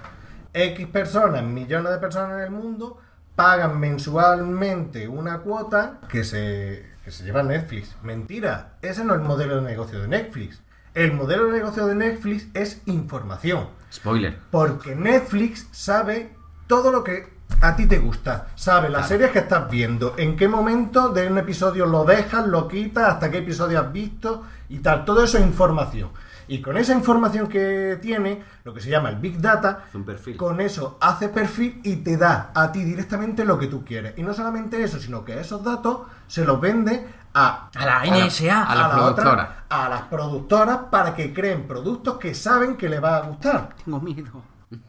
X 0.55 0.86
personas, 0.88 1.42
millones 1.44 1.92
de 1.92 1.98
personas 1.98 2.38
en 2.38 2.44
el 2.44 2.50
mundo, 2.50 2.98
pagan 3.34 3.80
mensualmente 3.80 5.09
una 5.09 5.38
cuota 5.38 6.00
que 6.09 6.24
se, 6.24 6.86
que 7.05 7.11
se 7.11 7.24
lleva 7.24 7.40
a 7.40 7.44
Netflix. 7.44 7.96
Mentira, 8.03 8.74
ese 8.82 9.05
no 9.05 9.14
es 9.14 9.20
el 9.20 9.26
modelo 9.26 9.57
de 9.57 9.62
negocio 9.62 10.00
de 10.00 10.09
Netflix. 10.09 10.61
El 10.94 11.14
modelo 11.14 11.46
de 11.46 11.53
negocio 11.53 11.86
de 11.86 11.94
Netflix 11.94 12.48
es 12.53 12.82
información. 12.86 13.68
Spoiler. 13.90 14.38
Porque 14.50 14.94
Netflix 14.94 15.68
sabe 15.72 16.34
todo 16.66 16.92
lo 16.92 17.03
que 17.03 17.32
a 17.61 17.76
ti 17.76 17.86
te 17.86 17.98
gusta. 17.98 18.48
Sabe 18.55 18.88
las 18.88 19.09
series 19.09 19.30
que 19.30 19.38
estás 19.38 19.70
viendo, 19.70 20.14
en 20.18 20.36
qué 20.36 20.48
momento 20.48 21.11
de 21.11 21.28
un 21.28 21.38
episodio 21.38 21.86
lo 21.86 22.05
dejas, 22.05 22.46
lo 22.46 22.68
quitas, 22.68 23.09
hasta 23.09 23.30
qué 23.30 23.38
episodio 23.38 23.80
has 23.80 23.92
visto 23.92 24.42
y 24.68 24.78
tal. 24.78 25.05
Todo 25.05 25.24
eso 25.24 25.38
es 25.38 25.44
información. 25.44 26.11
Y 26.49 26.61
con 26.61 26.76
esa 26.76 26.93
información 26.95 27.47
que 27.49 27.99
tiene, 28.03 28.43
lo 28.64 28.74
que 28.74 28.80
se 28.80 28.90
llama 28.90 29.09
el 29.11 29.16
Big 29.16 29.40
Data, 29.40 29.84
Hace 29.88 29.97
un 29.97 30.05
perfil. 30.05 30.36
con 30.36 30.61
eso 30.61 30.99
hace 31.01 31.28
perfil 31.28 31.80
y 31.84 31.97
te 31.97 32.16
da 32.16 32.51
a 32.55 32.70
ti 32.72 32.82
directamente 32.84 33.45
lo 33.45 33.59
que 33.59 33.66
tú 33.68 33.84
quieres. 33.84 34.14
Y 34.16 34.22
no 34.22 34.34
solamente 34.34 34.82
eso, 34.82 34.99
sino 34.99 35.24
que 35.24 35.38
esos 35.40 35.62
datos 35.64 36.03
se 36.26 36.45
los 36.45 36.61
vende 36.61 37.07
a, 37.34 37.70
A 37.74 37.84
la 37.86 38.05
NSA, 38.05 38.62
a 38.64 38.74
las 38.74 38.88
la 38.88 38.88
otra- 38.88 39.14
productoras. 39.24 39.49
a 39.70 39.88
las 39.88 40.03
productoras 40.03 40.78
para 40.90 41.14
que 41.14 41.32
creen 41.32 41.66
productos 41.66 42.18
que 42.18 42.34
saben 42.34 42.76
que 42.76 42.88
le 42.88 43.01
va 43.01 43.16
a 43.16 43.20
gustar. 43.22 43.70
Tengo 43.84 44.01
miedo. 44.01 44.43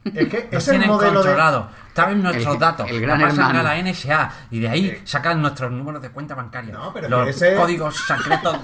Es 0.05 0.29
que 0.29 0.47
Nos 0.49 0.63
es 0.63 0.67
el 0.69 0.71
tienen 0.75 0.87
modelo 0.89 1.19
de... 1.19 1.25
controlado. 1.29 1.67
Saben 1.93 2.23
nuestros 2.23 2.53
El- 2.53 2.59
datos. 2.59 2.89
el 2.89 3.01
gran 3.01 3.19
pasan 3.19 3.39
hermano. 3.49 3.59
a 3.59 3.63
la 3.63 3.77
NSA 3.83 4.31
y 4.49 4.59
de 4.61 4.69
ahí 4.69 5.01
sacan 5.03 5.41
nuestros 5.41 5.71
números 5.73 6.01
de 6.01 6.09
cuenta 6.09 6.35
bancaria. 6.35 6.73
No, 6.73 6.93
pero 6.93 7.09
los 7.09 7.27
ese- 7.27 7.55
códigos 7.55 7.95
secretos 7.97 8.57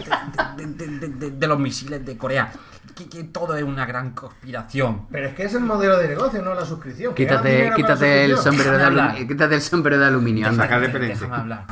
de, 0.56 0.66
de- 0.66 0.74
de- 0.88 0.88
de- 1.00 1.08
de- 1.10 1.32
de 1.32 1.48
los 1.48 1.60
misiles 1.60 2.06
de 2.06 2.18
Corea. 2.18 2.52
Que, 3.00 3.08
que 3.08 3.24
todo 3.24 3.56
es 3.56 3.64
una 3.64 3.86
gran 3.86 4.12
conspiración. 4.12 5.08
Pero 5.10 5.30
es 5.30 5.34
que 5.34 5.44
es 5.44 5.54
el 5.54 5.62
modelo 5.62 5.98
de 5.98 6.10
negocio, 6.10 6.42
no 6.42 6.54
la 6.54 6.66
suscripción. 6.66 7.16
Quítate, 7.16 7.72
quítate, 7.74 8.26
el 8.26 8.38
sombrero 8.38 8.72
de 8.72 8.78
Déjame 8.78 9.02
aluminio, 9.02 9.28
quítate 9.28 9.56
el 9.56 9.62
sombrero 9.62 10.00
de 10.00 10.06
aluminio. 10.06 10.42
Para 10.44 10.52
anda. 10.52 10.64
Déjame 10.64 10.86
referencia. 10.88 11.36
hablar. 11.36 11.66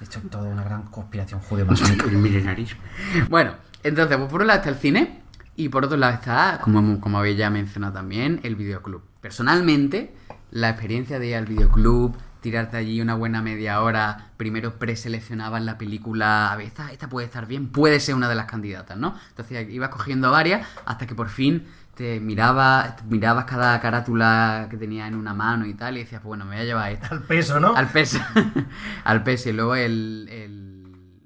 Esto 0.00 0.18
es 0.20 0.30
todo 0.30 0.44
una 0.44 0.62
gran 0.62 0.82
conspiración 0.84 1.40
judeo-masónica. 1.40 2.04
El 2.08 2.18
milenarismo. 2.18 2.80
Bueno, 3.28 3.54
entonces, 3.82 4.16
pues 4.16 4.30
por 4.30 4.42
un 4.42 4.46
lado 4.46 4.58
está 4.60 4.70
el 4.70 4.76
cine 4.76 5.22
y 5.56 5.68
por 5.68 5.84
otro 5.84 5.96
lado 5.96 6.14
está, 6.14 6.60
como, 6.62 7.00
como 7.00 7.18
habéis 7.18 7.36
ya 7.36 7.50
mencionado 7.50 7.94
también, 7.94 8.40
el 8.44 8.54
videoclub. 8.54 9.02
Personalmente, 9.20 10.14
la 10.52 10.70
experiencia 10.70 11.18
de 11.18 11.26
ir 11.26 11.34
al 11.34 11.46
videoclub, 11.46 12.16
tirarte 12.40 12.76
allí 12.76 13.00
una 13.00 13.14
buena 13.14 13.42
media 13.42 13.82
hora, 13.82 14.28
primero 14.36 14.74
preseleccionabas 14.78 15.62
la 15.62 15.76
película, 15.78 16.52
a 16.52 16.56
ver, 16.56 16.66
esta, 16.66 16.90
esta 16.92 17.08
puede 17.08 17.26
estar 17.26 17.46
bien, 17.46 17.68
puede 17.68 18.00
ser 18.00 18.14
una 18.14 18.28
de 18.28 18.34
las 18.34 18.46
candidatas, 18.46 18.96
¿no? 18.96 19.14
Entonces 19.30 19.68
ibas 19.70 19.90
cogiendo 19.90 20.30
varias 20.30 20.66
hasta 20.86 21.06
que 21.06 21.14
por 21.14 21.28
fin 21.28 21.66
te 21.94 22.18
mirabas, 22.18 22.96
te 22.96 23.02
mirabas 23.04 23.44
cada 23.44 23.78
carátula 23.80 24.68
que 24.70 24.78
tenía 24.78 25.06
en 25.06 25.14
una 25.14 25.34
mano 25.34 25.66
y 25.66 25.74
tal 25.74 25.96
y 25.98 26.00
decías, 26.00 26.22
bueno, 26.22 26.44
me 26.46 26.52
voy 26.56 26.62
a 26.62 26.64
llevar 26.64 26.92
esta. 26.92 27.08
Al 27.08 27.22
peso, 27.22 27.60
¿no? 27.60 27.74
Al 27.76 27.88
peso. 27.88 28.18
al 29.04 29.22
peso. 29.22 29.50
Y 29.50 29.52
luego 29.52 29.74
el, 29.74 30.26
el- 30.30 30.70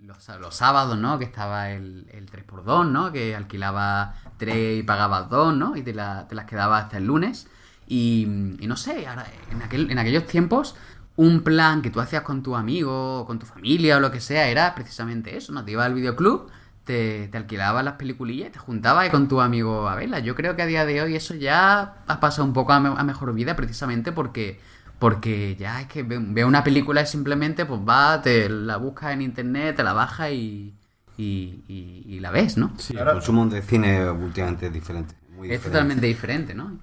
los, 0.06 0.28
los 0.40 0.54
sábados, 0.56 0.98
¿no? 0.98 1.18
Que 1.18 1.24
estaba 1.26 1.70
el, 1.70 2.06
el 2.12 2.28
3x2, 2.28 2.90
¿no? 2.90 3.12
Que 3.12 3.36
alquilaba 3.36 4.14
3 4.36 4.80
y 4.80 4.82
pagabas 4.82 5.28
2, 5.28 5.54
¿no? 5.56 5.76
Y 5.76 5.82
te, 5.82 5.94
la- 5.94 6.26
te 6.26 6.34
las 6.34 6.46
quedabas 6.46 6.84
hasta 6.84 6.96
el 6.98 7.06
lunes. 7.06 7.46
Y, 7.86 8.22
y 8.58 8.66
no 8.66 8.76
sé, 8.76 9.06
ahora, 9.06 9.26
en, 9.52 9.62
aquel, 9.62 9.90
en 9.90 9.98
aquellos 9.98 10.26
tiempos, 10.26 10.74
un 11.16 11.42
plan 11.42 11.82
que 11.82 11.90
tú 11.90 12.00
hacías 12.00 12.22
con 12.22 12.42
tu 12.42 12.56
amigo, 12.56 13.20
o 13.20 13.26
con 13.26 13.38
tu 13.38 13.46
familia 13.46 13.96
o 13.96 14.00
lo 14.00 14.10
que 14.10 14.20
sea, 14.20 14.48
era 14.48 14.74
precisamente 14.74 15.36
eso, 15.36 15.52
¿no? 15.52 15.64
Te 15.64 15.72
ibas 15.72 15.86
al 15.86 15.94
videoclub, 15.94 16.50
te, 16.84 17.28
te 17.28 17.36
alquilabas 17.38 17.84
las 17.84 17.94
peliculillas, 17.94 18.52
te 18.52 18.58
juntabas 18.58 19.08
con 19.10 19.28
tu 19.28 19.40
amigo 19.40 19.88
a 19.88 19.94
verlas. 19.94 20.22
Yo 20.24 20.34
creo 20.34 20.56
que 20.56 20.62
a 20.62 20.66
día 20.66 20.84
de 20.86 21.02
hoy 21.02 21.14
eso 21.16 21.34
ya 21.34 21.96
ha 22.06 22.20
pasado 22.20 22.44
un 22.46 22.52
poco 22.52 22.72
a, 22.72 22.80
me- 22.80 22.88
a 22.98 23.04
mejor 23.04 23.32
vida 23.34 23.56
precisamente 23.56 24.12
porque 24.12 24.60
porque 24.98 25.56
ya 25.56 25.80
es 25.82 25.88
que 25.88 26.02
ve, 26.02 26.18
ve 26.20 26.44
una 26.44 26.64
película 26.64 27.02
y 27.02 27.06
simplemente 27.06 27.66
pues 27.66 27.80
va, 27.80 28.22
te 28.22 28.48
la 28.48 28.76
buscas 28.78 29.12
en 29.12 29.22
internet, 29.22 29.76
te 29.76 29.82
la 29.82 29.92
bajas 29.92 30.30
y, 30.32 30.74
y, 31.16 31.64
y- 31.68 32.04
y 32.06 32.20
la 32.20 32.30
ves, 32.30 32.56
¿no? 32.56 32.72
Sí, 32.78 32.96
el 32.96 33.08
consumo 33.08 33.46
de 33.46 33.62
cine 33.62 34.08
últimamente 34.10 34.66
es 34.66 34.72
diferente. 34.72 35.14
Muy 35.30 35.48
es 35.48 35.58
diferente. 35.58 35.62
totalmente 35.62 36.06
diferente, 36.06 36.54
¿no? 36.54 36.78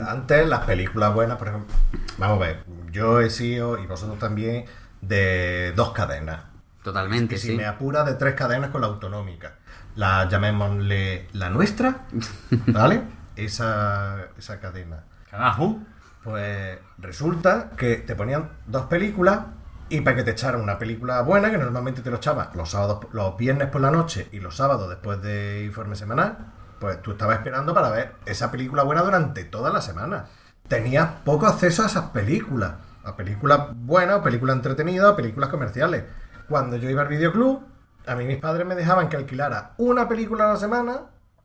Antes 0.00 0.46
las 0.48 0.64
películas 0.64 1.14
buenas, 1.14 1.38
por 1.38 1.48
ejemplo, 1.48 1.74
vamos 2.18 2.36
a 2.38 2.40
ver, 2.46 2.64
yo 2.90 3.20
he 3.20 3.30
sido, 3.30 3.78
y 3.78 3.86
vosotros 3.86 4.18
también, 4.18 4.64
de 5.00 5.72
dos 5.76 5.92
cadenas. 5.92 6.40
Totalmente, 6.82 7.34
Y 7.34 7.38
si 7.38 7.48
sí. 7.48 7.56
me 7.56 7.66
apura 7.66 8.04
de 8.04 8.14
tres 8.14 8.34
cadenas 8.34 8.70
con 8.70 8.80
la 8.80 8.86
autonómica. 8.88 9.54
La 9.96 10.28
llamémosle 10.28 11.28
la 11.32 11.50
nuestra, 11.50 12.06
¿vale? 12.68 13.02
Esa, 13.34 14.26
esa 14.38 14.60
cadena. 14.60 15.04
Carajo. 15.30 15.78
Pues 16.22 16.78
resulta 16.98 17.70
que 17.76 17.96
te 17.96 18.14
ponían 18.16 18.50
dos 18.66 18.86
películas 18.86 19.40
y 19.88 20.00
para 20.00 20.16
que 20.16 20.24
te 20.24 20.32
echaran 20.32 20.60
una 20.60 20.78
película 20.78 21.20
buena, 21.22 21.50
que 21.50 21.58
normalmente 21.58 22.02
te 22.02 22.10
lo 22.10 22.16
echaban 22.16 22.48
los 22.54 22.70
sábados, 22.70 23.06
los 23.12 23.36
viernes 23.36 23.68
por 23.68 23.80
la 23.80 23.90
noche 23.92 24.28
y 24.32 24.40
los 24.40 24.56
sábados 24.56 24.88
después 24.88 25.22
de 25.22 25.62
informe 25.64 25.94
semanal, 25.94 26.36
pues 26.78 27.00
tú 27.02 27.12
estabas 27.12 27.38
esperando 27.38 27.74
para 27.74 27.90
ver 27.90 28.14
esa 28.26 28.50
película 28.50 28.82
buena 28.82 29.02
durante 29.02 29.44
toda 29.44 29.70
la 29.70 29.80
semana. 29.80 30.26
Tenías 30.68 31.10
poco 31.24 31.46
acceso 31.46 31.82
a 31.82 31.86
esas 31.86 32.10
películas, 32.10 32.74
a 33.04 33.16
películas 33.16 33.68
buenas, 33.74 34.20
películas 34.20 34.56
entretenidas, 34.56 35.12
a 35.12 35.16
películas 35.16 35.50
comerciales. 35.50 36.04
Cuando 36.48 36.76
yo 36.76 36.90
iba 36.90 37.02
al 37.02 37.08
videoclub, 37.08 37.64
a 38.06 38.14
mí 38.14 38.24
mis 38.24 38.38
padres 38.38 38.66
me 38.66 38.74
dejaban 38.74 39.08
que 39.08 39.16
alquilara 39.16 39.72
una 39.78 40.08
película 40.08 40.44
a 40.44 40.54
la 40.54 40.56
semana 40.56 41.02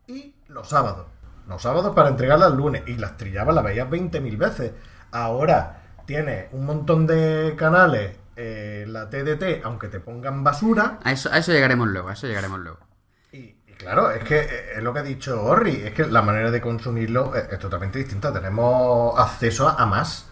y 0.07 0.35
los 0.47 0.69
sábados. 0.69 1.07
Los 1.47 1.61
sábados 1.61 1.95
para 1.95 2.09
entregarla 2.09 2.47
el 2.47 2.55
lunes. 2.55 2.83
Y 2.85 2.95
las 2.95 3.17
trillabas, 3.17 3.55
las 3.55 3.63
veías 3.63 3.89
20.000 3.89 4.37
veces. 4.37 4.73
Ahora 5.11 5.81
tienes 6.05 6.47
un 6.51 6.65
montón 6.65 7.07
de 7.07 7.55
canales, 7.57 8.17
eh, 8.35 8.85
la 8.87 9.09
TDT, 9.09 9.63
aunque 9.63 9.87
te 9.87 9.99
pongan 9.99 10.43
basura. 10.43 10.99
Eso, 11.05 11.31
a 11.31 11.37
eso 11.37 11.51
llegaremos 11.51 11.87
luego, 11.87 12.09
a 12.09 12.13
eso 12.13 12.27
llegaremos 12.27 12.59
luego. 12.59 12.79
Claro, 13.81 14.11
es 14.11 14.23
que 14.23 14.39
eh, 14.39 14.49
es 14.77 14.83
lo 14.83 14.93
que 14.93 14.99
ha 14.99 15.03
dicho 15.03 15.43
Orri, 15.43 15.71
es 15.71 15.93
que 15.93 16.05
la 16.05 16.21
manera 16.21 16.51
de 16.51 16.61
consumirlo 16.61 17.35
es, 17.35 17.51
es 17.51 17.59
totalmente 17.59 17.99
distinta. 17.99 18.31
Tenemos 18.31 19.19
acceso 19.19 19.67
a, 19.67 19.73
a 19.81 19.85
más. 19.85 20.27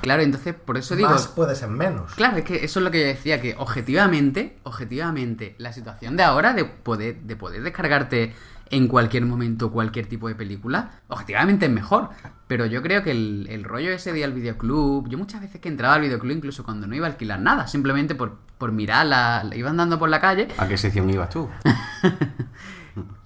Claro, 0.00 0.22
entonces 0.22 0.54
por 0.54 0.76
eso 0.76 0.94
digo... 0.94 1.08
más 1.08 1.26
puede 1.28 1.54
ser 1.56 1.68
menos. 1.68 2.14
Claro, 2.14 2.36
es 2.36 2.44
que 2.44 2.64
eso 2.64 2.78
es 2.80 2.84
lo 2.84 2.90
que 2.90 3.00
yo 3.00 3.06
decía, 3.06 3.40
que 3.40 3.54
objetivamente, 3.58 4.56
objetivamente, 4.62 5.54
la 5.58 5.72
situación 5.72 6.16
de 6.16 6.22
ahora 6.22 6.52
de 6.54 6.64
poder, 6.64 7.16
de 7.22 7.34
poder 7.36 7.62
descargarte 7.62 8.32
en 8.70 8.86
cualquier 8.86 9.24
momento 9.24 9.72
cualquier 9.72 10.06
tipo 10.06 10.28
de 10.28 10.34
película, 10.34 11.00
objetivamente 11.08 11.66
es 11.66 11.72
mejor. 11.72 12.10
Pero 12.46 12.66
yo 12.66 12.82
creo 12.82 13.02
que 13.02 13.10
el, 13.10 13.46
el 13.50 13.64
rollo 13.64 13.90
ese 13.90 14.12
de 14.12 14.20
ir 14.20 14.24
al 14.24 14.34
videoclub, 14.34 15.08
yo 15.08 15.18
muchas 15.18 15.40
veces 15.40 15.60
que 15.60 15.68
entraba 15.68 15.94
al 15.94 16.02
videoclub 16.02 16.32
incluso 16.36 16.64
cuando 16.64 16.86
no 16.86 16.94
iba 16.94 17.06
a 17.06 17.10
alquilar 17.10 17.40
nada, 17.40 17.66
simplemente 17.66 18.14
por, 18.14 18.36
por 18.58 18.70
mirarla, 18.72 19.42
la- 19.44 19.56
iba 19.56 19.70
andando 19.70 19.98
por 19.98 20.08
la 20.10 20.20
calle, 20.20 20.48
¿A 20.58 20.68
qué 20.68 20.76
sección 20.76 21.08
ibas 21.10 21.30
tú? 21.30 21.48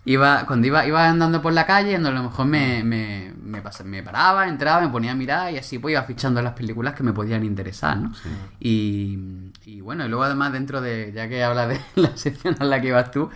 iba, 0.05 0.47
cuando 0.47 0.67
iba, 0.67 0.87
iba 0.87 1.09
andando 1.09 1.41
por 1.43 1.53
la 1.53 1.67
calle, 1.67 1.97
a 1.97 1.99
lo 1.99 2.23
mejor 2.23 2.47
me, 2.47 2.83
me, 2.85 3.33
me, 3.43 3.63
pas- 3.63 3.85
me 3.85 4.03
paraba, 4.03 4.49
entraba, 4.49 4.81
me 4.81 4.89
ponía 4.89 5.13
a 5.13 5.15
mirar 5.15 5.53
y 5.53 5.59
así 5.59 5.79
pues 5.79 5.93
iba 5.93 6.03
fichando 6.03 6.43
las 6.43 6.55
películas 6.55 6.95
que 6.95 7.03
me 7.03 7.13
podían 7.13 7.45
interesar, 7.45 7.97
¿no? 7.99 8.13
Y, 8.61 9.19
y 9.65 9.81
bueno, 9.81 10.05
y 10.05 10.09
luego 10.09 10.25
además 10.25 10.53
dentro 10.53 10.81
de, 10.81 11.13
ya 11.15 11.29
que 11.29 11.43
hablas 11.45 11.69
de 11.69 11.81
la 12.03 12.17
sección 12.17 12.57
a 12.61 12.65
la 12.65 12.81
que 12.81 12.89
ibas 12.89 13.11
tú, 13.11 13.31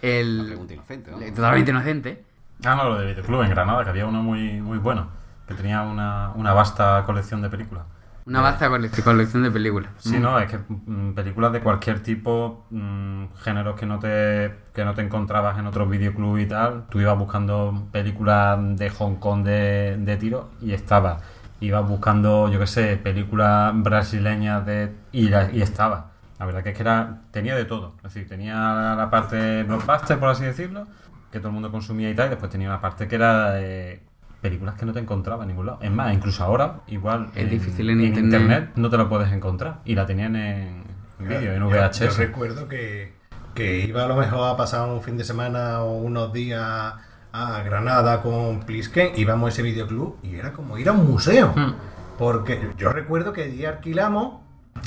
el... 0.00 0.36
Una 0.40 0.46
pregunta 0.48 0.74
inocente, 0.74 1.10
¿no? 1.10 1.18
Totalmente 1.34 1.70
inocente. 1.70 2.24
Ah, 2.64 2.74
no, 2.74 2.90
lo 2.90 2.98
de 2.98 3.06
Videoclub 3.06 3.42
en 3.42 3.50
Granada, 3.50 3.84
que 3.84 3.90
había 3.90 4.06
uno 4.06 4.22
muy, 4.22 4.60
muy 4.60 4.78
bueno, 4.78 5.08
que 5.48 5.54
tenía 5.54 5.82
una, 5.82 6.30
una 6.34 6.52
vasta 6.52 7.02
colección 7.06 7.40
de 7.40 7.48
películas. 7.48 7.84
Una 8.30 8.40
vasta 8.42 8.68
cole- 8.68 8.90
colección 9.04 9.42
de 9.42 9.50
películas. 9.50 9.90
Sí, 9.98 10.18
no, 10.18 10.38
es 10.38 10.48
que 10.50 10.58
mm, 10.58 11.14
películas 11.14 11.52
de 11.52 11.60
cualquier 11.60 12.00
tipo, 12.02 12.64
mm, 12.70 13.24
géneros 13.42 13.78
que 13.78 13.86
no 13.86 13.98
te 13.98 14.54
que 14.72 14.84
no 14.84 14.94
te 14.94 15.02
encontrabas 15.02 15.58
en 15.58 15.66
otros 15.66 15.90
videoclubs 15.90 16.40
y 16.40 16.46
tal. 16.46 16.86
Tú 16.90 17.00
ibas 17.00 17.18
buscando 17.18 17.88
películas 17.92 18.58
de 18.78 18.88
Hong 18.90 19.16
Kong 19.16 19.44
de, 19.44 19.96
de 19.98 20.16
tiro 20.16 20.50
y 20.60 20.72
estaba. 20.72 21.20
Ibas 21.60 21.86
buscando, 21.88 22.48
yo 22.48 22.58
qué 22.60 22.66
sé, 22.66 22.96
películas 22.96 23.72
brasileñas 23.82 24.64
de 24.64 24.94
y, 25.12 25.28
la- 25.28 25.50
y 25.52 25.60
estaba. 25.60 26.12
La 26.38 26.46
verdad 26.46 26.62
que 26.62 26.70
es 26.70 26.76
que 26.76 26.82
era 26.82 27.22
tenía 27.32 27.54
de 27.56 27.64
todo. 27.64 27.94
Es 27.98 28.14
decir, 28.14 28.28
tenía 28.28 28.54
la, 28.54 28.94
la 28.94 29.10
parte 29.10 29.64
blockbuster, 29.64 30.18
por 30.18 30.28
así 30.30 30.44
decirlo, 30.44 30.86
que 31.32 31.38
todo 31.38 31.48
el 31.48 31.54
mundo 31.54 31.70
consumía 31.70 32.08
y 32.10 32.14
tal, 32.14 32.26
y 32.28 32.30
después 32.30 32.50
tenía 32.50 32.68
una 32.68 32.80
parte 32.80 33.08
que 33.08 33.16
era 33.16 33.50
de 33.52 34.02
películas 34.40 34.74
que 34.76 34.86
no 34.86 34.92
te 34.92 35.00
encontraba 35.00 35.44
en 35.44 35.48
ningún 35.48 35.66
lado. 35.66 35.78
Es 35.82 35.90
más, 35.90 36.12
incluso 36.14 36.42
ahora, 36.44 36.80
igual 36.86 37.30
Es 37.34 37.50
difícil 37.50 37.90
en 37.90 38.00
internet. 38.00 38.70
no 38.76 38.90
te 38.90 38.96
la 38.96 39.08
puedes 39.08 39.32
encontrar. 39.32 39.80
Y 39.84 39.94
la 39.94 40.06
tenían 40.06 40.36
en, 40.36 40.84
en 41.18 41.28
vídeo, 41.28 41.52
en 41.52 41.68
VHS. 41.68 41.98
Yo, 41.98 42.10
recuerdo 42.16 42.68
que, 42.68 43.14
que 43.54 43.80
iba 43.80 44.04
a 44.04 44.08
lo 44.08 44.16
mejor 44.16 44.48
a 44.48 44.56
pasar 44.56 44.88
un 44.88 45.02
fin 45.02 45.16
de 45.16 45.24
semana 45.24 45.82
o 45.82 45.98
unos 45.98 46.32
días 46.32 46.94
a 47.32 47.62
Granada 47.62 48.22
con 48.22 48.60
Plisken, 48.60 49.12
íbamos 49.16 49.46
a 49.46 49.48
ese 49.50 49.62
videoclub 49.62 50.16
y 50.22 50.34
era 50.34 50.52
como 50.52 50.78
ir 50.78 50.88
a 50.88 50.92
un 50.92 51.06
museo. 51.06 51.52
Hmm. 51.54 51.74
Porque 52.18 52.72
yo 52.76 52.92
recuerdo 52.92 53.32
que 53.32 53.44
allí 53.44 53.64
alquilamos, 53.64 54.40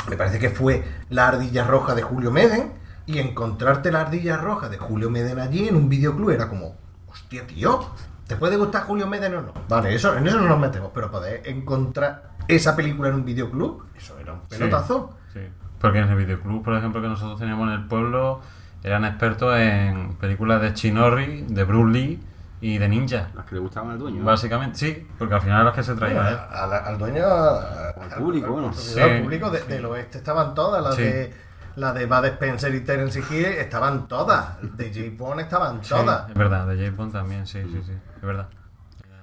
me 0.10 0.18
parece 0.18 0.40
que 0.40 0.50
fue 0.50 0.84
la 1.10 1.30
ardilla 1.30 1.64
roja 1.64 1.96
de 1.96 2.02
Julio 2.02 2.32
Meden, 2.32 2.84
y 3.06 3.20
encontrarte 3.20 3.92
la 3.92 4.02
ardilla 4.02 4.38
roja 4.38 4.70
de 4.70 4.78
Julio 4.78 5.10
Meden 5.10 5.40
allí 5.40 5.68
en 5.68 5.76
un 5.76 5.90
videoclub 5.90 6.30
era 6.30 6.48
como, 6.48 6.76
hostia, 7.10 7.46
tío, 7.46 7.90
¿te 8.28 8.36
puede 8.36 8.58
gustar 8.58 8.84
Julio 8.84 9.08
Meden 9.08 9.36
o 9.36 9.42
no? 9.42 9.54
Vale, 9.70 9.94
eso, 9.96 10.16
en 10.16 10.26
eso 10.28 10.40
no 10.40 10.48
nos 10.48 10.60
metemos, 10.60 10.92
pero 10.94 11.10
poder 11.12 11.42
encontrar 11.46 12.32
esa 12.48 12.76
película 12.76 13.10
en 13.10 13.16
un 13.16 13.26
videoclub, 13.26 13.86
eso 13.96 14.18
era 14.20 14.34
un 14.34 14.42
Sí, 14.50 14.58
pelotazo. 14.58 15.18
Sí. 15.34 15.40
Porque 15.80 16.00
en 16.00 16.10
el 16.10 16.16
videoclub, 16.16 16.64
por 16.64 16.76
ejemplo, 16.76 17.02
que 17.02 17.08
nosotros 17.08 17.40
teníamos 17.40 17.68
en 17.70 17.74
el 17.76 17.88
pueblo, 17.88 18.42
eran 18.84 19.06
expertos 19.06 19.58
en 19.58 20.16
películas 20.16 20.62
de 20.62 20.74
Chinorri, 20.74 21.46
de 21.48 21.64
Bruce 21.64 21.92
Lee 21.92 22.24
y 22.62 22.78
de 22.78 22.88
Ninja. 22.88 23.30
Las 23.36 23.46
que 23.46 23.56
le 23.56 23.62
gustaban 23.62 23.92
al 23.92 24.00
dueño. 24.00 24.24
Básicamente, 24.24 24.78
sí, 24.78 25.08
porque 25.18 25.34
al 25.36 25.42
final 25.42 25.56
eran 25.58 25.66
las 25.66 25.76
que 25.76 25.84
se 25.84 25.96
traían. 25.96 26.26
¿eh? 26.34 26.38
Al, 26.52 26.74
al 26.74 26.98
dueño, 26.98 27.26
al, 27.26 28.12
Al 28.12 28.18
público, 28.18 28.52
bueno. 28.54 28.68
consumidor, 28.70 29.10
al 29.10 29.18
Sí. 29.18 29.24
público 29.24 29.50
de- 29.52 29.64
del 29.64 29.86
oeste 29.86 30.18
estaban 30.20 30.54
todas, 30.54 30.82
las 30.84 30.96
Sí. 30.96 31.02
de 31.04 31.34
la 31.76 31.94
de 31.94 32.06
Bud 32.06 32.26
Spencer 32.26 32.74
y 32.76 32.82
Terence 32.82 33.20
Hill 33.20 33.46
estaban 33.46 34.08
todas, 34.08 34.58
de 34.78 34.90
J. 34.94 35.16
Bond 35.18 35.42
estaban 35.42 35.82
todas. 35.82 36.26
Sí, 36.26 36.32
es 36.32 36.38
verdad, 36.38 36.68
de 36.68 36.76
James 36.76 36.96
Bond 36.96 37.12
también, 37.14 37.48
sí, 37.48 37.62
sí, 37.64 37.82
sí, 37.86 37.92
es 37.92 38.22
verdad. 38.22 38.48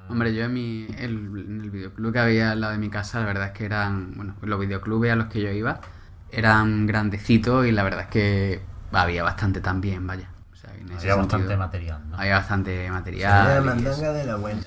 Hombre, 0.08 0.34
yo 0.34 0.44
en, 0.44 0.52
mi, 0.52 0.86
el, 0.98 1.14
en 1.46 1.60
el 1.62 1.70
videoclub 1.70 2.12
que 2.12 2.18
había 2.18 2.50
al 2.50 2.60
lado 2.60 2.72
de 2.72 2.78
mi 2.78 2.90
casa, 2.90 3.20
la 3.20 3.26
verdad 3.26 3.46
es 3.48 3.52
que 3.52 3.64
eran, 3.64 4.14
bueno, 4.16 4.34
los 4.42 4.58
videoclubes 4.58 5.12
a 5.12 5.16
los 5.16 5.26
que 5.26 5.40
yo 5.40 5.50
iba 5.50 5.80
eran 6.32 6.86
grandecitos 6.86 7.66
y 7.66 7.72
la 7.72 7.82
verdad 7.84 8.02
es 8.02 8.08
que 8.08 8.60
había 8.92 9.22
bastante 9.22 9.60
también, 9.60 10.06
vaya. 10.06 10.28
En 10.80 10.90
Había 10.96 11.14
bastante 11.14 11.36
sentido, 11.36 11.58
material, 11.58 12.00
¿no? 12.10 12.16
Había 12.18 12.34
bastante 12.38 12.90
material. 12.90 13.46
eso. 13.90 14.12
de 14.12 14.24
la 14.24 14.36
buena. 14.36 14.60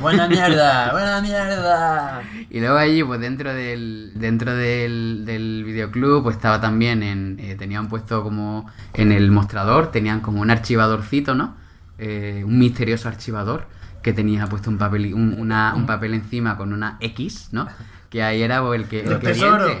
¡Buena 0.00 0.28
mierda! 0.28 0.92
¡Buena 0.92 1.20
mierda! 1.20 2.22
Y 2.50 2.60
luego 2.60 2.76
allí, 2.76 3.02
pues 3.04 3.20
dentro 3.20 3.52
del 3.52 4.12
dentro 4.14 4.54
del, 4.54 5.24
del 5.26 5.64
videoclub, 5.64 6.22
pues 6.22 6.36
estaba 6.36 6.60
también 6.60 7.02
en... 7.02 7.38
eh, 7.40 7.54
tenían 7.56 7.88
puesto 7.88 8.22
como 8.22 8.70
en 8.94 9.12
el 9.12 9.30
mostrador, 9.30 9.90
tenían 9.90 10.20
como 10.20 10.40
un 10.40 10.50
archivadorcito, 10.50 11.34
¿no? 11.34 11.56
Eh, 11.98 12.42
un 12.46 12.58
misterioso 12.58 13.08
archivador 13.08 13.66
que 14.02 14.12
tenía 14.12 14.46
puesto 14.46 14.70
un 14.70 14.78
papel, 14.78 15.12
un, 15.14 15.34
una- 15.38 15.74
un 15.74 15.84
papel 15.86 16.14
encima 16.14 16.56
con 16.56 16.72
una 16.72 16.96
X, 17.00 17.48
¿no? 17.52 17.66
Que 18.10 18.22
ahí 18.22 18.40
era 18.42 18.58
el 18.74 18.88
que... 18.88 19.00
El, 19.00 19.12
El 19.12 19.18
que- 19.20 19.26
tesoro. 19.26 19.66
el 19.68 19.78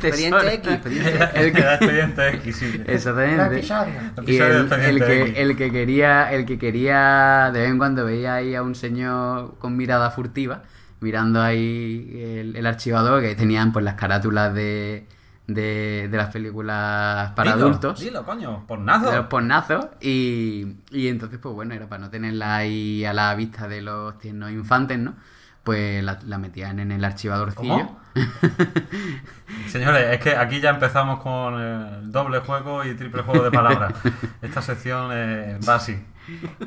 tesoro. 0.00 0.40
Expediente 0.40 0.54
X, 0.54 0.72
expediente 0.72 1.28
El 1.34 1.52
que- 1.52 1.58
Era 1.60 1.74
expediente 1.74 2.28
X, 2.36 2.56
sí. 2.56 2.82
Exactamente. 2.86 3.60
Y 4.26 4.38
el, 4.38 4.98
que, 5.04 5.42
el 5.42 5.56
que 5.56 5.70
quería, 5.70 6.32
el 6.32 6.46
que 6.46 6.58
quería, 6.58 7.50
de 7.52 7.60
vez 7.60 7.70
en 7.70 7.78
cuando 7.78 8.04
veía 8.04 8.34
ahí 8.34 8.54
a 8.54 8.62
un 8.62 8.74
señor 8.74 9.58
con 9.58 9.76
mirada 9.76 10.10
furtiva, 10.10 10.62
mirando 11.00 11.40
ahí 11.42 12.10
el, 12.14 12.56
el 12.56 12.66
archivador, 12.66 13.20
que 13.22 13.34
tenían 13.34 13.72
pues 13.72 13.84
las 13.84 13.94
carátulas 13.94 14.54
de, 14.54 15.06
de, 15.46 16.08
de 16.10 16.16
las 16.16 16.30
películas 16.30 17.32
para 17.32 17.54
Dilo, 17.54 17.66
adultos. 17.66 18.00
Dilo, 18.00 18.24
coño, 18.24 18.40
De 18.50 18.54
los 18.56 18.62
pornazo. 18.64 19.28
pornazos 19.28 19.86
y, 20.00 20.76
y 20.90 21.08
entonces 21.08 21.38
pues 21.42 21.54
bueno 21.54 21.74
era 21.74 21.88
para 21.88 22.02
no 22.02 22.10
tenerla 22.10 22.56
ahí 22.56 23.04
a 23.04 23.12
la 23.12 23.34
vista 23.34 23.66
de 23.68 23.82
los 23.82 24.18
tiernos 24.18 24.50
infantes 24.50 24.98
no 24.98 25.14
pues 25.70 26.02
la, 26.04 26.18
la 26.26 26.38
metían 26.38 26.80
en 26.80 26.90
el 26.92 27.04
archivadorcillo 27.04 27.74
¿Cómo? 27.76 28.00
Señores, 29.68 30.06
es 30.12 30.18
que 30.20 30.36
aquí 30.36 30.60
ya 30.60 30.70
empezamos 30.70 31.20
con 31.20 31.60
el 31.60 32.10
doble 32.10 32.40
juego 32.40 32.84
y 32.84 32.94
triple 32.94 33.22
juego 33.22 33.44
de 33.44 33.50
palabras. 33.50 33.94
Esta 34.42 34.62
sección 34.62 35.10
eh, 35.12 35.58
va 35.68 35.76
así. 35.76 35.96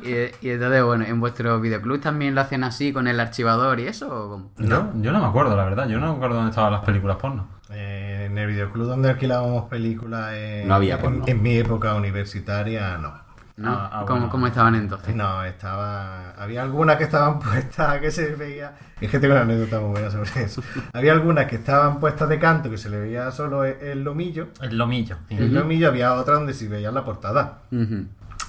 y, 0.04 0.46
y 0.46 0.52
entonces 0.52 0.84
bueno 0.84 1.06
en 1.06 1.20
vuestros 1.20 1.62
videoclubs 1.62 2.02
también 2.02 2.36
lo 2.36 2.42
hacen 2.42 2.64
así 2.64 2.92
con 2.94 3.08
el 3.08 3.20
archivador 3.20 3.80
y 3.80 3.88
eso 3.88 4.08
o 4.08 4.30
cómo? 4.30 4.52
Yo, 4.58 5.12
no 5.12 5.20
me 5.20 5.26
acuerdo, 5.26 5.56
la 5.56 5.66
verdad. 5.66 5.88
Yo 5.88 6.00
no 6.00 6.12
me 6.12 6.16
acuerdo 6.16 6.36
dónde 6.38 6.50
estaban 6.52 6.72
las 6.72 6.82
películas 6.86 7.18
porno. 7.18 7.48
Eh, 7.72 8.28
en 8.30 8.38
el 8.38 8.48
videoclub 8.48 8.86
donde 8.88 9.10
alquilábamos 9.10 9.66
películas 9.70 10.34
en, 10.34 10.68
No 10.68 10.76
había 10.76 10.96
en- 10.96 11.02
porno. 11.02 11.24
en 11.28 11.42
mi 11.42 11.58
época 11.58 11.96
universitaria, 11.96 12.98
no. 12.98 13.23
¿No? 13.58 13.70
Ah, 13.72 13.90
ah, 13.92 14.00
¿Cómo, 14.08 14.20
bueno. 14.20 14.32
cómo 14.32 14.48
estaban 14.48 14.76
entonces? 14.76 15.16
No, 15.16 15.44
estaba. 15.44 16.32
Había 16.32 16.64
algunas 16.64 16.98
que 16.98 17.04
estaban 17.04 17.40
puestas 17.40 18.00
que 18.00 18.12
se 18.12 18.36
veía. 18.36 18.74
Es 19.00 19.12
que 19.12 19.20
tengo 19.20 19.34
una 19.34 19.44
anécdota 19.44 19.80
muy 19.80 19.92
buena 19.92 20.10
sobre 20.10 20.44
eso. 20.44 20.64
Había 20.94 21.12
algunas 21.14 21.46
que 21.46 21.58
estaban 21.58 22.00
puestas 22.00 22.30
de 22.30 22.40
canto 22.40 22.70
que 22.70 22.78
se 22.78 22.90
le 22.90 23.00
veía 23.00 23.32
solo 23.32 23.66
el, 23.66 23.76
el 23.82 24.04
lomillo. 24.04 24.48
El 24.62 24.78
lomillo. 24.78 25.18
El 25.30 25.54
lomillo 25.54 25.88
había 25.90 26.14
otras 26.14 26.38
donde 26.38 26.54
sí 26.54 26.68
veía 26.68 26.92
la 26.92 27.04
portada. 27.04 27.60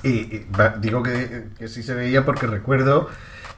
Y, 0.02 0.46
digo 0.80 1.02
que, 1.02 1.48
que 1.58 1.68
sí 1.68 1.82
se 1.82 1.94
veía 1.94 2.24
porque 2.24 2.46
recuerdo 2.46 3.08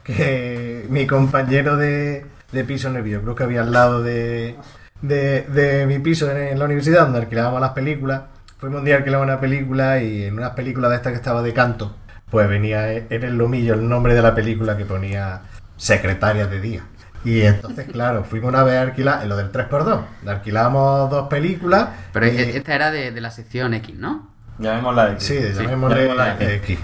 que 0.03 0.85
mi 0.89 1.05
compañero 1.05 1.77
de, 1.77 2.25
de 2.51 2.63
piso 2.63 2.87
en 2.87 2.95
el 2.95 3.03
videoclub 3.03 3.35
que 3.37 3.43
había 3.43 3.61
al 3.61 3.71
lado 3.71 4.01
de, 4.01 4.55
de, 5.01 5.41
de 5.43 5.85
mi 5.85 5.99
piso 5.99 6.31
en 6.31 6.57
la 6.57 6.65
universidad, 6.65 7.03
donde 7.03 7.19
alquilábamos 7.19 7.59
las 7.61 7.71
películas, 7.71 8.23
fuimos 8.57 8.79
un 8.79 8.85
día 8.85 8.95
a 8.95 8.97
alquilar 8.99 9.21
una 9.21 9.39
película 9.39 10.01
y 10.01 10.23
en 10.25 10.33
unas 10.37 10.51
películas 10.51 10.89
de 10.91 10.97
estas 10.97 11.11
que 11.13 11.17
estaba 11.17 11.41
de 11.41 11.53
canto, 11.53 11.95
pues 12.29 12.47
venía 12.49 12.91
en 12.93 13.23
el 13.23 13.37
lomillo 13.37 13.73
el 13.73 13.87
nombre 13.87 14.13
de 14.15 14.21
la 14.21 14.33
película 14.35 14.75
que 14.77 14.85
ponía 14.85 15.41
Secretaria 15.77 16.47
de 16.47 16.59
Día. 16.61 16.81
Y 17.23 17.41
entonces, 17.41 17.87
claro, 17.91 18.23
fuimos 18.23 18.49
una 18.49 18.63
vez 18.63 18.75
a 18.75 18.81
alquilar, 18.83 19.23
en 19.23 19.29
lo 19.29 19.35
del 19.37 19.51
3x2, 19.51 20.01
alquilamos 20.27 21.09
dos 21.09 21.27
películas. 21.27 21.89
pero 22.13 22.27
y- 22.27 22.37
esta 22.37 22.75
era 22.75 22.91
de, 22.91 23.11
de 23.11 23.21
la 23.21 23.31
sección 23.31 23.73
X 23.73 23.95
¿no? 23.97 24.29
Llamémosla 24.59 25.11
X. 25.13 25.23
Sí, 25.23 25.39
llamémosle 25.55 26.07
llamémosla 26.07 26.33
X. 26.35 26.49
X. 26.49 26.79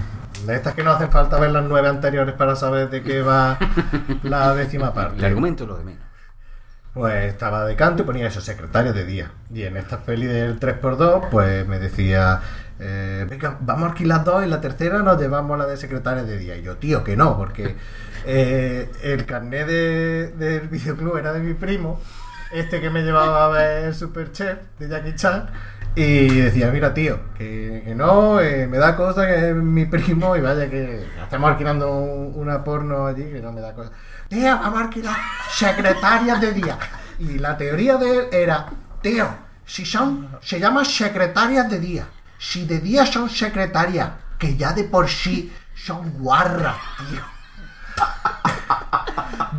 De 0.46 0.54
estas 0.56 0.74
que 0.74 0.82
no 0.84 0.90
hacen 0.90 1.10
falta 1.10 1.38
ver 1.40 1.50
las 1.50 1.64
nueve 1.64 1.88
anteriores 1.88 2.34
para 2.34 2.54
saber 2.56 2.90
de 2.90 3.02
qué 3.02 3.22
va 3.22 3.56
la 4.22 4.54
décima 4.54 4.88
El 4.88 4.92
parte. 4.92 5.24
argumento 5.26 5.64
es 5.64 5.68
lo 5.70 5.76
de 5.78 5.84
menos. 5.84 6.03
Pues 6.94 7.24
estaba 7.32 7.64
de 7.64 7.74
canto 7.74 8.02
y 8.04 8.06
ponía 8.06 8.28
eso, 8.28 8.40
secretario 8.40 8.92
de 8.92 9.04
día. 9.04 9.32
Y 9.52 9.64
en 9.64 9.76
esta 9.76 10.04
peli 10.04 10.26
del 10.26 10.60
3x2, 10.60 11.28
pues 11.28 11.66
me 11.66 11.80
decía, 11.80 12.40
eh, 12.78 13.26
venga, 13.28 13.56
vamos 13.60 13.84
a 13.84 13.90
alquilar 13.92 14.22
dos 14.22 14.44
y 14.46 14.48
la 14.48 14.60
tercera 14.60 15.00
nos 15.00 15.20
llevamos 15.20 15.58
la 15.58 15.66
de 15.66 15.76
secretaria 15.76 16.22
de 16.22 16.38
día. 16.38 16.56
Y 16.56 16.62
yo, 16.62 16.76
tío, 16.76 17.02
que 17.02 17.16
no, 17.16 17.36
porque 17.36 17.74
eh, 18.26 18.88
el 19.02 19.26
carnet 19.26 19.66
de- 19.66 20.28
del 20.38 20.68
videoclub 20.68 21.16
era 21.16 21.32
de 21.32 21.40
mi 21.40 21.54
primo, 21.54 22.00
este 22.52 22.80
que 22.80 22.90
me 22.90 23.02
llevaba 23.02 23.46
a 23.46 23.48
ver 23.48 23.84
el 23.86 23.94
Superchef 23.94 24.58
de 24.78 24.88
Jackie 24.88 25.16
Chan. 25.16 25.50
Y 25.96 26.40
decía, 26.40 26.70
mira 26.72 26.92
tío, 26.92 27.20
que, 27.38 27.92
no, 27.96 28.40
eh, 28.40 28.66
me 28.66 28.78
da 28.78 28.96
cosa 28.96 29.26
que 29.28 29.50
es 29.50 29.54
mi 29.54 29.84
primo 29.86 30.36
y 30.36 30.40
vaya 30.40 30.68
que 30.68 31.04
estamos 31.22 31.50
alquilando 31.50 31.90
un- 31.92 32.32
una 32.36 32.62
porno 32.64 33.06
allí 33.06 33.24
que 33.32 33.40
no 33.40 33.52
me 33.52 33.60
da 33.60 33.74
cosa. 33.74 33.90
Vamos 34.30 34.80
a 34.80 34.84
alquilar 34.84 35.16
secretarias 35.50 36.40
de 36.40 36.52
día. 36.52 36.78
Y 37.18 37.38
la 37.38 37.56
teoría 37.56 37.96
de 37.96 38.18
él 38.18 38.28
era, 38.32 38.66
tío, 39.02 39.28
si 39.64 39.84
son, 39.86 40.38
se 40.42 40.58
llaman 40.58 40.84
secretarias 40.84 41.70
de 41.70 41.78
día. 41.78 42.06
Si 42.38 42.66
de 42.66 42.80
día 42.80 43.06
son 43.06 43.30
secretarias, 43.30 44.10
que 44.38 44.56
ya 44.56 44.72
de 44.72 44.84
por 44.84 45.08
sí 45.08 45.52
son 45.74 46.10
guarras, 46.18 46.76
tío. 47.08 47.22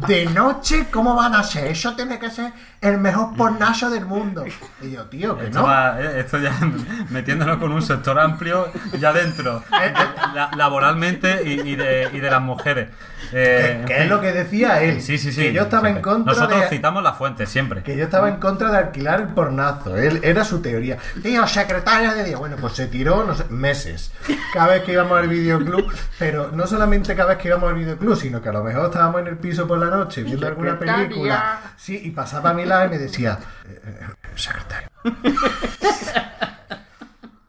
De 0.07 0.25
noche, 0.27 0.87
¿cómo 0.91 1.15
van 1.15 1.33
a 1.35 1.43
ser? 1.43 1.67
Eso 1.67 1.95
tiene 1.95 2.19
que 2.19 2.29
ser 2.29 2.51
el 2.81 2.97
mejor 2.99 3.35
pornazo 3.35 3.89
del 3.89 4.05
mundo. 4.05 4.43
Y 4.81 4.91
yo, 4.91 5.05
tío, 5.05 5.37
que 5.37 5.45
Esto, 5.45 5.59
no. 5.61 5.65
va- 5.65 5.99
eh, 5.99 6.19
esto 6.19 6.37
ya 6.37 6.51
metiéndonos 7.09 7.57
con 7.57 7.71
un 7.71 7.81
sector 7.81 8.19
amplio 8.19 8.67
ya 8.99 9.11
dentro, 9.13 9.63
Eh, 9.81 9.93
la- 10.33 10.51
laboralmente 10.55 11.41
y, 11.45 11.61
y 11.71 11.75
de, 11.75 12.09
y 12.13 12.19
de 12.19 12.29
las 12.29 12.41
mujeres. 12.41 12.89
Eh, 13.31 13.83
Que, 13.87 14.03
es 14.03 14.09
lo 14.09 14.21
que 14.21 14.31
decía 14.31 14.81
él. 14.83 15.01
Sí, 15.01 15.17
sí, 15.17 15.31
sí. 15.31 15.41
Que 15.41 15.53
yo 15.53 15.63
estaba 15.63 15.89
en 15.89 16.01
contra 16.01 16.33
Nosotros 16.33 16.61
de. 16.61 16.67
citamos 16.67 17.01
la 17.01 17.13
fuente 17.13 17.47
siempre. 17.47 17.81
Que 17.81 17.97
yo 17.97 18.03
estaba 18.03 18.29
en 18.29 18.35
contra 18.35 18.69
de 18.69 18.77
alquilar 18.77 19.21
el 19.21 19.29
pornazo. 19.29 19.95
Él, 19.97 20.19
era 20.23 20.43
su 20.45 20.61
teoría. 20.61 20.97
Tío, 21.23 21.47
secretaria 21.47 22.13
de 22.13 22.23
día. 22.23 22.37
Bueno, 22.37 22.55
pues 22.61 22.73
se 22.73 22.85
tiró 22.87 23.23
no 23.25 23.33
sé, 23.33 23.45
meses. 23.49 24.11
Cada 24.53 24.67
vez 24.67 24.83
que 24.83 24.91
íbamos 24.93 25.17
al 25.17 25.27
videoclub. 25.27 25.91
Pero 26.19 26.51
no 26.53 26.67
solamente 26.67 27.15
cada 27.15 27.29
vez 27.29 27.37
que 27.39 27.47
íbamos 27.47 27.69
al 27.69 27.75
videoclub, 27.77 28.15
sino 28.15 28.41
que 28.41 28.49
a 28.49 28.53
lo 28.53 28.63
mejor 28.63 28.91
estábamos 28.95 29.21
en 29.21 29.27
el 29.27 29.37
piso 29.37 29.67
por 29.67 29.77
la 29.77 29.87
noche 29.87 30.23
viendo 30.23 30.47
alguna 30.47 30.79
película. 30.79 31.59
Sí, 31.75 31.99
y 32.03 32.11
pasaba 32.11 32.51
a 32.51 32.53
mi 32.53 32.65
lado 32.65 32.85
y 32.85 32.89
me 32.89 32.97
decía, 32.97 33.37
eh, 33.67 33.81
eh, 33.85 33.99
secretario. 34.35 34.87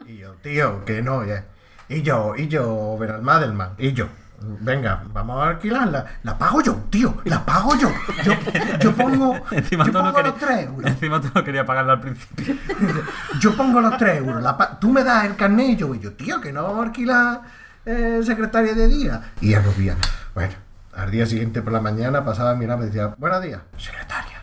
y 0.07 0.19
yo, 0.19 0.33
tío, 0.43 0.85
que 0.85 1.03
no, 1.03 1.25
ya. 1.25 1.45
Y 1.89 2.03
yo, 2.03 2.35
y 2.37 2.49
yo, 2.49 2.99
Madelman. 3.23 3.71
Y 3.79 3.93
yo. 3.93 4.09
Venga, 4.61 5.03
vamos 5.13 5.43
a 5.43 5.51
alquilarla. 5.51 6.05
La 6.25 6.37
pago 6.37 6.61
yo, 6.63 6.75
tío. 6.91 7.17
La 7.25 7.45
pago 7.45 7.75
yo. 7.79 7.91
Yo, 8.25 8.33
yo 8.81 8.93
pongo, 8.93 9.37
Encima 9.53 9.87
yo 9.87 9.93
tú, 9.93 9.99
no 9.99 10.05
pongo 10.13 10.17
querías, 10.17 10.35
los 10.41 10.49
3 10.49 10.67
euros. 10.67 10.87
encima 10.91 11.21
tú 11.21 11.29
no 11.35 11.45
querías 11.45 11.65
pagarla 11.65 11.93
al 11.95 12.01
principio. 12.01 12.55
Yo 13.41 13.57
pongo 13.57 13.81
los 13.81 13.97
3 13.97 14.19
euros. 14.19 14.43
la 14.43 14.57
pa- 14.57 14.79
tú 14.79 14.91
me 14.93 15.03
das 15.05 15.25
el 15.25 15.37
carnet 15.37 15.71
y 15.71 15.77
yo, 15.77 15.95
y 15.95 16.01
yo, 16.01 16.13
tío, 16.13 16.41
que 16.41 16.53
no 16.53 16.65
vamos 16.65 16.81
a 16.81 16.83
alquilar 16.89 17.41
eh, 17.87 18.21
secretaria 18.25 18.75
de 18.75 18.89
día. 18.89 19.33
Y 19.41 19.51
ya 19.53 19.63
lo 19.63 19.73
veía. 19.75 19.97
Bueno, 20.35 20.55
al 20.97 21.11
día 21.11 21.27
siguiente 21.27 21.63
por 21.63 21.73
la 21.73 21.81
mañana 21.81 22.25
pasaba 22.25 22.51
a 22.51 22.55
mirar 22.55 22.79
y 22.81 22.87
decía, 22.87 23.15
buenos 23.19 23.43
días, 23.43 23.61
secretaria. 23.77 24.39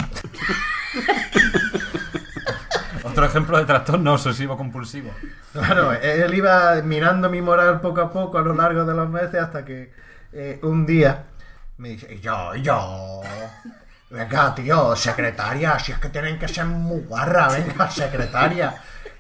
Otro 3.04 3.26
ejemplo 3.26 3.58
de 3.58 3.66
trastorno 3.66 4.14
obsesivo 4.14 4.58
compulsivo. 4.58 5.12
Claro, 5.52 5.92
él 5.94 6.34
iba 6.34 6.76
mirando 6.84 7.30
mi 7.30 7.42
moral 7.42 7.82
poco 7.82 8.02
a 8.02 8.12
poco 8.12 8.38
a 8.38 8.42
lo 8.42 8.54
largo 8.54 8.86
de 8.86 8.94
los 8.94 9.10
meses 9.10 9.36
hasta 9.36 9.66
que 9.66 9.92
eh, 10.32 10.60
un 10.64 10.86
día 10.86 11.26
me 11.78 11.90
dice, 11.90 12.14
"Y 12.14 12.20
yo, 12.22 12.56
yo, 12.56 13.22
venga, 14.10 14.56
tío, 14.56 14.96
secretaria, 14.96 15.78
si 15.80 15.92
es 15.92 16.00
que 16.00 16.10
tienen 16.10 16.40
que 16.40 16.48
ser 16.48 16.66
muy 16.66 17.02
guarra, 17.02 17.50
venga, 17.50 17.90
secretaria. 17.90 18.74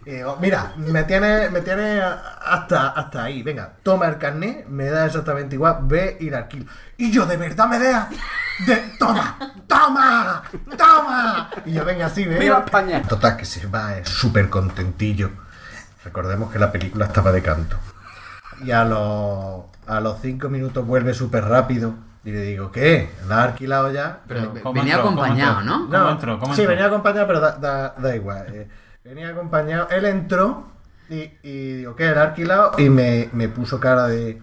Y 0.05 0.11
digo, 0.11 0.37
mira, 0.41 0.73
me 0.77 1.03
tiene, 1.03 1.49
me 1.49 1.61
tiene 1.61 2.01
hasta, 2.01 2.89
hasta 2.89 3.23
ahí, 3.23 3.41
venga, 3.41 3.71
toma 3.83 4.07
el 4.07 4.17
carnet, 4.17 4.67
me 4.67 4.89
da 4.89 5.05
exactamente 5.05 5.55
igual, 5.55 5.77
ve 5.83 6.17
y 6.19 6.29
la 6.29 6.39
alquilo. 6.39 6.65
Y 6.97 7.09
yo, 7.11 7.25
de 7.25 7.37
verdad 7.37 7.67
me 7.67 7.79
de, 7.79 7.95
toma, 8.99 9.37
toma, 9.67 10.43
toma. 10.77 11.49
Y 11.65 11.71
yo, 11.73 11.85
venga, 11.85 12.09
sí, 12.09 12.25
venga. 12.25 12.39
¡Viva 12.39 12.63
España! 12.65 13.01
Total, 13.03 13.37
que 13.37 13.45
se 13.45 13.65
va 13.67 13.97
eh, 13.97 14.05
súper 14.05 14.49
contentillo. 14.49 15.31
Recordemos 16.03 16.51
que 16.51 16.59
la 16.59 16.71
película 16.71 17.05
estaba 17.05 17.31
de 17.31 17.41
canto. 17.41 17.77
Y 18.63 18.71
a 18.71 18.83
los, 18.83 19.63
a 19.87 19.99
los 20.01 20.19
cinco 20.21 20.49
minutos 20.49 20.85
vuelve 20.85 21.13
súper 21.13 21.45
rápido. 21.45 21.95
Y 22.25 22.31
le 22.31 22.41
digo, 22.41 22.71
¿qué? 22.71 23.09
¿La 23.27 23.37
ha 23.39 23.43
alquilado 23.43 23.91
ya? 23.91 24.19
Pero 24.27 24.53
¿Cómo 24.61 24.73
venía 24.73 24.95
entró? 24.95 25.09
¿Cómo 25.09 25.21
acompañado, 25.23 25.59
entró? 25.61 25.77
¿no? 25.77 25.89
¿Cómo 25.89 26.09
entró? 26.09 26.39
¿Cómo 26.39 26.55
sí, 26.55 26.65
venía 26.65 26.85
acompañado, 26.85 27.27
pero 27.27 27.39
da, 27.41 27.51
da- 27.57 27.95
da 27.97 28.15
igual. 28.15 28.45
eh, 28.53 28.67
venía 29.03 29.29
acompañado. 29.29 29.87
Él 29.89 30.05
entró 30.05 30.67
y, 31.09 31.31
y 31.43 31.73
digo, 31.73 31.95
¿qué? 31.95 32.11
¿La 32.11 32.21
ha 32.21 32.23
alquilado? 32.25 32.71
Y 32.77 32.89
me, 32.89 33.29
me 33.33 33.49
puso 33.49 33.79
cara 33.79 34.07
de... 34.07 34.41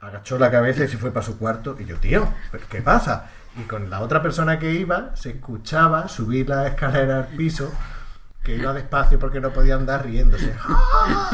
Agachó 0.00 0.38
la 0.38 0.50
cabeza 0.50 0.84
y 0.84 0.88
se 0.88 0.96
fue 0.96 1.10
para 1.10 1.26
su 1.26 1.38
cuarto. 1.38 1.76
Y 1.78 1.84
yo, 1.84 1.96
tío, 1.96 2.28
¿pero 2.52 2.64
¿qué 2.68 2.80
pasa? 2.82 3.30
Y 3.56 3.62
con 3.62 3.90
la 3.90 4.00
otra 4.00 4.22
persona 4.22 4.58
que 4.58 4.72
iba, 4.72 5.10
se 5.16 5.30
escuchaba 5.30 6.08
subir 6.08 6.48
la 6.48 6.68
escalera 6.68 7.18
al 7.18 7.26
piso, 7.26 7.72
que 8.44 8.54
iba 8.54 8.72
despacio 8.72 9.18
porque 9.18 9.40
no 9.40 9.50
podía 9.50 9.74
andar 9.74 10.04
riéndose. 10.06 10.54
¡Ah! 10.68 11.30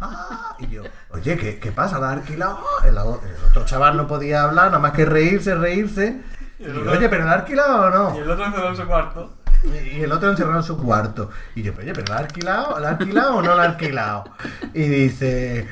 ¡Ah! 0.00 0.56
Y 0.60 0.68
yo, 0.68 0.82
oye, 1.10 1.36
¿qué, 1.36 1.58
qué 1.58 1.72
pasa? 1.72 1.98
¿La 1.98 2.08
ha 2.08 2.12
alquilado? 2.12 2.60
El, 2.84 2.94
el 2.96 2.98
otro 2.98 3.66
chaval 3.66 3.98
no 3.98 4.06
podía 4.06 4.44
hablar, 4.44 4.66
nada 4.68 4.78
más 4.78 4.92
que 4.92 5.04
reírse, 5.04 5.54
reírse. 5.54 6.22
Y 6.58 6.64
digo, 6.64 6.90
oye, 6.90 7.08
¿pero 7.10 7.24
la 7.26 7.32
ha 7.32 7.34
alquilado 7.34 7.82
o 7.82 7.90
no? 7.90 8.16
el 8.18 8.30
otro 8.30 8.46
encerrado 8.46 8.70
en 8.70 8.76
su 8.76 8.86
cuarto. 8.86 9.34
Y 9.64 10.02
el 10.02 10.12
otro 10.12 10.30
encerrado 10.30 10.58
en 10.58 10.64
su 10.64 10.76
cuarto. 10.76 11.30
Y 11.54 11.62
yo, 11.62 11.72
oye, 11.78 11.92
¿pero 11.92 12.06
la 12.12 12.16
ha 12.16 12.18
alquilado? 12.20 12.78
¿La 12.78 12.90
alquilado 12.90 13.36
o 13.36 13.42
no 13.42 13.54
la 13.54 13.62
ha 13.62 13.66
alquilado? 13.66 14.24
Y 14.72 14.82
dice, 14.82 15.68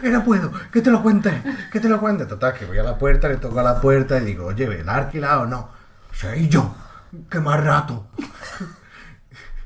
que 0.00 0.10
no 0.10 0.24
puedo, 0.24 0.52
que 0.72 0.80
te 0.80 0.90
lo 0.90 1.02
cuente, 1.02 1.42
que 1.72 1.80
te 1.80 1.88
lo 1.88 2.00
cuente. 2.00 2.26
Total, 2.26 2.54
que 2.54 2.64
voy 2.64 2.78
a 2.78 2.82
la 2.82 2.96
puerta, 2.96 3.28
le 3.28 3.36
toco 3.36 3.58
a 3.60 3.62
la 3.62 3.80
puerta 3.80 4.18
y 4.18 4.24
digo, 4.24 4.46
oye, 4.46 4.82
¿la 4.84 4.92
ha 4.92 4.96
alquilado 4.98 5.42
o 5.42 5.46
no? 5.46 5.70
Soy 6.12 6.48
yo, 6.48 6.74
que 7.30 7.40
más 7.40 7.62
rato. 7.62 8.06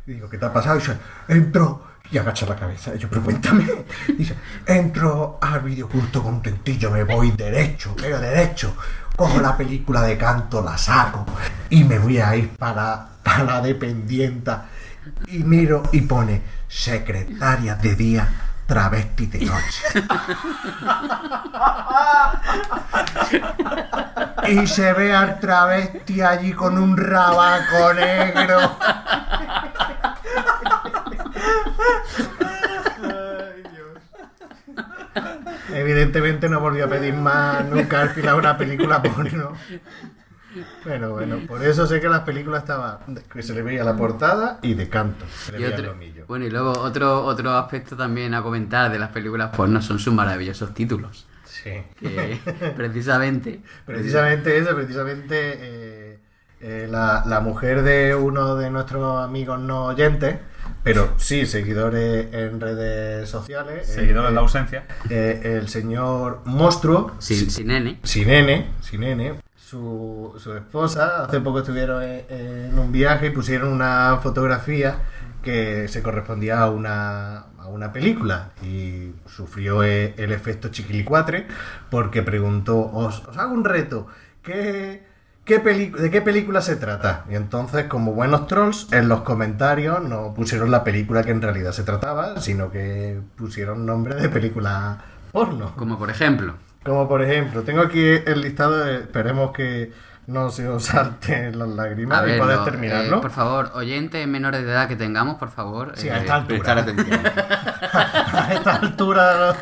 Y 0.06 0.14
digo, 0.14 0.28
¿qué 0.28 0.38
te 0.38 0.46
ha 0.46 0.52
pasado? 0.52 0.76
Y 0.76 0.80
dice, 0.80 0.96
entro 1.28 1.84
y 2.10 2.18
agacha 2.18 2.46
la 2.46 2.56
cabeza. 2.56 2.92
Y 2.94 2.98
yo, 2.98 3.08
pero 3.08 3.22
cuéntame. 3.22 3.64
Y 4.08 4.14
dice, 4.14 4.34
entro 4.66 5.38
al 5.40 5.60
videocurto 5.60 6.22
contentillo, 6.22 6.90
me 6.90 7.04
voy 7.04 7.30
derecho, 7.32 7.94
pero 7.96 8.18
derecho. 8.18 8.74
Cojo 9.14 9.40
la 9.40 9.56
película 9.56 10.02
de 10.02 10.16
canto, 10.16 10.62
la 10.62 10.76
saco 10.78 11.26
y 11.68 11.84
me 11.84 11.98
voy 11.98 12.18
a 12.18 12.34
ir 12.34 12.48
para, 12.56 13.09
para 13.22 13.44
la 13.44 13.60
dependienta. 13.60 14.66
Y 15.28 15.38
miro 15.38 15.82
y 15.92 16.02
pone 16.02 16.42
secretaria 16.68 17.74
de 17.74 17.94
día, 17.94 18.28
travesti 18.66 19.26
de 19.26 19.46
noche. 19.46 19.82
Y 24.48 24.66
se 24.66 24.92
ve 24.92 25.14
al 25.14 25.40
travesti 25.40 26.20
allí 26.20 26.52
con 26.52 26.78
un 26.78 26.96
rabaco 26.96 27.94
negro. 27.94 28.76
Evidentemente 35.72 36.48
no 36.48 36.60
volvió 36.60 36.84
a 36.84 36.88
pedir 36.88 37.14
más 37.14 37.64
nunca 37.64 38.02
alquilar 38.02 38.34
una 38.34 38.56
película 38.56 39.02
porno. 39.02 39.52
Pero 40.84 41.12
bueno, 41.12 41.38
por 41.46 41.64
eso 41.64 41.86
sé 41.86 42.00
que 42.00 42.08
las 42.08 42.20
películas 42.20 42.62
estaban 42.62 42.98
que 43.32 43.42
se 43.42 43.54
le 43.54 43.62
veía 43.62 43.84
la 43.84 43.96
portada 43.96 44.58
y 44.62 44.74
de 44.74 44.88
canto. 44.88 45.24
Se 45.44 45.52
le 45.52 45.58
Y 45.58 45.62
veía 45.62 45.74
otro- 45.74 45.84
el 45.84 45.90
lomillo. 45.92 46.24
bueno, 46.26 46.44
y 46.46 46.50
luego 46.50 46.72
otro, 46.72 47.24
otro 47.24 47.50
aspecto 47.52 47.96
también 47.96 48.34
a 48.34 48.42
comentar 48.42 48.90
de 48.90 48.98
las 48.98 49.10
películas 49.10 49.54
porno 49.56 49.80
son 49.80 49.98
sus 49.98 50.12
maravillosos 50.12 50.74
títulos. 50.74 51.26
Sí. 51.44 51.70
Que 52.00 52.38
precisamente. 52.76 53.60
Precisamente 53.86 54.56
eso, 54.58 54.74
precisamente 54.74 55.36
eh, 55.58 56.18
eh, 56.60 56.88
la, 56.90 57.22
la 57.26 57.40
mujer 57.40 57.82
de 57.82 58.14
uno 58.14 58.56
de 58.56 58.70
nuestros 58.70 59.22
amigos 59.22 59.60
no 59.60 59.84
oyentes, 59.86 60.36
pero 60.82 61.12
sí 61.18 61.46
seguidores 61.46 62.32
en 62.32 62.60
redes 62.60 63.28
sociales. 63.28 63.94
Eh, 63.96 64.10
en 64.10 64.34
la 64.34 64.40
ausencia. 64.40 64.84
eh, 65.10 65.58
el 65.60 65.68
señor 65.68 66.40
Monstruo, 66.44 67.12
Sin, 67.18 67.50
sin 67.50 67.66
nene. 67.68 67.98
Sinene, 68.04 68.70
Sinene, 68.80 69.34
su, 69.70 70.34
su 70.36 70.52
esposa, 70.54 71.22
hace 71.24 71.40
poco 71.40 71.60
estuvieron 71.60 72.02
en, 72.02 72.76
un 72.76 72.90
viaje 72.90 73.26
y 73.26 73.30
pusieron 73.30 73.72
una 73.72 74.18
fotografía 74.20 74.96
que 75.42 75.86
se 75.86 76.02
correspondía 76.02 76.60
a 76.60 76.70
una, 76.70 77.44
a 77.56 77.68
una 77.68 77.92
película 77.92 78.50
y 78.64 79.12
sufrió 79.26 79.84
eh, 79.84 80.14
el 80.16 80.32
efecto 80.32 80.70
chiquilicuatre 80.70 81.46
porque 81.88 82.22
preguntó, 82.22 82.80
os, 82.92 83.22
hago 83.36 83.54
un 83.54 83.64
reto, 83.64 84.08
¿qué, 84.42 85.06
qué 85.44 85.60
¿de 85.60 86.10
qué 86.10 86.20
película 86.20 86.62
se 86.62 86.74
trata? 86.74 87.24
Y 87.30 87.36
entonces, 87.36 87.84
como 87.84 88.12
buenos 88.12 88.48
trolls, 88.48 88.92
en 88.92 89.08
los 89.08 89.20
comentarios 89.20 90.02
no 90.02 90.34
pusieron 90.34 90.72
la 90.72 90.82
película 90.82 91.22
que 91.22 91.30
en 91.30 91.42
realidad 91.42 91.70
se 91.70 91.84
trataba, 91.84 92.40
sino 92.40 92.72
que 92.72 93.20
pusieron 93.36 93.86
nombre 93.86 94.16
de 94.16 94.28
película 94.28 94.98
porno. 95.30 95.76
Como 95.76 95.96
por 95.96 96.10
ejemplo. 96.10 96.54
Como 96.84 97.08
por 97.08 97.22
ejemplo, 97.22 97.62
tengo 97.62 97.82
aquí 97.82 98.02
el 98.02 98.40
listado, 98.40 98.84
de- 98.84 99.00
esperemos 99.00 99.52
que 99.52 99.92
no 100.26 100.50
se 100.50 100.66
os 100.68 100.84
salten 100.84 101.58
las 101.58 101.68
lágrimas 101.68 102.20
A 102.20 102.24
y 102.24 102.30
ver, 102.30 102.38
poder 102.38 102.56
no, 102.58 102.64
terminarlo. 102.64 103.16
eh, 103.18 103.20
por 103.20 103.30
favor, 103.30 103.70
oyentes 103.74 104.26
menores 104.26 104.62
de 104.64 104.70
edad 104.70 104.88
que 104.88 104.96
tengamos, 104.96 105.36
por 105.36 105.50
favor. 105.50 105.92
Sí, 105.96 106.08
a 106.08 106.18
esta 106.18 106.36
altura. 106.36 106.58
prestar 106.58 106.78
atención. 106.78 107.20
a 107.92 108.48
esta 108.54 108.76
altura 108.76 109.34
de 109.34 109.40
los, 109.40 109.56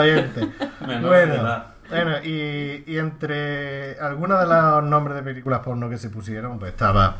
oyentes. 0.00 0.48
Menor 0.80 1.00
de 1.02 1.06
Bueno, 1.08 1.34
edad. 1.34 1.66
bueno 1.90 2.18
y, 2.24 2.84
y 2.86 2.98
entre 2.98 3.98
algunos 4.00 4.40
de 4.40 4.46
los 4.46 4.82
nombres 4.84 5.16
de 5.16 5.22
películas 5.22 5.60
porno 5.60 5.88
que 5.88 5.98
se 5.98 6.08
pusieron, 6.10 6.58
pues 6.58 6.72
estaba 6.72 7.18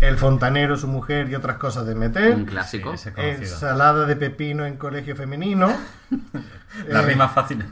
El 0.00 0.16
Fontanero, 0.16 0.76
su 0.76 0.88
mujer 0.88 1.28
y 1.28 1.34
otras 1.36 1.58
cosas 1.58 1.86
de 1.86 1.94
meter. 1.94 2.34
Un 2.34 2.46
clásico. 2.46 2.96
Sí. 2.96 3.10
Ensalada 3.16 4.06
de 4.06 4.16
pepino 4.16 4.64
en 4.66 4.76
colegio 4.76 5.14
femenino. 5.14 5.68
Las 6.88 7.04
Eh, 7.04 7.06
rimas 7.06 7.32
fáciles. 7.32 7.66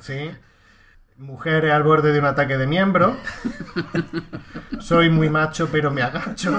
Sí. 0.00 0.30
Mujeres 1.20 1.70
al 1.72 1.82
borde 1.82 2.12
de 2.12 2.18
un 2.18 2.24
ataque 2.24 2.56
de 2.56 2.66
miembro. 2.66 3.16
Soy 4.80 5.10
muy 5.10 5.28
macho, 5.28 5.68
pero 5.70 5.90
me 5.90 6.02
agacho. 6.02 6.58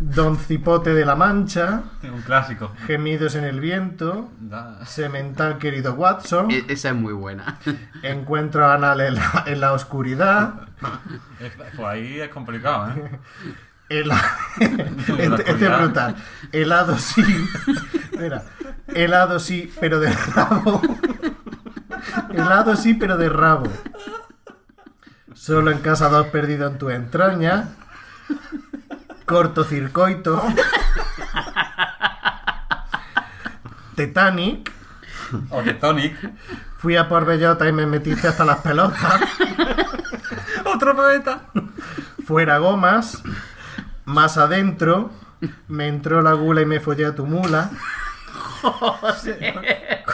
Don 0.00 0.36
Cipote 0.36 0.92
de 0.92 1.04
la 1.04 1.14
Mancha, 1.14 1.82
Un 2.02 2.22
clásico. 2.22 2.72
Gemidos 2.86 3.34
en 3.36 3.44
el 3.44 3.60
Viento, 3.60 4.30
Da- 4.40 4.84
Semental 4.86 5.58
Querido 5.58 5.94
Watson, 5.94 6.50
E- 6.50 6.64
Esa 6.68 6.88
es 6.90 6.94
muy 6.94 7.12
buena. 7.12 7.58
Encuentro 8.02 8.68
Anal 8.68 9.00
en 9.00 9.14
la, 9.14 9.44
en 9.46 9.60
la 9.60 9.72
Oscuridad, 9.72 10.54
Es- 11.40 11.52
Pues 11.76 11.78
ahí 11.88 12.20
es 12.20 12.28
complicado, 12.30 12.90
¿eh? 12.90 13.20
El- 13.88 14.10
este, 14.60 15.50
este 15.50 15.66
es 15.66 15.78
brutal. 15.78 16.16
Helado 16.52 16.98
sí. 16.98 17.22
Mira, 18.18 18.42
helado 18.88 19.38
sí, 19.38 19.72
pero 19.80 20.00
de 20.00 20.12
rabo. 20.12 20.82
Helado 22.34 22.76
sí, 22.76 22.94
pero 22.94 23.16
de 23.16 23.28
rabo. 23.28 23.70
Solo 25.34 25.70
en 25.70 25.78
casa 25.78 26.08
dos 26.08 26.28
perdido 26.28 26.66
en 26.66 26.78
tu 26.78 26.90
entraña. 26.90 27.68
Cortocircuito. 29.26 30.42
Titanic. 33.96 34.72
O 35.50 35.62
de 35.62 35.74
Tonic. 35.74 36.16
Fui 36.78 36.96
a 36.96 37.08
por 37.08 37.24
bellota 37.24 37.66
y 37.68 37.72
me 37.72 37.86
metiste 37.86 38.28
hasta 38.28 38.44
las 38.44 38.58
pelotas. 38.58 39.20
Otro 40.64 40.94
poeta. 40.94 41.42
Fuera 42.24 42.58
gomas. 42.58 43.22
Más 44.04 44.38
adentro. 44.38 45.10
Me 45.68 45.88
entró 45.88 46.22
la 46.22 46.32
gula 46.32 46.62
y 46.62 46.66
me 46.66 46.80
follé 46.80 47.06
a 47.06 47.14
tu 47.14 47.26
mula. 47.26 47.70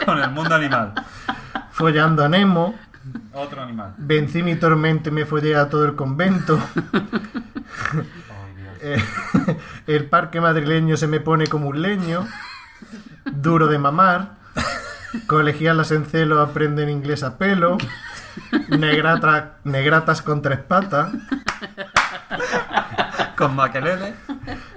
Con 0.04 0.18
el 0.18 0.30
mundo 0.30 0.54
animal. 0.54 0.94
Follando 1.72 2.24
a 2.24 2.28
Nemo. 2.28 2.74
Otro 3.32 3.62
animal. 3.62 3.94
Vencí 3.98 4.42
mi 4.42 4.54
tormento 4.56 5.08
y 5.08 5.12
me 5.12 5.24
follé 5.26 5.56
a 5.56 5.68
todo 5.68 5.84
el 5.84 5.94
convento. 5.94 6.58
Eh, 8.84 9.00
el 9.86 10.06
parque 10.06 10.40
madrileño 10.40 10.96
se 10.96 11.06
me 11.06 11.20
pone 11.20 11.46
como 11.46 11.68
un 11.68 11.82
leño. 11.82 12.26
Duro 13.30 13.68
de 13.68 13.78
mamar. 13.78 14.32
Colegialas 15.28 15.92
en 15.92 16.04
celo 16.04 16.40
aprenden 16.42 16.88
inglés 16.88 17.22
a 17.22 17.38
pelo. 17.38 17.78
Negrata- 18.70 19.52
negratas 19.62 20.20
con 20.20 20.42
tres 20.42 20.58
patas. 20.58 21.12
Con 23.36 23.54
maquelele. 23.54 24.14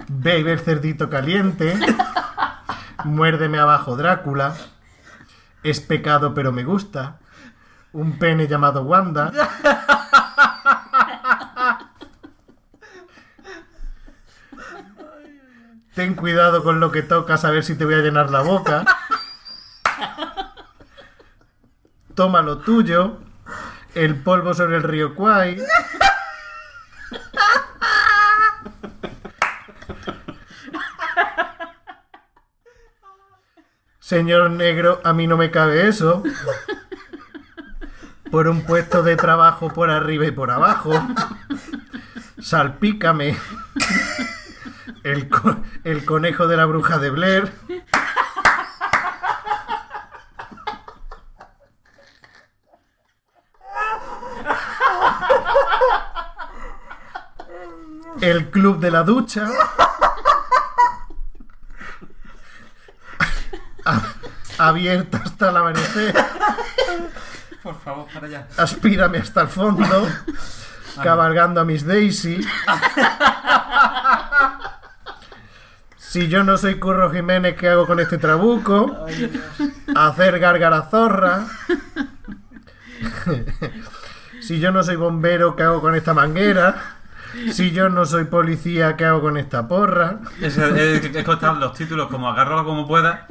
Baby 0.06 0.50
el 0.50 0.60
cerdito 0.60 1.10
caliente. 1.10 1.76
Muérdeme 3.02 3.58
abajo 3.58 3.96
Drácula. 3.96 4.54
Es 5.66 5.80
pecado 5.80 6.32
pero 6.32 6.52
me 6.52 6.62
gusta. 6.62 7.18
Un 7.92 8.20
pene 8.20 8.46
llamado 8.46 8.84
Wanda. 8.84 9.32
Ten 15.96 16.14
cuidado 16.14 16.62
con 16.62 16.78
lo 16.78 16.92
que 16.92 17.02
tocas 17.02 17.44
a 17.44 17.50
ver 17.50 17.64
si 17.64 17.74
te 17.74 17.84
voy 17.84 17.94
a 17.94 17.98
llenar 17.98 18.30
la 18.30 18.42
boca. 18.42 18.84
Toma 22.14 22.42
lo 22.42 22.58
tuyo. 22.58 23.18
El 23.96 24.22
polvo 24.22 24.54
sobre 24.54 24.76
el 24.76 24.84
río 24.84 25.16
Kwai. 25.16 25.60
Señor 34.06 34.52
negro, 34.52 35.00
a 35.02 35.12
mí 35.12 35.26
no 35.26 35.36
me 35.36 35.50
cabe 35.50 35.88
eso. 35.88 36.22
Por 38.30 38.46
un 38.46 38.62
puesto 38.62 39.02
de 39.02 39.16
trabajo 39.16 39.68
por 39.68 39.90
arriba 39.90 40.26
y 40.26 40.30
por 40.30 40.52
abajo. 40.52 40.92
Salpícame. 42.40 43.36
El, 45.02 45.28
el 45.82 46.04
conejo 46.04 46.46
de 46.46 46.56
la 46.56 46.66
bruja 46.66 46.98
de 46.98 47.10
Blair. 47.10 47.52
El 58.20 58.50
club 58.50 58.78
de 58.78 58.90
la 58.92 59.02
ducha. 59.02 59.48
Abierta 64.58 65.18
hasta 65.24 65.50
el 65.50 65.56
amanecer. 65.56 66.14
Por 67.62 67.80
favor, 67.80 68.06
para 68.12 68.26
allá. 68.26 68.46
Aspírame 68.56 69.18
hasta 69.18 69.42
el 69.42 69.48
fondo. 69.48 70.08
Cabalgando 71.02 71.60
a 71.60 71.64
Miss 71.64 71.84
Daisy. 71.86 72.40
Si 75.98 76.28
yo 76.28 76.44
no 76.44 76.56
soy 76.56 76.78
Curro 76.78 77.10
Jiménez, 77.10 77.56
¿qué 77.56 77.68
hago 77.68 77.86
con 77.86 78.00
este 78.00 78.16
trabuco? 78.16 79.06
Hacer 79.94 80.38
gárgara 80.38 80.82
zorra. 80.82 81.44
Si 84.40 84.58
yo 84.60 84.70
no 84.70 84.82
soy 84.82 84.96
bombero, 84.96 85.56
¿qué 85.56 85.64
hago 85.64 85.80
con 85.82 85.94
esta 85.94 86.14
manguera? 86.14 86.95
Si 87.52 87.70
yo 87.72 87.88
no 87.88 88.04
soy 88.06 88.24
policía, 88.24 88.96
¿qué 88.96 89.04
hago 89.04 89.20
con 89.20 89.36
esta 89.36 89.68
porra? 89.68 90.20
Es, 90.40 90.56
es, 90.56 91.04
es 91.04 91.28
están 91.28 91.60
los 91.60 91.72
títulos 91.74 92.08
como 92.08 92.28
agárralo 92.28 92.64
como 92.64 92.86
pueda. 92.86 93.26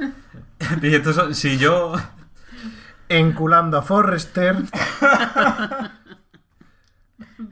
Y 0.82 0.94
esto 0.94 1.34
si 1.34 1.58
yo. 1.58 1.94
Enculando 3.08 3.78
a 3.78 3.82
Forrester. 3.82 4.56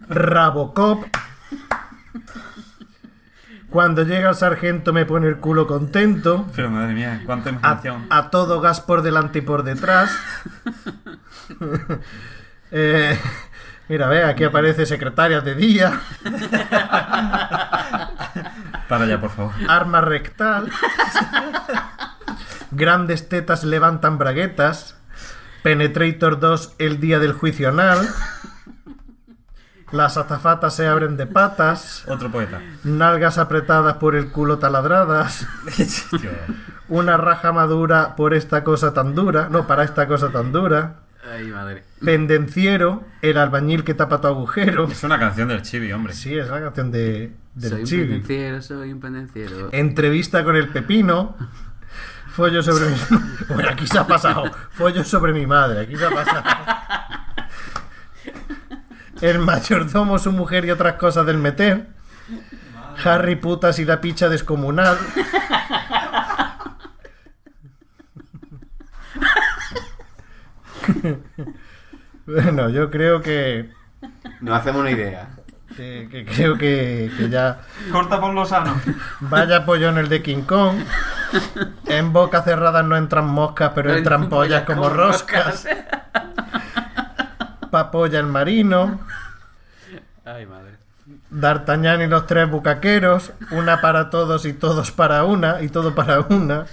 Rabocop. 0.08 1.04
Cuando 3.70 4.04
llega 4.04 4.28
el 4.30 4.34
sargento 4.36 4.92
me 4.92 5.04
pone 5.04 5.26
el 5.26 5.38
culo 5.38 5.66
contento. 5.66 6.46
Pero 6.54 6.70
madre 6.70 6.94
mía, 6.94 7.22
cuánta 7.26 7.50
A, 7.50 7.52
imaginación. 7.52 8.06
a 8.08 8.30
todo 8.30 8.60
gas 8.60 8.80
por 8.80 9.02
delante 9.02 9.40
y 9.40 9.42
por 9.42 9.62
detrás. 9.64 10.10
Eh, 12.76 13.16
mira, 13.88 14.08
ve, 14.08 14.24
aquí 14.24 14.44
aparece 14.44 14.86
secretaria 14.86 15.40
de 15.40 15.54
día, 15.54 16.00
Para 18.88 19.04
allá, 19.04 19.20
por 19.20 19.30
favor. 19.30 19.52
arma 19.68 20.00
rectal, 20.00 20.70
grandes 22.70 23.28
tetas 23.28 23.64
levantan 23.64 24.18
braguetas, 24.18 24.96
Penetrator 25.62 26.38
2 26.40 26.74
el 26.78 27.00
día 27.00 27.18
del 27.18 27.32
juicio 27.32 27.70
anal, 27.70 28.06
las 29.92 30.16
azafatas 30.18 30.74
se 30.76 30.86
abren 30.86 31.16
de 31.16 31.26
patas, 31.26 32.04
Otro 32.08 32.30
poeta. 32.30 32.60
nalgas 32.84 33.38
apretadas 33.38 33.94
por 33.94 34.14
el 34.16 34.30
culo 34.30 34.58
taladradas, 34.58 35.46
una 36.88 37.16
raja 37.16 37.52
madura 37.52 38.14
por 38.16 38.34
esta 38.34 38.62
cosa 38.64 38.92
tan 38.92 39.14
dura, 39.14 39.48
no, 39.50 39.66
para 39.66 39.84
esta 39.84 40.06
cosa 40.06 40.30
tan 40.30 40.52
dura. 40.52 40.96
Ay, 41.32 41.46
madre. 41.48 41.84
Pendenciero, 42.04 43.04
el 43.22 43.38
albañil 43.38 43.82
que 43.84 43.94
tapa 43.94 44.20
tu 44.20 44.26
agujero. 44.28 44.84
Es 44.88 45.02
una 45.04 45.18
canción 45.18 45.48
del 45.48 45.62
chibi, 45.62 45.90
hombre. 45.92 46.12
Sí, 46.12 46.36
es 46.36 46.48
la 46.48 46.60
canción 46.60 46.90
de, 46.90 47.32
del 47.54 47.70
soy 47.70 47.80
un 47.80 47.86
Chibi. 47.86 48.02
pendenciero, 48.04 48.62
soy 48.62 48.92
un 48.92 49.00
pendenciero. 49.00 49.68
Entrevista 49.72 50.44
con 50.44 50.56
el 50.56 50.68
pepino. 50.68 51.36
Follo 52.32 52.62
sobre 52.62 52.90
mi... 52.90 52.96
Bueno, 53.54 53.70
aquí 53.70 53.86
se 53.86 53.98
ha 53.98 54.06
pasado. 54.06 54.44
Follo 54.72 55.02
sobre 55.04 55.32
mi 55.32 55.46
madre. 55.46 55.80
Aquí 55.80 55.96
se 55.96 56.04
ha 56.04 56.10
pasado. 56.10 56.42
El 59.20 59.38
mayordomo, 59.38 60.18
su 60.18 60.32
mujer 60.32 60.64
y 60.66 60.70
otras 60.72 60.94
cosas 60.94 61.24
del 61.24 61.38
meter. 61.38 61.86
Harry 63.04 63.36
putas 63.36 63.78
y 63.78 63.84
la 63.84 64.00
picha 64.00 64.28
descomunal. 64.28 64.98
Bueno, 72.26 72.70
yo 72.70 72.90
creo 72.90 73.20
que, 73.20 73.70
No 74.40 74.54
hacemos 74.54 74.80
una 74.80 74.90
idea. 74.90 75.28
que- 75.76 76.08
que 76.10 76.24
creo 76.24 76.56
que, 76.56 77.10
que 77.18 77.28
ya 77.28 77.60
Corta 77.92 78.18
por 78.20 78.32
lo 78.32 78.46
sano. 78.46 78.74
Vaya 79.20 79.66
pollón 79.66 79.98
el 79.98 80.08
de 80.08 80.22
King 80.22 80.42
Kong. 80.42 80.76
En 81.88 82.12
boca 82.12 82.42
cerrada 82.42 82.82
no 82.82 82.96
entran 82.96 83.26
moscas, 83.26 83.72
pero 83.74 83.92
entran 83.92 84.28
pollas 84.28 84.62
como 84.62 84.88
roscas. 84.88 85.66
Papolla 87.70 88.20
el 88.20 88.26
marino. 88.26 89.00
Ay, 90.24 90.46
madre. 90.46 90.74
D'Artagnan 91.30 92.02
y 92.02 92.06
los 92.06 92.26
tres 92.26 92.48
bucaqueros. 92.48 93.32
Una 93.50 93.80
para 93.80 94.10
todos 94.10 94.46
y 94.46 94.52
todos 94.52 94.92
para 94.92 95.24
una. 95.24 95.60
Y 95.60 95.68
todo 95.68 95.94
para 95.94 96.20
una. 96.20 96.66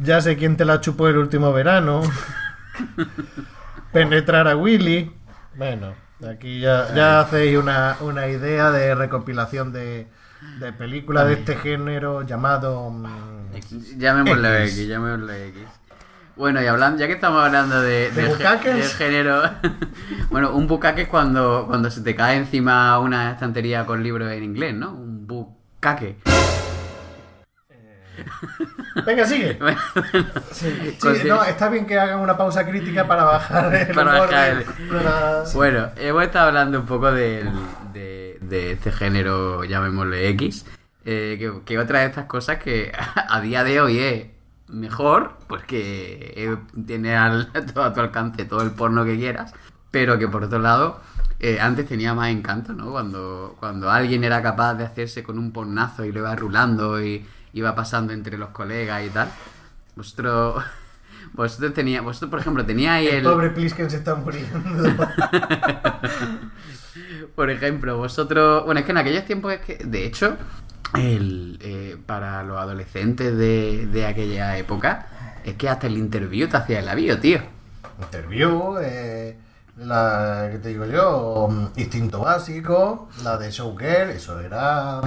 Ya 0.00 0.20
sé 0.20 0.36
quién 0.36 0.56
te 0.56 0.64
la 0.64 0.80
chupó 0.80 1.08
el 1.08 1.16
último 1.18 1.52
verano. 1.52 2.02
Penetrar 3.92 4.46
a 4.46 4.56
Willy. 4.56 5.12
Bueno, 5.56 5.94
aquí 6.28 6.60
ya, 6.60 6.94
ya 6.94 7.20
hacéis 7.20 7.58
una, 7.58 7.96
una 8.00 8.28
idea 8.28 8.70
de 8.70 8.94
recopilación 8.94 9.72
de, 9.72 10.06
de 10.60 10.72
películas 10.72 11.26
de 11.26 11.34
este 11.34 11.56
género 11.56 12.22
llamado... 12.22 12.90
mm, 12.90 13.98
Llamémoslo 13.98 14.54
X. 14.58 14.72
X, 14.78 14.88
llamémoslo 14.88 15.32
X. 15.32 15.62
Bueno, 16.36 16.62
y 16.62 16.66
hablando, 16.66 17.00
ya 17.00 17.08
que 17.08 17.14
estamos 17.14 17.44
hablando 17.44 17.80
de, 17.82 18.12
¿De 18.12 18.22
del, 18.22 18.84
género. 18.96 19.42
bueno, 20.30 20.52
un 20.52 20.68
bucaque 20.68 21.02
es 21.02 21.08
cuando, 21.08 21.64
cuando 21.66 21.90
se 21.90 22.02
te 22.02 22.14
cae 22.14 22.36
encima 22.36 22.96
una 23.00 23.32
estantería 23.32 23.84
con 23.84 24.04
libros 24.04 24.30
en 24.30 24.44
inglés, 24.44 24.74
¿no? 24.74 24.92
Un 24.92 25.26
book 25.26 25.56
caque. 25.80 26.18
Venga, 29.06 29.26
sigue. 29.26 29.58
Sí, 30.52 30.70
sí, 30.82 30.96
Conti- 31.00 31.28
no, 31.28 31.42
está 31.44 31.68
bien 31.68 31.86
que 31.86 31.98
hagan 31.98 32.20
una 32.20 32.36
pausa 32.36 32.66
crítica 32.66 33.06
para 33.06 33.24
bajar 33.24 33.74
el 33.74 33.86
Para 33.94 34.18
bajar 34.20 34.48
el- 34.50 34.64
Bueno, 35.54 35.88
hemos 35.96 36.22
estado 36.24 36.48
hablando 36.48 36.80
un 36.80 36.86
poco 36.86 37.12
del- 37.12 37.50
de, 37.92 38.38
de 38.40 38.72
este 38.72 38.92
género, 38.92 39.64
llamémosle 39.64 40.28
X, 40.30 40.66
eh, 41.04 41.36
que, 41.38 41.52
que 41.64 41.78
otra 41.78 42.00
de 42.00 42.06
estas 42.06 42.24
cosas 42.26 42.58
que 42.58 42.92
a 43.28 43.40
día 43.40 43.64
de 43.64 43.80
hoy 43.80 43.98
es 43.98 44.26
mejor, 44.68 45.38
que 45.66 46.34
eh, 46.36 46.56
tiene 46.86 47.16
al, 47.16 47.50
a 47.54 47.92
tu 47.92 48.00
alcance 48.00 48.44
todo 48.44 48.62
el 48.62 48.72
porno 48.72 49.04
que 49.04 49.16
quieras, 49.16 49.54
pero 49.90 50.18
que 50.18 50.28
por 50.28 50.44
otro 50.44 50.58
lado, 50.58 51.00
eh, 51.40 51.58
antes 51.60 51.86
tenía 51.88 52.12
más 52.14 52.28
encanto, 52.30 52.72
¿no? 52.74 52.90
Cuando, 52.90 53.56
cuando 53.60 53.90
alguien 53.90 54.24
era 54.24 54.42
capaz 54.42 54.74
de 54.74 54.84
hacerse 54.84 55.22
con 55.22 55.38
un 55.38 55.52
pornazo 55.52 56.04
y 56.04 56.12
lo 56.12 56.20
iba 56.20 56.36
rulando 56.36 57.00
y 57.02 57.24
iba 57.52 57.74
pasando 57.74 58.12
entre 58.12 58.38
los 58.38 58.50
colegas 58.50 59.06
y 59.06 59.10
tal. 59.10 59.28
Vosotros, 59.96 60.64
vosotros 61.32 61.74
tenía, 61.74 62.00
vosotros 62.02 62.30
por 62.30 62.40
ejemplo 62.40 62.64
teníais 62.64 63.08
El 63.08 63.16
el, 63.16 63.22
pobre 63.24 63.50
Plisken 63.50 63.90
se 63.90 63.96
está 63.98 64.14
muriendo. 64.14 64.58
Por 67.34 67.50
ejemplo, 67.50 67.96
vosotros. 67.96 68.64
Bueno, 68.64 68.80
es 68.80 68.86
que 68.86 68.90
en 68.90 68.98
aquellos 68.98 69.24
tiempos 69.24 69.52
es 69.52 69.60
que, 69.60 69.76
de 69.76 70.06
hecho, 70.06 70.36
el, 70.94 71.58
eh, 71.62 71.96
para 72.04 72.42
los 72.42 72.58
adolescentes 72.58 73.36
de, 73.36 73.86
de 73.86 74.06
aquella 74.06 74.58
época, 74.58 75.06
es 75.44 75.54
que 75.54 75.68
hasta 75.68 75.86
el 75.86 75.96
interview 75.96 76.48
te 76.48 76.56
hacía 76.56 76.80
el 76.80 76.88
avión, 76.88 77.20
tío. 77.20 77.38
Interview, 78.00 78.78
eh, 78.80 79.38
la 79.76 80.48
que 80.50 80.58
te 80.58 80.68
digo 80.70 80.86
yo, 80.86 81.48
mm, 81.50 81.78
Instinto 81.78 82.20
Básico, 82.20 83.08
la 83.22 83.36
de 83.36 83.50
Showgirl, 83.50 84.10
eso 84.10 84.40
era, 84.40 85.00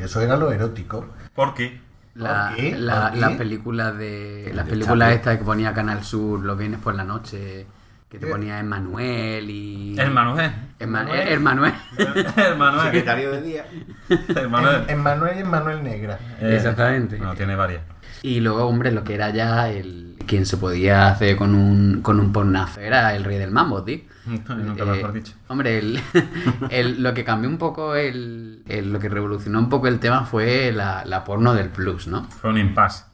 eso 0.00 0.20
era 0.20 0.36
lo 0.36 0.50
erótico. 0.50 1.06
Porky. 1.34 1.80
La, 2.16 2.48
¿Por 2.48 2.56
qué? 2.56 2.76
la, 2.78 3.02
¿Por 3.02 3.12
qué? 3.12 3.20
las 3.20 3.30
películas 3.32 3.98
de. 3.98 4.52
Películas 4.68 5.08
Chaplin. 5.08 5.18
estas 5.18 5.38
que 5.38 5.44
ponía 5.44 5.72
Canal 5.74 6.02
Sur 6.04 6.40
los 6.44 6.56
viernes 6.58 6.80
por 6.80 6.94
la 6.94 7.04
noche. 7.04 7.66
Que 8.08 8.18
te 8.20 8.26
ponía 8.28 8.60
Emmanuel 8.60 9.50
y. 9.50 9.98
El 9.98 10.10
Manuel. 10.12 10.50
Emma- 10.78 11.00
el 11.02 11.40
Manuel. 11.40 11.72
El 11.98 12.56
Manuel. 12.56 12.82
Secretario 12.84 13.32
de 13.32 13.42
día. 13.42 13.66
El 14.08 14.48
Manuel. 14.48 14.84
En 14.88 14.98
Manuel 15.00 15.36
y 15.36 15.40
en 15.40 15.50
Manuel 15.50 15.82
Negra. 15.82 16.18
Eh, 16.40 16.54
Exactamente. 16.56 17.18
No, 17.18 17.34
tiene 17.34 17.56
varias. 17.56 17.82
Y 18.22 18.40
luego, 18.40 18.64
hombre, 18.66 18.92
lo 18.92 19.02
que 19.04 19.14
era 19.14 19.30
ya 19.30 19.68
el. 19.68 20.16
Quien 20.26 20.46
se 20.46 20.56
podía 20.56 21.08
hacer 21.08 21.36
con 21.36 21.54
un, 21.54 22.00
con 22.02 22.18
un 22.20 22.32
pornazo 22.32 22.80
era 22.80 23.14
el 23.14 23.24
rey 23.24 23.38
del 23.38 23.50
mambo, 23.50 23.82
tío. 23.84 23.98
Nunca 24.48 24.84
Eh, 24.94 25.12
dicho. 25.12 25.34
Hombre, 25.48 25.78
el, 25.78 26.00
el- 26.70 27.02
lo 27.02 27.14
que 27.14 27.24
cambió 27.24 27.48
un 27.48 27.58
poco, 27.58 27.94
el, 27.94 28.62
el- 28.68 28.92
lo 28.92 28.98
que 28.98 29.08
revolucionó 29.08 29.58
un 29.58 29.68
poco 29.68 29.88
el 29.88 30.00
tema 30.00 30.24
fue 30.24 30.72
la, 30.72 31.04
la 31.04 31.24
porno 31.24 31.54
del 31.54 31.68
plus, 31.68 32.06
¿no? 32.08 32.24
Fue 32.24 32.50
un 32.50 32.58
impasse. 32.58 33.04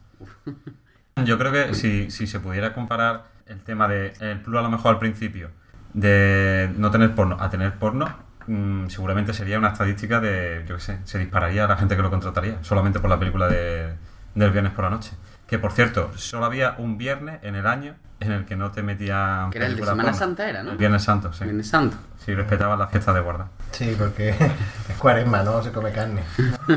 Yo 1.25 1.39
creo 1.39 1.53
que 1.53 1.75
si, 1.75 2.11
si 2.11 2.27
se 2.27 2.41
pudiera 2.41 2.73
comparar 2.73 3.27
el 3.47 3.61
tema 3.61 3.87
de 3.89 4.13
el 4.21 4.41
plus 4.41 4.59
a 4.59 4.63
lo 4.63 4.71
mejor 4.71 4.95
al 4.95 4.99
principio 4.99 5.51
de 5.93 6.73
no 6.77 6.91
tener 6.91 7.15
porno 7.15 7.37
a 7.39 7.51
tener 7.51 7.75
porno, 7.75 8.07
mm, 8.47 8.87
seguramente 8.89 9.35
sería 9.35 9.59
una 9.59 9.69
estadística 9.69 10.21
de, 10.21 10.65
yo 10.67 10.77
qué 10.77 10.81
sé, 10.81 10.99
se 11.05 11.19
dispararía 11.19 11.67
a 11.67 11.69
la 11.69 11.77
gente 11.77 11.97
que 11.97 12.03
lo 12.03 12.11
contrataría, 12.11 12.57
solamente 12.63 12.99
por 12.99 13.11
la 13.11 13.19
película 13.19 13.49
de, 13.49 13.93
del 14.35 14.51
viernes 14.53 14.73
por 14.73 14.85
la 14.85 14.91
noche. 14.91 15.13
Que 15.47 15.59
por 15.59 15.73
cierto, 15.73 16.11
solo 16.17 16.47
había 16.47 16.77
un 16.79 16.97
viernes 16.97 17.41
en 17.43 17.57
el 17.57 17.67
año 17.67 17.95
en 18.27 18.33
el 18.33 18.45
que 18.45 18.57
no 18.57 18.71
te 18.71 18.83
metían 18.83 19.51
Que 19.51 19.59
era 19.59 19.67
el 19.67 19.77
de 19.77 19.83
Semana 19.83 20.03
porno. 20.05 20.19
Santa, 20.19 20.49
era, 20.49 20.63
¿no? 20.63 20.73
El 20.73 20.77
Viernes 20.79 21.03
Santo, 21.03 21.33
sí. 21.33 21.45
Viernes 21.45 21.69
Santo. 21.69 21.97
Sí, 22.25 22.35
respetaban 22.35 22.79
la 22.79 22.87
fiesta 22.89 23.13
de 23.13 23.21
guarda. 23.21 23.49
Sí, 23.73 23.95
porque 23.99 24.31
es 24.89 24.97
cuaresma, 24.99 25.43
¿no? 25.43 25.63
Se 25.63 25.73
come 25.73 25.93
carne. 25.93 26.23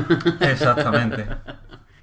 Exactamente. 0.40 1.26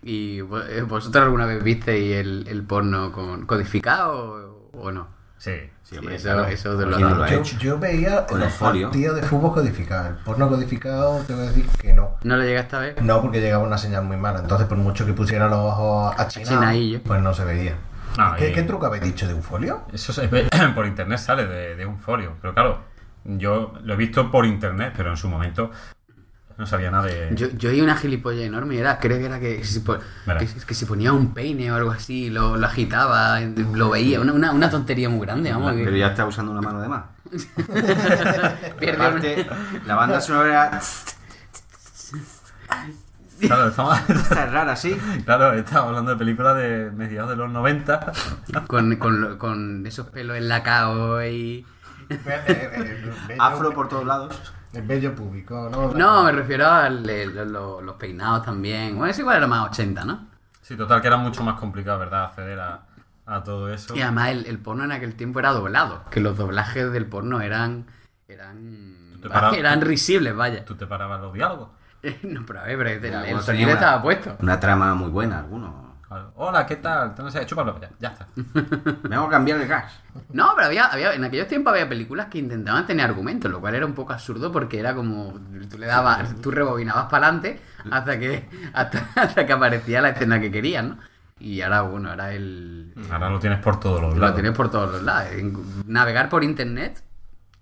¿Y 0.02 0.40
eh, 0.40 0.82
vosotros 0.88 1.24
alguna 1.24 1.46
vez 1.46 1.64
visteis 1.64 2.16
el, 2.18 2.46
el 2.48 2.64
porno 2.64 3.12
con 3.12 3.46
codificado 3.46 4.70
o, 4.74 4.80
o 4.80 4.92
no? 4.92 5.08
Sí. 5.38 5.54
Sí, 5.84 5.98
hombre, 5.98 6.16
eso, 6.16 6.24
claro. 6.30 6.46
eso 6.46 6.78
de 6.78 6.88
¿Quién 6.88 7.02
no 7.02 7.10
los 7.10 7.18
lo 7.18 7.24
ha 7.26 7.30
Yo, 7.30 7.44
yo 7.60 7.78
veía 7.78 8.26
Con 8.26 8.42
el 8.42 8.50
folio. 8.50 8.88
partidos 8.88 9.18
de 9.18 9.24
fútbol 9.24 9.54
codificados. 9.54 10.08
El 10.12 10.16
porno 10.24 10.48
codificado, 10.48 11.20
te 11.28 11.34
voy 11.34 11.44
a 11.44 11.48
decir 11.50 11.68
que 11.78 11.94
no. 11.94 12.12
¿No 12.24 12.38
lo 12.38 12.44
llegaste 12.44 12.76
a 12.78 12.80
ver? 12.80 13.04
No, 13.04 13.22
porque 13.22 13.42
llegaba 13.42 13.64
una 13.66 13.78
señal 13.78 14.06
muy 14.06 14.16
mala. 14.16 14.40
Entonces, 14.40 14.66
por 14.68 14.78
mucho 14.78 15.06
que 15.06 15.12
pusiera 15.12 15.50
los 15.50 15.60
ojos 15.60 16.16
achinados, 16.18 17.02
pues 17.06 17.22
no 17.22 17.34
se 17.34 17.44
veía. 17.44 17.76
No, 18.18 18.36
¿Qué, 18.36 18.50
y- 18.50 18.54
qué 18.54 18.64
truco 18.64 18.86
habéis 18.86 19.04
dicho 19.04 19.28
de 19.28 19.34
un 19.34 19.44
folio? 19.44 19.84
Eso 19.92 20.14
se 20.14 20.28
ve, 20.28 20.48
por 20.76 20.86
internet 20.86 21.20
sale 21.20 21.46
de, 21.48 21.76
de 21.76 21.86
un 21.86 22.00
folio. 22.00 22.34
Pero 22.42 22.54
claro, 22.54 22.82
yo 23.26 23.74
lo 23.84 23.94
he 23.94 23.98
visto 23.98 24.30
por 24.32 24.46
internet, 24.46 24.94
pero 24.96 25.10
en 25.12 25.18
su 25.18 25.28
momento 25.30 25.72
no 26.58 26.66
sabía 26.68 26.92
nada 26.92 27.06
de. 27.06 27.32
Yo, 27.36 27.48
yo 27.58 27.70
oí 27.72 27.82
una 27.82 27.96
gilipollas 27.96 28.44
enorme 28.44 28.76
y 28.76 28.78
era, 28.78 29.00
creo 29.00 29.18
que 29.18 29.26
era 29.26 29.40
que 29.40 29.64
si, 29.64 29.84
que, 29.84 30.48
que 30.68 30.74
si 30.76 30.86
ponía 30.86 31.12
un 31.12 31.34
peine 31.34 31.72
o 31.72 31.76
algo 31.76 31.90
así, 31.92 32.30
lo, 32.30 32.56
lo 32.58 32.68
agitaba, 32.68 33.40
lo 33.40 33.90
veía, 33.90 34.20
una, 34.22 34.34
una, 34.34 34.52
una 34.52 34.70
tontería 34.70 35.10
muy 35.10 35.26
grande, 35.26 35.52
vamos. 35.52 35.74
que- 35.74 35.84
Pero 35.84 35.98
ya 35.98 36.08
está 36.10 36.26
usando 36.28 36.52
una 36.52 36.62
mano 36.62 36.80
de 36.82 36.88
más. 36.90 37.04
pierde 38.80 39.04
Aparte, 39.06 39.48
la 39.88 39.96
banda 39.96 40.22
sonora 40.22 40.80
Claro, 43.48 43.68
estamos, 43.68 43.98
está 44.10 44.46
rara, 44.48 44.76
¿sí? 44.76 44.96
claro, 45.26 45.54
estamos 45.54 45.88
hablando 45.90 46.12
de 46.12 46.18
películas 46.18 46.56
de 46.58 46.92
mediados 46.92 47.30
de 47.32 47.36
los 47.36 47.50
90. 47.52 48.12
un- 48.56 48.66
con, 48.68 48.96
con, 48.98 49.38
con 49.38 49.86
esos 49.88 50.08
pelos 50.08 50.38
enlacados 50.38 51.24
y... 51.26 51.66
Afro 53.40 53.74
por 53.74 53.88
todos 53.90 54.06
lados. 54.06 54.54
El 54.74 54.82
bello 54.84 55.14
público, 55.16 55.70
¿no? 55.72 55.94
No, 55.94 56.24
me 56.24 56.32
refiero 56.32 56.68
a 56.68 56.90
los 56.90 57.96
peinados 57.98 58.44
también. 58.46 58.96
Bueno, 58.98 59.12
es 59.12 59.20
igual 59.20 59.38
era 59.38 59.48
más 59.48 59.70
80, 59.70 60.06
¿no? 60.06 60.28
Sí, 60.62 60.76
total, 60.76 61.02
que 61.02 61.08
era 61.08 61.18
mucho 61.18 61.44
más 61.44 61.60
complicado, 61.60 62.00
¿verdad? 62.00 62.26
Acceder 62.26 62.60
a, 62.60 62.86
a 63.26 63.44
todo 63.44 63.72
eso. 63.72 63.96
Y 63.96 64.02
además 64.02 64.30
el, 64.30 64.46
el 64.48 64.60
porno 64.60 64.84
en 64.84 64.92
aquel 64.92 65.14
tiempo 65.16 65.40
era 65.40 65.52
doblado. 65.52 66.04
Que 66.10 66.20
los 66.22 66.38
doblajes 66.38 66.92
del 66.92 67.06
porno 67.06 67.42
eran... 67.42 67.86
Eran... 68.28 69.20
Eran 69.54 69.82
risibles, 69.82 70.36
vaya. 70.36 70.66
Tú 70.66 70.76
te 70.76 70.86
parabas 70.88 71.22
los 71.22 71.34
diálogos. 71.34 71.70
No, 72.24 72.46
pero 72.46 72.60
a 72.60 72.64
ver, 72.64 72.78
pero 72.78 72.90
el, 72.90 73.06
el 73.06 73.24
sonido 73.42 73.44
tenían 73.46 73.70
estaba 73.70 73.94
una- 73.96 74.02
puesto. 74.04 74.36
Una 74.40 74.60
trama 74.60 74.94
muy 74.96 75.10
buena, 75.10 75.40
algunos. 75.40 75.74
Claro. 76.08 76.32
Hola, 76.36 76.66
¿qué 76.68 76.76
tal? 76.76 77.16
No 77.18 77.32
sé, 77.32 77.44
chúpalo, 77.46 77.80
ya, 77.82 77.90
ya 78.00 78.10
está. 78.10 78.28
Vengo 79.10 79.24
a 79.26 79.30
cambiar 79.32 79.60
el 79.62 79.68
gas. 79.68 80.00
No, 80.32 80.52
pero 80.56 80.68
había, 80.68 80.86
había, 80.86 81.14
en 81.16 81.24
aquellos 81.24 81.48
tiempos 81.48 81.72
había 81.72 81.90
películas 81.90 82.28
que 82.28 82.38
intentaban 82.38 82.86
tener 82.86 83.04
argumentos, 83.06 83.50
lo 83.50 83.60
cual 83.60 83.74
era 83.74 83.86
un 83.86 83.94
poco 83.94 84.14
absurdo 84.14 84.52
porque 84.52 84.80
era 84.80 84.94
como 84.94 85.34
tú 85.72 85.80
le 85.80 85.88
dabas, 85.88 86.40
tú 86.40 86.52
rebobinabas 86.52 87.06
para 87.06 87.28
adelante 87.28 87.60
hasta 87.90 88.20
que 88.20 88.48
hasta, 88.74 89.08
hasta 89.16 89.46
que 89.48 89.54
aparecía 89.54 90.02
la 90.02 90.10
escena 90.10 90.40
que 90.40 90.52
querías, 90.52 90.84
¿no? 90.86 90.98
Y 91.40 91.62
ahora, 91.62 91.82
bueno, 91.82 92.10
ahora 92.12 92.32
el 92.32 92.94
Ahora 93.12 93.30
lo 93.30 93.40
tienes 93.40 93.60
por 93.60 93.80
todos 93.80 94.00
los 94.00 94.14
lo 94.14 94.20
lados. 94.20 94.36
tienes 94.36 94.52
por 94.56 94.70
todos 94.70 94.92
los 94.92 95.02
lados. 95.04 95.30
Navegar 95.88 96.30
por 96.30 96.44
internet 96.44 97.04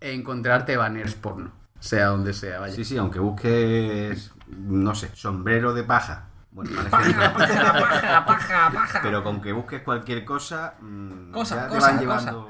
e 0.01 0.11
encontrarte 0.13 0.75
banners 0.75 1.15
porno, 1.15 1.51
sea 1.81 2.07
donde 2.07 2.31
sea, 2.33 2.59
vaya. 2.61 2.73
Sí, 2.73 2.85
sí, 2.85 2.97
aunque 2.97 3.19
busques, 3.19 4.31
no 4.47 4.95
sé, 4.95 5.11
sombrero 5.13 5.73
de 5.73 5.83
paja. 5.83 6.27
Bueno, 6.51 6.71
parece 6.91 7.13
Pero 9.03 9.23
con 9.23 9.41
que 9.41 9.51
busques 9.51 9.81
cualquier 9.83 10.23
cosa, 10.25 10.75
mm, 10.81 11.31
Cosa, 11.31 11.55
ya 11.55 11.67
te 11.67 11.75
cosa, 11.75 11.87
van 11.91 11.99
llevando... 11.99 12.49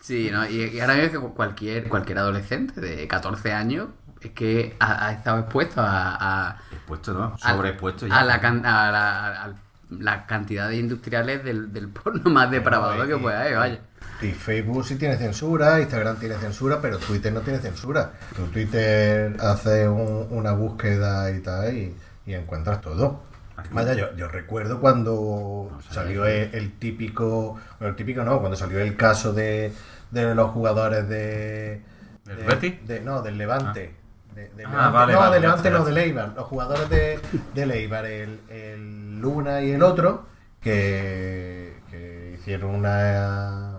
Sí, 0.00 0.28
¿no? 0.30 0.46
Y, 0.48 0.64
y 0.64 0.80
ahora 0.80 0.94
mismo 0.96 1.28
que 1.30 1.34
cualquier, 1.34 1.88
cualquier 1.88 2.18
adolescente 2.18 2.80
de 2.80 3.08
14 3.08 3.52
años 3.54 3.88
es 4.20 4.32
que 4.32 4.76
ha, 4.78 5.06
ha 5.06 5.12
estado 5.12 5.38
expuesto 5.40 5.80
a- 5.80 6.50
a, 6.50 6.58
Expuesto, 6.72 7.14
¿no? 7.14 7.38
Sobreexpuesto 7.38 8.06
ya. 8.06 8.18
a 8.20 8.24
la, 8.24 8.40
can- 8.40 8.66
a 8.66 8.90
la, 8.92 9.44
a 9.44 9.54
la 9.90 10.26
cantidad 10.26 10.68
de 10.68 10.76
industriales 10.76 11.42
del, 11.44 11.72
del 11.72 11.88
porno 11.88 12.30
más 12.30 12.50
depravado 12.50 13.06
que 13.06 13.16
pueda 13.16 13.40
haber, 13.40 13.56
vaya. 13.56 13.80
Y 14.24 14.32
Facebook 14.32 14.84
sí 14.86 14.96
tiene 14.96 15.16
censura, 15.16 15.80
Instagram 15.80 16.16
tiene 16.18 16.36
censura, 16.36 16.80
pero 16.80 16.98
Twitter 16.98 17.32
no 17.32 17.40
tiene 17.40 17.58
censura. 17.58 18.12
Tu 18.34 18.46
Twitter 18.46 19.36
hace 19.40 19.88
un- 19.88 20.26
una 20.30 20.52
búsqueda 20.52 21.30
y 21.30 21.40
tal 21.40 21.74
y, 21.76 21.94
y 22.26 22.34
encuentras 22.34 22.80
todo. 22.80 23.22
Vaya, 23.70 23.94
yo, 23.94 24.14
yo 24.16 24.26
recuerdo 24.28 24.80
cuando 24.80 25.70
salió 25.90 26.26
el, 26.26 26.52
el 26.54 26.72
típico, 26.78 27.52
bueno, 27.78 27.90
el 27.90 27.96
típico 27.96 28.24
no, 28.24 28.40
cuando 28.40 28.56
salió 28.56 28.80
el 28.80 28.96
caso 28.96 29.32
de, 29.32 29.72
de 30.10 30.34
los 30.34 30.50
jugadores 30.50 31.08
de... 31.08 31.82
¿Del 32.24 32.36
de- 32.38 32.42
Betis? 32.46 32.86
de- 32.86 33.00
no, 33.00 33.22
del 33.22 33.38
Levante. 33.38 33.94
De, 34.34 34.48
de 34.48 34.64
Ah, 34.64 34.68
Levante. 34.70 34.92
vale, 34.92 35.12
no, 35.12 35.18
vale, 35.20 35.34
de 35.36 35.40
Levante 35.42 35.70
no, 35.70 35.84
de 35.84 35.92
Leibar. 35.92 36.32
Los 36.34 36.46
jugadores 36.46 36.88
de, 36.90 37.20
de 37.54 37.66
Leibar, 37.66 38.06
el, 38.06 38.40
el 38.48 39.20
Luna 39.20 39.60
y 39.62 39.70
el 39.70 39.82
otro, 39.84 40.26
que, 40.60 41.74
que 41.90 42.36
hicieron 42.40 42.74
una 42.74 43.73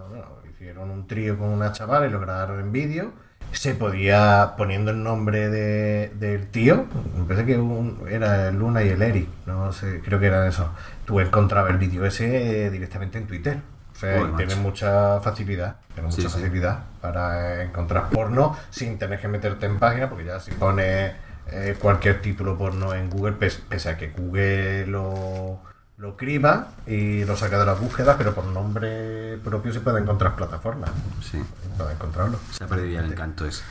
un 0.92 1.08
trío 1.08 1.38
con 1.38 1.50
una 1.50 1.72
chavala 1.72 2.08
y 2.08 2.10
lo 2.10 2.20
grabaron 2.20 2.60
en 2.60 2.72
vídeo. 2.72 3.12
Se 3.52 3.74
podía, 3.76 4.54
poniendo 4.58 4.92
el 4.92 5.02
nombre 5.04 5.50
de, 5.50 6.12
del 6.20 6.48
tío, 6.48 6.86
me 7.18 7.24
parece 7.26 7.46
que 7.46 7.58
un- 7.58 8.02
era 8.10 8.50
el 8.50 8.56
Luna 8.58 8.84
y 8.84 8.90
el 8.90 9.02
Eric, 9.02 9.30
no 9.46 9.72
sé, 9.72 10.02
creo 10.04 10.20
que 10.20 10.26
eran 10.28 10.48
eso. 10.48 10.70
Tú 11.06 11.20
encontrabas 11.22 11.72
el 11.72 11.78
vídeo 11.78 12.06
ese 12.06 12.70
directamente 12.70 13.18
en 13.18 13.28
Twitter. 13.28 13.60
O 13.94 13.98
sea, 13.98 14.18
Joder, 14.20 14.34
y 14.34 14.36
tienen 14.36 14.58
macho. 14.58 14.70
mucha 14.70 15.22
facilidad, 15.22 15.78
tienen 15.94 16.12
Sí, 16.12 16.22
mucha 16.22 16.36
sí. 16.36 16.42
facilidad 16.42 16.80
para 17.00 17.64
encontrar 17.64 18.10
porno 18.10 18.58
sin 18.70 18.98
tener 18.98 19.22
que 19.22 19.30
meterte 19.30 19.68
en 19.68 19.80
página, 19.80 20.10
porque 20.10 20.26
ya 20.26 20.40
si 20.42 20.52
pones 20.52 21.14
eh, 21.48 21.78
cualquier 21.80 22.22
título 22.22 22.58
porno 22.58 22.94
en 22.94 23.10
Google, 23.10 23.34
pes- 23.34 23.62
pese 23.70 23.88
a 23.90 23.98
que 23.98 24.10
Google 24.10 24.88
lo, 24.88 25.62
lo 25.98 26.18
criba 26.18 26.70
y 26.86 27.24
lo 27.24 27.36
saca 27.36 27.58
de 27.60 27.66
las 27.66 27.80
búsquedas, 27.80 28.16
pero 28.18 28.34
por 28.34 28.46
nombre 28.46 29.38
propio 29.44 29.72
se 29.72 29.80
puede 29.80 30.02
encontrar 30.02 30.36
plataformas. 30.36 30.92
Sí. 31.22 31.42
Puede 31.78 31.94
encontrarlo. 31.94 32.40
Se 32.52 32.64
ha 32.64 32.68
perdido 32.68 32.90
ya 32.90 33.00
el 33.06 33.12
encanto 33.12 33.46
ese. 33.46 33.64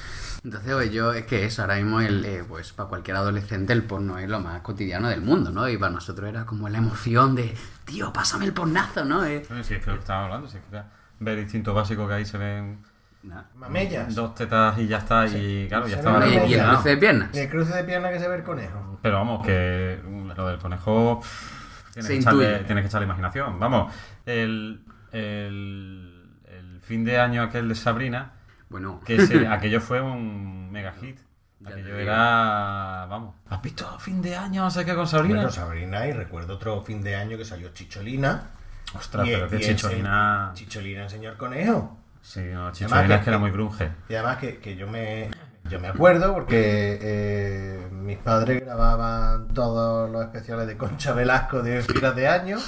Entonces, 0.43 0.75
pues, 0.75 0.93
yo 0.93 1.13
es 1.15 1.25
que 1.25 1.47
eso, 1.47 1.63
ahora 1.63 1.77
mismo, 1.77 2.01
el, 2.01 2.23
eh, 2.25 2.45
pues 2.47 2.73
para 2.73 2.89
cualquier 2.89 3.17
adolescente 3.17 3.73
el 3.73 3.83
porno 3.83 4.19
es 4.19 4.29
lo 4.29 4.41
más 4.41 4.61
cotidiano 4.61 5.09
del 5.09 5.23
mundo, 5.23 5.51
¿no? 5.51 5.69
Y 5.69 5.79
para 5.79 5.93
nosotros 5.93 6.29
era 6.29 6.45
como 6.45 6.69
la 6.69 6.79
emoción 6.79 7.35
de, 7.35 7.57
tío, 7.87 8.13
pásame 8.13 8.45
el 8.45 8.53
pornazo, 8.53 9.07
¿no? 9.07 9.25
Eh, 9.25 9.47
es 9.59 9.69
que 9.69 9.77
lo 9.87 9.95
que 9.95 10.01
estaba 10.01 10.25
hablando, 10.25 10.49
si 10.49 10.59
es 10.59 10.63
que 10.71 10.83
ver 11.21 11.39
instinto 11.39 11.73
básico 11.73 12.07
que 12.07 12.15
ahí 12.15 12.27
se 12.27 12.39
ven 12.39 12.79
Nah. 13.25 13.41
Mamellas. 13.55 14.15
dos 14.15 14.35
tetas 14.35 14.79
y 14.79 14.87
ya 14.87 14.99
está, 14.99 15.27
y 15.27 15.67
claro, 15.67 15.89
ya 15.89 15.97
estaba 15.97 16.27
y, 16.27 16.33
y 16.47 16.55
el 16.55 16.67
cruce 16.67 16.89
de 16.91 16.97
piernas. 16.99 17.31
Y 17.33 17.39
el 17.39 17.49
cruce 17.49 17.75
de 17.75 17.85
pierna 17.85 18.11
que 18.11 18.19
se 18.19 18.29
ve 18.29 18.37
el 18.37 18.43
conejo. 18.43 18.99
Pero 19.01 19.17
vamos, 19.17 19.47
que 19.47 19.99
lo 20.37 20.47
del 20.47 20.59
conejo 20.59 21.21
pff, 21.21 21.64
tienes, 21.95 22.07
Se 22.07 22.13
que 22.15 22.19
echarle, 22.21 22.59
tienes 22.65 22.83
que 22.83 22.89
echarle 22.89 23.07
imaginación. 23.07 23.59
Vamos, 23.59 23.95
el, 24.27 24.85
el, 25.13 26.31
el 26.49 26.81
fin 26.83 27.05
de 27.05 27.19
año 27.19 27.43
aquel 27.43 27.69
de 27.69 27.75
Sabrina, 27.75 28.33
Bueno, 28.69 29.01
que 29.05 29.27
se- 29.27 29.47
aquello 29.49 29.81
fue 29.81 30.01
un 30.01 30.71
mega 30.71 30.93
hit. 31.01 31.19
Aquello 31.65 31.97
era, 31.99 33.07
vamos, 33.09 33.37
¿has 33.49 33.63
visto 33.63 33.99
fin 33.99 34.21
de 34.21 34.37
año 34.37 34.65
no 34.65 34.71
sé 34.71 34.85
qué 34.85 34.95
con 34.95 35.07
Sabrina? 35.07 35.37
Bueno, 35.37 35.51
Sabrina, 35.51 36.07
y 36.07 36.13
recuerdo 36.13 36.55
otro 36.57 36.83
fin 36.83 37.01
de 37.03 37.17
año 37.17 37.39
que 37.39 37.45
salió 37.47 37.71
Chicholina. 37.73 38.51
Ostras, 38.95 39.27
y- 39.27 39.31
pero 39.31 39.49
qué 39.49 39.57
y 39.57 39.61
chicholina. 39.61 40.51
Chicholina 40.55 41.07
el 41.31 41.37
conejo. 41.39 41.99
Sí, 42.21 42.41
no, 42.41 42.67
Además 42.69 42.73
chicholina 42.79 43.07
que- 43.09 43.15
es 43.15 43.21
que 43.23 43.31
era 43.31 43.37
que- 43.39 43.41
muy 43.41 43.51
grunge. 43.51 43.91
Y 44.11 44.15
además 44.15 44.37
que, 44.39 44.59
que 44.59 44.77
yo 44.77 44.87
me 44.89 45.31
yo 45.71 45.81
me 45.81 45.89
acuerdo 45.89 46.33
porque 46.35 46.99
eh, 47.01 47.89
mis 47.93 48.19
padres 48.19 48.61
grababan 48.65 49.49
todos 49.55 50.11
los 50.11 50.23
especiales 50.25 50.67
de 50.67 50.77
Concha 50.77 51.13
Velasco 51.13 51.63
de 51.63 51.83
filas 51.83 52.15
de 52.15 52.29
año 52.29 52.59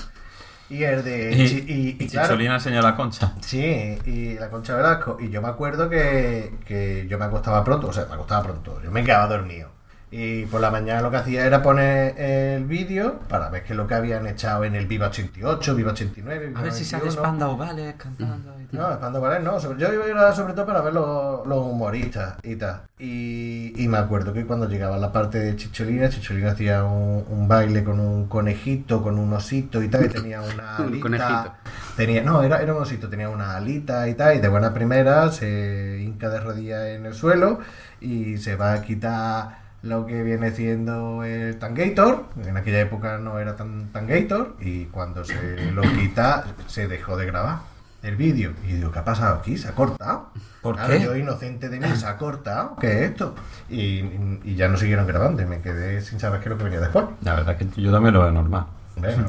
y 0.68 0.82
el 0.82 1.04
de 1.04 1.32
Y, 1.32 1.46
Chi- 1.48 1.64
y- 1.68 1.96
y 2.00 2.04
y 2.04 2.08
claro, 2.08 2.28
Chicholina 2.28 2.54
enseñó 2.54 2.82
la 2.82 2.96
concha. 2.96 3.34
Sí, 3.40 3.98
y 4.04 4.34
la 4.34 4.50
Concha 4.50 4.74
Velasco. 4.76 5.16
Y 5.20 5.30
yo 5.30 5.40
me 5.42 5.48
acuerdo 5.48 5.88
que, 5.88 6.54
que 6.64 7.06
yo 7.08 7.18
me 7.18 7.26
acostaba 7.26 7.62
pronto, 7.62 7.88
o 7.88 7.92
sea, 7.92 8.06
me 8.06 8.14
acostaba 8.14 8.42
pronto, 8.42 8.80
yo 8.82 8.90
me 8.90 9.04
quedaba 9.04 9.26
dormido. 9.28 9.70
Y 10.10 10.46
por 10.46 10.60
la 10.60 10.70
mañana 10.70 11.02
lo 11.02 11.10
que 11.10 11.16
hacía 11.16 11.44
era 11.46 11.62
poner 11.62 12.18
el 12.18 12.64
vídeo 12.64 13.18
para 13.28 13.48
ver 13.50 13.64
qué 13.64 13.72
es 13.72 13.76
lo 13.76 13.86
que 13.88 13.94
habían 13.94 14.26
echado 14.28 14.64
en 14.64 14.76
el 14.76 14.86
Viva 14.86 15.08
88, 15.08 15.74
Viva 15.74 15.90
89. 15.92 16.46
Viva 16.46 16.60
91. 16.60 17.50
ovales 17.50 17.94
cantando. 17.96 18.52
No, 18.72 18.92
Spandau 18.94 19.22
Ballet 19.22 19.42
no. 19.42 19.58
yo 19.76 20.08
iba 20.08 20.32
sobre 20.32 20.52
todo 20.52 20.66
para 20.66 20.80
ver 20.80 20.92
los, 20.92 21.46
los 21.46 21.58
humoristas 21.58 22.34
y 22.42 22.56
tal. 22.56 22.82
Y, 22.98 23.72
y 23.76 23.88
me 23.88 23.98
acuerdo 23.98 24.32
que 24.32 24.44
cuando 24.46 24.68
llegaba 24.68 24.96
la 24.96 25.12
parte 25.12 25.38
de 25.38 25.56
Chicholina, 25.56 26.08
Chicholina 26.08 26.52
hacía 26.52 26.84
un, 26.84 27.24
un 27.28 27.48
baile 27.48 27.84
con 27.84 28.00
un 28.00 28.26
conejito, 28.28 29.02
con 29.02 29.18
un 29.18 29.32
osito 29.32 29.82
y 29.82 29.88
tal, 29.88 30.06
y 30.06 30.08
tenía 30.08 30.40
una 30.40 30.76
Un 30.78 30.86
alita. 30.86 31.00
conejito. 31.02 31.52
Tenía, 31.96 32.22
no, 32.22 32.42
era, 32.42 32.60
era 32.62 32.74
un 32.74 32.82
osito, 32.82 33.08
tenía 33.08 33.28
una 33.28 33.56
alita 33.56 34.08
y 34.08 34.14
tal, 34.14 34.36
y 34.36 34.40
de 34.40 34.48
buena 34.48 34.72
primera 34.74 35.30
se 35.30 35.98
hinca 36.02 36.28
de 36.28 36.40
rodillas 36.40 36.86
en 36.86 37.06
el 37.06 37.14
suelo 37.14 37.58
y 38.00 38.36
se 38.38 38.56
va 38.56 38.72
a 38.74 38.82
quitar 38.82 39.65
lo 39.86 40.06
que 40.06 40.22
viene 40.22 40.50
siendo 40.52 41.24
el 41.24 41.58
Tangator. 41.58 42.24
En 42.44 42.56
aquella 42.56 42.80
época 42.80 43.18
no 43.18 43.38
era 43.38 43.56
tan 43.56 43.92
Tangator, 43.92 44.56
y 44.60 44.86
cuando 44.86 45.24
se 45.24 45.70
lo 45.72 45.82
quita, 45.82 46.44
se 46.66 46.88
dejó 46.88 47.16
de 47.16 47.26
grabar 47.26 47.58
el 48.02 48.16
vídeo. 48.16 48.52
Y 48.64 48.72
digo, 48.74 48.90
¿qué 48.92 48.98
ha 49.00 49.04
pasado 49.04 49.36
aquí? 49.36 49.56
¿Se 49.56 49.68
ha 49.68 49.72
cortado? 49.72 50.30
¿Por 50.62 50.76
Claro, 50.76 50.92
qué? 50.92 51.04
Yo, 51.04 51.16
inocente 51.16 51.68
de 51.68 51.80
mí, 51.80 51.86
se 51.96 52.06
ha 52.06 52.16
cortado. 52.16 52.76
¿Qué 52.80 53.04
es 53.04 53.10
esto? 53.10 53.34
Y, 53.68 54.00
y 54.44 54.54
ya 54.56 54.68
no 54.68 54.76
siguieron 54.76 55.06
grabando, 55.06 55.42
y 55.42 55.46
me 55.46 55.60
quedé 55.60 56.00
sin 56.00 56.20
saber 56.20 56.40
qué 56.40 56.46
es 56.48 56.50
lo 56.50 56.58
que 56.58 56.64
venía 56.64 56.80
después. 56.80 57.06
La 57.22 57.34
verdad 57.34 57.56
que 57.56 57.66
yo 57.80 57.92
también 57.92 58.14
lo 58.14 58.22
veo 58.22 58.32
normal. 58.32 58.66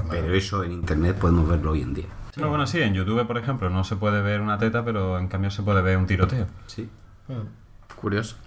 Pero 0.10 0.34
eso 0.34 0.64
en 0.64 0.72
internet 0.72 1.18
podemos 1.18 1.48
verlo 1.48 1.72
hoy 1.72 1.82
en 1.82 1.94
día. 1.94 2.06
No, 2.38 2.50
bueno, 2.50 2.68
sí, 2.68 2.80
en 2.82 2.94
YouTube, 2.94 3.26
por 3.26 3.38
ejemplo, 3.38 3.70
no 3.70 3.84
se 3.84 3.96
puede 3.96 4.22
ver 4.22 4.42
una 4.42 4.58
teta, 4.60 4.86
pero 4.86 5.18
en 5.18 5.28
cambio 5.28 5.50
se 5.50 5.64
puede 5.64 5.82
ver 5.82 5.98
un 5.98 6.06
tiroteo. 6.06 6.46
Sí. 6.68 6.88
Mm. 7.28 7.67
Curioso. 7.98 8.38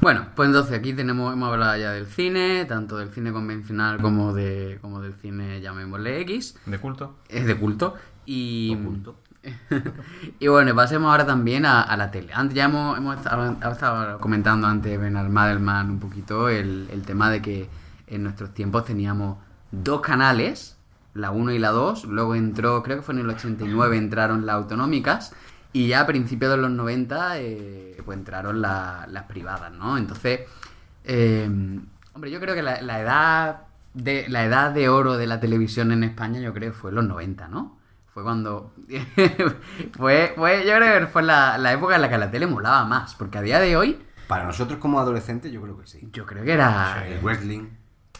Bueno, 0.00 0.28
pues 0.34 0.48
entonces 0.48 0.78
aquí 0.78 0.92
tenemos, 0.92 1.32
hemos 1.32 1.52
hablado 1.52 1.76
ya 1.76 1.92
del 1.92 2.06
cine, 2.06 2.64
tanto 2.64 2.96
del 2.96 3.10
cine 3.10 3.32
convencional 3.32 4.00
como 4.00 4.32
de 4.32 4.78
como 4.80 5.00
del 5.00 5.14
cine, 5.14 5.60
llamémosle 5.60 6.20
X, 6.22 6.56
¿De 6.66 6.78
culto? 6.78 7.16
es 7.28 7.46
de 7.46 7.56
culto. 7.56 7.94
Y, 8.26 8.74
Oculto. 8.80 9.16
y 10.38 10.48
bueno, 10.48 10.74
pasemos 10.74 11.10
ahora 11.10 11.26
también 11.26 11.66
a, 11.66 11.82
a 11.82 11.96
la 11.96 12.10
tele. 12.10 12.32
Antes 12.32 12.54
ya 12.56 12.64
hemos, 12.64 12.96
hemos 12.96 13.16
estado, 13.18 13.56
estado 13.70 14.18
comentando 14.18 14.66
antes 14.66 14.98
Bernard 14.98 15.28
Madelman 15.28 15.90
un 15.90 16.00
poquito 16.00 16.48
el, 16.48 16.88
el 16.90 17.02
tema 17.02 17.30
de 17.30 17.42
que 17.42 17.68
en 18.06 18.22
nuestros 18.22 18.54
tiempos 18.54 18.84
teníamos 18.86 19.38
dos 19.70 20.00
canales, 20.00 20.78
la 21.12 21.30
1 21.30 21.52
y 21.52 21.58
la 21.58 21.70
2, 21.70 22.06
luego 22.06 22.34
entró, 22.34 22.82
creo 22.82 22.96
que 22.96 23.02
fue 23.02 23.14
en 23.14 23.20
el 23.20 23.30
89 23.30 23.96
entraron 23.96 24.46
las 24.46 24.56
autonómicas 24.56 25.32
y 25.74 25.88
ya 25.88 26.00
a 26.00 26.06
principios 26.06 26.50
de 26.52 26.56
los 26.56 26.70
90 26.70 27.38
eh, 27.40 28.00
pues 28.04 28.16
entraron 28.16 28.62
la- 28.62 29.06
las 29.10 29.24
privadas, 29.24 29.72
¿no? 29.72 29.98
Entonces, 29.98 30.40
eh, 31.04 31.46
hombre, 32.14 32.30
yo 32.30 32.40
creo 32.40 32.54
que 32.54 32.62
la, 32.62 32.80
la 32.80 33.00
edad 33.00 33.62
de 33.92 34.26
la 34.28 34.44
edad 34.44 34.72
de 34.72 34.88
oro 34.88 35.16
de 35.18 35.26
la 35.26 35.38
televisión 35.40 35.92
en 35.92 36.02
España 36.04 36.40
yo 36.40 36.52
creo 36.54 36.72
fue 36.72 36.90
en 36.90 36.96
los 36.96 37.04
90, 37.06 37.48
¿no? 37.48 37.78
Fue 38.12 38.22
cuando... 38.22 38.72
fue, 39.96 40.32
fue, 40.36 40.64
yo 40.66 40.76
creo 40.76 41.00
que 41.00 41.06
fue 41.06 41.22
la, 41.22 41.58
la 41.58 41.72
época 41.72 41.96
en 41.96 42.02
la 42.02 42.08
que 42.08 42.18
la 42.18 42.30
tele 42.30 42.46
molaba 42.46 42.84
más, 42.84 43.14
porque 43.16 43.38
a 43.38 43.42
día 43.42 43.58
de 43.60 43.76
hoy 43.76 44.02
Para 44.28 44.44
nosotros 44.44 44.78
como 44.78 45.00
adolescentes, 45.00 45.50
yo 45.52 45.60
creo 45.62 45.78
que 45.78 45.86
sí. 45.86 46.08
yo 46.12 46.24
creo 46.26 46.44
que 46.44 46.52
era 46.52 47.04
El 47.06 47.20
wrestling. 47.22 47.66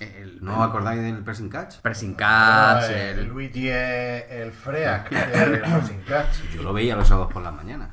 El, 0.00 0.38
¿No 0.44 0.58
os 0.60 0.68
acordáis 0.68 1.00
del 1.02 1.18
pressing 1.22 1.48
catch? 1.48 1.76
Pressing 1.80 2.16
Ah, 2.20 2.78
Catch, 2.80 2.90
el 2.90 3.18
el- 3.20 3.26
Luigi 3.28 3.68
es 3.68 4.24
el 4.30 4.52
Freak, 4.52 5.12
el 5.12 5.60
Racing 5.62 6.00
Catch. 6.06 6.50
Yo 6.54 6.62
lo 6.62 6.72
veía 6.72 6.96
los 6.96 7.06
sábados 7.08 7.32
por 7.32 7.42
las 7.42 7.54
mañanas. 7.54 7.90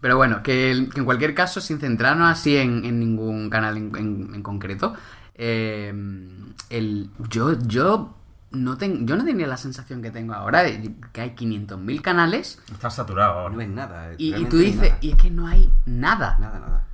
Pero 0.00 0.16
bueno, 0.16 0.42
que, 0.44 0.70
el- 0.70 0.90
que 0.92 1.00
en 1.00 1.04
cualquier 1.04 1.34
caso, 1.34 1.60
sin 1.60 1.80
centrarnos 1.80 2.30
así 2.30 2.56
en, 2.56 2.84
en 2.84 3.00
ningún 3.00 3.50
canal 3.50 3.76
en, 3.76 3.94
en- 3.96 4.30
en 4.34 4.42
concreto, 4.42 4.94
eh, 5.34 5.92
el, 6.70 7.10
yo, 7.28 7.58
yo, 7.66 8.14
no 8.52 8.78
ten- 8.78 9.06
yo 9.06 9.16
no 9.16 9.24
tenía 9.24 9.46
la 9.48 9.56
sensación 9.56 10.00
que 10.02 10.10
tengo 10.12 10.34
ahora 10.34 10.62
de 10.62 10.94
que 11.12 11.20
hay 11.20 11.30
500.000 11.34 12.00
canales 12.00 12.60
Está 12.72 12.90
saturado 12.90 13.48
No 13.50 13.56
ves 13.58 13.68
nada. 13.68 14.12
y, 14.18 14.34
y 14.34 14.44
tú 14.46 14.56
dices, 14.58 14.94
y 15.00 15.10
es 15.10 15.16
que 15.16 15.30
no 15.30 15.46
hay 15.48 15.68
nada. 15.84 16.36
Nada, 16.40 16.58
nada. 16.60 16.84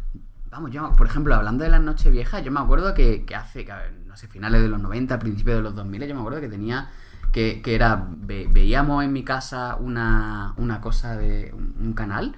Vamos, 0.51 0.71
yo, 0.71 0.93
por 0.95 1.07
ejemplo, 1.07 1.35
hablando 1.35 1.65
de 1.65 1.71
las 1.71 1.81
noches 1.81 2.11
viejas, 2.13 2.45
yo 2.45 2.53
me 2.53 2.61
acuerdo 2.61 2.95
que, 2.95 3.25
que 3.25 3.35
hace, 3.35 3.65
que, 3.65 3.73
a 3.73 3.77
ver, 3.79 3.93
no 4.15 4.19
sé, 4.19 4.29
finales 4.29 4.63
de 4.63 4.69
los 4.69 4.81
90, 4.81 5.19
principios 5.19 5.57
de 5.57 5.63
los 5.63 5.75
2000, 5.75 6.07
yo 6.07 6.15
me 6.15 6.21
acuerdo 6.21 6.41
que 6.41 6.49
tenía, 6.49 6.89
que, 7.33 7.61
que 7.63 7.75
era, 7.75 8.07
ve- 8.09 8.47
veíamos 8.49 9.03
en 9.03 9.13
mi 9.13 9.25
casa 9.25 9.75
una, 9.75 10.55
una 10.57 10.81
cosa 10.81 11.17
de 11.17 11.53
un, 11.53 11.75
un 11.81 11.95
canal 11.95 12.37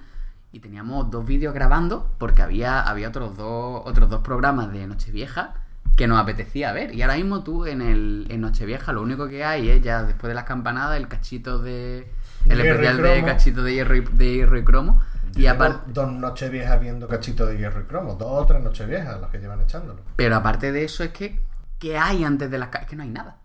y 0.51 0.59
teníamos 0.59 1.11
dos 1.11 1.23
vídeos 1.23 1.53
grabando 1.53 2.09
porque 2.17 2.41
había, 2.41 2.81
había 2.81 3.09
otros, 3.09 3.37
dos, 3.37 3.83
otros 3.85 4.09
dos 4.09 4.21
programas 4.21 4.71
de 4.71 4.87
Nochevieja 4.87 5.53
que 5.95 6.07
nos 6.07 6.19
apetecía 6.19 6.71
ver. 6.71 6.95
Y 6.95 7.03
ahora 7.03 7.15
mismo 7.15 7.43
tú 7.43 7.67
en, 7.67 7.83
el, 7.83 8.25
en 8.29 8.41
Nochevieja 8.41 8.91
lo 8.91 9.03
único 9.03 9.27
que 9.27 9.45
hay 9.45 9.69
es 9.69 9.83
ya 9.83 10.01
después 10.01 10.29
de 10.29 10.33
las 10.33 10.45
campanadas 10.45 10.97
el 10.97 11.07
cachito 11.07 11.59
de... 11.59 12.11
El 12.47 12.57
Hierro 12.59 12.81
especial 12.81 12.97
de 13.03 13.23
cachito 13.23 13.61
de 13.61 13.73
hierro 13.75 13.95
y, 13.97 14.01
de 14.01 14.33
hierro 14.33 14.57
y 14.57 14.63
cromo. 14.63 14.99
Y 15.35 15.45
aparte... 15.45 15.91
Dos 15.93 16.11
noches 16.11 16.49
viejas 16.49 16.81
viendo 16.81 17.07
cachito 17.07 17.45
de 17.45 17.57
hierro 17.59 17.81
y 17.81 17.83
cromo. 17.83 18.15
Dos 18.15 18.29
o 18.31 18.45
tres 18.47 18.63
noches 18.63 18.87
viejas 18.87 19.21
las 19.21 19.29
que 19.29 19.37
llevan 19.37 19.61
echándolo. 19.61 20.01
Pero 20.15 20.35
aparte 20.37 20.71
de 20.71 20.83
eso 20.83 21.03
es 21.03 21.11
que 21.11 21.39
¿qué 21.79 21.97
hay 21.97 22.23
antes 22.23 22.49
de 22.49 22.57
las 22.57 22.69
ca- 22.69 22.79
Es 22.79 22.87
que 22.87 22.95
no 22.95 23.03
hay 23.03 23.09
nada. 23.09 23.37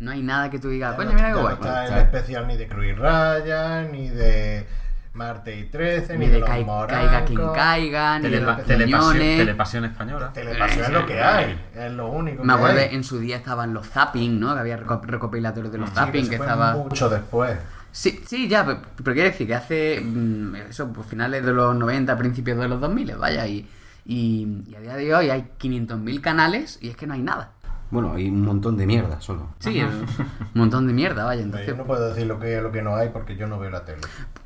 No 0.00 0.10
hay 0.10 0.22
nada 0.22 0.50
que 0.50 0.58
tú 0.58 0.68
digas, 0.68 0.94
coño, 0.96 1.10
no- 1.10 1.14
mira 1.14 1.28
qué 1.28 1.34
no 1.34 1.40
guay. 1.42 1.54
está 1.54 1.86
el 1.86 1.98
especial 2.02 2.46
ni 2.48 2.56
de 2.56 2.66
Cruz 2.68 2.84
y 2.86 2.92
Raya, 2.92 3.82
ni 3.82 4.08
de 4.08 4.66
Marte 5.14 5.56
y 5.58 5.64
13, 5.64 6.16
ni, 6.18 6.26
Ni 6.26 6.32
de 6.32 6.38
los 6.40 6.48
cai- 6.48 6.64
Morancos. 6.64 6.96
caiga 7.10 7.24
quien 7.24 7.52
caiga, 7.52 8.18
ni 8.18 8.28
de 8.30 8.38
Telepa- 8.40 8.62
telepasión, 8.64 9.18
telepasión 9.18 9.84
española. 9.84 10.30
Telepasión 10.32 10.84
es 10.86 10.90
lo 10.90 11.06
que 11.06 11.22
hay, 11.22 11.60
es 11.76 11.92
lo 11.92 12.08
único 12.08 12.42
Me 12.42 12.52
que 12.52 12.58
acuerdo, 12.58 12.78
hay. 12.80 12.94
en 12.96 13.04
su 13.04 13.18
día 13.20 13.36
estaban 13.36 13.74
los 13.74 13.86
zapping, 13.88 14.40
¿no? 14.40 14.54
Que 14.54 14.60
había 14.60 14.78
reco- 14.80 15.02
recopilatorios 15.04 15.70
de 15.70 15.78
los 15.78 15.90
Sí, 15.90 15.94
zapping, 15.94 16.28
que 16.28 16.36
fue 16.38 16.46
estaba... 16.46 16.74
mucho 16.74 17.08
después. 17.10 17.56
Sí, 17.92 18.22
sí, 18.26 18.48
ya, 18.48 18.64
pero, 18.64 18.80
pero 18.96 19.12
quiere 19.12 19.30
decir 19.30 19.46
que 19.46 19.54
hace, 19.54 20.00
mm, 20.00 20.56
eso, 20.70 20.90
pues 20.92 21.06
finales 21.06 21.44
de 21.44 21.52
los 21.52 21.76
90, 21.76 22.16
principios 22.16 22.58
de 22.58 22.66
los 22.68 22.80
2000, 22.80 23.14
vaya, 23.16 23.46
y, 23.46 23.68
y, 24.06 24.64
y 24.66 24.74
a 24.74 24.80
día 24.80 24.96
de 24.96 25.14
hoy 25.14 25.28
hay 25.30 25.44
500.000 25.58 26.20
canales 26.22 26.78
y 26.80 26.88
es 26.88 26.96
que 26.96 27.06
no 27.06 27.12
hay 27.14 27.22
nada. 27.22 27.50
Bueno, 27.92 28.14
hay 28.14 28.30
un 28.30 28.42
montón 28.42 28.78
de 28.78 28.86
mierda 28.86 29.20
solo. 29.20 29.48
Sí, 29.58 29.78
es 29.78 29.86
un 29.86 30.06
montón 30.54 30.86
de 30.86 30.94
mierda, 30.94 31.24
vaya, 31.24 31.42
Yo 31.42 31.44
entonces, 31.44 31.76
no 31.76 31.84
puedo 31.84 32.08
decir 32.08 32.26
lo 32.26 32.38
que 32.40 32.62
lo 32.62 32.72
que 32.72 32.80
no 32.80 32.96
hay 32.96 33.10
porque 33.10 33.36
yo 33.36 33.46
no 33.46 33.58
veo 33.58 33.68
la 33.68 33.84
tele. 33.84 34.00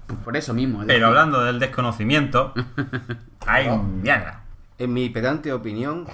pues 0.09 0.19
por 0.19 0.37
eso 0.37 0.53
mismo. 0.53 0.81
es 0.81 0.89
Pero 0.89 0.99
decir, 0.99 1.05
hablando 1.05 1.45
del 1.45 1.61
desconocimiento, 1.61 2.53
hay 3.47 3.71
mierda. 3.79 4.41
En 4.79 4.93
mi 4.93 5.09
pedante 5.11 5.53
opinión, 5.53 6.07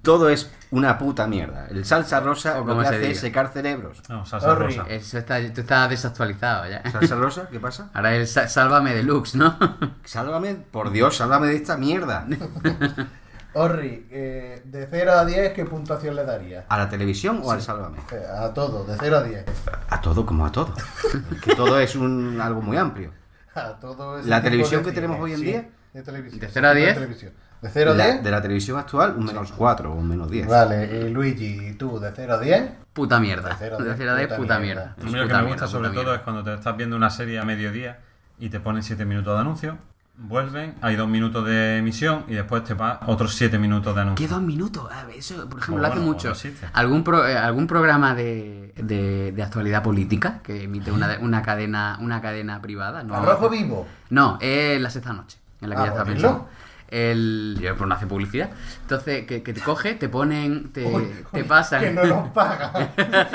todo 0.00 0.30
es 0.30 0.50
una 0.70 0.96
puta 0.96 1.26
mierda. 1.26 1.66
El 1.68 1.84
salsa 1.84 2.20
rosa 2.20 2.58
O 2.58 2.64
lo 2.64 2.78
que 2.78 2.86
se 2.86 2.94
hace 2.94 3.10
es 3.10 3.20
secar 3.20 3.48
cerebros. 3.48 4.02
No, 4.08 4.24
salsa 4.24 4.54
rosa. 4.54 4.86
Eso 4.88 5.18
está, 5.18 5.36
tú 5.52 5.60
estás 5.60 5.90
desactualizado 5.90 6.66
ya. 6.66 6.82
¿Salsa 6.90 7.14
rosa? 7.16 7.48
¿Qué 7.52 7.60
pasa? 7.60 7.90
Ahora 7.92 8.16
el 8.16 8.26
Sálvame 8.26 8.94
Deluxe, 8.94 9.34
¿no? 9.34 9.58
Sálvame, 10.04 10.54
por 10.54 10.92
Dios, 10.92 11.14
sálvame 11.18 11.48
de 11.48 11.56
esta 11.56 11.76
mierda. 11.76 12.26
Orri, 13.54 14.06
eh, 14.10 14.62
de 14.64 14.86
0 14.90 15.12
a 15.12 15.24
10, 15.26 15.52
¿qué 15.52 15.64
puntuación 15.66 16.16
le 16.16 16.24
daría? 16.24 16.64
¿A 16.68 16.78
la 16.78 16.88
televisión 16.88 17.40
o 17.44 17.50
al 17.52 17.60
Sálvame? 17.60 17.98
Eh, 18.10 18.22
A 18.38 18.52
todo, 18.54 18.84
de 18.84 18.96
0 18.98 19.16
a 19.18 19.22
10. 19.22 19.44
A 19.90 20.00
todo 20.00 20.24
como 20.24 20.46
a 20.46 20.52
todo. 20.52 20.74
Que 21.44 21.54
todo 21.54 21.78
es 21.78 21.94
un, 21.94 22.40
algo 22.40 22.62
muy 22.62 22.76
amplio. 22.78 23.10
A 23.54 23.74
todo 23.78 24.22
¿La 24.22 24.40
televisión 24.42 24.82
que 24.82 24.92
tenemos 24.92 25.20
hoy 25.20 25.32
en 25.32 25.38
sí, 25.38 25.44
día? 25.44 25.68
De 25.92 26.02
televisión. 26.02 26.40
¿De 26.40 26.46
sí, 26.46 26.52
0 26.54 26.68
a 26.68 26.74
de 26.74 26.80
10? 26.80 26.94
televisión. 26.94 27.32
¿De 27.60 27.68
0 27.68 27.90
a 27.92 27.94
La- 27.94 28.04
10? 28.12 28.22
de 28.24 28.30
la 28.30 28.40
televisión 28.42 28.78
actual, 28.78 29.14
un 29.16 29.26
menos 29.26 29.52
4 29.52 29.92
o 29.92 29.94
un 29.94 30.08
menos 30.08 30.30
10. 30.30 30.48
Vale, 30.48 30.84
y 30.86 31.10
Luigi, 31.10 31.68
¿y 31.68 31.72
tú 31.74 32.00
de 32.00 32.10
0 32.16 32.34
a 32.34 32.38
10? 32.40 32.70
Puta 32.94 33.20
mierda. 33.20 33.50
De 33.50 33.54
cero 33.58 33.76
a 33.78 33.82
De 33.82 33.84
diez, 33.84 33.96
cero 33.98 34.10
a 34.12 34.16
diez, 34.16 34.28
puta 34.28 34.38
puta 34.40 34.58
mierda. 34.58 34.94
mierda. 34.96 34.96
Lo 34.96 35.04
que 35.04 35.10
me 35.12 35.24
mierda, 35.24 35.42
gusta 35.42 35.66
sobre 35.68 35.88
todo 35.90 35.96
mierda. 36.02 36.14
es 36.16 36.20
cuando 36.22 36.42
te 36.44 36.54
estás 36.54 36.76
viendo 36.76 36.96
una 36.96 37.10
serie 37.10 37.38
a 37.38 37.44
mediodía 37.44 38.00
y 38.38 38.48
te 38.50 38.60
ponen 38.60 38.82
7 38.82 39.04
minutos 39.04 39.34
de 39.34 39.40
anuncio, 39.40 39.78
vuelven, 40.16 40.74
hay 40.82 40.96
2 40.96 41.08
minutos 41.08 41.44
de 41.46 41.78
emisión 41.78 42.24
y 42.28 42.34
después 42.34 42.64
te 42.64 42.74
va 42.74 43.00
otros 43.06 43.34
7 43.34 43.58
minutos 43.58 43.94
de 43.94 44.00
anuncio. 44.02 44.26
¿Qué 44.26 44.32
dos 44.32 44.42
minutos? 44.42 44.90
A 44.92 45.04
ver, 45.04 45.16
eso, 45.16 45.48
por 45.48 45.60
ejemplo, 45.60 45.80
lo 45.82 45.86
hace 45.88 45.96
bueno, 45.98 46.12
mucho. 46.12 46.32
¿Algún, 46.72 47.02
pro- 47.04 47.26
eh, 47.26 47.36
algún 47.36 47.66
programa 47.66 48.14
de, 48.14 48.72
de, 48.76 49.32
de 49.32 49.42
actualidad 49.42 49.82
política 49.82 50.40
que 50.42 50.64
emite 50.64 50.92
una, 50.92 51.18
una 51.20 51.42
cadena 51.42 51.98
una 52.00 52.20
cadena 52.20 52.60
privada? 52.62 53.02
No, 53.02 53.14
¿Arrojo 53.16 53.48
vivo? 53.48 53.86
No, 54.10 54.38
es 54.40 54.80
la 54.80 54.90
sexta 54.90 55.12
noche, 55.12 55.38
en 55.60 55.70
la 55.70 55.76
que 55.76 55.80
Ah, 55.82 55.84
ya 55.86 55.90
está 55.92 56.04
pensando. 56.04 56.48
El, 56.94 57.56
yo 57.58 57.74
pues 57.74 57.88
no 57.88 57.94
hace 57.94 58.06
publicidad. 58.06 58.50
Entonces, 58.82 59.24
que, 59.26 59.42
que 59.42 59.54
te 59.54 59.62
coge, 59.62 59.94
te 59.94 60.10
ponen, 60.10 60.72
te, 60.72 60.84
Uy, 60.84 61.08
te 61.32 61.42
pasan. 61.42 61.80
Que 61.80 61.90
no 61.92 62.04
nos 62.04 62.28
pagan. 62.32 62.90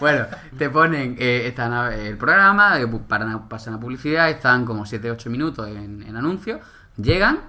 bueno, 0.00 0.26
te 0.58 0.68
ponen 0.68 1.16
eh, 1.18 1.46
están 1.46 1.92
el 1.94 2.16
programa, 2.18 2.78
eh, 2.78 2.86
paran- 3.08 3.48
pasan 3.48 3.72
a 3.74 3.80
publicidad, 3.80 4.28
están 4.28 4.66
como 4.66 4.84
7-8 4.84 5.30
minutos 5.30 5.66
en, 5.68 6.02
en 6.02 6.14
anuncio, 6.16 6.60
llegan 6.98 7.40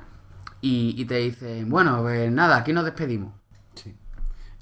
y, 0.61 0.95
y 0.97 1.03
te 1.05 1.15
dicen, 1.15 1.69
bueno, 1.69 2.01
pues 2.01 2.31
nada, 2.31 2.55
aquí 2.57 2.71
nos 2.73 2.85
despedimos. 2.85 3.33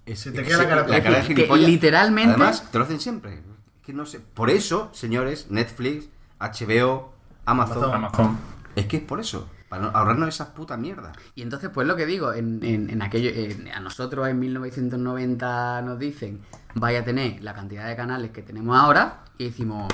Es- 0.08 0.22
Se 0.22 0.32
te 0.32 0.42
queda 0.44 0.58
la 0.58 0.68
cara 0.68 0.88
la 0.88 1.04
cara 1.04 1.20
de 1.22 1.36
que 1.36 1.48
literalmente- 1.58 2.32
Además, 2.32 2.68
te 2.72 2.78
lo 2.80 2.84
hacen 2.86 3.00
siempre. 3.00 3.44
Que 3.86 3.94
no 3.94 4.06
sé. 4.08 4.20
Por 4.20 4.50
eso, 4.50 4.90
señores, 4.94 5.48
Netflix, 5.52 6.10
HBO, 6.40 7.14
Amazon. 7.46 7.84
Amazon. 7.84 7.94
Amazon. 7.94 8.38
Es 8.76 8.86
que 8.86 8.98
es 8.98 9.04
por 9.04 9.20
eso. 9.20 9.50
Para 9.70 9.84
no- 9.84 9.90
ahorrarnos 9.90 10.30
esas 10.30 10.50
putas 10.50 10.78
mierdas. 10.80 11.16
Y 11.36 11.42
entonces, 11.42 11.70
pues 11.74 11.88
lo 11.88 11.96
que 11.96 12.06
digo, 12.06 12.34
en, 12.34 12.64
en, 12.64 12.90
en 12.90 13.02
aquello, 13.02 13.30
en- 13.34 13.70
a 13.70 13.80
nosotros 13.80 14.28
en 14.28 14.38
1990 14.40 15.82
nos 15.82 15.98
dicen, 16.00 16.42
vaya 16.76 17.00
a 17.00 17.04
tener 17.04 17.42
la 17.42 17.54
cantidad 17.54 17.88
de 17.88 17.96
canales 17.96 18.32
que 18.32 18.42
tenemos 18.42 18.78
ahora, 18.78 19.24
y 19.38 19.46
decimos, 19.46 19.88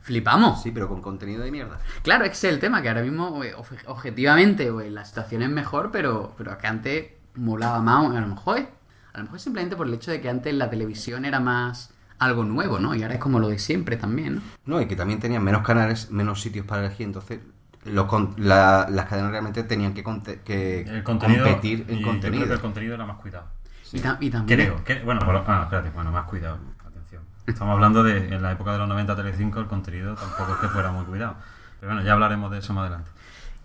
flipamos. 0.00 0.62
Sí, 0.62 0.70
pero 0.70 0.88
con 0.88 1.00
contenido 1.00 1.42
de 1.42 1.50
mierda. 1.50 1.78
Claro, 2.02 2.24
ese 2.24 2.48
es 2.48 2.54
el 2.54 2.60
tema, 2.60 2.82
que 2.82 2.88
ahora 2.88 3.02
mismo, 3.02 3.42
eh, 3.42 3.54
obje- 3.56 3.82
objetivamente, 3.86 4.70
pues, 4.72 4.90
la 4.92 5.04
situación 5.04 5.42
es 5.42 5.50
mejor, 5.50 5.90
pero, 5.90 6.34
pero 6.36 6.56
que 6.58 6.66
antes 6.66 7.06
molaba 7.36 7.80
más, 7.80 8.14
a 8.14 8.20
lo 8.20 8.28
mejor 8.28 8.66
a 9.12 9.18
lo 9.18 9.24
mejor 9.24 9.36
es 9.36 9.42
simplemente 9.42 9.76
por 9.76 9.86
el 9.86 9.94
hecho 9.94 10.10
de 10.10 10.20
que 10.20 10.28
antes 10.28 10.52
la 10.54 10.68
televisión 10.68 11.24
era 11.24 11.38
más 11.38 11.90
algo 12.18 12.42
nuevo, 12.44 12.80
¿no? 12.80 12.96
Y 12.96 13.02
ahora 13.04 13.14
es 13.14 13.20
como 13.20 13.38
lo 13.38 13.46
de 13.48 13.60
siempre 13.60 13.96
también, 13.96 14.36
¿no? 14.36 14.42
No, 14.66 14.80
y 14.80 14.86
que 14.88 14.96
también 14.96 15.20
tenían 15.20 15.44
menos 15.44 15.62
canales, 15.62 16.10
menos 16.10 16.40
sitios 16.42 16.66
para 16.66 16.84
elegir. 16.86 17.06
Entonces, 17.06 17.38
los 17.86 18.06
con- 18.06 18.34
la- 18.38 18.86
las 18.90 19.06
cadenas 19.06 19.30
realmente 19.30 19.62
tenían 19.64 19.92
que, 19.94 20.02
conte- 20.04 20.40
que 20.42 20.80
El 20.82 21.02
contenido. 21.04 21.44
competir 21.44 21.84
en 21.88 21.96
y 21.98 22.00
yo 22.00 22.06
contenido. 22.06 22.42
creo 22.44 22.48
que 22.48 22.54
el 22.54 22.60
contenido 22.60 22.94
era 22.94 23.06
más 23.06 23.16
cuidado. 23.18 23.46
Y, 23.92 24.00
ta- 24.00 24.16
y 24.20 24.30
también... 24.30 24.58
Creo. 24.60 24.84
que- 24.84 25.02
bueno, 25.04 25.20
por 25.20 25.36
ah, 25.46 25.60
espérate, 25.64 25.90
bueno, 25.90 26.10
más 26.10 26.24
cuidado. 26.24 26.58
Atención. 26.86 27.22
Estamos 27.46 27.74
hablando 27.74 28.02
de 28.02 28.34
en 28.34 28.42
la 28.42 28.52
época 28.52 28.72
de 28.72 28.78
los 28.78 28.88
90 28.88 29.14
Telecinco 29.16 29.60
el 29.60 29.66
contenido 29.66 30.14
tampoco 30.14 30.52
es 30.54 30.58
que 30.58 30.68
fuera 30.68 30.90
muy 30.92 31.04
cuidado. 31.04 31.36
Pero 31.80 31.92
bueno, 31.92 32.06
ya 32.06 32.14
hablaremos 32.14 32.50
de 32.50 32.58
eso 32.58 32.72
más 32.72 32.82
adelante. 32.88 33.10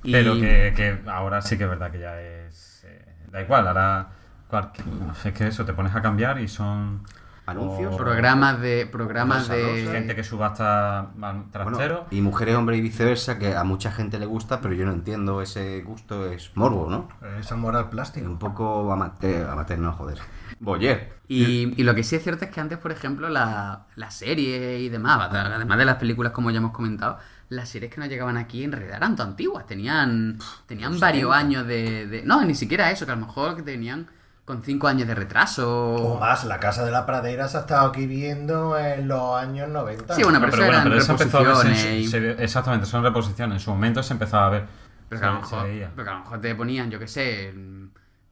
Y- 0.04 0.12
Pero 0.12 0.34
que, 0.36 0.74
que 0.76 1.02
ahora 1.10 1.42
sí 1.42 1.58
que 1.58 1.64
es 1.64 1.70
verdad 1.70 1.92
que 1.92 2.00
ya 2.00 2.20
es. 2.22 2.84
eh, 2.86 3.06
da 3.32 3.42
igual, 3.42 3.68
ahora. 3.68 4.08
cualquier- 4.48 4.86
es 5.26 5.34
que 5.34 5.48
eso, 5.48 5.64
te 5.66 5.74
pones 5.74 5.94
a 5.96 6.02
cambiar 6.02 6.40
y 6.42 6.48
son. 6.48 7.04
Anuncios. 7.50 7.96
Programas 7.96 8.60
de... 8.62 8.86
Programas 8.86 9.48
de... 9.48 9.88
Gente 9.92 10.16
que 10.16 10.24
subasta 10.24 11.12
mal- 11.16 11.44
Bueno, 11.44 11.50
trastero. 11.52 12.06
y 12.12 12.22
mujeres, 12.22 12.56
hombres 12.56 12.80
y 12.80 12.82
viceversa, 12.82 13.38
que 13.40 13.56
a 13.56 13.64
mucha 13.64 13.92
gente 13.92 14.20
le 14.20 14.26
gusta, 14.26 14.62
pero 14.62 14.74
yo 14.74 14.86
no 14.86 14.92
entiendo 14.92 15.42
ese 15.42 15.82
gusto, 15.82 16.32
es 16.32 16.52
morbo, 16.56 16.90
¿no? 16.90 17.10
Esa 17.40 17.56
moral 17.56 17.84
Es 17.86 17.90
plástico. 17.90 18.28
un 18.28 18.40
poco 18.40 18.92
amateur, 18.92 19.50
amateur 19.50 19.80
no, 19.80 19.94
joder. 19.94 20.20
Boyer. 20.60 21.20
Y, 21.28 21.74
y 21.80 21.84
lo 21.84 21.94
que 21.96 22.04
sí 22.04 22.16
es 22.16 22.24
cierto 22.24 22.46
es 22.46 22.52
que 22.52 22.60
antes, 22.60 22.78
por 22.80 22.92
ejemplo, 22.92 23.30
la, 23.30 23.86
la 23.96 24.12
serie 24.12 24.80
y 24.80 24.90
demás, 24.90 25.30
además 25.32 25.78
de 25.78 25.86
las 25.86 25.96
películas 25.98 26.34
como 26.34 26.50
ya 26.52 26.58
hemos 26.58 26.72
comentado, 26.72 27.18
las 27.50 27.70
series 27.70 27.92
que 27.94 28.00
nos 28.02 28.10
llegaban 28.10 28.36
aquí 28.38 28.64
en 28.64 28.72
realidad 28.72 28.98
eran 28.98 29.16
tan 29.16 29.30
antiguas, 29.30 29.66
tenían, 29.66 30.38
tenían 30.66 31.00
varios 31.00 31.34
años 31.34 31.66
de, 31.66 32.08
de- 32.08 32.24
No, 32.24 32.44
ni 32.44 32.56
siquiera 32.56 32.92
eso, 32.92 33.06
que 33.06 33.12
a 33.12 33.16
lo 33.16 33.26
mejor 33.26 33.62
tenían 33.64 34.08
con 34.50 34.64
cinco 34.64 34.88
años 34.88 35.08
de 35.08 35.14
retraso. 35.14 35.94
O 35.94 36.20
más, 36.20 36.44
la 36.44 36.60
Casa 36.60 36.84
de 36.84 36.90
la 36.90 37.06
Pradera 37.06 37.48
se 37.48 37.58
ha 37.58 37.60
estado 37.60 37.88
aquí 37.90 38.08
viendo 38.08 38.76
en 38.80 39.08
los 39.08 39.40
años 39.40 39.70
90. 39.70 40.16
Sí, 40.16 40.24
bueno, 40.24 40.40
No, 40.40 40.46
pero, 40.48 40.58
pero 40.58 40.64
eso 40.64 40.72
bueno, 40.74 40.84
pero 40.90 41.02
eso 41.04 41.12
empezó 41.12 41.38
a 41.38 41.42
verse 41.44 41.52
en 41.52 41.62
su- 41.62 41.68
reposiciones 41.68 42.02
y- 42.04 42.08
se 42.08 42.20
ve- 42.20 42.36
exactamente, 42.40 42.86
son 42.88 43.04
reposiciones. 43.04 43.56
En 43.58 43.60
su 43.60 43.70
momento 43.70 44.02
se 44.02 44.14
empezaba 44.14 44.48
a 44.48 44.50
ver. 44.50 44.66
Pero 45.08 45.22
que, 45.22 45.28
a 45.28 45.30
lo 45.32 45.36
mejor, 45.42 45.64
veía. 45.68 45.92
pero 45.96 46.04
que 46.04 46.10
a 46.10 46.14
lo 46.16 46.20
mejor 46.22 46.42
te 46.42 46.56
ponían, 46.56 46.90
yo 46.90 46.98
qué 46.98 47.08
sé, 47.08 47.54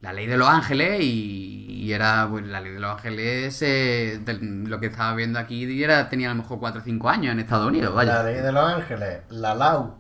la 0.02 0.12
ley 0.12 0.26
de 0.26 0.38
los 0.38 0.48
ángeles 0.50 1.02
y, 1.02 1.66
y 1.84 1.94
era, 1.94 2.28
pues 2.28 2.48
la 2.48 2.62
ley 2.62 2.72
de 2.74 2.80
los 2.80 2.92
ángeles, 2.96 3.62
eh, 3.62 4.20
lo 4.42 4.80
que 4.80 4.88
estaba 4.88 5.14
viendo 5.14 5.38
aquí 5.38 5.66
y 5.66 5.84
era, 5.84 6.10
tenía 6.10 6.32
a 6.32 6.34
lo 6.34 6.42
mejor 6.42 6.58
4 6.58 6.82
o 6.82 6.84
5 6.84 7.10
años 7.12 7.32
en 7.32 7.40
Estados 7.42 7.68
Unidos, 7.68 7.94
vaya. 7.94 8.16
La 8.16 8.24
ley 8.24 8.42
de 8.42 8.52
los 8.52 8.66
ángeles, 8.74 9.20
la 9.30 9.54
Lau. 9.54 9.94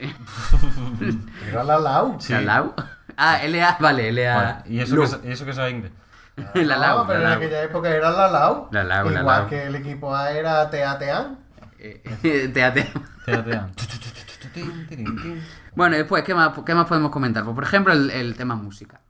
Era 1.50 1.64
la 1.64 1.78
Lau. 1.78 2.18
¿La 2.28 2.40
Lau? 2.40 2.74
Ah, 3.22 3.40
LA, 3.46 3.76
vale, 3.80 4.10
LA. 4.12 4.62
¿Y 4.66 4.80
eso, 4.80 4.96
que, 4.96 5.02
es- 5.04 5.20
y 5.24 5.30
eso 5.32 5.44
que 5.44 5.52
sabe 5.52 5.70
inglés? 5.70 5.92
la 6.54 6.76
No, 6.76 6.80
Lau, 6.80 7.06
pero 7.06 7.18
la 7.18 7.24
en 7.24 7.30
Lau. 7.30 7.38
aquella 7.38 7.62
época 7.64 7.88
era 7.90 8.10
la 8.10 8.28
Lau. 8.28 8.68
La 8.72 8.82
Lau, 8.84 9.10
la 9.10 9.20
Igual 9.20 9.40
Lau. 9.42 9.48
que 9.50 9.62
el 9.66 9.74
equipo 9.76 10.14
A 10.16 10.30
era 10.32 10.70
Teatean. 10.70 11.38
Eh, 11.78 12.02
eh, 12.22 12.48
te- 12.52 12.70
te- 12.70 12.90
Te- 13.24 13.42
te- 13.42 15.40
Bueno, 15.74 15.96
después, 15.96 16.24
¿qué 16.24 16.34
más, 16.34 16.52
¿qué 16.64 16.74
más 16.74 16.86
podemos 16.86 17.10
comentar? 17.10 17.44
Pues, 17.44 17.54
por 17.54 17.64
ejemplo, 17.64 17.92
el, 17.92 18.10
el 18.10 18.34
tema 18.36 18.54
música. 18.56 19.00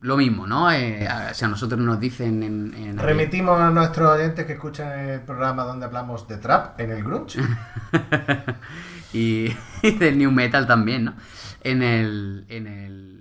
Lo 0.00 0.16
mismo, 0.16 0.46
¿no? 0.46 0.70
Eh, 0.70 1.06
a- 1.08 1.34
si 1.34 1.44
a 1.44 1.48
nosotros 1.48 1.80
nos 1.80 1.98
dicen 1.98 2.42
en... 2.42 2.74
en- 2.74 2.98
Remitimos 2.98 3.58
a 3.60 3.70
nuestros 3.70 4.08
oyentes 4.10 4.44
que 4.46 4.52
escuchan 4.54 4.98
el 4.98 5.20
programa 5.22 5.64
donde 5.64 5.86
hablamos 5.86 6.28
de 6.28 6.36
trap 6.38 6.78
en 6.80 6.92
el 6.92 7.02
grunge. 7.02 7.40
y, 9.12 9.54
y 9.82 9.90
del 9.92 10.18
new 10.18 10.30
metal 10.30 10.66
también, 10.66 11.06
¿no? 11.06 11.14
En 11.62 11.82
el, 11.82 12.44
en 12.48 12.66
el 12.66 13.15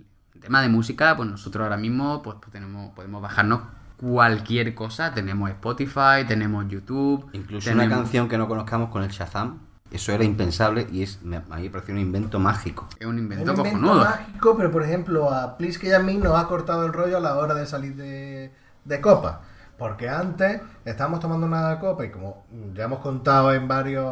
tema 0.45 0.61
de 0.61 0.69
música, 0.69 1.15
pues 1.17 1.29
nosotros 1.29 1.63
ahora 1.63 1.77
mismo 1.77 2.21
pues, 2.23 2.37
pues 2.39 2.51
tenemos, 2.51 2.93
podemos 2.95 3.21
bajarnos 3.21 3.61
cualquier 3.97 4.73
cosa. 4.75 5.13
Tenemos 5.13 5.49
Spotify, 5.49 6.25
tenemos 6.27 6.67
YouTube. 6.67 7.27
Incluso 7.33 7.69
tenemos- 7.69 7.87
una 7.87 7.95
canción 7.97 8.27
que 8.29 8.37
no 8.37 8.47
conozcamos 8.47 8.89
con 8.89 9.03
el 9.03 9.09
Shazam, 9.09 9.59
eso 9.91 10.11
era 10.11 10.23
impensable 10.23 10.87
y 10.91 11.03
es 11.03 11.21
me- 11.23 11.37
a 11.37 11.55
mí 11.57 11.63
me 11.63 11.69
pareció 11.69 11.93
un 11.93 11.99
invento 12.01 12.39
mágico. 12.39 12.87
Es 12.99 13.05
un 13.05 13.13
Un 13.15 13.19
invento 13.19 13.51
invento 13.51 13.63
cojonudo. 13.63 14.03
mágico, 14.03 14.57
pero 14.57 14.71
por 14.71 14.83
ejemplo 14.83 15.31
a 15.31 15.57
y 15.59 15.91
a 15.91 15.99
mí 15.99 16.17
nos 16.17 16.37
ha 16.37 16.47
cortado 16.47 16.85
el 16.85 16.93
rollo 16.93 17.17
a 17.17 17.19
la 17.19 17.35
hora 17.37 17.53
de 17.53 17.65
salir 17.65 17.95
de, 17.95 18.53
de 18.83 19.01
copa. 19.01 19.41
Porque 19.77 20.07
antes 20.07 20.61
estábamos 20.85 21.19
tomando 21.19 21.45
una 21.45 21.77
copa 21.79 22.05
y 22.05 22.09
como 22.11 22.45
ya 22.73 22.85
hemos 22.85 22.99
contado 22.99 23.53
en 23.53 23.67
varios 23.67 24.05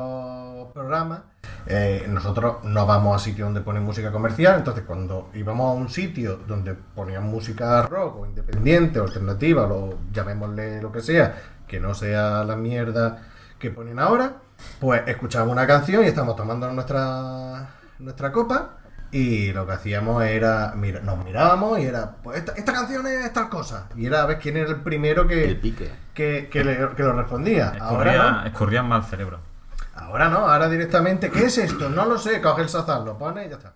programas, 0.74 1.22
eh, 1.68 2.06
nosotros 2.10 2.64
no 2.64 2.86
vamos 2.86 3.16
a 3.16 3.24
sitios 3.24 3.46
donde 3.48 3.62
ponen 3.62 3.84
música 3.84 4.12
comercial, 4.12 4.56
entonces 4.58 4.84
cuando 4.86 5.30
íbamos 5.34 5.70
a 5.72 5.74
un 5.74 5.90
sitio 5.90 6.38
donde 6.48 6.74
ponían 6.74 7.24
música 7.24 7.84
rock 7.84 8.20
o 8.22 8.26
independiente 8.26 9.00
o 9.00 9.04
alternativa, 9.04 9.64
o 9.68 9.98
llamémosle 10.12 10.82
lo 10.82 10.92
que 10.92 11.02
sea, 11.02 11.36
que 11.68 11.80
no 11.80 11.94
sea 11.94 12.44
la 12.44 12.56
mierda 12.56 13.28
que 13.60 13.70
ponen 13.72 14.00
ahora, 14.00 14.38
pues 14.80 15.04
escuchábamos 15.08 15.54
una 15.54 15.68
canción 15.68 16.04
y 16.04 16.08
estamos 16.08 16.36
tomando 16.36 16.72
nuestra, 16.72 17.70
nuestra 18.00 18.32
copa 18.32 18.78
y 19.12 19.52
lo 19.54 19.68
que 19.68 19.74
hacíamos 19.74 20.24
era, 20.24 20.74
mira, 20.76 21.00
nos 21.02 21.24
mirábamos 21.24 21.78
y 21.80 21.84
era, 21.86 22.16
pues 22.24 22.40
esta, 22.40 22.54
esta 22.54 22.74
canción 22.74 23.06
es 23.06 23.32
tal 23.32 23.48
cosa. 23.48 23.88
Y 23.96 24.08
era 24.08 24.24
a 24.24 24.26
ver 24.26 24.40
quién 24.40 24.58
era 24.58 24.70
el 24.72 24.78
primero 24.82 25.28
que, 25.28 25.44
El 25.46 25.60
pique. 25.60 25.92
que, 26.16 26.50
que 26.52 26.64
le- 26.64 26.90
que 26.96 27.04
lo 27.04 27.14
respondía. 27.14 27.74
Ahora 27.80 28.12
Escurría, 28.12 28.32
no. 28.32 28.46
escurrían 28.48 28.88
mal 28.90 29.04
cerebro. 29.04 29.40
Ahora 29.96 30.30
no, 30.30 30.40
ahora 30.40 30.70
directamente, 30.70 31.30
¿qué 31.30 31.46
es 31.46 31.58
esto? 31.58 31.90
No 31.90 32.06
lo 32.06 32.18
sé, 32.18 32.42
coge 32.42 32.64
el 32.64 32.70
sazán, 32.70 33.06
lo 33.06 33.18
pone 33.18 33.46
y 33.46 33.50
ya 33.50 33.56
está. 33.58 33.74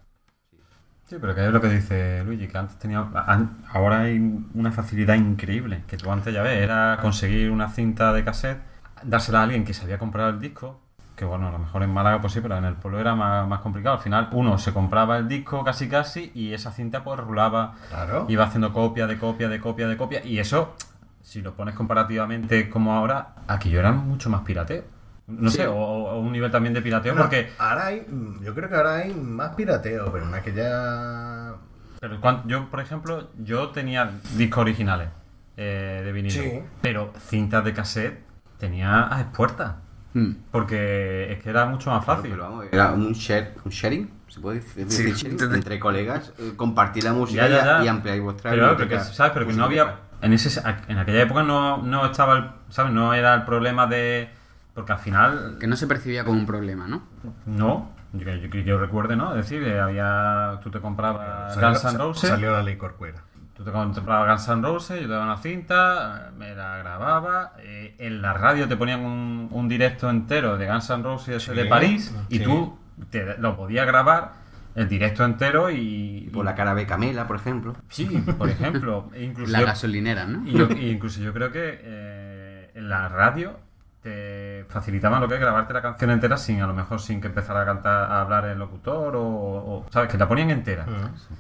Sí, 1.07 1.15
pero 1.22 1.34
que 1.34 1.45
es 1.45 1.53
lo 1.53 1.61
que 1.61 1.69
dice 1.69 2.23
Luigi, 2.26 2.48
que 2.48 2.57
antes 2.57 2.77
tenía. 2.80 3.06
an- 3.27 3.64
Ahora 3.72 4.02
hay 4.02 4.18
una 4.53 4.72
facilidad 4.72 5.15
increíble. 5.15 5.84
Que 5.88 5.95
tú 5.95 6.11
antes 6.11 6.34
ya 6.34 6.41
ves, 6.41 6.61
era 6.61 6.98
conseguir 7.02 7.49
una 7.49 7.69
cinta 7.69 8.11
de 8.11 8.26
cassette, 8.26 8.60
dársela 9.03 9.39
a 9.39 9.44
alguien 9.44 9.64
que 9.64 9.73
sabía 9.73 9.98
comprar 9.98 10.30
el 10.34 10.39
disco. 10.39 10.81
Que 11.15 11.23
bueno, 11.23 11.48
a 11.48 11.52
lo 11.52 11.60
mejor 11.60 11.81
en 11.84 11.91
Málaga 11.91 12.19
pues 12.19 12.34
sí, 12.34 12.41
pero 12.41 12.57
en 12.57 12.65
el 12.65 12.76
pueblo 12.76 12.99
era 12.99 13.15
más, 13.15 13.48
más 13.48 13.61
complicado. 13.61 13.95
Al 13.95 14.02
final 14.02 14.30
uno 14.34 14.57
se 14.57 14.73
compraba 14.73 15.18
el 15.18 15.27
disco 15.30 15.64
casi 15.64 15.88
casi 15.88 16.31
y 16.35 16.53
esa 16.53 16.72
cinta 16.72 17.03
pues 17.03 17.19
rulaba. 17.19 17.76
Claro. 17.89 18.26
Iba 18.27 18.44
haciendo 18.44 18.73
copia 18.73 19.07
de 19.07 19.18
copia 19.18 19.48
de 19.48 19.60
copia 19.61 19.88
de 19.88 19.95
copia. 19.98 20.23
Y 20.26 20.39
eso, 20.39 20.76
si 21.22 21.41
lo 21.41 21.53
pones 21.56 21.73
comparativamente 21.73 22.69
como 22.69 22.94
ahora, 22.94 23.30
aquí 23.48 23.69
yo 23.69 23.80
era 23.80 23.94
mucho 23.94 24.30
más 24.30 24.41
pirateo. 24.41 24.84
No 25.28 25.49
sé, 25.52 25.68
o, 25.68 25.76
o 25.76 26.20
un 26.20 26.32
nivel 26.32 26.49
también 26.49 26.74
de 26.74 26.82
pirateo 26.82 27.14
porque... 27.16 27.52
ahora 27.60 27.88
hay, 27.88 28.06
mm, 28.08 28.44
yo 28.44 28.56
creo 28.56 28.70
que 28.70 28.76
ahora 28.76 28.95
hay 28.95 29.14
más 29.14 29.56
pirateo, 29.56 30.10
pero 30.12 30.26
en 30.26 30.34
aquella 30.34 31.56
Pero 31.99 32.22
cuan- 32.22 32.44
yo, 32.48 32.70
por 32.70 32.80
ejemplo, 32.80 33.30
yo 33.38 33.70
tenía 33.70 34.10
discos 34.36 34.62
originales 34.62 35.10
eh, 35.58 36.02
de 36.06 36.12
vinilo. 36.14 36.41
Sí. 36.41 36.62
Pero 36.82 37.12
cintas 37.20 37.64
de 37.66 37.74
cassette 37.74 38.20
tenía 38.58 39.14
a 39.14 39.20
expuertas. 39.22 39.76
Mm. 40.14 40.32
Porque 40.52 41.32
es 41.34 41.44
que 41.44 41.49
era 41.49 41.66
mucho 41.66 41.90
más 41.91 42.06
fácil. 42.06 42.32
Pero 42.32 42.44
vamos, 42.44 42.66
era 42.72 42.91
un, 42.94 43.12
share, 43.12 43.54
un 43.66 43.72
sharing, 43.72 44.10
¿se 44.30 44.40
puede 44.40 44.60
decir 44.62 44.90
Sí. 44.90 45.12
sharing? 45.14 45.56
Entre 45.56 45.78
colegas, 45.80 46.32
eh, 46.40 46.54
compartir 46.56 47.04
la 47.04 47.12
música 47.14 47.48
Ya, 47.49 47.58
ya, 47.58 47.66
ya. 47.80 47.84
y 47.84 47.88
ampliar 47.90 48.20
vuestra 48.22 48.52
Pero, 48.52 48.62
claro, 48.64 48.78
biblioteca 48.78 49.02
porque, 49.04 49.16
¿sabes? 49.16 49.34
Pero 49.34 49.48
que 49.48 49.54
no 49.54 49.66
había. 49.66 49.84
musical. 49.84 50.04
En, 50.22 50.34
ese, 50.34 50.62
en 50.88 50.98
aquella 50.98 51.22
época 51.22 51.44
no, 51.44 51.78
no 51.84 52.06
estaba 52.06 52.38
el. 52.38 52.49
¿Sabes? 52.70 52.94
No 52.94 53.14
era 53.14 53.36
el 53.36 53.44
problema 53.44 53.86
de. 53.88 54.30
Porque 54.78 54.91
al 54.94 54.99
final. 54.99 55.58
Que 55.60 55.66
no 55.66 55.76
se 55.76 55.88
percibía 55.88 56.24
como 56.24 56.38
un 56.40 56.45
problema, 56.45 56.88
¿no? 56.88 57.02
No. 57.48 57.90
Yo, 58.14 58.32
yo, 58.32 58.49
que 58.52 58.64
yo 58.64 58.78
recuerde, 58.78 59.16
¿no? 59.16 59.32
Es 59.36 59.49
decir, 59.49 59.68
había. 59.80 60.60
Tú 60.62 60.70
te 60.70 60.80
comprabas 60.80 61.56
Salió- 61.56 61.70
Guns 61.70 61.84
N' 61.86 61.98
Roses. 61.98 62.30
Salió 62.30 62.52
la 62.52 62.62
ley 62.62 62.76
corcuera. 62.78 63.24
Tú 63.56 63.64
te 63.64 63.72
comprabas 63.72 64.45
Guns 64.45 64.48
N' 64.56 64.62
Roses, 64.62 65.02
yo 65.02 65.08
te 65.08 65.14
daba 65.14 65.26
una 65.26 65.38
cinta, 65.38 66.32
me 66.38 66.54
la 66.54 66.78
grababa. 66.78 67.54
eh, 67.58 67.95
en 67.98 68.22
la 68.22 68.34
radio 68.34 68.68
te 68.68 68.78
ponían 68.78 68.99
un, 68.99 69.48
un 69.52 69.68
directo 69.68 70.12
entero 70.12 70.60
de 70.60 70.68
Guns 70.68 70.90
N' 70.91 71.02
Roses 71.04 71.41
Sí, 71.41 71.54
de 71.56 71.66
París 71.66 72.16
y 72.30 72.38
tú 72.38 72.78
te, 73.10 73.36
lo 73.40 73.58
podías 73.58 73.88
grabar 73.88 74.34
el 74.76 74.88
directo 74.88 75.26
entero 75.26 75.72
y. 75.72 76.30
Por 76.32 76.45
la 76.45 76.54
cara 76.54 76.76
de 76.76 76.86
Camela, 76.86 77.26
por 77.26 77.38
ejemplo. 77.38 77.74
Sí, 77.90 78.06
por 78.38 78.48
ejemplo. 78.48 79.10
incluso 79.20 79.52
La 79.52 79.62
yo- 79.62 79.66
gasolinera, 79.66 80.26
¿no? 80.28 80.48
y 80.48 80.52
yo- 80.54 80.70
y 80.72 80.91
incluso 80.91 81.20
yo 81.20 81.34
creo 81.34 81.52
que 81.52 81.80
eh, 81.82 82.72
en 82.76 82.90
la 82.90 83.10
radio 83.10 83.66
te 84.08 84.66
facilitaban 84.70 85.20
lo 85.22 85.28
que 85.28 85.36
es 85.36 85.40
grabarte 85.42 85.74
la 85.74 85.82
canción 85.82 86.10
entera 86.12 86.38
sin 86.38 86.62
a 86.62 86.68
lo 86.68 86.74
mejor 86.74 87.00
sin 87.00 87.20
que 87.20 87.28
empezara 87.28 87.62
a 87.62 87.66
cantar 87.66 88.12
a 88.12 88.22
hablar 88.22 88.46
el 88.46 88.58
locutor 88.58 89.16
o, 89.16 89.22
o- 89.26 89.86
sabes 89.92 90.10
que 90.10 90.18
la 90.18 90.28
ponían 90.28 90.50
entera 90.50 90.86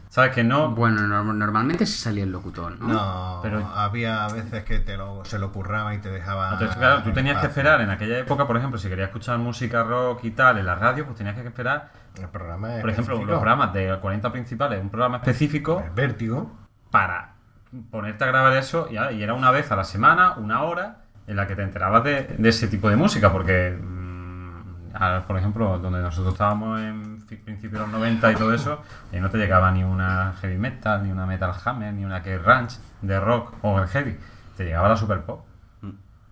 sabes 0.09 0.31
que 0.33 0.43
no 0.43 0.71
Bueno, 0.71 1.01
norm- 1.01 1.33
normalmente 1.35 1.85
sí 1.85 1.97
salía 1.97 2.23
el 2.23 2.31
locutor, 2.31 2.79
¿no? 2.79 2.87
No, 2.87 3.39
Pero- 3.41 3.65
había 3.67 4.27
veces 4.27 4.63
que 4.63 4.79
te 4.79 4.97
lo, 4.97 5.23
se 5.25 5.39
lo 5.39 5.51
curraba 5.51 5.93
y 5.93 5.99
te 5.99 6.09
dejaba. 6.09 6.51
entonces 6.53 6.75
claro 6.77 7.03
tú 7.03 7.11
tenías 7.13 7.39
que 7.39 7.47
esperar 7.47 7.81
en 7.81 7.89
aquella 7.89 8.19
época 8.19 8.45
por 8.45 8.57
ejemplo 8.57 8.77
si 8.79 8.89
querías 8.89 9.07
escuchar 9.07 9.37
música 9.37 9.83
rock 9.83 10.23
y 10.25 10.31
tal 10.31 10.57
en 10.57 10.65
la 10.65 10.75
radio 10.75 11.05
pues 11.05 11.17
tenías 11.17 11.35
que 11.35 11.47
esperar 11.47 11.89
El 12.19 12.27
programa 12.29 12.67
por 12.81 12.89
ejemplo 12.89 13.13
específico. 13.15 13.31
los 13.31 13.39
programas 13.39 13.73
de 13.73 13.97
40 13.99 14.31
principales 14.31 14.81
un 14.81 14.89
programa 14.89 15.17
específico 15.17 15.81
El 15.85 15.91
Vértigo. 15.91 16.51
para 16.91 17.33
ponerte 17.91 18.23
a 18.23 18.27
grabar 18.27 18.53
eso 18.53 18.87
y, 18.89 18.95
y 19.15 19.23
era 19.23 19.33
una 19.33 19.51
vez 19.51 19.71
a 19.71 19.75
la 19.75 19.83
semana, 19.83 20.33
una 20.37 20.63
hora, 20.63 21.01
en 21.27 21.35
la 21.35 21.45
que 21.45 21.55
te 21.55 21.61
enterabas 21.61 22.03
de, 22.03 22.35
de 22.37 22.49
ese 22.49 22.67
tipo 22.67 22.89
de 22.89 22.95
música, 22.95 23.31
porque, 23.31 23.77
mm, 23.79 24.95
a- 24.95 25.23
por 25.27 25.37
ejemplo, 25.37 25.77
donde 25.79 26.01
nosotros 26.01 26.33
estábamos 26.33 26.79
en 26.81 27.17
principios 27.43 27.73
de 27.73 27.79
los 27.79 27.89
90 27.89 28.31
y 28.31 28.35
todo 28.35 28.53
eso, 28.53 28.81
ahí 29.11 29.19
no 29.19 29.29
te 29.29 29.37
llegaba 29.37 29.69
ni 29.71 29.83
una 29.83 30.33
heavy 30.41 30.57
metal, 30.57 31.03
ni 31.03 31.11
una 31.11 31.25
metal 31.25 31.51
hammer, 31.65 31.93
ni 31.93 32.05
una 32.05 32.23
que 32.23 32.37
ranch 32.37 32.79
de 33.01 33.19
rock 33.19 33.53
o 33.61 33.79
el 33.79 33.87
heavy, 33.87 34.17
te 34.55 34.63
llegaba 34.65 34.87
la 34.89 34.95
super 34.95 35.21
pop. 35.21 35.45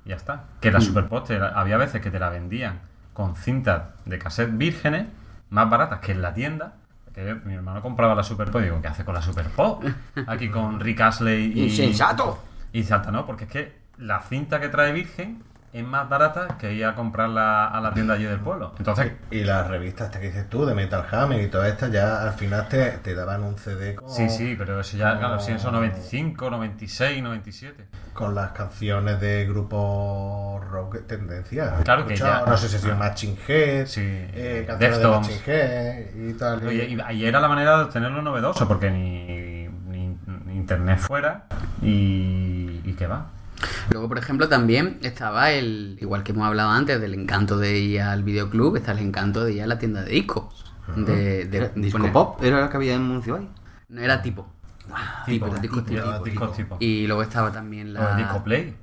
Y 0.05 0.09
ya 0.09 0.15
está. 0.15 0.43
Que 0.61 0.71
la 0.71 0.79
super 0.81 1.07
pop 1.07 1.25
te 1.27 1.37
la- 1.39 1.49
había 1.49 1.77
veces 1.77 2.01
que 2.01 2.09
te 2.11 2.19
la 2.19 2.29
vendían 2.29 2.79
con 3.13 3.35
cintas 3.35 3.83
de 4.05 4.17
cassette 4.19 4.57
vírgenes 4.57 5.07
más 5.49 5.69
baratas 5.69 5.99
que 5.99 6.11
en 6.13 6.21
la 6.21 6.33
tienda. 6.33 6.73
Que 7.13 7.33
mi 7.45 7.53
hermano 7.53 7.81
compraba 7.81 8.13
la 8.13 8.23
Super 8.23 8.51
Pop 8.51 8.59
y 8.59 8.65
digo, 8.65 8.81
¿qué 8.81 8.89
hace 8.89 9.05
con 9.05 9.13
la 9.15 9.21
Super 9.21 9.47
Pop? 9.47 9.81
Aquí 10.27 10.49
con 10.49 10.81
Rick 10.81 10.99
Astley 10.99 11.53
y... 11.55 11.63
¡Insensato! 11.63 12.43
Y 12.73 12.83
salta, 12.83 13.09
¿no? 13.09 13.25
Porque 13.25 13.45
es 13.45 13.49
que 13.49 13.75
la 13.97 14.19
cinta 14.21 14.59
que 14.59 14.69
trae 14.69 14.91
Virgen 14.91 15.43
es 15.73 15.83
más 15.85 16.07
barata 16.07 16.57
que 16.57 16.71
ir 16.73 16.85
a 16.85 16.95
comprarla 16.95 17.67
a 17.67 17.81
la 17.81 17.93
tienda 17.93 18.13
allí 18.13 18.23
del 18.23 18.39
pueblo. 18.39 18.73
Entonces, 18.77 19.11
Y 19.29 19.43
las 19.43 19.67
revistas 19.67 20.07
hasta 20.07 20.21
que 20.21 20.27
dices 20.27 20.47
tú, 20.49 20.65
de 20.65 20.73
Metal 20.73 21.05
Hammer 21.11 21.41
y 21.41 21.47
todas 21.47 21.67
estas, 21.69 21.91
ya 21.91 22.23
al 22.23 22.31
final 22.31 22.69
te, 22.69 22.91
te 22.99 23.13
daban 23.13 23.43
un 23.43 23.57
CD 23.57 23.93
con, 23.95 24.09
sí, 24.09 24.29
sí, 24.29 24.55
pero 24.57 24.79
eso 24.79 24.95
ya, 24.95 25.17
claro, 25.19 25.37
sí, 25.37 25.51
eso 25.51 25.71
95, 25.73 26.49
96, 26.49 27.21
97. 27.21 27.87
con 28.13 28.33
las 28.35 28.51
canciones 28.51 29.19
de 29.19 29.45
grupos 29.47 30.63
rock 30.69 30.93
de 30.93 30.99
tendencia. 31.01 31.73
Claro 31.83 32.05
que 32.07 32.15
ya- 32.15 32.45
No 32.47 32.55
sé 32.55 32.69
si 32.69 32.77
ha 32.77 32.79
sido 32.79 32.95
Matching 32.95 33.37
Head, 33.45 33.85
Sí, 33.87 34.01
eh, 34.01 34.63
canciones 34.65 34.97
de. 34.99 35.07
Matching 35.09 35.41
Head 35.45 36.15
y 36.29 36.33
tal. 36.35 36.63
y- 36.63 36.67
Oye, 36.67 36.85
y 36.87 36.99
ahí 37.01 37.25
era 37.25 37.41
la 37.41 37.49
manera 37.49 37.79
de 37.83 37.91
tenerlo 37.91 38.21
novedoso, 38.21 38.65
porque 38.65 38.89
ni, 38.91 39.67
ni- 39.89 40.17
ni 40.45 40.55
internet 40.55 40.99
fuera 40.99 41.47
y, 41.81 42.81
y 42.85 42.95
qué 42.97 43.07
va. 43.07 43.25
Luego, 43.91 44.07
por 44.07 44.17
ejemplo, 44.17 44.49
también 44.49 44.99
estaba 45.01 45.51
el, 45.51 45.97
igual 46.01 46.23
que 46.23 46.31
hemos 46.31 46.45
hablado 46.47 46.69
antes, 46.71 46.99
del 46.99 47.13
encanto 47.13 47.57
de 47.57 47.77
ir 47.79 48.01
al 48.01 48.23
videoclub, 48.23 48.75
está 48.75 48.91
el 48.91 48.99
encanto 48.99 49.43
de 49.45 49.53
ir 49.53 49.63
a 49.63 49.67
la 49.67 49.77
tienda 49.79 50.03
de 50.03 50.11
discos. 50.11 50.45
De, 50.95 51.45
de 51.45 51.71
¿Disco 51.75 51.97
poner- 51.97 52.11
pop? 52.11 52.43
¿Era 52.43 52.61
lo 52.61 52.69
que 52.69 52.77
había 52.77 52.93
en 52.95 53.03
Municipal? 53.03 53.47
No 53.89 54.01
era 54.01 54.21
tipo. 54.21 54.47
tipo, 55.25 55.47
discos 55.47 55.85
tipo. 55.85 56.01
Tipo, 56.03 56.23
discos 56.23 56.55
tipo. 56.55 56.77
Y 56.79 57.07
luego 57.07 57.23
estaba 57.23 57.51
también 57.51 57.87
O 57.87 57.99
el 57.99 58.05
la. 58.05 58.15
disco 58.17 58.43
Play. 58.43 58.75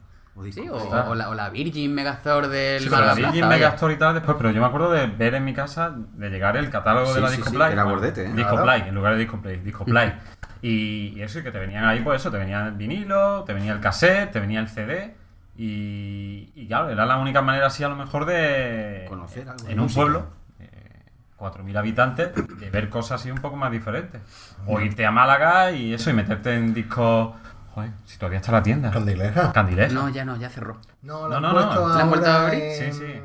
Sí, 0.51 0.67
o, 0.67 0.77
o 1.11 1.15
la, 1.15 1.29
o 1.29 1.35
la 1.35 1.51
Virgin 1.51 1.95
Megazord 1.95 2.51
del 2.51 2.81
Sí, 2.83 2.89
pero 2.89 3.03
La 3.03 3.09
la 3.09 3.15
Virgin 3.15 3.33
Plaza. 3.41 3.49
Megastore 3.49 3.95
y 3.95 3.99
tal 3.99 4.15
después, 4.15 4.35
pero 4.39 4.51
yo 4.51 4.61
me 4.63 4.67
acuerdo 4.67 4.91
de 4.91 5.07
ver 5.07 5.35
en 5.35 5.45
mi 5.45 5.53
casa, 5.53 5.95
de 5.95 6.31
llegar 6.31 6.57
el 6.57 6.71
catálogo 6.71 7.09
de 7.09 7.15
Sí, 7.17 7.21
la 7.21 7.29
sí, 7.29 7.37
Disco 7.37 7.51
sí, 7.51 7.57
Play. 7.57 7.73
era 7.73 7.85
bueno, 7.85 7.99
gordete, 7.99 8.25
¿eh? 8.25 8.33
Disco. 8.35 8.63
Play, 8.63 8.83
en 8.89 8.95
lugar 8.95 9.13
de 9.13 9.19
Disco 9.21 9.41
Play, 9.43 9.59
Disco 9.59 9.85
Play. 9.85 10.15
y, 10.63 11.13
y 11.17 11.23
eso, 11.23 11.41
y 11.41 11.43
que 11.43 11.51
te 11.51 11.59
venían 11.59 11.85
ahí, 11.85 12.01
pues 12.01 12.21
eso, 12.23 12.31
te 12.31 12.39
venía 12.39 12.67
el 12.67 12.73
vinilo, 12.75 13.43
te 13.45 13.53
venía 13.53 13.73
el 13.73 13.81
cassette, 13.81 14.31
te 14.31 14.41
venía 14.41 14.61
el 14.61 14.69
CD. 14.69 15.15
Y, 15.57 16.51
y 16.55 16.67
claro, 16.67 16.89
era 16.91 17.05
la 17.05 17.19
única 17.19 17.43
manera 17.43 17.67
así 17.67 17.85
a 17.85 17.89
lo 17.89 17.97
mejor 17.97 18.25
de... 18.25 19.05
Conocer 19.09 19.49
algo 19.49 19.69
En 19.69 19.79
un 19.79 19.85
música. 19.85 20.01
pueblo, 20.01 20.27
eh, 20.61 21.03
4.000 21.39 21.77
habitantes, 21.77 22.31
de 22.59 22.71
ver 22.71 22.89
cosas 22.89 23.21
así 23.21 23.31
un 23.31 23.39
poco 23.39 23.57
más 23.57 23.71
diferentes. 23.71 24.23
O 24.67 24.81
irte 24.81 25.05
a 25.05 25.11
Málaga 25.11 25.71
y 25.73 25.93
eso, 25.93 26.11
y 26.11 26.15
meterte 26.15 26.55
en 26.55 26.73
discos... 26.73 27.35
Joder, 27.75 27.91
si 28.05 28.19
todavía 28.19 28.39
está 28.39 28.53
la 28.53 28.63
tienda. 28.63 28.91
Candileja. 28.91 29.53
Candileja. 29.53 29.93
No, 29.95 30.09
ya 30.11 30.25
no, 30.25 30.37
ya 30.37 30.49
cerró. 30.51 30.79
No, 31.03 31.29
No, 31.29 31.29
lo 31.29 31.41
no, 31.41 31.49
han 31.49 31.55
no. 31.55 31.61
puesto 31.63 31.89
¿La 31.89 32.03
han 32.03 32.09
vuelto 32.11 32.27
a 32.31 32.43
abrir? 32.47 32.63
En, 32.63 32.93
Sí, 32.95 32.99
sí. 33.01 33.21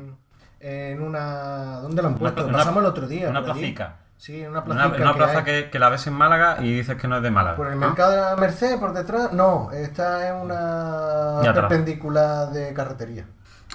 En 0.60 1.02
una. 1.02 1.80
¿Dónde 1.80 2.00
lo 2.02 2.08
han 2.08 2.14
puesto? 2.14 2.44
una- 2.46 2.58
Pasamos 2.58 2.82
el 2.82 2.86
otro 2.88 3.06
día. 3.06 3.28
una 3.28 3.44
placica. 3.44 3.96
Sí, 4.18 4.40
una 4.40 4.60
Una, 4.60 4.64
plaza. 4.64 5.02
una 5.02 5.14
plaza 5.14 5.44
que, 5.44 5.70
que 5.70 5.78
la 5.78 5.88
ves 5.90 6.06
en 6.08 6.12
Málaga 6.12 6.56
y 6.60 6.74
dices 6.76 6.96
que 6.96 7.06
no 7.06 7.16
es 7.16 7.22
de 7.22 7.30
Málaga. 7.30 7.56
Por 7.56 7.68
el 7.68 7.76
mercado 7.76 8.10
de 8.10 8.16
la 8.16 8.36
Merced, 8.36 8.78
por 8.78 8.92
detrás. 8.92 9.32
No, 9.32 9.70
está 9.72 10.28
en 10.28 10.34
una 10.44 11.40
Ya 11.44 11.54
perpendicular 11.54 12.50
de 12.50 12.74
carretería. 12.74 13.26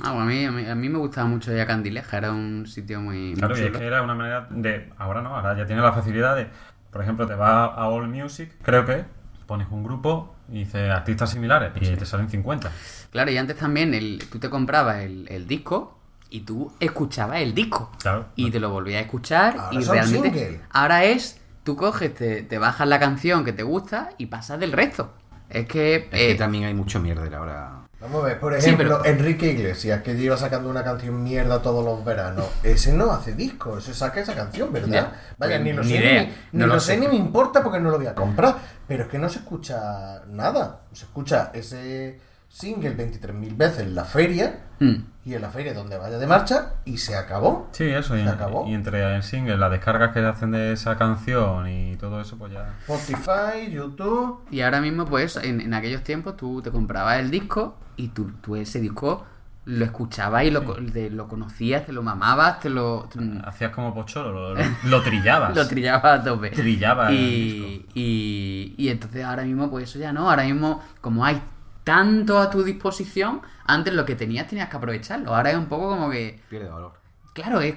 Ah, 0.04 0.12
bueno, 0.12 0.22
a, 0.22 0.26
mí, 0.26 0.46
a, 0.46 0.52
mí, 0.52 0.66
a 0.70 0.76
mí 0.76 0.90
me 0.90 0.98
gustaba 0.98 1.28
mucho 1.28 1.54
ir 1.54 1.62
a 1.62 1.68
Candileja, 1.68 2.18
era 2.18 2.32
un 2.32 2.66
sitio 2.68 3.00
muy, 3.00 3.30
muy 3.30 3.36
Claro, 3.36 3.58
y 3.58 3.62
es 3.62 3.72
que 3.72 3.86
era 3.86 4.02
una 4.02 4.16
manera 4.16 4.48
de. 4.50 4.92
Ahora 4.98 5.22
no, 5.22 5.36
ahora 5.36 5.56
ya 5.56 5.66
tiene 5.66 5.82
la 5.82 5.94
facilidad 5.94 6.36
de. 6.36 6.48
Por 6.92 7.02
ejemplo, 7.02 7.26
te 7.26 7.36
vas 7.36 7.72
a 7.76 7.88
All 7.88 8.08
Music, 8.10 8.52
creo 8.62 8.86
que, 8.86 9.06
pones 9.48 9.68
un 9.72 9.84
grupo 9.84 10.36
y 10.50 10.60
dices 10.60 10.92
artistas 10.92 11.30
similares 11.30 11.72
y 11.80 11.96
te 11.96 12.06
salen 12.06 12.30
50. 12.30 12.70
Claro, 13.12 13.32
y 13.32 13.38
antes 13.38 13.56
también 13.56 13.94
el, 13.94 14.22
tú 14.32 14.40
te 14.40 14.50
comprabas 14.50 14.98
el, 14.98 15.26
el 15.30 15.48
disco 15.48 16.00
y 16.34 16.42
tú 16.42 16.72
escuchabas 16.80 17.42
el 17.42 17.54
disco. 17.54 17.92
Claro. 18.02 18.26
Y 18.36 18.50
te 18.50 18.60
lo 18.60 18.72
volvías 18.72 18.98
a 18.98 19.06
escuchar 19.06 19.56
Ahora 19.58 19.80
y 19.80 19.84
son 19.84 19.94
realmente... 19.96 20.30
single. 20.32 20.62
Ahora 20.72 21.04
es, 21.04 21.40
tú 21.64 21.76
coges, 21.76 22.14
te, 22.16 22.42
te 22.42 22.58
bajas 22.58 22.88
la 22.88 23.00
canción 23.00 23.46
que 23.46 23.54
te 23.54 23.62
gusta 23.62 24.10
y 24.18 24.26
pasas 24.26 24.60
del 24.60 24.72
resto. 24.72 25.14
Es 25.50 25.68
que... 25.68 25.96
Es 25.98 26.06
que 26.10 26.32
eh, 26.32 26.36
también 26.36 26.64
hay 26.64 26.74
mucho 26.74 27.00
mierda 27.00 27.26
ahora. 27.38 27.80
Vamos 28.02 28.24
a 28.24 28.28
ver, 28.30 28.40
por 28.40 28.54
Sí, 28.60 28.66
ejemplo, 28.72 29.00
pero- 29.02 29.14
Enrique 29.14 29.52
Iglesias, 29.52 30.02
que 30.02 30.16
lleva 30.16 30.36
sacando 30.36 30.70
una 30.72 30.84
canción 30.84 31.24
mierda 31.24 31.62
todos 31.62 31.86
los 31.86 32.04
veranos. 32.04 32.48
Ese 32.64 32.92
no 32.94 33.12
hace 33.12 33.34
disco, 33.34 33.78
ese 33.78 33.94
saca 33.94 34.20
esa 34.20 34.34
canción, 34.34 34.74
¿verdad? 34.74 34.90
Ya. 35.14 35.36
Vaya, 35.38 35.60
ni 35.60 35.72
lo 35.72 35.84
Ni 35.84 35.90
sé, 35.90 35.96
idea, 35.98 36.22
ni, 36.24 36.28
no 36.28 36.34
ni 36.54 36.60
lo 36.62 36.74
lo 36.74 36.80
sé 36.80 36.96
sé. 36.96 37.00
ni 37.00 37.08
me 37.08 37.16
importa 37.16 37.62
porque 37.64 37.80
no 37.80 37.92
lo 37.92 37.98
voy 37.98 38.08
a 38.08 38.16
comprar. 38.16 38.58
Pero 38.88 39.04
es 39.04 39.10
que 39.10 39.20
no 39.20 39.30
se 39.30 39.38
escucha 39.40 40.24
nada. 40.28 40.82
Se 40.92 41.06
escucha 41.06 41.52
ese 41.54 42.20
single 42.50 42.98
23.000 42.98 43.56
veces 43.56 43.80
en 43.82 43.96
la 43.96 44.04
feria 44.04 44.60
mm. 44.80 44.96
Y 45.26 45.34
en 45.36 45.42
la 45.42 45.50
feria 45.50 45.74
donde 45.74 45.98
vaya 45.98 46.18
de 46.18 46.28
marcha 46.28 46.74
y 46.86 46.98
se 46.98 47.16
acabó. 47.16 47.70
Sí, 47.72 47.86
eso. 47.86 48.18
Y, 48.18 48.24
Se 48.24 48.30
acabó. 48.30 48.68
y 48.68 48.74
entre 48.74 49.16
el 49.16 49.24
single, 49.24 49.58
las 49.58 49.72
descargas 49.72 50.12
que 50.12 50.20
hacen 50.20 50.52
de 50.52 50.74
esa 50.74 50.98
canción 50.98 51.68
y 51.70 51.96
todo 51.96 52.20
eso, 52.20 52.38
pues 52.38 52.52
ya. 52.52 52.74
Spotify, 52.82 53.72
YouTube. 53.72 54.42
Y 54.52 54.62
ahora 54.62 54.82
mismo, 54.82 55.06
pues, 55.06 55.38
en, 55.38 55.62
en 55.62 55.74
aquellos 55.74 56.04
tiempos 56.04 56.36
tú 56.36 56.62
te 56.62 56.72
comprabas 56.72 57.20
el 57.20 57.32
disco 57.32 57.76
y 57.96 58.10
tú, 58.10 58.32
tú 58.42 58.56
ese 58.58 58.80
disco 58.82 59.26
lo 59.66 59.86
escuchabas 59.86 60.44
y 60.44 60.52
lo, 60.52 60.66
co- 60.66 60.76
te- 60.92 61.10
lo 61.10 61.30
conocías, 61.30 61.86
te 61.86 61.94
lo 61.94 62.04
mamabas, 62.04 62.60
te 62.60 62.70
lo... 62.70 63.08
te- 63.10 63.20
Hacías 63.48 63.72
como 63.72 63.94
pocholo, 63.94 64.34
lo, 64.34 64.56
lo- 64.56 64.62
lo 64.84 65.02
trillabas. 65.04 65.56
Lo 65.56 65.66
trillaba 65.66 66.16
a 66.16 66.22
tope. 66.24 66.50
Trillaba 66.50 67.08
el 67.12 67.16
y, 67.16 67.86
y, 67.94 68.76
y 68.78 68.90
entonces 68.90 69.24
ahora 69.24 69.44
mismo, 69.44 69.70
pues 69.70 69.90
eso 69.90 70.00
ya 70.00 70.12
no. 70.12 70.30
Ahora 70.30 70.44
mismo, 70.44 70.82
como 71.00 71.24
hay 71.24 71.42
tanto 71.86 72.40
a 72.40 72.50
tu 72.50 72.62
disposición, 72.64 73.42
antes 73.66 73.94
lo 73.94 74.06
que 74.06 74.16
tenías 74.16 74.48
tenías 74.48 74.70
que 74.70 74.78
aprovecharlo. 74.78 75.36
Ahora 75.36 75.52
es 75.52 75.58
un 75.58 75.68
poco 75.68 75.90
como 75.90 76.10
que. 76.10 76.40
Pierde 76.50 76.70
valor. 76.70 76.94
Claro, 77.34 77.62
es, 77.62 77.76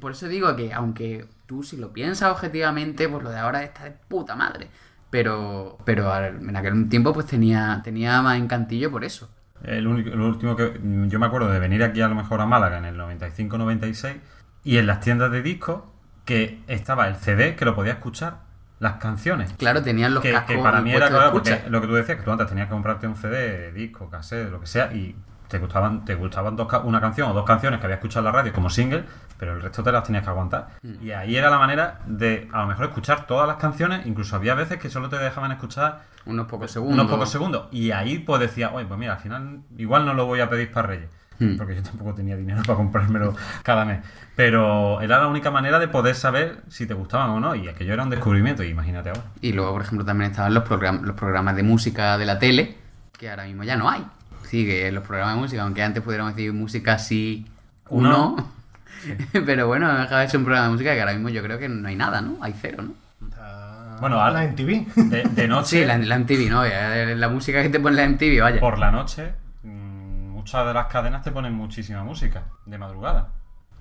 por 0.00 0.12
eso 0.12 0.26
digo 0.26 0.54
que 0.56 0.72
aunque 0.72 1.26
tú 1.46 1.62
si 1.62 1.76
lo 1.76 1.92
piensas 1.92 2.32
objetivamente, 2.32 3.08
pues 3.08 3.22
lo 3.22 3.30
de 3.30 3.38
ahora 3.38 3.62
está 3.62 3.84
de 3.84 3.92
puta 3.92 4.34
madre. 4.34 4.68
Pero, 5.10 5.78
pero 5.84 6.14
en 6.26 6.54
aquel 6.54 6.88
tiempo 6.88 7.14
pues 7.14 7.26
tenía, 7.26 7.80
tenía 7.82 8.20
más 8.20 8.38
encantillo 8.38 8.90
por 8.90 9.04
eso. 9.04 9.30
El, 9.62 9.86
único, 9.86 10.10
el 10.10 10.20
último 10.20 10.56
que. 10.56 10.78
Yo 11.08 11.18
me 11.18 11.26
acuerdo 11.26 11.50
de 11.50 11.58
venir 11.58 11.82
aquí 11.82 12.00
a 12.00 12.08
lo 12.08 12.14
mejor 12.14 12.40
a 12.40 12.46
Málaga 12.46 12.78
en 12.78 12.84
el 12.84 12.96
95-96 12.98 14.16
y 14.64 14.78
en 14.78 14.86
las 14.86 15.00
tiendas 15.00 15.30
de 15.30 15.42
discos 15.42 15.82
que 16.24 16.60
estaba 16.66 17.08
el 17.08 17.16
CD 17.16 17.56
que 17.56 17.64
lo 17.64 17.74
podía 17.74 17.92
escuchar 17.92 18.47
las 18.78 18.94
canciones. 18.94 19.52
Claro, 19.58 19.82
tenían 19.82 20.14
los 20.14 20.22
que, 20.22 20.32
cascos 20.32 20.56
que 20.56 20.62
para 20.62 20.80
mí 20.80 20.92
era 20.92 21.08
claro, 21.08 21.32
porque 21.32 21.62
lo 21.68 21.80
que 21.80 21.86
tú 21.86 21.94
decías, 21.94 22.18
que 22.18 22.24
tú 22.24 22.30
antes 22.30 22.46
tenías 22.46 22.68
que 22.68 22.72
comprarte 22.72 23.06
un 23.06 23.16
CD, 23.16 23.72
disco, 23.72 24.08
cassette, 24.08 24.50
lo 24.50 24.60
que 24.60 24.66
sea, 24.66 24.92
y 24.92 25.16
te 25.48 25.58
gustaban, 25.58 26.04
te 26.04 26.14
gustaban 26.14 26.56
dos, 26.56 26.68
una 26.84 27.00
canción 27.00 27.30
o 27.30 27.34
dos 27.34 27.44
canciones 27.44 27.80
que 27.80 27.86
había 27.86 27.96
escuchado 27.96 28.20
en 28.20 28.32
la 28.32 28.38
radio 28.38 28.52
como 28.52 28.68
single, 28.70 29.04
pero 29.38 29.54
el 29.54 29.62
resto 29.62 29.82
te 29.82 29.90
las 29.90 30.04
tenías 30.04 30.22
que 30.22 30.30
aguantar. 30.30 30.68
Mm. 30.82 31.02
Y 31.02 31.10
ahí 31.12 31.36
era 31.36 31.50
la 31.50 31.58
manera 31.58 32.00
de 32.06 32.48
a 32.52 32.60
lo 32.60 32.66
mejor 32.68 32.86
escuchar 32.86 33.26
todas 33.26 33.48
las 33.48 33.56
canciones, 33.56 34.06
incluso 34.06 34.36
había 34.36 34.54
veces 34.54 34.78
que 34.78 34.90
solo 34.90 35.08
te 35.08 35.16
dejaban 35.16 35.50
escuchar 35.52 36.02
Unos 36.26 36.46
pocos 36.46 36.70
segundos. 36.70 36.94
unos 36.94 37.10
pocos 37.10 37.30
segundos. 37.30 37.68
Y 37.72 37.90
ahí 37.92 38.18
pues 38.18 38.40
decía, 38.40 38.70
oye, 38.72 38.86
pues 38.86 39.00
mira, 39.00 39.14
al 39.14 39.20
final 39.20 39.60
igual 39.76 40.04
no 40.04 40.12
lo 40.14 40.26
voy 40.26 40.40
a 40.40 40.50
pedir 40.50 40.70
para 40.70 40.88
Reyes. 40.88 41.08
Hmm. 41.38 41.56
Porque 41.56 41.74
yo 41.76 41.82
tampoco 41.82 42.14
tenía 42.14 42.36
dinero 42.36 42.62
para 42.66 42.76
comprármelo 42.76 43.34
cada 43.62 43.84
mes. 43.84 44.00
Pero 44.34 45.00
era 45.00 45.18
la 45.20 45.26
única 45.28 45.50
manera 45.50 45.78
de 45.78 45.88
poder 45.88 46.14
saber 46.14 46.62
si 46.68 46.86
te 46.86 46.94
gustaban 46.94 47.30
o 47.30 47.40
no. 47.40 47.54
Y 47.54 47.68
aquello 47.68 47.92
era 47.94 48.02
un 48.02 48.10
descubrimiento, 48.10 48.62
y 48.64 48.68
imagínate 48.68 49.10
ahora. 49.10 49.22
Y 49.40 49.52
luego, 49.52 49.72
por 49.72 49.82
ejemplo, 49.82 50.04
también 50.04 50.30
estaban 50.30 50.52
los, 50.54 50.64
program- 50.64 51.02
los 51.02 51.14
programas 51.16 51.56
de 51.56 51.62
música 51.62 52.18
de 52.18 52.26
la 52.26 52.38
tele, 52.38 52.76
que 53.16 53.30
ahora 53.30 53.44
mismo 53.44 53.64
ya 53.64 53.76
no 53.76 53.88
hay. 53.90 54.04
Sigue 54.44 54.90
los 54.92 55.04
programas 55.04 55.34
de 55.36 55.40
música, 55.42 55.62
aunque 55.62 55.82
antes 55.82 56.02
pudiéramos 56.02 56.34
decir 56.34 56.52
música 56.52 56.98
sí, 56.98 57.46
Uno. 57.90 58.34
uno. 58.34 58.50
Pero 59.46 59.66
bueno, 59.68 59.86
ser 60.08 60.38
un 60.38 60.44
programa 60.44 60.66
de 60.66 60.72
música 60.72 60.94
que 60.94 61.00
ahora 61.00 61.12
mismo 61.12 61.28
yo 61.28 61.42
creo 61.42 61.58
que 61.58 61.68
no 61.68 61.86
hay 61.86 61.94
nada, 61.96 62.20
¿no? 62.20 62.36
Hay 62.40 62.54
cero, 62.60 62.82
¿no? 62.82 62.92
Bueno, 64.00 64.20
al- 64.20 64.34
la 64.34 64.44
MTV. 64.44 64.86
De, 65.10 65.22
de 65.24 65.48
noche, 65.48 65.80
Sí, 65.80 65.84
la, 65.84 65.98
la 65.98 66.18
MTV, 66.18 66.48
¿no? 66.50 66.66
Ya, 66.66 66.88
La 67.16 67.28
música 67.28 67.62
que 67.62 67.68
te 67.68 67.80
pone 67.80 67.96
la 67.96 68.08
MTV, 68.08 68.40
vaya. 68.40 68.60
por 68.60 68.78
la 68.78 68.90
noche, 68.92 69.32
muchas 70.48 70.66
de 70.66 70.72
las 70.72 70.86
cadenas 70.86 71.22
te 71.22 71.30
ponen 71.30 71.52
muchísima 71.52 72.02
música 72.02 72.44
de 72.64 72.78
madrugada. 72.78 73.28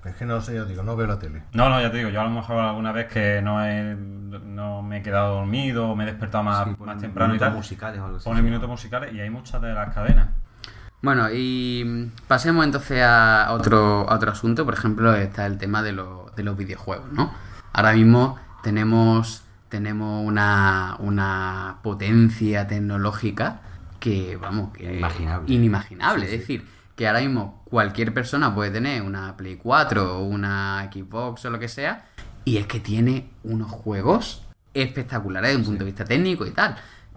Es 0.03 0.15
que 0.15 0.25
no 0.25 0.41
sé, 0.41 0.53
yo 0.55 0.65
digo, 0.65 0.83
no 0.83 0.97
veo 0.97 1.07
la 1.07 1.17
tele. 1.17 1.43
No, 1.53 1.69
no, 1.69 1.79
ya 1.81 1.89
te 1.89 1.97
digo, 1.97 2.09
yo 2.09 2.19
a 2.19 2.25
lo 2.25 2.29
mejor 2.29 2.59
alguna 2.59 2.91
vez 2.91 3.07
que 3.07 3.41
no, 3.41 3.65
he, 3.65 3.95
no 3.95 4.81
me 4.81 4.97
he 4.97 5.01
quedado 5.01 5.35
dormido 5.35 5.89
o 5.89 5.95
me 5.95 6.03
he 6.03 6.07
despertado 6.07 6.43
más, 6.43 6.65
Sí, 6.67 6.75
más 6.83 6.97
temprano 6.97 7.29
y 7.33 7.35
minutos 7.35 7.47
tal, 7.47 7.55
musicales 7.57 8.01
o 8.01 8.05
algo 8.05 8.17
así. 8.17 8.25
pone 8.25 8.41
minutos 8.41 8.67
musicales 8.69 9.13
y 9.13 9.19
hay 9.21 9.29
muchas 9.29 9.61
de 9.61 9.73
las 9.73 9.93
cadenas. 9.93 10.27
Bueno, 11.01 11.27
y 11.31 12.11
pasemos 12.27 12.65
entonces 12.65 13.01
a 13.01 13.47
otro, 13.51 14.09
a 14.09 14.15
otro 14.15 14.31
asunto. 14.31 14.65
Por 14.65 14.73
ejemplo, 14.73 15.13
está 15.15 15.45
el 15.45 15.57
tema 15.57 15.81
de, 15.83 15.93
los- 15.93 16.35
de 16.35 16.43
los 16.43 16.57
videojuegos, 16.57 17.09
¿no? 17.13 17.31
Ahora 17.71 17.93
mismo 17.93 18.37
tenemos, 18.61 19.43
tenemos 19.69 20.25
una, 20.27 20.97
una 20.99 21.77
potencia 21.81 22.67
tecnológica 22.67 23.61
que, 23.99 24.35
vamos, 24.37 24.73
que 24.73 24.83
Inimaginable. 24.85 25.53
inimaginable. 25.53 26.25
Sí, 26.25 26.29
sí. 26.29 26.35
Es 26.35 26.39
decir, 26.41 26.65
que 26.95 27.07
ahora 27.07 27.19
mismo 27.21 27.61
cualquier 27.65 28.13
persona 28.13 28.53
puede 28.55 28.71
tener 28.71 29.01
una 29.01 29.35
Play 29.37 29.55
4 29.57 30.17
o 30.19 30.23
una 30.25 30.89
Xbox 30.91 31.45
o 31.45 31.49
lo 31.49 31.59
que 31.59 31.67
sea, 31.67 32.05
y 32.45 32.57
es 32.57 32.65
que 32.67 32.79
tiene 32.79 33.29
unos 33.43 33.69
juegos 33.69 34.43
espectaculares 34.73 35.49
desde 35.49 35.59
un 35.59 35.65
punto 35.65 35.79
de 35.83 35.91
vista 35.91 36.05
técnico 36.05 36.45
y 36.45 36.51
tal. 36.51 36.75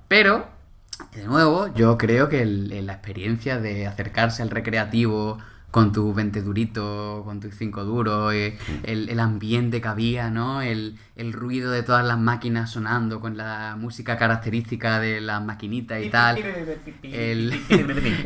Pero, 0.09 0.49
de 1.15 1.25
nuevo, 1.25 1.73
yo 1.75 1.97
creo 1.97 2.29
que 2.29 2.43
el- 2.43 2.87
la 2.87 2.93
experiencia 2.95 3.59
de 3.59 3.87
acercarse 3.87 4.43
al 4.43 4.51
recreativo 4.51 5.39
con 5.71 5.93
tus 5.93 6.15
20 6.15 6.43
duritos, 6.43 7.25
con 7.25 7.41
tus 7.41 7.55
5 7.55 7.85
duros, 7.85 8.35
eh, 8.35 8.59
el, 8.83 9.09
el 9.09 9.21
ambiente 9.21 9.81
que 9.81 9.89
había, 9.89 10.31
¿no? 10.31 10.63
El, 10.63 10.99
el 11.17 11.33
ruido 11.33 11.71
de 11.71 11.83
todas 11.83 12.05
las 12.05 12.19
máquinas 12.19 12.71
sonando 12.71 13.21
con 13.21 13.37
la 13.37 13.77
música 13.79 14.17
característica 14.17 14.99
de 14.99 15.21
las 15.21 15.43
maquinitas 15.45 16.03
y 16.03 16.11
tal. 16.11 16.39
El, 17.03 17.61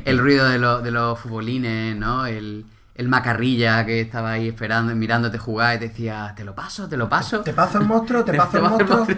el 0.04 0.18
ruido 0.18 0.48
de, 0.48 0.58
los 0.58 0.82
de 0.82 0.90
los 0.90 1.18
futbolines, 1.18 1.96
¿no? 1.96 2.26
El, 2.26 2.64
el 2.94 3.08
macarrilla 3.08 3.84
que 3.84 4.00
estaba 4.00 4.32
ahí 4.32 4.48
esperando, 4.48 4.94
mirándote 4.94 5.38
jugar 5.38 5.76
y 5.76 5.78
te 5.80 5.88
decía, 5.88 6.32
te 6.36 6.44
lo 6.44 6.54
paso, 6.54 6.88
te 6.88 6.96
lo 6.96 7.08
paso. 7.08 7.40
¿Te 7.40 7.52
paso 7.52 7.78
el 7.78 7.86
monstruo? 7.86 8.24
¿Te 8.24 8.32
paso 8.36 8.58
el 8.58 8.62
monstruo? 8.62 9.06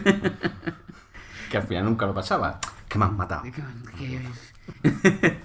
Que 1.51 1.59
al 1.59 1.62
final 1.62 1.85
nunca 1.85 2.07
lo 2.07 2.12
pasaba. 2.12 2.59
Que 2.89 2.98
me 2.98 3.05
han 3.05 3.16
matado. 3.16 3.44
¿Qué, 3.97 4.20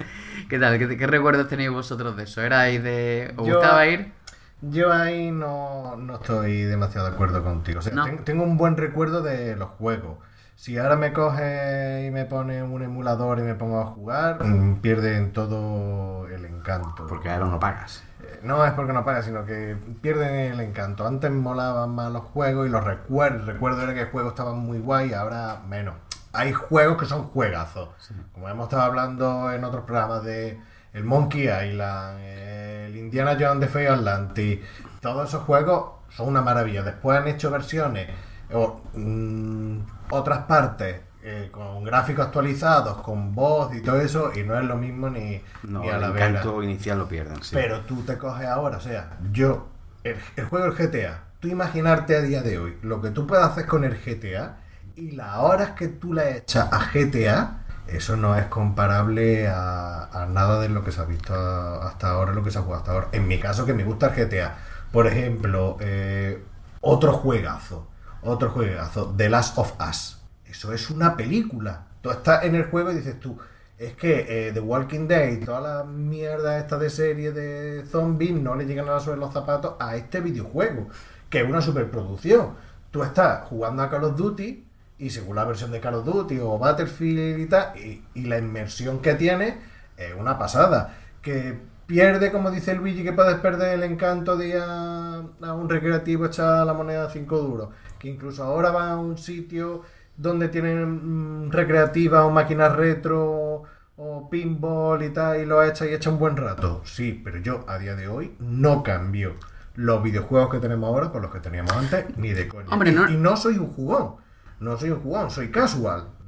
¿Qué 0.51 0.59
tal? 0.59 0.77
¿Qué, 0.77 0.97
qué 0.97 1.07
recuerdos 1.07 1.47
tenéis 1.47 1.71
vosotros 1.71 2.17
de 2.17 2.23
eso? 2.23 2.41
¿Erais 2.41 2.83
de... 2.83 3.33
¿Os 3.37 3.47
Yo- 3.47 3.53
gustaba 3.55 3.87
ir? 3.87 4.11
Yo 4.59 4.91
ahí 4.91 5.31
no, 5.31 5.95
no 5.95 6.15
estoy 6.15 6.63
demasiado 6.63 7.07
de 7.07 7.13
acuerdo 7.13 7.41
contigo. 7.41 7.79
O 7.79 7.81
sea, 7.81 7.93
No. 7.93 8.03
ten- 8.03 8.25
tengo 8.25 8.43
un 8.43 8.57
buen 8.57 8.75
recuerdo 8.75 9.21
de 9.21 9.55
los 9.55 9.69
juegos. 9.69 10.17
Si 10.57 10.77
ahora 10.77 10.97
me 10.97 11.13
coge 11.13 12.03
y 12.05 12.11
me 12.11 12.25
pone 12.25 12.61
un 12.63 12.81
emulador 12.83 13.39
y 13.39 13.43
me 13.43 13.55
pongo 13.55 13.79
a 13.79 13.85
jugar, 13.85 14.43
mm, 14.45 14.81
pierde 14.81 15.15
en 15.15 15.31
todo 15.31 16.27
el 16.27 16.43
encanto. 16.43 17.07
Porque 17.07 17.29
ahora 17.29 17.45
no 17.45 17.57
pagas. 17.57 18.03
Eh, 18.21 18.41
No 18.43 18.65
es 18.65 18.73
porque 18.73 18.91
no 18.91 19.05
pagas, 19.05 19.23
sino 19.23 19.45
que 19.45 19.77
pierden 20.01 20.35
el 20.51 20.59
encanto. 20.59 21.07
Antes 21.07 21.31
molaban 21.31 21.91
más 21.95 22.11
los 22.11 22.23
juegos 22.25 22.67
y 22.67 22.69
los 22.69 22.83
recuerdos. 22.83 23.45
Recuerdo 23.47 23.83
era 23.83 23.93
que 23.93 24.01
el 24.01 24.09
juego 24.09 24.27
estaban 24.29 24.57
muy 24.59 24.79
guay, 24.79 25.13
ahora 25.13 25.61
menos. 25.65 25.95
Hay 26.33 26.53
juegos 26.53 26.97
que 26.97 27.05
son 27.05 27.23
juegazos. 27.23 27.89
Como 28.33 28.47
hemos 28.49 28.65
estado 28.65 28.83
hablando 28.83 29.51
en 29.51 29.63
otros 29.63 29.83
programas 29.85 30.23
de 30.23 30.59
el 30.93 31.03
Monkey 31.03 31.43
Island, 31.49 32.19
el 32.21 32.95
Indiana 32.97 33.37
Jones 33.39 33.59
de 33.61 33.67
Fate 33.67 33.89
Atlantis. 33.89 34.59
Todos 35.01 35.29
esos 35.29 35.43
juegos 35.43 35.91
son 36.09 36.27
una 36.29 36.41
maravilla. 36.41 36.83
Después 36.83 37.17
han 37.19 37.27
hecho 37.27 37.49
versiones 37.51 38.09
o 38.53 38.81
mm, 38.93 39.77
otras 40.09 40.39
partes 40.45 41.01
eh, 41.23 41.49
con 41.51 41.83
gráficos 41.83 42.25
actualizados, 42.25 42.97
con 43.01 43.33
voz 43.35 43.73
y 43.75 43.81
todo 43.81 44.01
eso, 44.01 44.31
y 44.35 44.43
no 44.43 44.57
es 44.57 44.63
lo 44.65 44.75
mismo 44.75 45.09
ni, 45.09 45.41
No, 45.63 45.81
ni 45.81 45.89
a 45.89 45.95
el 45.95 46.01
la 46.01 46.09
vera. 46.09 46.27
encanto 46.29 46.63
inicial 46.63 46.97
lo 46.97 47.07
pierden. 47.07 47.41
sí. 47.43 47.51
Pero 47.53 47.81
tú 47.81 48.01
te 48.03 48.17
coges 48.17 48.47
ahora, 48.47 48.77
o 48.77 48.81
sea, 48.81 49.11
yo, 49.31 49.67
el, 50.03 50.17
el 50.35 50.45
juego 50.45 50.65
del 50.65 50.73
GTA, 50.89 51.25
tú 51.39 51.47
imaginarte 51.47 52.15
a 52.15 52.21
día 52.21 52.41
de 52.41 52.57
hoy 52.57 52.77
lo 52.81 53.01
que 53.01 53.11
tú 53.11 53.27
puedes 53.27 53.45
hacer 53.45 53.67
con 53.67 53.83
el 53.83 53.95
GTA 54.03 54.57
y 55.01 55.11
las 55.11 55.37
horas 55.37 55.71
que 55.71 55.87
tú 55.87 56.13
le 56.13 56.37
echas 56.37 56.71
a 56.71 56.91
GTA, 56.93 57.63
eso 57.87 58.15
no 58.17 58.37
es 58.37 58.45
comparable 58.45 59.47
a, 59.47 60.27
nada 60.29 60.61
de 60.61 60.69
lo 60.69 60.83
que 60.83 60.91
se 60.91 61.01
ha 61.01 61.05
visto 61.05 61.33
hasta 61.33 62.11
ahora, 62.11 62.33
lo 62.33 62.43
que 62.43 62.51
se 62.51 62.59
ha 62.59 62.61
jugado 62.61 62.81
hasta 62.81 62.91
ahora. 62.91 63.07
En 63.11 63.27
mi 63.27 63.39
caso, 63.39 63.65
que 63.65 63.73
me 63.73 63.83
gusta 63.83 64.13
el 64.13 64.27
GTA, 64.27 64.57
por 64.91 65.07
ejemplo, 65.07 65.77
eh, 65.79 66.43
otro 66.81 67.13
juegazo, 67.13 67.87
otro 68.21 68.51
juegazo, 68.51 69.15
The 69.17 69.29
Last 69.29 69.57
of 69.57 69.73
Us. 69.89 70.19
Eso 70.45 70.71
es 70.71 70.91
una 70.91 71.17
película. 71.17 71.87
Tú 72.01 72.11
estás 72.11 72.43
en 72.43 72.53
el 72.53 72.65
juego 72.65 72.91
y 72.91 72.95
dices 72.95 73.19
tú, 73.19 73.39
es 73.79 73.95
que 73.95 74.25
eh, 74.29 74.51
The 74.51 74.59
Walking 74.59 75.07
Dead, 75.07 75.43
toda 75.43 75.61
la 75.61 75.83
mierda 75.83 76.59
esta 76.59 76.77
de 76.77 76.91
serie 76.91 77.31
de 77.31 77.87
zombies 77.87 78.33
no 78.33 78.53
le 78.53 78.65
llegan 78.65 78.87
a 78.87 78.99
sobre 78.99 79.19
los 79.19 79.33
zapatos 79.33 79.77
a 79.79 79.95
este 79.95 80.21
videojuego, 80.21 80.89
que 81.27 81.41
es 81.41 81.49
una 81.49 81.61
superproducción. 81.61 82.51
Tú 82.91 83.01
estás 83.01 83.47
jugando 83.47 83.81
a 83.81 83.89
Call 83.89 84.03
of 84.03 84.15
Duty 84.15 84.70
y 85.01 85.09
según 85.09 85.35
la 85.35 85.45
versión 85.45 85.71
de 85.71 85.79
Call 85.79 85.95
of 85.95 86.05
Duty 86.05 86.37
o 86.39 86.59
Battlefield 86.59 87.39
y 87.39 87.45
tal, 87.47 87.75
y, 87.75 88.03
y 88.13 88.25
la 88.25 88.37
inmersión 88.37 88.99
que 89.01 89.15
tiene 89.15 89.57
es 89.97 90.13
una 90.13 90.37
pasada. 90.37 90.95
Que 91.23 91.57
pierde, 91.87 92.31
como 92.31 92.51
dice 92.51 92.75
Luigi, 92.75 93.03
que 93.03 93.11
puedes 93.11 93.35
perder 93.39 93.73
el 93.73 93.83
encanto 93.83 94.37
de 94.37 94.49
ir 94.49 94.57
a, 94.57 95.23
a 95.41 95.53
un 95.53 95.69
recreativo 95.69 96.27
echar 96.27 96.67
la 96.67 96.73
moneda 96.73 97.09
5 97.09 97.37
duros. 97.39 97.69
Que 97.97 98.09
incluso 98.09 98.43
ahora 98.43 98.69
va 98.69 98.91
a 98.91 98.97
un 98.97 99.17
sitio 99.17 99.81
donde 100.17 100.49
tienen 100.49 101.47
mm, 101.47 101.51
recreativa 101.51 102.23
o 102.25 102.29
máquinas 102.29 102.75
retro 102.75 103.63
o 103.97 104.29
pinball 104.29 105.01
y 105.01 105.09
tal 105.09 105.41
y 105.41 105.45
lo 105.47 105.63
echa 105.63 105.87
y 105.87 105.95
echa 105.95 106.11
un 106.11 106.19
buen 106.19 106.37
rato. 106.37 106.83
Sí, 106.85 107.19
pero 107.23 107.39
yo 107.39 107.65
a 107.67 107.79
día 107.79 107.95
de 107.95 108.07
hoy 108.07 108.35
no 108.39 108.83
cambio 108.83 109.33
los 109.73 110.03
videojuegos 110.03 110.51
que 110.51 110.59
tenemos 110.59 110.87
ahora 110.87 111.09
con 111.09 111.23
los 111.23 111.31
que 111.31 111.39
teníamos 111.39 111.73
antes 111.73 112.05
ni 112.17 112.33
de 112.33 112.47
coña. 112.47 112.67
Hombre, 112.69 112.91
y 112.91 113.17
no 113.17 113.35
soy 113.35 113.57
un 113.57 113.67
jugón. 113.67 114.21
No 114.61 114.77
soy 114.77 114.91
un 114.91 114.99
jugón, 115.01 115.29
soy 115.29 115.51
casual. 115.51 116.07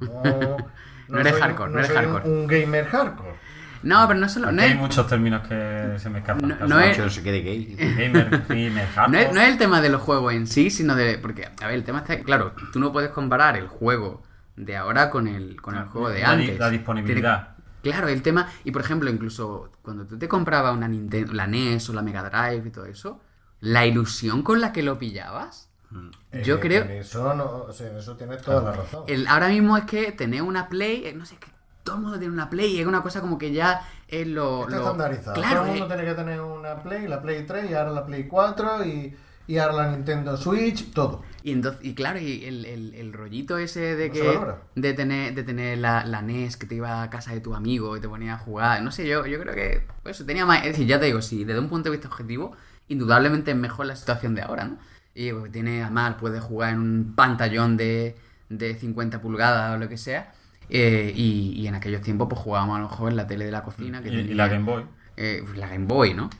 No, 1.06 1.16
No 1.16 1.20
eres 1.20 1.32
soy- 1.34 1.42
hardcore, 1.42 1.70
no 1.70 1.78
eres 1.78 1.88
soy 1.88 1.96
hardcore. 1.96 2.28
Un, 2.30 2.46
gamer 2.46 2.86
hardcore. 2.86 3.34
No, 3.82 4.08
pero 4.08 4.18
no 4.18 4.26
solo... 4.30 4.50
No 4.52 4.62
hay 4.62 4.70
es, 4.70 4.76
muchos 4.78 5.06
términos 5.06 5.46
que 5.46 5.96
se 5.98 6.08
me 6.08 6.20
escapan. 6.20 6.48
No- 6.58 6.66
no 6.66 6.80
es- 6.80 7.12
se 7.12 7.22
quede 7.22 7.40
gay. 7.42 7.76
Gamer, 7.76 8.42
gamer, 8.48 8.72
no, 8.88 8.94
hardcore. 8.94 9.22
es, 9.24 9.32
no 9.34 9.40
es 9.42 9.48
el 9.50 9.58
tema 9.58 9.82
de 9.82 9.90
los 9.90 10.00
juegos 10.00 10.32
en 10.32 10.46
sí, 10.46 10.70
sino 10.70 10.94
de... 10.96 11.18
Porque, 11.18 11.44
a 11.60 11.66
ver, 11.66 11.74
el 11.74 11.84
tema 11.84 11.98
está... 11.98 12.18
Claro, 12.20 12.54
tú 12.72 12.80
no 12.80 12.90
puedes 12.90 13.10
comparar 13.10 13.58
el 13.58 13.68
juego 13.68 14.22
de 14.56 14.76
ahora 14.78 15.10
con 15.10 15.28
el, 15.28 15.60
con 15.60 15.74
el 15.76 15.84
juego 15.84 16.08
de 16.08 16.20
La 16.22 16.30
antes. 16.30 16.58
la 16.58 16.70
disponibilidad. 16.70 17.48
Tiene- 17.82 17.98
Claro, 17.98 18.08
el 18.08 18.22
tema... 18.22 18.48
Y, 18.64 18.70
por 18.70 18.80
ejemplo, 18.80 19.10
incluso 19.10 19.70
cuando 19.82 20.06
tú 20.06 20.16
te 20.16 20.26
comprabas 20.26 20.74
una 20.74 20.88
Nintendo, 20.88 21.34
la 21.34 21.46
NES 21.46 21.90
o 21.90 21.92
la 21.92 22.00
Mega 22.00 22.22
Drive 22.30 22.66
y 22.66 22.70
todo 22.70 22.86
eso, 22.86 23.20
la 23.60 23.84
ilusión 23.84 24.42
con 24.42 24.62
la 24.62 24.72
que 24.72 24.82
lo 24.82 24.98
pillabas... 24.98 25.68
Yo 26.44 26.56
Eh, 26.56 26.60
creo... 26.60 26.82
En 26.84 26.90
eso, 26.92 27.34
no, 27.34 27.44
o 27.68 27.72
sea, 27.72 27.88
en 27.90 27.96
eso 27.98 28.16
tienes 28.16 28.42
toda 28.42 28.62
la 28.62 28.72
razón. 28.72 29.04
El, 29.06 29.26
ahora 29.26 29.48
mismo 29.48 29.76
es 29.76 29.84
que 29.84 30.12
tener 30.12 30.42
una 30.42 30.68
Play, 30.68 31.06
eh, 31.06 31.14
no 31.14 31.24
sé, 31.24 31.34
es 31.34 31.40
que 31.40 31.48
todo 31.84 31.96
el 31.96 32.02
mundo 32.02 32.18
tiene 32.18 32.32
una 32.34 32.50
Play, 32.50 32.80
es 32.80 32.86
una 32.86 33.02
cosa 33.02 33.20
como 33.20 33.38
que 33.38 33.52
ya 33.52 33.86
es 34.08 34.26
lo... 34.26 34.62
Está 34.62 34.76
lo- 34.76 34.82
estandarizado. 34.86 35.34
Claro, 35.34 35.60
Todo 35.60 35.72
el 35.72 35.78
mundo 35.78 35.84
eh, 35.84 35.96
tiene 35.96 36.04
que 36.10 36.14
tener 36.16 36.40
una 36.40 36.82
Play, 36.82 37.06
la 37.08 37.22
Play 37.22 37.44
3 37.46 37.70
y 37.70 37.74
ahora 37.74 37.90
la 37.90 38.06
Play 38.06 38.26
4 38.26 38.84
y, 38.86 39.16
y 39.46 39.58
ahora 39.58 39.74
la 39.74 39.90
Nintendo 39.92 40.36
Switch, 40.36 40.92
todo. 40.92 41.22
y, 41.42 41.52
entonces, 41.52 41.80
y 41.84 41.94
claro, 41.94 42.18
y 42.18 42.44
el, 42.44 42.64
el- 42.64 42.94
el 42.94 43.12
rollito 43.12 43.58
ese 43.58 43.94
de 43.96 44.08
No 44.08 44.12
que 44.14 44.80
de 44.80 44.94
tener, 44.94 45.34
de 45.34 45.42
tener 45.44 45.78
la, 45.78 46.04
la 46.06 46.22
NES 46.22 46.56
que 46.56 46.66
te 46.66 46.74
iba 46.76 47.02
a 47.02 47.10
casa 47.10 47.32
de 47.32 47.40
tu 47.40 47.54
amigo 47.54 47.96
y 47.96 48.00
te 48.00 48.08
ponía 48.08 48.34
a 48.34 48.38
jugar, 48.38 48.82
no 48.82 48.90
sé, 48.90 49.06
yo, 49.06 49.26
yo 49.26 49.38
creo 49.38 49.54
que 49.54 49.86
pues, 50.02 50.16
eso 50.16 50.24
tenía 50.26 50.46
más... 50.46 50.60
Es 50.64 50.72
decir, 50.72 50.86
ya 50.86 50.98
te 50.98 51.06
digo, 51.06 51.20
si 51.22 51.44
desde 51.44 51.60
un 51.60 51.68
punto 51.68 51.90
de 51.90 51.96
vista 51.96 52.08
objetivo, 52.08 52.56
indudablemente 52.88 53.50
es 53.50 53.56
mejor 53.56 53.86
la 53.86 53.96
situación 53.96 54.34
de 54.34 54.42
ahora, 54.42 54.64
¿no? 54.64 54.78
Y 55.14 55.32
porque 55.32 55.50
tiene, 55.50 55.82
además, 55.82 56.16
puedes 56.18 56.42
jugar 56.42 56.72
en 56.74 56.80
un 56.80 57.12
pantallón 57.14 57.76
de, 57.76 58.16
de 58.48 58.74
50 58.74 59.20
pulgadas 59.20 59.74
o 59.76 59.78
lo 59.78 59.88
que 59.88 59.96
sea. 59.96 60.32
eh, 60.68 61.12
y, 61.14 61.52
y 61.60 61.66
en 61.68 61.74
aquellos 61.74 62.00
tiempos 62.02 62.26
pues 62.28 62.40
jugábamos 62.40 62.76
a 62.78 62.80
lo 62.82 62.88
mejor 62.88 63.10
en 63.10 63.16
la 63.16 63.26
tele 63.26 63.44
de 63.44 63.52
la 63.52 63.62
cocina. 63.62 64.02
Que 64.02 64.08
Y, 64.08 64.34
la 64.34 64.48
Game 64.48 64.64
Boy. 64.64 64.84
eh, 65.16 65.42
pues, 65.44 65.56
la 65.58 65.68
Game 65.68 65.86
Boy, 65.86 66.14
¿no? 66.14 66.30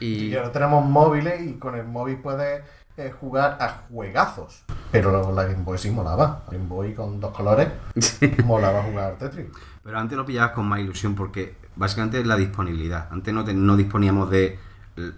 Y, 0.00 0.26
Y 0.28 0.34
ahora 0.36 0.52
tenemos 0.52 0.84
móviles 0.84 1.40
y 1.46 1.54
con 1.54 1.74
el 1.74 1.84
móvil 1.86 2.16
puedes 2.18 2.62
eh, 2.96 3.12
jugar 3.20 3.58
a 3.60 3.68
juegazos. 3.90 4.62
Pero 4.92 5.32
la 5.32 5.44
Game 5.44 5.64
Boy 5.64 5.76
sí 5.78 5.90
molaba. 5.90 6.42
La 6.46 6.52
Game 6.52 6.68
Boy 6.68 6.94
con 6.94 7.20
dos 7.20 7.32
colores 7.36 7.68
molaba 8.44 8.82
jugar 8.82 9.10
al 9.12 9.18
Tetris. 9.18 9.46
Pero 9.82 9.98
antes 9.98 10.16
lo 10.16 10.24
pillabas 10.24 10.52
con 10.52 10.66
más 10.66 10.80
ilusión 10.80 11.14
porque 11.14 11.56
básicamente 11.76 12.20
es 12.20 12.26
la 12.26 12.36
disponibilidad. 12.36 13.08
Antes 13.10 13.34
no, 13.34 13.44
te- 13.44 13.52
no 13.54 13.76
disponíamos 13.76 14.30
de 14.30 14.58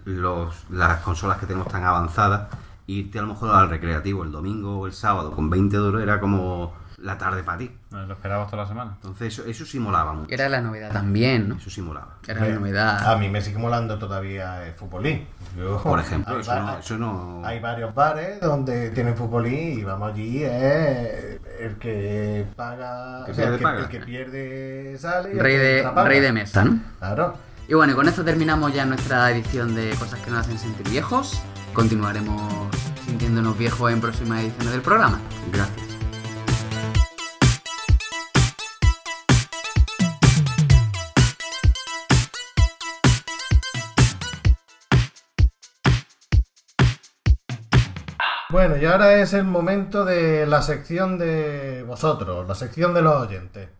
los, 0.05 0.65
las 0.69 0.99
consolas 1.01 1.37
que 1.37 1.45
tenemos 1.45 1.67
tan 1.67 1.83
avanzadas. 1.83 2.49
Irte 2.89 3.19
a 3.19 3.21
lo 3.21 3.27
mejor 3.29 3.55
al 3.55 3.69
recreativo 3.69 4.23
el 4.23 4.31
domingo 4.31 4.79
o 4.79 4.87
el 4.87 4.93
sábado 4.93 5.31
con 5.31 5.49
20 5.49 5.75
euros 5.75 6.01
era 6.01 6.19
como 6.19 6.73
la 6.97 7.17
tarde 7.17 7.43
para 7.43 7.59
ti. 7.59 7.65
Eh, 7.65 8.05
Lo 8.07 8.13
esperabas 8.13 8.49
toda 8.49 8.63
la 8.63 8.67
semana. 8.67 8.91
Entonces 8.95 9.27
eso, 9.39 9.45
eso 9.45 9.63
sí 9.65 9.79
molaba 9.79 10.11
mucho. 10.13 10.33
era 10.33 10.49
la 10.49 10.59
novedad 10.59 10.91
también, 10.91 11.47
¿no? 11.47 11.55
Eso 11.55 11.69
sí 11.69 11.81
molaba. 11.81 12.15
Era 12.27 12.41
la 12.41 12.47
A 12.47 12.59
novedad. 12.59 13.17
mí 13.19 13.29
me 13.29 13.41
sigue 13.41 13.57
molando 13.59 13.97
todavía 13.99 14.65
el 14.67 14.73
futbolín. 14.73 15.25
Yo- 15.57 15.81
Por 15.81 15.99
ejemplo, 15.99 16.33
hay 16.35 16.41
eso 16.41 16.51
va- 16.51 16.59
no, 16.59 16.77
eso 16.79 16.97
no- 16.97 17.41
Hay 17.45 17.59
varios 17.59 17.93
bares 17.93 18.41
donde 18.41 18.89
tienen 18.89 19.15
futbolín 19.15 19.79
y 19.79 19.83
vamos 19.83 20.11
allí, 20.11 20.43
es 20.43 21.39
el 21.59 21.75
que 21.79 22.45
paga, 22.55 23.23
Que 23.25 23.31
o 23.31 23.35
sea, 23.35 23.43
pierde, 23.45 23.53
el, 23.53 23.57
que, 23.59 23.63
paga. 23.63 23.79
el 23.81 23.87
que 23.89 23.99
pierde 23.99 24.97
sale 24.99 25.33
Rey 25.41 25.53
que 25.57 25.59
de, 25.63 25.83
paga. 25.83 26.03
rey 26.05 26.19
de 26.19 26.31
mesa, 26.33 26.63
¿no? 26.65 26.79
Claro. 26.99 27.33
Y 27.67 27.75
bueno, 27.75 27.93
y 27.93 27.95
con 27.95 28.07
esto 28.07 28.23
terminamos 28.25 28.73
ya 28.73 28.83
nuestra 28.85 29.29
edición 29.31 29.75
de 29.75 29.91
Cosas 29.99 30.19
que 30.21 30.31
nos 30.31 30.39
hacen 30.39 30.57
sentir 30.57 30.89
viejos. 30.89 31.39
Continuaremos 31.79 32.75
sintiéndonos 33.05 33.57
viejos 33.57 33.89
en 33.89 34.01
próximas 34.01 34.41
ediciones 34.41 34.73
del 34.73 34.81
programa. 34.81 35.21
Gracias. 35.49 35.87
Bueno, 48.49 48.75
y 48.75 48.83
ahora 48.83 49.21
es 49.21 49.31
el 49.31 49.45
momento 49.45 50.03
de 50.03 50.45
la 50.47 50.61
sección 50.61 51.17
de 51.17 51.85
vosotros, 51.87 52.45
la 52.45 52.55
sección 52.55 52.93
de 52.93 53.01
los 53.03 53.15
oyentes. 53.25 53.78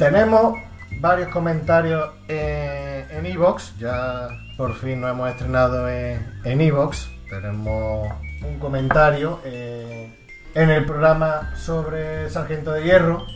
Tenemos 0.00 0.58
varios 0.98 1.28
comentarios 1.28 2.08
eh, 2.26 3.04
en 3.10 3.26
Evox, 3.26 3.76
ya 3.78 4.28
por 4.56 4.74
fin 4.74 4.98
nos 4.98 5.10
hemos 5.10 5.28
estrenado 5.28 5.90
en 5.90 6.60
Evox. 6.62 7.10
Tenemos 7.28 8.10
un 8.42 8.58
comentario 8.58 9.40
eh, 9.44 10.26
en 10.54 10.70
el 10.70 10.86
programa 10.86 11.54
sobre 11.54 12.30
Sargento 12.30 12.72
de 12.72 12.84
Hierro, 12.84 13.26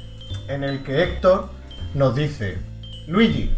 en 0.49 0.65
el 0.65 0.83
que 0.83 1.03
Héctor 1.03 1.51
nos 1.93 2.17
dice, 2.17 2.57
Luigi, 3.09 3.55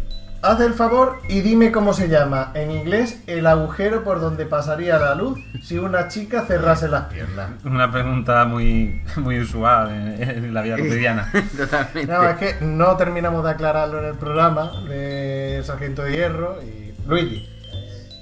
haz 0.47 0.61
el 0.61 0.73
favor 0.73 1.19
y 1.29 1.41
dime 1.41 1.71
cómo 1.71 1.93
se 1.93 2.07
llama 2.09 2.51
en 2.53 2.71
inglés 2.71 3.21
el 3.27 3.45
agujero 3.47 4.03
por 4.03 4.19
donde 4.21 4.45
pasaría 4.45 4.97
la 4.97 5.15
luz 5.15 5.39
si 5.63 5.77
una 5.77 6.07
chica 6.07 6.45
cerrase 6.45 6.87
las 6.87 7.05
piernas. 7.05 7.49
Una 7.65 7.91
pregunta 7.91 8.45
muy, 8.45 9.01
muy 9.17 9.39
usual 9.39 9.89
en, 9.91 10.21
en 10.45 10.53
la 10.53 10.61
vida 10.61 10.77
cotidiana. 10.77 11.31
Totalmente. 11.57 12.11
No, 12.11 12.23
es 12.29 12.37
que 12.37 12.55
no 12.65 12.95
terminamos 12.97 13.43
de 13.43 13.51
aclararlo 13.51 13.99
en 13.99 14.05
el 14.05 14.15
programa 14.15 14.71
de 14.87 15.61
Sargento 15.65 16.03
de 16.03 16.11
Hierro 16.11 16.59
y 16.63 16.93
Luigi. 17.07 17.47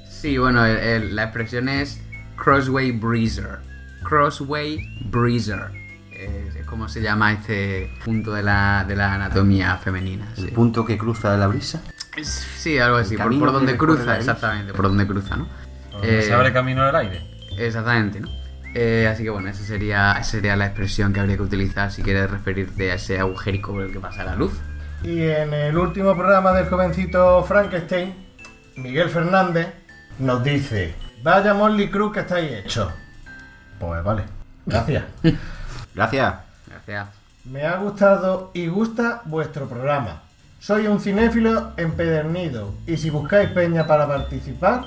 Sí, 0.09 0.37
bueno, 0.37 0.65
el- 0.65 0.77
el- 0.77 1.15
la 1.15 1.23
expresión 1.23 1.69
es 1.69 2.01
Crossway 2.35 2.91
Breezer. 2.91 3.59
Crossway 4.03 4.79
Breezer. 5.09 5.71
Es, 6.11 6.55
es 6.55 6.65
como 6.65 6.87
se 6.87 7.01
llama 7.01 7.33
este 7.33 7.91
punto 8.05 8.33
de 8.33 8.41
la, 8.41 8.85
de 8.87 8.95
la 8.95 9.13
anatomía 9.13 9.75
femenina. 9.77 10.27
El 10.37 10.45
Sí, 10.45 10.51
punto 10.51 10.85
que 10.85 10.97
cruza 10.97 11.35
la 11.37 11.47
brisa. 11.47 11.81
Sí, 12.23 12.79
algo 12.79 12.97
así. 12.97 13.17
Por, 13.17 13.37
por 13.39 13.51
donde 13.51 13.77
cruza, 13.77 14.17
exactamente. 14.17 14.73
Por 14.73 14.87
donde 14.87 15.05
cruza, 15.07 15.35
¿no? 15.35 15.47
Donde 15.91 16.19
Eh, 16.19 16.21
se 16.23 16.33
abre 16.33 16.51
camino 16.53 16.85
del 16.85 16.95
aire. 16.95 17.21
Exactamente, 17.57 18.19
¿no? 18.19 18.29
Eh, 18.73 19.07
así 19.09 19.23
que 19.23 19.29
bueno, 19.29 19.47
esa 19.49 19.63
sería, 19.63 20.11
esa 20.13 20.23
sería 20.31 20.55
la 20.57 20.65
expresión 20.65 21.13
que 21.13 21.21
habría 21.21 21.37
que 21.37 21.43
utilizar 21.43 21.91
si 21.91 22.03
quieres 22.03 22.29
referirte 22.29 22.91
a 22.91 22.95
ese 22.95 23.19
agujerico 23.19 23.71
por 23.71 23.83
el 23.83 23.91
que 23.93 23.99
pasa 23.99 24.23
la 24.25 24.35
luz. 24.35 24.53
Y 25.03 25.21
en 25.21 25.53
el 25.53 25.77
último 25.77 26.15
programa 26.15 26.51
del 26.51 26.67
jovencito 26.67 27.43
Frankenstein, 27.43 28.13
Miguel 28.75 29.09
Fernández 29.09 29.67
nos 30.19 30.43
dice, 30.43 30.93
vaya 31.23 31.53
Molly 31.53 31.89
Cruz 31.89 32.11
que 32.13 32.19
estáis 32.21 32.51
hecho. 32.51 32.91
Pues 33.79 34.03
vale, 34.03 34.23
gracias. 34.65 35.03
Gracias. 35.95 36.35
Gracias. 36.67 37.07
Me 37.45 37.63
ha 37.65 37.77
gustado 37.77 38.51
y 38.53 38.67
gusta 38.67 39.21
vuestro 39.25 39.69
programa. 39.69 40.23
Soy 40.65 40.87
un 40.87 40.99
cinéfilo 40.99 41.73
empedernido 41.77 42.73
y 42.87 42.97
si 42.97 43.11
buscáis 43.11 43.49
peña 43.51 43.85
para 43.85 44.07
participar, 44.07 44.85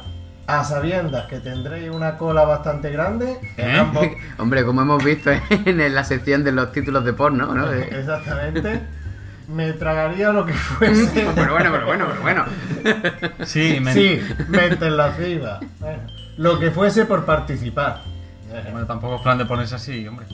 a 0.48 0.64
sabiendas 0.64 1.26
que 1.28 1.38
tendréis 1.38 1.88
una 1.90 2.16
cola 2.18 2.42
bastante 2.42 2.90
grande, 2.90 3.38
en 3.56 3.68
¿Eh? 3.70 3.78
ambos- 3.78 4.08
Hombre, 4.38 4.64
como 4.64 4.82
hemos 4.82 5.04
visto 5.04 5.30
en 5.30 5.94
la 5.94 6.02
sección 6.02 6.42
de 6.42 6.50
los 6.50 6.72
títulos 6.72 7.04
de 7.04 7.12
porno, 7.12 7.54
¿no? 7.54 7.70
Exactamente, 7.72 8.80
me 9.46 9.72
tragaría 9.74 10.32
lo 10.32 10.44
que 10.46 10.52
fuese. 10.52 11.28
Pero 11.36 11.52
bueno, 11.52 11.70
pero 11.70 11.86
bueno, 11.86 12.06
pero 12.08 12.22
bueno. 12.22 12.44
Sí, 13.44 13.78
me- 13.80 13.92
Sí, 13.94 14.20
mente 14.48 14.90
lasciva. 14.90 15.60
Bueno, 15.78 16.02
lo 16.38 16.58
que 16.58 16.72
fuese 16.72 17.04
por 17.04 17.24
participar. 17.24 18.02
Bueno, 18.72 18.84
tampoco 18.84 19.14
es 19.14 19.22
plan 19.22 19.38
de 19.38 19.44
ponerse 19.46 19.76
así, 19.76 20.08
hombre. 20.08 20.26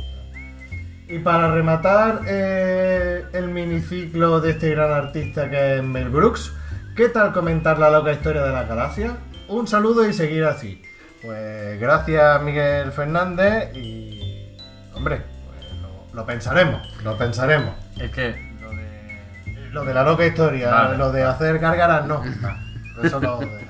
Y 1.06 1.18
para 1.18 1.50
rematar 1.50 2.22
eh, 2.26 3.24
el 3.34 3.48
miniciclo 3.48 4.40
de 4.40 4.52
este 4.52 4.70
gran 4.70 4.90
artista 4.90 5.50
que 5.50 5.76
es 5.76 5.82
Mel 5.82 6.08
Brooks, 6.08 6.52
¿qué 6.96 7.10
tal 7.10 7.32
comentar 7.32 7.78
la 7.78 7.90
loca 7.90 8.12
historia 8.12 8.42
de 8.42 8.52
la 8.52 8.64
galaxia? 8.64 9.18
Un 9.48 9.66
saludo 9.66 10.08
y 10.08 10.14
seguir 10.14 10.44
así. 10.44 10.80
Pues 11.22 11.78
gracias 11.78 12.42
Miguel 12.42 12.90
Fernández 12.92 13.74
y... 13.76 14.56
Hombre, 14.94 15.22
pues 15.46 15.72
lo, 15.82 16.06
lo 16.14 16.26
pensaremos, 16.26 16.80
lo 17.02 17.18
pensaremos. 17.18 17.74
Es 18.00 18.10
que 18.10 18.54
lo 18.60 18.70
de. 18.70 19.70
Lo 19.72 19.84
de 19.84 19.92
la 19.94 20.04
loca 20.04 20.24
historia, 20.24 20.70
Vale. 20.70 20.96
lo 20.96 21.12
de 21.12 21.24
hacer 21.24 21.58
gárgaras, 21.58 22.06
no. 22.06 22.24
no, 22.96 23.02
Eso 23.02 23.20
lo 23.20 23.40
dejamos. 23.40 23.63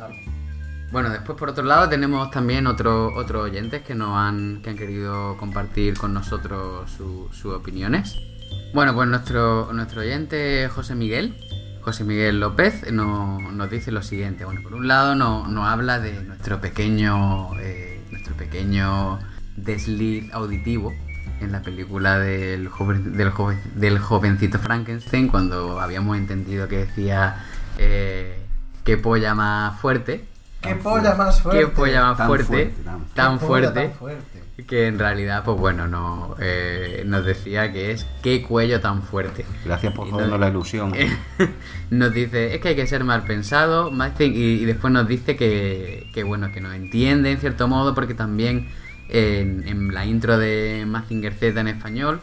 Bueno, 0.95 1.11
después 1.11 1.37
por 1.37 1.49
otro 1.49 1.65
lado 1.65 1.89
tenemos 1.89 2.31
también 2.31 2.69
otros 2.69 3.13
otros 3.17 3.43
oyentes 3.51 3.83
que 3.83 3.97
nos 3.97 4.17
han, 4.17 4.63
que 4.63 4.71
han 4.71 4.77
querido 4.77 5.37
compartir 5.39 5.99
con 5.99 6.15
nosotros 6.15 6.89
su- 6.89 7.29
sus 7.33 7.53
opiniones. 7.53 8.17
Bueno, 8.73 8.95
pues 8.95 9.09
nuestro, 9.09 9.73
nuestro 9.73 10.03
oyente 10.03 10.69
José 10.73 10.95
Miguel, 10.95 11.35
José 11.83 12.05
Miguel 12.05 12.39
López, 12.39 12.93
nos, 12.93 13.69
dice 13.71 13.91
lo 13.91 14.03
siguiente. 14.03 14.45
Bueno, 14.45 14.61
por 14.63 14.75
un 14.75 14.87
lado 14.87 15.17
nos, 15.17 15.49
nos 15.49 15.67
habla 15.67 15.99
de 15.99 16.13
nuestro 16.23 16.61
pequeño, 16.61 17.51
eh, 17.59 18.01
nuestro 18.13 18.37
pequeño 18.37 19.19
desliz 19.57 20.33
auditivo 20.33 20.93
en 21.41 21.51
la 21.51 21.61
película 21.63 22.21
del, 22.21 22.69
joven, 22.69 23.17
del, 23.17 23.31
joven- 23.31 23.61
del 23.75 23.99
jovencito 23.99 24.61
Frankenstein, 24.61 25.27
cuando 25.27 25.81
habíamos 25.81 26.17
entendido 26.19 26.69
que 26.69 26.79
decía 26.87 27.45
eh, 27.79 28.39
qué 28.85 28.97
polla 28.97 29.35
más 29.35 29.81
fuerte. 29.81 30.33
¿Qué 30.65 30.75
polla 30.77 31.15
más 31.15 31.41
fuerte? 31.41 31.61
Qué 31.61 31.67
polla 31.69 32.03
más 32.03 32.17
Tan 32.19 32.27
fuerte, 32.29 32.47
fuerte, 32.47 32.75
tan 33.15 33.39
fuerte, 33.41 33.73
tan 33.81 33.93
fuerte. 33.93 34.43
que 34.67 34.87
en 34.87 34.99
realidad, 34.99 35.43
pues 35.45 35.59
bueno, 35.59 35.87
no, 35.89 36.35
eh, 36.41 37.03
nos 37.07 37.25
decía 37.25 37.73
que 37.73 37.91
es 37.93 38.07
qué 38.23 38.43
cuello 38.43 38.81
tan 38.81 39.03
fuerte. 39.03 39.45
Gracias 39.65 39.93
por 39.93 40.09
jodernos 40.11 40.39
no- 40.39 40.45
la 40.45 40.49
ilusión. 40.51 40.93
nos 41.91 42.13
dice, 42.13 42.55
es 42.55 42.61
que 42.61 42.69
hay 42.69 42.77
que 42.77 42.87
ser 42.87 43.05
mal 43.05 43.25
pensado, 43.25 43.93
y, 44.19 44.25
y 44.25 44.65
después 44.65 44.93
nos 44.93 45.07
dice 45.09 45.37
que, 45.37 46.09
que, 46.15 46.23
bueno, 46.25 46.51
que 46.53 46.61
nos 46.61 46.75
entiende 46.75 47.33
en 47.33 47.39
cierto 47.39 47.69
modo, 47.69 47.95
porque 47.95 48.15
también 48.15 48.69
en, 49.09 49.67
en 49.69 49.93
la 49.93 50.07
intro 50.07 50.39
de 50.39 50.85
Mazinger 50.87 51.35
Z 51.35 51.61
en 51.61 51.69
español 51.69 52.21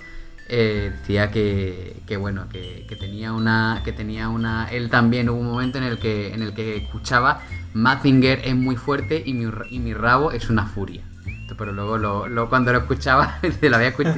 eh, 0.53 0.91
decía 0.99 1.31
que, 1.31 1.95
que 2.07 2.17
bueno, 2.17 2.49
que, 2.49 2.85
que 2.89 2.95
tenía 2.95 3.31
una, 3.33 3.81
que 3.85 3.93
tenía 3.93 4.27
una, 4.29 4.67
él 4.69 4.89
también 4.89 5.29
hubo 5.29 5.39
un 5.39 5.47
momento 5.47 5.77
en 5.77 5.85
el 5.85 5.97
que, 5.99 6.33
en 6.33 6.41
el 6.41 6.53
que 6.53 6.75
escuchaba 6.77 7.41
Mazinger 7.73 8.41
es 8.43 8.55
muy 8.55 8.75
fuerte 8.75 9.21
y 9.25 9.33
mi, 9.33 9.49
y 9.69 9.79
mi 9.79 9.93
rabo 9.93 10.31
es 10.31 10.49
una 10.49 10.65
furia. 10.65 11.03
Pero 11.57 11.73
luego 11.73 11.97
lo, 11.97 12.49
cuando 12.49 12.71
lo 12.71 12.79
escuchaba, 12.79 13.37
lo 13.61 13.75
había 13.75 13.89
escuchado, 13.89 14.15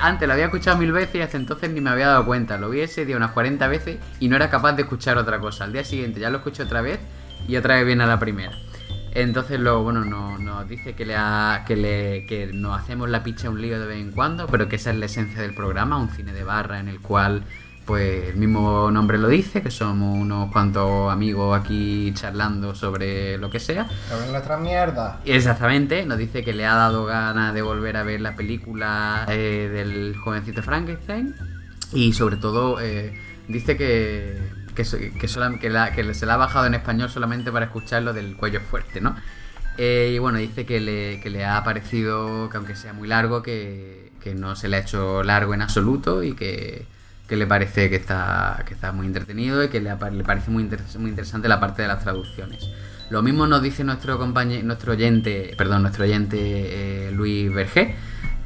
antes 0.00 0.26
lo 0.26 0.32
había 0.32 0.46
escuchado 0.46 0.78
mil 0.78 0.90
veces 0.90 1.14
y 1.16 1.20
hasta 1.20 1.36
entonces 1.36 1.70
ni 1.70 1.80
me 1.80 1.90
había 1.90 2.08
dado 2.08 2.24
cuenta. 2.26 2.56
Lo 2.58 2.70
vi 2.70 2.80
ese 2.80 3.04
día 3.04 3.16
unas 3.16 3.32
40 3.32 3.68
veces 3.68 3.98
y 4.18 4.28
no 4.28 4.36
era 4.36 4.48
capaz 4.50 4.72
de 4.72 4.82
escuchar 4.82 5.18
otra 5.18 5.38
cosa. 5.38 5.64
Al 5.64 5.72
día 5.72 5.84
siguiente 5.84 6.18
ya 6.18 6.30
lo 6.30 6.38
escuché 6.38 6.62
otra 6.62 6.80
vez 6.80 6.98
y 7.46 7.56
otra 7.56 7.76
vez 7.76 7.86
viene 7.86 8.04
a 8.04 8.06
la 8.06 8.18
primera. 8.18 8.52
Entonces 9.12 9.60
luego, 9.60 9.82
bueno, 9.82 10.04
no- 10.04 10.38
nos 10.38 10.66
dice 10.68 10.94
que, 10.94 11.04
le 11.04 11.14
ha- 11.16 11.64
que, 11.66 11.76
le, 11.76 12.26
que 12.26 12.50
nos 12.52 12.80
hacemos 12.80 13.08
la 13.10 13.22
picha 13.22 13.50
un 13.50 13.60
lío 13.60 13.78
de 13.78 13.86
vez 13.86 13.98
en 14.00 14.10
cuando, 14.12 14.46
pero 14.46 14.68
que 14.68 14.76
esa 14.76 14.90
es 14.90 14.96
la 14.96 15.06
esencia 15.06 15.42
del 15.42 15.52
programa, 15.54 15.98
un 15.98 16.08
cine 16.10 16.32
de 16.32 16.42
barra 16.44 16.80
en 16.80 16.88
el 16.88 17.00
cual 17.00 17.42
pues 17.90 18.28
el 18.28 18.36
mismo 18.36 18.88
nombre 18.92 19.18
lo 19.18 19.26
dice, 19.26 19.62
que 19.62 19.70
somos 19.72 20.16
unos 20.16 20.52
cuantos 20.52 21.12
amigos 21.12 21.58
aquí 21.60 22.12
charlando 22.14 22.72
sobre 22.76 23.36
lo 23.36 23.50
que 23.50 23.58
sea. 23.58 23.88
Sobre 24.08 24.30
nuestra 24.30 24.56
mierda. 24.56 25.20
Exactamente, 25.24 26.06
nos 26.06 26.16
dice 26.16 26.44
que 26.44 26.52
le 26.52 26.66
ha 26.66 26.74
dado 26.76 27.04
ganas 27.04 27.52
de 27.52 27.62
volver 27.62 27.96
a 27.96 28.04
ver 28.04 28.20
la 28.20 28.36
película 28.36 29.26
eh, 29.28 29.68
del 29.72 30.14
jovencito 30.16 30.62
Frankenstein 30.62 31.34
y 31.92 32.12
sobre 32.12 32.36
todo 32.36 32.80
eh, 32.80 33.12
dice 33.48 33.76
que, 33.76 34.38
que, 34.76 34.84
que 34.84 35.26
solam- 35.28 35.58
que 35.58 35.68
la- 35.68 35.90
que 35.90 36.14
se 36.14 36.26
la 36.26 36.34
ha 36.34 36.36
bajado 36.36 36.66
en 36.66 36.74
español 36.74 37.10
solamente 37.10 37.50
para 37.50 37.64
escuchar 37.64 38.04
lo 38.04 38.12
del 38.12 38.36
cuello 38.36 38.60
fuerte, 38.60 39.00
¿no? 39.00 39.16
Eh, 39.78 40.12
y 40.14 40.18
bueno, 40.20 40.38
dice 40.38 40.64
que 40.64 40.78
le, 40.78 41.18
que 41.20 41.28
le 41.30 41.44
ha 41.44 41.64
parecido, 41.64 42.48
que 42.50 42.56
aunque 42.56 42.76
sea 42.76 42.92
muy 42.92 43.08
largo, 43.08 43.42
que, 43.42 44.12
que 44.20 44.34
no 44.36 44.54
se 44.54 44.68
le 44.68 44.76
ha 44.76 44.80
hecho 44.80 45.24
largo 45.24 45.54
en 45.54 45.62
absoluto 45.62 46.22
y 46.22 46.34
que, 46.34 46.86
que 47.30 47.36
le 47.36 47.46
parece 47.46 47.88
que 47.88 47.94
está, 47.94 48.60
que 48.66 48.74
está 48.74 48.90
muy 48.90 49.06
entretenido 49.06 49.62
y 49.62 49.68
que 49.68 49.80
le, 49.80 49.94
le 50.10 50.24
parece 50.24 50.50
muy, 50.50 50.64
inter- 50.64 50.82
muy 50.98 51.10
interesante 51.10 51.46
la 51.46 51.60
parte 51.60 51.80
de 51.82 51.86
las 51.86 52.02
traducciones. 52.02 52.68
Lo 53.08 53.22
mismo 53.22 53.46
nos 53.46 53.62
dice 53.62 53.84
nuestro 53.84 54.18
compañero, 54.18 54.66
nuestro 54.66 54.94
oyente, 54.94 55.54
perdón, 55.56 55.82
nuestro 55.82 56.02
oyente 56.04 56.38
eh, 56.40 57.12
Luis 57.12 57.54
Berger, 57.54 57.94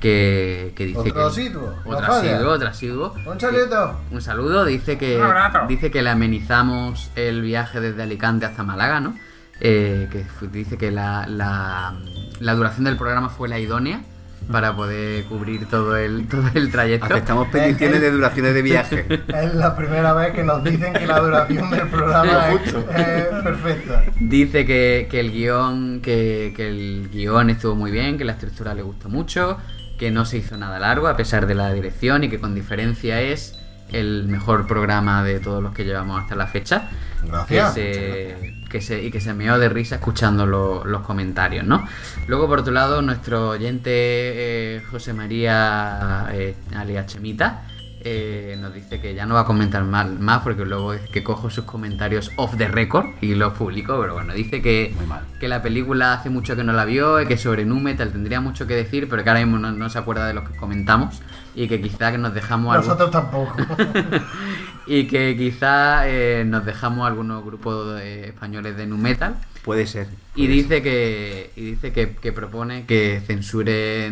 que, 0.01 0.75
que 0.77 0.85
dice 0.85 0.99
Otro 0.99 1.15
que... 1.15 1.21
asiduo, 1.23 1.75
Otro 1.87 2.13
asiduo, 2.13 2.51
otro 2.51 2.69
asiduo. 2.69 3.15
Un 3.25 3.41
saludo. 3.41 4.01
Un 4.11 4.21
saludo, 4.21 4.65
dice 4.67 4.99
que 4.99 5.19
dice 5.67 5.91
que 5.91 6.03
le 6.03 6.11
amenizamos 6.11 7.11
el 7.17 7.41
viaje 7.41 7.81
desde 7.81 8.03
Alicante 8.03 8.45
hasta 8.45 8.65
Málaga, 8.65 9.01
¿no? 9.01 9.17
Eh, 9.61 10.11
que 10.13 10.27
dice 10.49 10.77
que 10.77 10.91
la, 10.91 11.27
la, 11.27 11.95
la 12.39 12.55
duración 12.55 12.85
del 12.85 12.99
programa 12.99 13.31
fue 13.31 13.49
la 13.49 13.59
idónea 13.59 14.03
para 14.51 14.75
poder 14.75 15.25
cubrir 15.25 15.67
todo 15.69 15.97
el, 15.97 16.27
todo 16.29 16.49
el 16.55 16.71
trayecto. 16.71 17.07
Aceptamos 17.07 17.49
peticiones 17.49 18.01
de 18.01 18.11
duraciones 18.11 18.55
de 18.55 18.63
viaje. 18.63 19.07
Es 19.35 19.55
la 19.55 19.77
primera 19.77 20.13
vez 20.13 20.33
que 20.33 20.45
nos 20.45 20.63
dicen 20.63 20.93
que 20.93 21.07
la 21.07 21.21
duración 21.21 21.71
del 21.71 21.89
programa 21.89 22.51
es, 22.51 22.75
es 22.75 23.43
perfecta. 23.43 24.05
Dice 24.21 24.65
que, 24.67 25.09
que 25.11 25.21
el 25.21 25.33
guion 25.33 26.01
que, 26.01 26.53
que 26.57 26.69
el 26.69 27.11
guion 27.11 27.51
estuvo 27.51 27.75
muy 27.75 27.91
bien, 27.91 28.19
que 28.19 28.25
la 28.25 28.33
estructura 28.33 28.75
le 28.75 28.83
gustó 28.83 29.09
mucho, 29.09 29.59
que 29.99 30.11
no 30.11 30.25
se 30.25 30.39
hizo 30.39 30.57
nada 30.57 30.79
largo 30.79 31.09
a 31.09 31.17
pesar 31.17 31.47
de 31.47 31.55
la 31.55 31.73
dirección 31.73 32.25
y 32.25 32.29
que 32.29 32.39
con 32.39 32.55
diferencia 32.55 33.21
es 33.21 33.59
el 33.93 34.27
mejor 34.27 34.67
programa 34.67 35.23
de 35.23 35.41
todos 35.41 35.63
los 35.63 35.73
que 35.73 35.85
llevamos 35.85 36.23
hasta 36.23 36.37
la 36.37 36.47
fecha. 36.47 36.89
Gracias. 37.25 37.75
Que 37.75 38.37
se, 38.41 38.64
que 38.75 38.81
se- 38.81 39.05
y 39.05 39.13
que 39.13 39.21
se 39.21 39.35
meó 39.35 39.57
de 39.57 39.69
risa 39.69 39.95
escuchando 39.95 40.47
lo- 40.47 40.85
los 40.85 41.03
comentarios, 41.03 41.65
¿no? 41.65 41.87
Luego, 42.27 42.49
por 42.49 42.59
otro 42.59 42.73
lado, 42.73 43.03
nuestro 43.03 43.51
oyente 43.51 43.91
eh, 43.93 44.83
José 44.91 45.13
María 45.13 46.27
eh, 46.33 46.57
alias 46.75 47.07
Chemita 47.07 47.63
eh, 48.07 48.59
nos 48.61 48.75
dice 48.75 49.01
que 49.01 49.15
ya 49.15 49.27
no 49.27 49.35
va 49.35 49.43
a 49.43 49.45
comentar 49.47 49.85
más, 49.85 50.11
más 50.11 50.43
porque 50.43 50.65
luego 50.65 50.93
es 50.93 51.09
que 51.09 51.23
cojo 51.23 51.51
sus 51.51 51.65
comentarios 51.65 52.33
off 52.37 52.57
the 52.59 52.67
record 52.67 53.07
y 53.21 53.37
los 53.37 53.53
publico, 53.53 53.97
pero 54.01 54.15
bueno, 54.15 54.35
dice 54.35 54.61
que, 54.61 54.93
Muy 54.97 55.07
mal. 55.07 55.23
que 55.39 55.47
la 55.47 55.63
película 55.63 56.13
hace 56.13 56.29
mucho 56.31 56.57
que 56.57 56.65
no 56.65 56.73
la 56.73 56.85
vio 56.85 57.21
y 57.23 57.27
que 57.27 57.39
sobre 57.39 57.65
Nu 57.65 57.79
Metal 57.81 58.11
tendría 58.11 58.41
mucho 58.41 58.67
que 58.67 58.75
decir, 58.75 59.09
pero 59.09 59.23
que 59.23 59.31
ahora 59.31 59.41
mismo 59.45 59.59
no, 59.61 59.71
no 59.71 59.89
se 59.89 59.99
acuerda 59.99 60.27
de 60.27 60.35
lo 60.35 60.43
que 60.45 60.55
comentamos 60.57 61.23
y 61.55 61.69
que 61.69 61.81
quizá 61.81 62.11
que 62.13 62.19
nos 62.19 62.35
dejamos 62.35 62.75
Nosotros 62.77 63.11
tampoco. 63.11 63.57
y 64.87 65.07
que 65.07 65.37
quizá 65.37 66.09
eh, 66.09 66.45
nos 66.47 66.65
dejamos 66.65 67.07
algunos 67.07 67.45
grupos 67.45 67.97
de- 67.99 68.29
españoles 68.29 68.77
de 68.77 68.87
nu 68.87 68.97
metal 68.99 69.37
Puede 69.65 69.87
ser. 69.87 70.09
y 70.35 70.47
puede 70.47 70.49
dice 70.49 70.83
que 70.83 71.51
y 71.57 71.63
dice 71.73 71.93
que, 71.93 72.17
que 72.17 72.33
propone 72.33 72.85
que 72.87 73.23
censure 73.27 74.07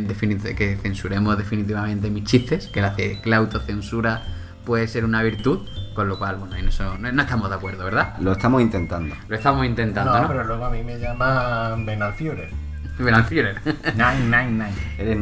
que 0.57 0.77
censuremos 0.81 1.37
definitivamente 1.37 2.09
mis 2.11 2.25
chistes 2.25 2.69
que 2.69 2.81
la, 2.81 2.95
que 2.97 3.21
la 3.25 3.37
autocensura 3.37 4.23
puede 4.65 4.89
ser 4.89 5.05
una 5.05 5.23
virtud 5.23 5.67
con 5.95 6.09
lo 6.09 6.19
cual 6.19 6.37
bueno 6.37 6.57
en 6.57 6.69
eso 6.69 6.97
no, 6.99 7.13
no 7.13 7.23
estamos 7.23 7.51
de 7.51 7.57
acuerdo 7.57 7.85
verdad. 7.85 8.17
Lo 8.21 8.33
estamos 8.33 8.63
intentando. 8.63 9.15
lo 9.29 9.37
estamos 9.37 9.67
intentando 9.67 10.13
No, 10.13 10.23
no, 10.23 10.29
pero 10.29 10.45
luego 10.45 10.65
a 10.65 10.71
mí 10.71 10.83
me 10.83 10.99
llaman 10.99 11.85
Benalfiore. 11.85 12.49
Ven 12.99 13.15
al 13.15 13.25
Führer. 13.25 13.57
Nine, 13.97 14.25
nine, 14.27 14.51
nine. 14.53 14.75
Eres 14.99 15.19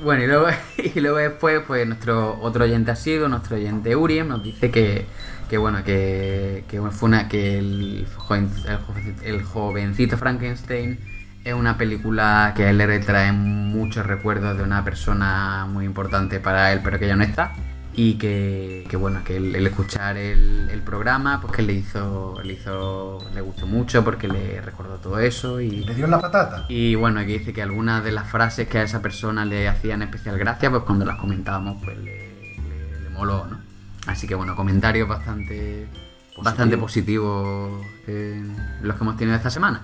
Bueno, 0.00 0.22
y 0.22 0.26
luego, 0.26 0.46
y 0.94 1.00
luego 1.00 1.16
después, 1.18 1.62
pues 1.66 1.86
nuestro 1.86 2.38
otro 2.40 2.64
oyente 2.64 2.90
ha 2.90 2.96
sido, 2.96 3.28
nuestro 3.28 3.56
oyente 3.56 3.96
Uriem, 3.96 4.28
nos 4.28 4.42
dice 4.42 4.70
que, 4.70 5.06
que 5.48 5.58
bueno, 5.58 5.82
que, 5.84 6.64
que 6.68 6.80
fue 6.92 7.08
una, 7.08 7.28
que 7.28 7.58
el, 7.58 8.06
joven- 8.16 8.50
el, 9.22 9.42
jovencito, 9.42 10.16
Frankenstein 10.16 10.98
es 11.44 11.54
una 11.54 11.78
película 11.78 12.52
que 12.56 12.64
a 12.64 12.70
él 12.70 12.78
le 12.78 12.86
retrae 12.86 13.32
muchos 13.32 14.06
recuerdos 14.06 14.56
de 14.56 14.62
una 14.64 14.84
persona 14.84 15.66
muy 15.66 15.84
importante 15.86 16.38
para 16.40 16.72
él, 16.72 16.80
pero 16.84 16.98
que 16.98 17.06
ya 17.08 17.16
no 17.16 17.24
está. 17.24 17.54
Y 18.00 18.14
que, 18.14 18.86
que 18.88 18.96
bueno, 18.96 19.24
que 19.24 19.36
el, 19.38 19.56
el 19.56 19.66
escuchar 19.66 20.16
el, 20.16 20.68
el 20.70 20.82
programa, 20.82 21.40
pues 21.40 21.52
que 21.52 21.62
le 21.62 21.72
hizo, 21.72 22.36
le 22.44 22.52
hizo, 22.52 23.18
le 23.34 23.40
gustó 23.40 23.66
mucho 23.66 24.04
porque 24.04 24.28
le 24.28 24.60
recordó 24.60 24.98
todo 24.98 25.18
eso 25.18 25.60
y, 25.60 25.70
Le 25.84 25.94
dio 25.96 26.06
la 26.06 26.20
patata. 26.20 26.64
y 26.68 26.94
bueno, 26.94 27.18
aquí 27.18 27.38
dice 27.38 27.52
que 27.52 27.60
algunas 27.60 28.04
de 28.04 28.12
las 28.12 28.28
frases 28.30 28.68
que 28.68 28.78
a 28.78 28.82
esa 28.84 29.02
persona 29.02 29.44
le 29.44 29.66
hacían 29.66 30.02
especial 30.02 30.38
gracia, 30.38 30.70
pues 30.70 30.84
cuando 30.84 31.04
las 31.06 31.16
comentábamos, 31.18 31.82
pues 31.84 31.98
le, 31.98 32.28
le- 32.56 33.00
le 33.02 33.10
moló, 33.10 33.46
¿no? 33.46 33.58
Así 34.06 34.28
que 34.28 34.36
bueno, 34.36 34.54
comentarios 34.54 35.08
bastante 35.08 35.88
bastante 36.40 36.78
positivos 36.78 37.84
eh, 38.06 38.40
los 38.80 38.94
que 38.96 39.02
hemos 39.02 39.16
tenido 39.16 39.36
esta 39.36 39.50
semana. 39.50 39.82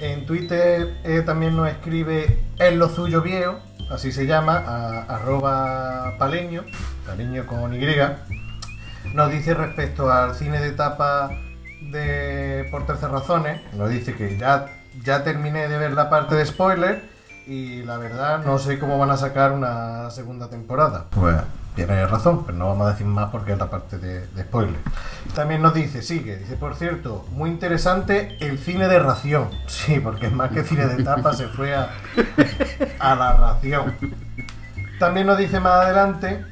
En 0.00 0.24
Twitter 0.24 0.94
eh, 1.04 1.20
también 1.26 1.54
nos 1.54 1.68
escribe 1.68 2.44
Es 2.58 2.74
lo 2.74 2.88
suyo 2.88 3.20
viejo, 3.20 3.58
así 3.90 4.10
se 4.10 4.26
llama, 4.26 4.56
a- 4.56 5.02
arroba 5.16 6.16
paleño, 6.18 6.64
paleño 7.10 7.44
con 7.44 7.74
Y. 7.74 7.86
Nos 9.14 9.32
dice 9.32 9.54
respecto 9.54 10.12
al 10.12 10.34
cine 10.36 10.60
de 10.60 10.68
etapa 10.68 11.30
de 11.90 12.68
Por 12.70 12.86
Terceras 12.86 13.10
Razones, 13.10 13.60
nos 13.74 13.90
dice 13.90 14.14
que 14.14 14.38
ya, 14.38 14.66
ya 15.02 15.24
terminé 15.24 15.66
de 15.66 15.76
ver 15.76 15.92
la 15.92 16.08
parte 16.08 16.36
de 16.36 16.46
spoiler 16.46 17.02
y 17.46 17.82
la 17.82 17.96
verdad 17.96 18.44
no 18.44 18.58
sé 18.58 18.78
cómo 18.78 18.96
van 18.96 19.10
a 19.10 19.16
sacar 19.16 19.50
una 19.50 20.08
segunda 20.10 20.48
temporada. 20.48 21.06
Pues 21.10 21.36
tiene 21.74 22.06
razón, 22.06 22.44
pero 22.44 22.56
no 22.56 22.68
vamos 22.68 22.86
a 22.86 22.92
decir 22.92 23.06
más 23.06 23.30
porque 23.30 23.52
es 23.54 23.58
la 23.58 23.68
parte 23.68 23.98
de, 23.98 24.42
spoiler. 24.42 24.78
También 25.34 25.62
nos 25.62 25.74
dice, 25.74 26.02
sigue, 26.02 26.36
dice, 26.36 26.54
por 26.54 26.76
cierto, 26.76 27.26
muy 27.32 27.50
interesante 27.50 28.36
el 28.40 28.58
cine 28.58 28.86
de 28.86 29.00
ración. 29.00 29.48
Sí, 29.66 29.98
porque 29.98 30.26
es 30.26 30.32
más 30.32 30.52
que 30.52 30.62
cine 30.62 30.86
de 30.86 31.02
etapa, 31.02 31.32
se 31.32 31.48
fue 31.48 31.74
a, 31.74 31.90
a 33.00 33.14
la 33.16 33.32
ración. 33.32 33.96
También 35.00 35.26
nos 35.26 35.38
dice 35.38 35.58
más 35.58 35.86
adelante 35.86 36.44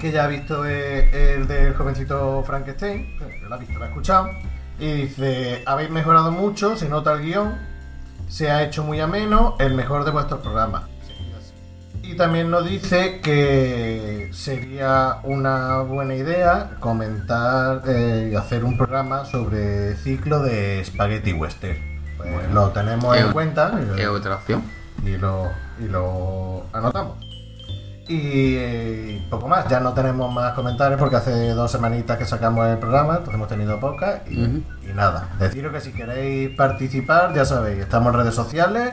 que 0.00 0.10
ya 0.10 0.24
ha 0.24 0.26
visto 0.26 0.64
eh, 0.66 1.34
el 1.34 1.46
del 1.46 1.74
jovencito 1.74 2.42
Frankenstein, 2.46 3.16
lo 3.48 3.54
ha 3.54 3.58
visto, 3.58 3.78
lo 3.78 3.84
ha 3.84 3.88
escuchado, 3.88 4.30
y 4.78 4.92
dice, 4.92 5.62
habéis 5.66 5.90
mejorado 5.90 6.30
mucho, 6.32 6.76
se 6.76 6.88
nota 6.88 7.12
el 7.12 7.22
guion, 7.22 7.54
se 8.28 8.50
ha 8.50 8.62
hecho 8.62 8.82
muy 8.84 9.00
ameno, 9.00 9.56
el 9.60 9.74
mejor 9.74 10.04
de 10.04 10.10
vuestros 10.10 10.40
programas. 10.40 10.84
Y 12.02 12.16
también 12.16 12.50
nos 12.50 12.68
dice 12.68 13.20
que 13.20 14.28
sería 14.32 15.18
una 15.22 15.78
buena 15.82 16.14
idea 16.14 16.72
comentar 16.80 17.82
eh, 17.86 18.30
y 18.32 18.34
hacer 18.34 18.64
un 18.64 18.76
programa 18.76 19.24
sobre 19.24 19.94
ciclo 19.96 20.40
de 20.42 20.84
Spaghetti 20.84 21.32
Western. 21.32 21.78
Pues 22.16 22.50
lo 22.52 22.70
tenemos 22.70 23.16
en 23.16 23.32
cuenta 23.32 23.80
Es 23.96 24.06
otra 24.08 24.34
opción. 24.36 24.62
y 25.04 25.16
lo, 25.16 25.48
y 25.80 25.84
lo 25.84 26.66
anotamos. 26.72 27.31
Y 28.08 28.56
eh, 28.56 29.26
poco 29.30 29.48
más, 29.48 29.68
ya 29.68 29.80
no 29.80 29.92
tenemos 29.92 30.32
más 30.32 30.54
comentarios 30.54 30.98
porque 30.98 31.16
hace 31.16 31.50
dos 31.50 31.70
semanitas 31.70 32.18
que 32.18 32.24
sacamos 32.24 32.66
el 32.66 32.78
programa, 32.78 33.12
entonces 33.12 33.34
hemos 33.34 33.48
tenido 33.48 33.78
podcast 33.78 34.30
y, 34.30 34.64
nada. 34.94 35.28
Deciros 35.38 35.72
que 35.72 35.80
si 35.80 35.92
queréis 35.92 36.50
participar, 36.50 37.32
ya 37.32 37.44
sabéis, 37.44 37.78
estamos 37.78 38.12
en 38.12 38.20
redes 38.20 38.34
sociales, 38.34 38.92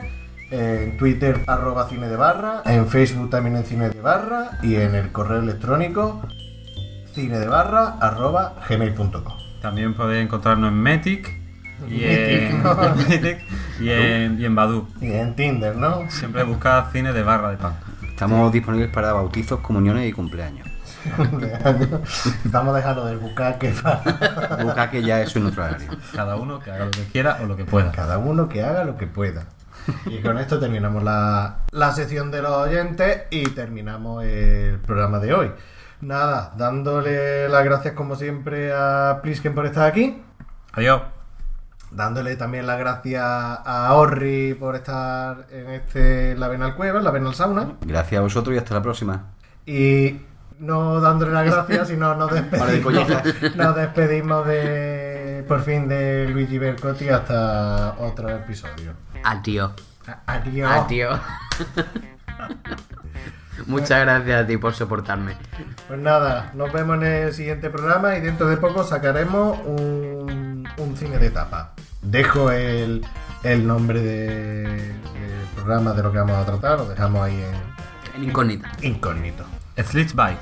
en 0.50 0.96
Twitter 0.96 1.40
arroba 1.46 1.88
cine 1.88 2.08
de 2.08 2.16
barra, 2.16 2.62
en 2.64 2.86
Facebook 2.86 3.30
también 3.30 3.56
en 3.56 3.64
cine 3.64 3.90
de 3.90 4.00
barra 4.00 4.58
y 4.62 4.76
en 4.76 4.94
el 4.94 5.12
correo 5.12 5.40
electrónico 5.40 6.22
cine 7.12 7.38
de 7.38 7.48
barra 7.48 7.96
arroba 8.00 8.54
gmail.com. 8.68 9.34
También 9.60 9.94
podéis 9.94 10.24
encontrarnos 10.24 10.70
en 10.70 10.80
Metic 10.80 11.28
y 11.88 11.98
Metic, 11.98 12.50
en, 12.50 12.62
no. 12.62 12.94
Metic 13.08 13.44
y 13.80 13.90
en, 13.90 14.40
y 14.40 14.44
en 14.44 14.54
Badu. 14.54 14.88
Y 15.00 15.12
en 15.12 15.34
Tinder, 15.34 15.76
¿no? 15.76 16.10
Siempre 16.10 16.44
buscad 16.44 16.90
cine 16.92 17.12
de 17.12 17.22
barra 17.22 17.50
de 17.50 17.56
pan. 17.56 17.74
Estamos 18.20 18.52
disponibles 18.52 18.90
para 18.90 19.14
bautizos, 19.14 19.60
comuniones 19.60 20.06
y 20.06 20.12
cumpleaños. 20.12 20.68
Vamos 22.44 22.74
a 22.74 22.76
dejarlo 22.76 23.06
del 23.06 23.16
bucaque 23.16 23.72
para 23.82 24.62
Busca 24.62 24.90
que 24.90 25.02
ya 25.02 25.22
eso 25.22 25.38
es 25.38 25.42
nuestro 25.42 25.64
horario. 25.64 25.88
Cada 26.14 26.36
uno 26.36 26.60
que 26.60 26.70
haga 26.70 26.84
lo 26.84 26.90
que 26.90 27.04
quiera 27.04 27.38
o 27.42 27.46
lo 27.46 27.56
que 27.56 27.64
pueda. 27.64 27.92
cada 27.92 28.18
uno 28.18 28.46
que 28.46 28.62
haga 28.62 28.84
lo 28.84 28.98
que 28.98 29.06
pueda. 29.06 29.46
Y 30.04 30.20
con 30.20 30.36
esto 30.36 30.60
terminamos 30.60 31.02
la, 31.02 31.60
la 31.70 31.92
sección 31.92 32.30
de 32.30 32.42
los 32.42 32.52
oyentes 32.52 33.22
y 33.30 33.44
terminamos 33.44 34.22
el 34.22 34.80
programa 34.80 35.18
de 35.18 35.32
hoy. 35.32 35.52
Nada, 36.02 36.52
dándole 36.58 37.48
las 37.48 37.64
gracias 37.64 37.94
como 37.94 38.16
siempre 38.16 38.70
a 38.74 39.20
Plisken 39.22 39.54
por 39.54 39.64
estar 39.64 39.88
aquí. 39.88 40.22
Adiós. 40.72 41.00
Dándole 41.90 42.36
también 42.36 42.66
las 42.66 42.78
gracias 42.78 43.22
a 43.24 43.92
Orri 43.94 44.54
por 44.54 44.76
estar 44.76 45.46
en 45.50 45.70
este 45.70 46.36
La 46.36 46.46
Venal 46.48 46.74
Cueva, 46.76 46.98
en 46.98 47.04
La 47.04 47.10
Venal 47.10 47.34
Sauna. 47.34 47.72
Gracias 47.80 48.18
a 48.18 48.22
vosotros 48.22 48.54
y 48.54 48.58
hasta 48.58 48.74
la 48.74 48.82
próxima. 48.82 49.24
Y 49.66 50.20
no 50.60 51.00
dándole 51.00 51.32
las 51.32 51.46
gracias, 51.46 51.88
sino 51.88 52.14
nos 52.14 52.30
despedimos, 52.32 52.94
nos 53.56 53.74
despedimos 53.76 54.46
de, 54.46 55.44
por 55.48 55.62
fin 55.62 55.88
de 55.88 56.28
Luigi 56.28 56.58
Bercotti 56.58 57.08
hasta 57.08 57.94
otro 57.98 58.28
episodio. 58.28 58.92
Adiós. 59.24 59.72
A- 60.06 60.34
Adiós. 60.34 60.70
Adiós. 60.70 61.20
Muchas 63.66 64.00
gracias 64.00 64.44
a 64.44 64.46
ti 64.46 64.56
por 64.56 64.74
soportarme. 64.74 65.36
Pues 65.86 65.98
nada, 66.00 66.50
nos 66.54 66.72
vemos 66.72 66.96
en 66.96 67.02
el 67.04 67.32
siguiente 67.34 67.68
programa 67.68 68.16
y 68.16 68.20
dentro 68.20 68.46
de 68.46 68.56
poco 68.56 68.84
sacaremos 68.84 69.58
un, 69.66 70.66
un 70.78 70.96
cine 70.96 71.18
de 71.18 71.30
tapa. 71.30 71.72
Dejo 72.02 72.50
el, 72.50 73.04
el 73.42 73.66
nombre 73.66 74.00
de- 74.00 74.64
del 74.64 75.46
programa 75.54 75.92
de 75.92 76.02
lo 76.02 76.12
que 76.12 76.18
vamos 76.18 76.36
a 76.36 76.46
tratar, 76.46 76.78
lo 76.78 76.88
dejamos 76.88 77.22
ahí 77.22 77.34
en 78.14 78.22
En 78.22 78.28
incógnita. 78.28 78.70
incógnito. 78.82 79.44
Slitch 79.84 80.14
by. 80.14 80.36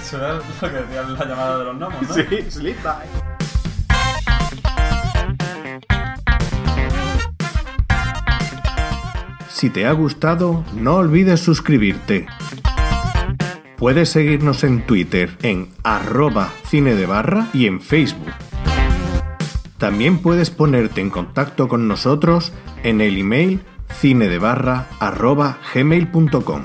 Eso 0.00 0.16
era 0.18 0.34
lo 0.34 0.42
que 0.42 0.68
decía 0.68 1.02
la 1.02 1.24
llamada 1.24 1.58
de 1.58 1.64
los 1.64 1.76
gnomos, 1.76 2.02
¿no? 2.08 2.14
Sí, 2.14 2.50
sleep 2.50 2.76
bye. 2.82 4.12
Si 9.48 9.70
te 9.70 9.86
ha 9.86 9.92
gustado, 9.92 10.64
no 10.74 10.96
olvides 10.96 11.40
suscribirte. 11.40 12.26
Puedes 13.82 14.10
seguirnos 14.10 14.62
en 14.62 14.86
Twitter 14.86 15.36
en 15.42 15.66
arroba 15.82 16.52
cine 16.66 16.94
de 16.94 17.04
barra 17.04 17.48
y 17.52 17.66
en 17.66 17.80
Facebook. 17.80 18.30
También 19.76 20.18
puedes 20.18 20.50
ponerte 20.50 21.00
en 21.00 21.10
contacto 21.10 21.66
con 21.66 21.88
nosotros 21.88 22.52
en 22.84 23.00
el 23.00 23.18
email 23.18 23.60
cinedebarra 23.90 24.86
arroba 25.00 25.58
gmail.com. 25.74 26.62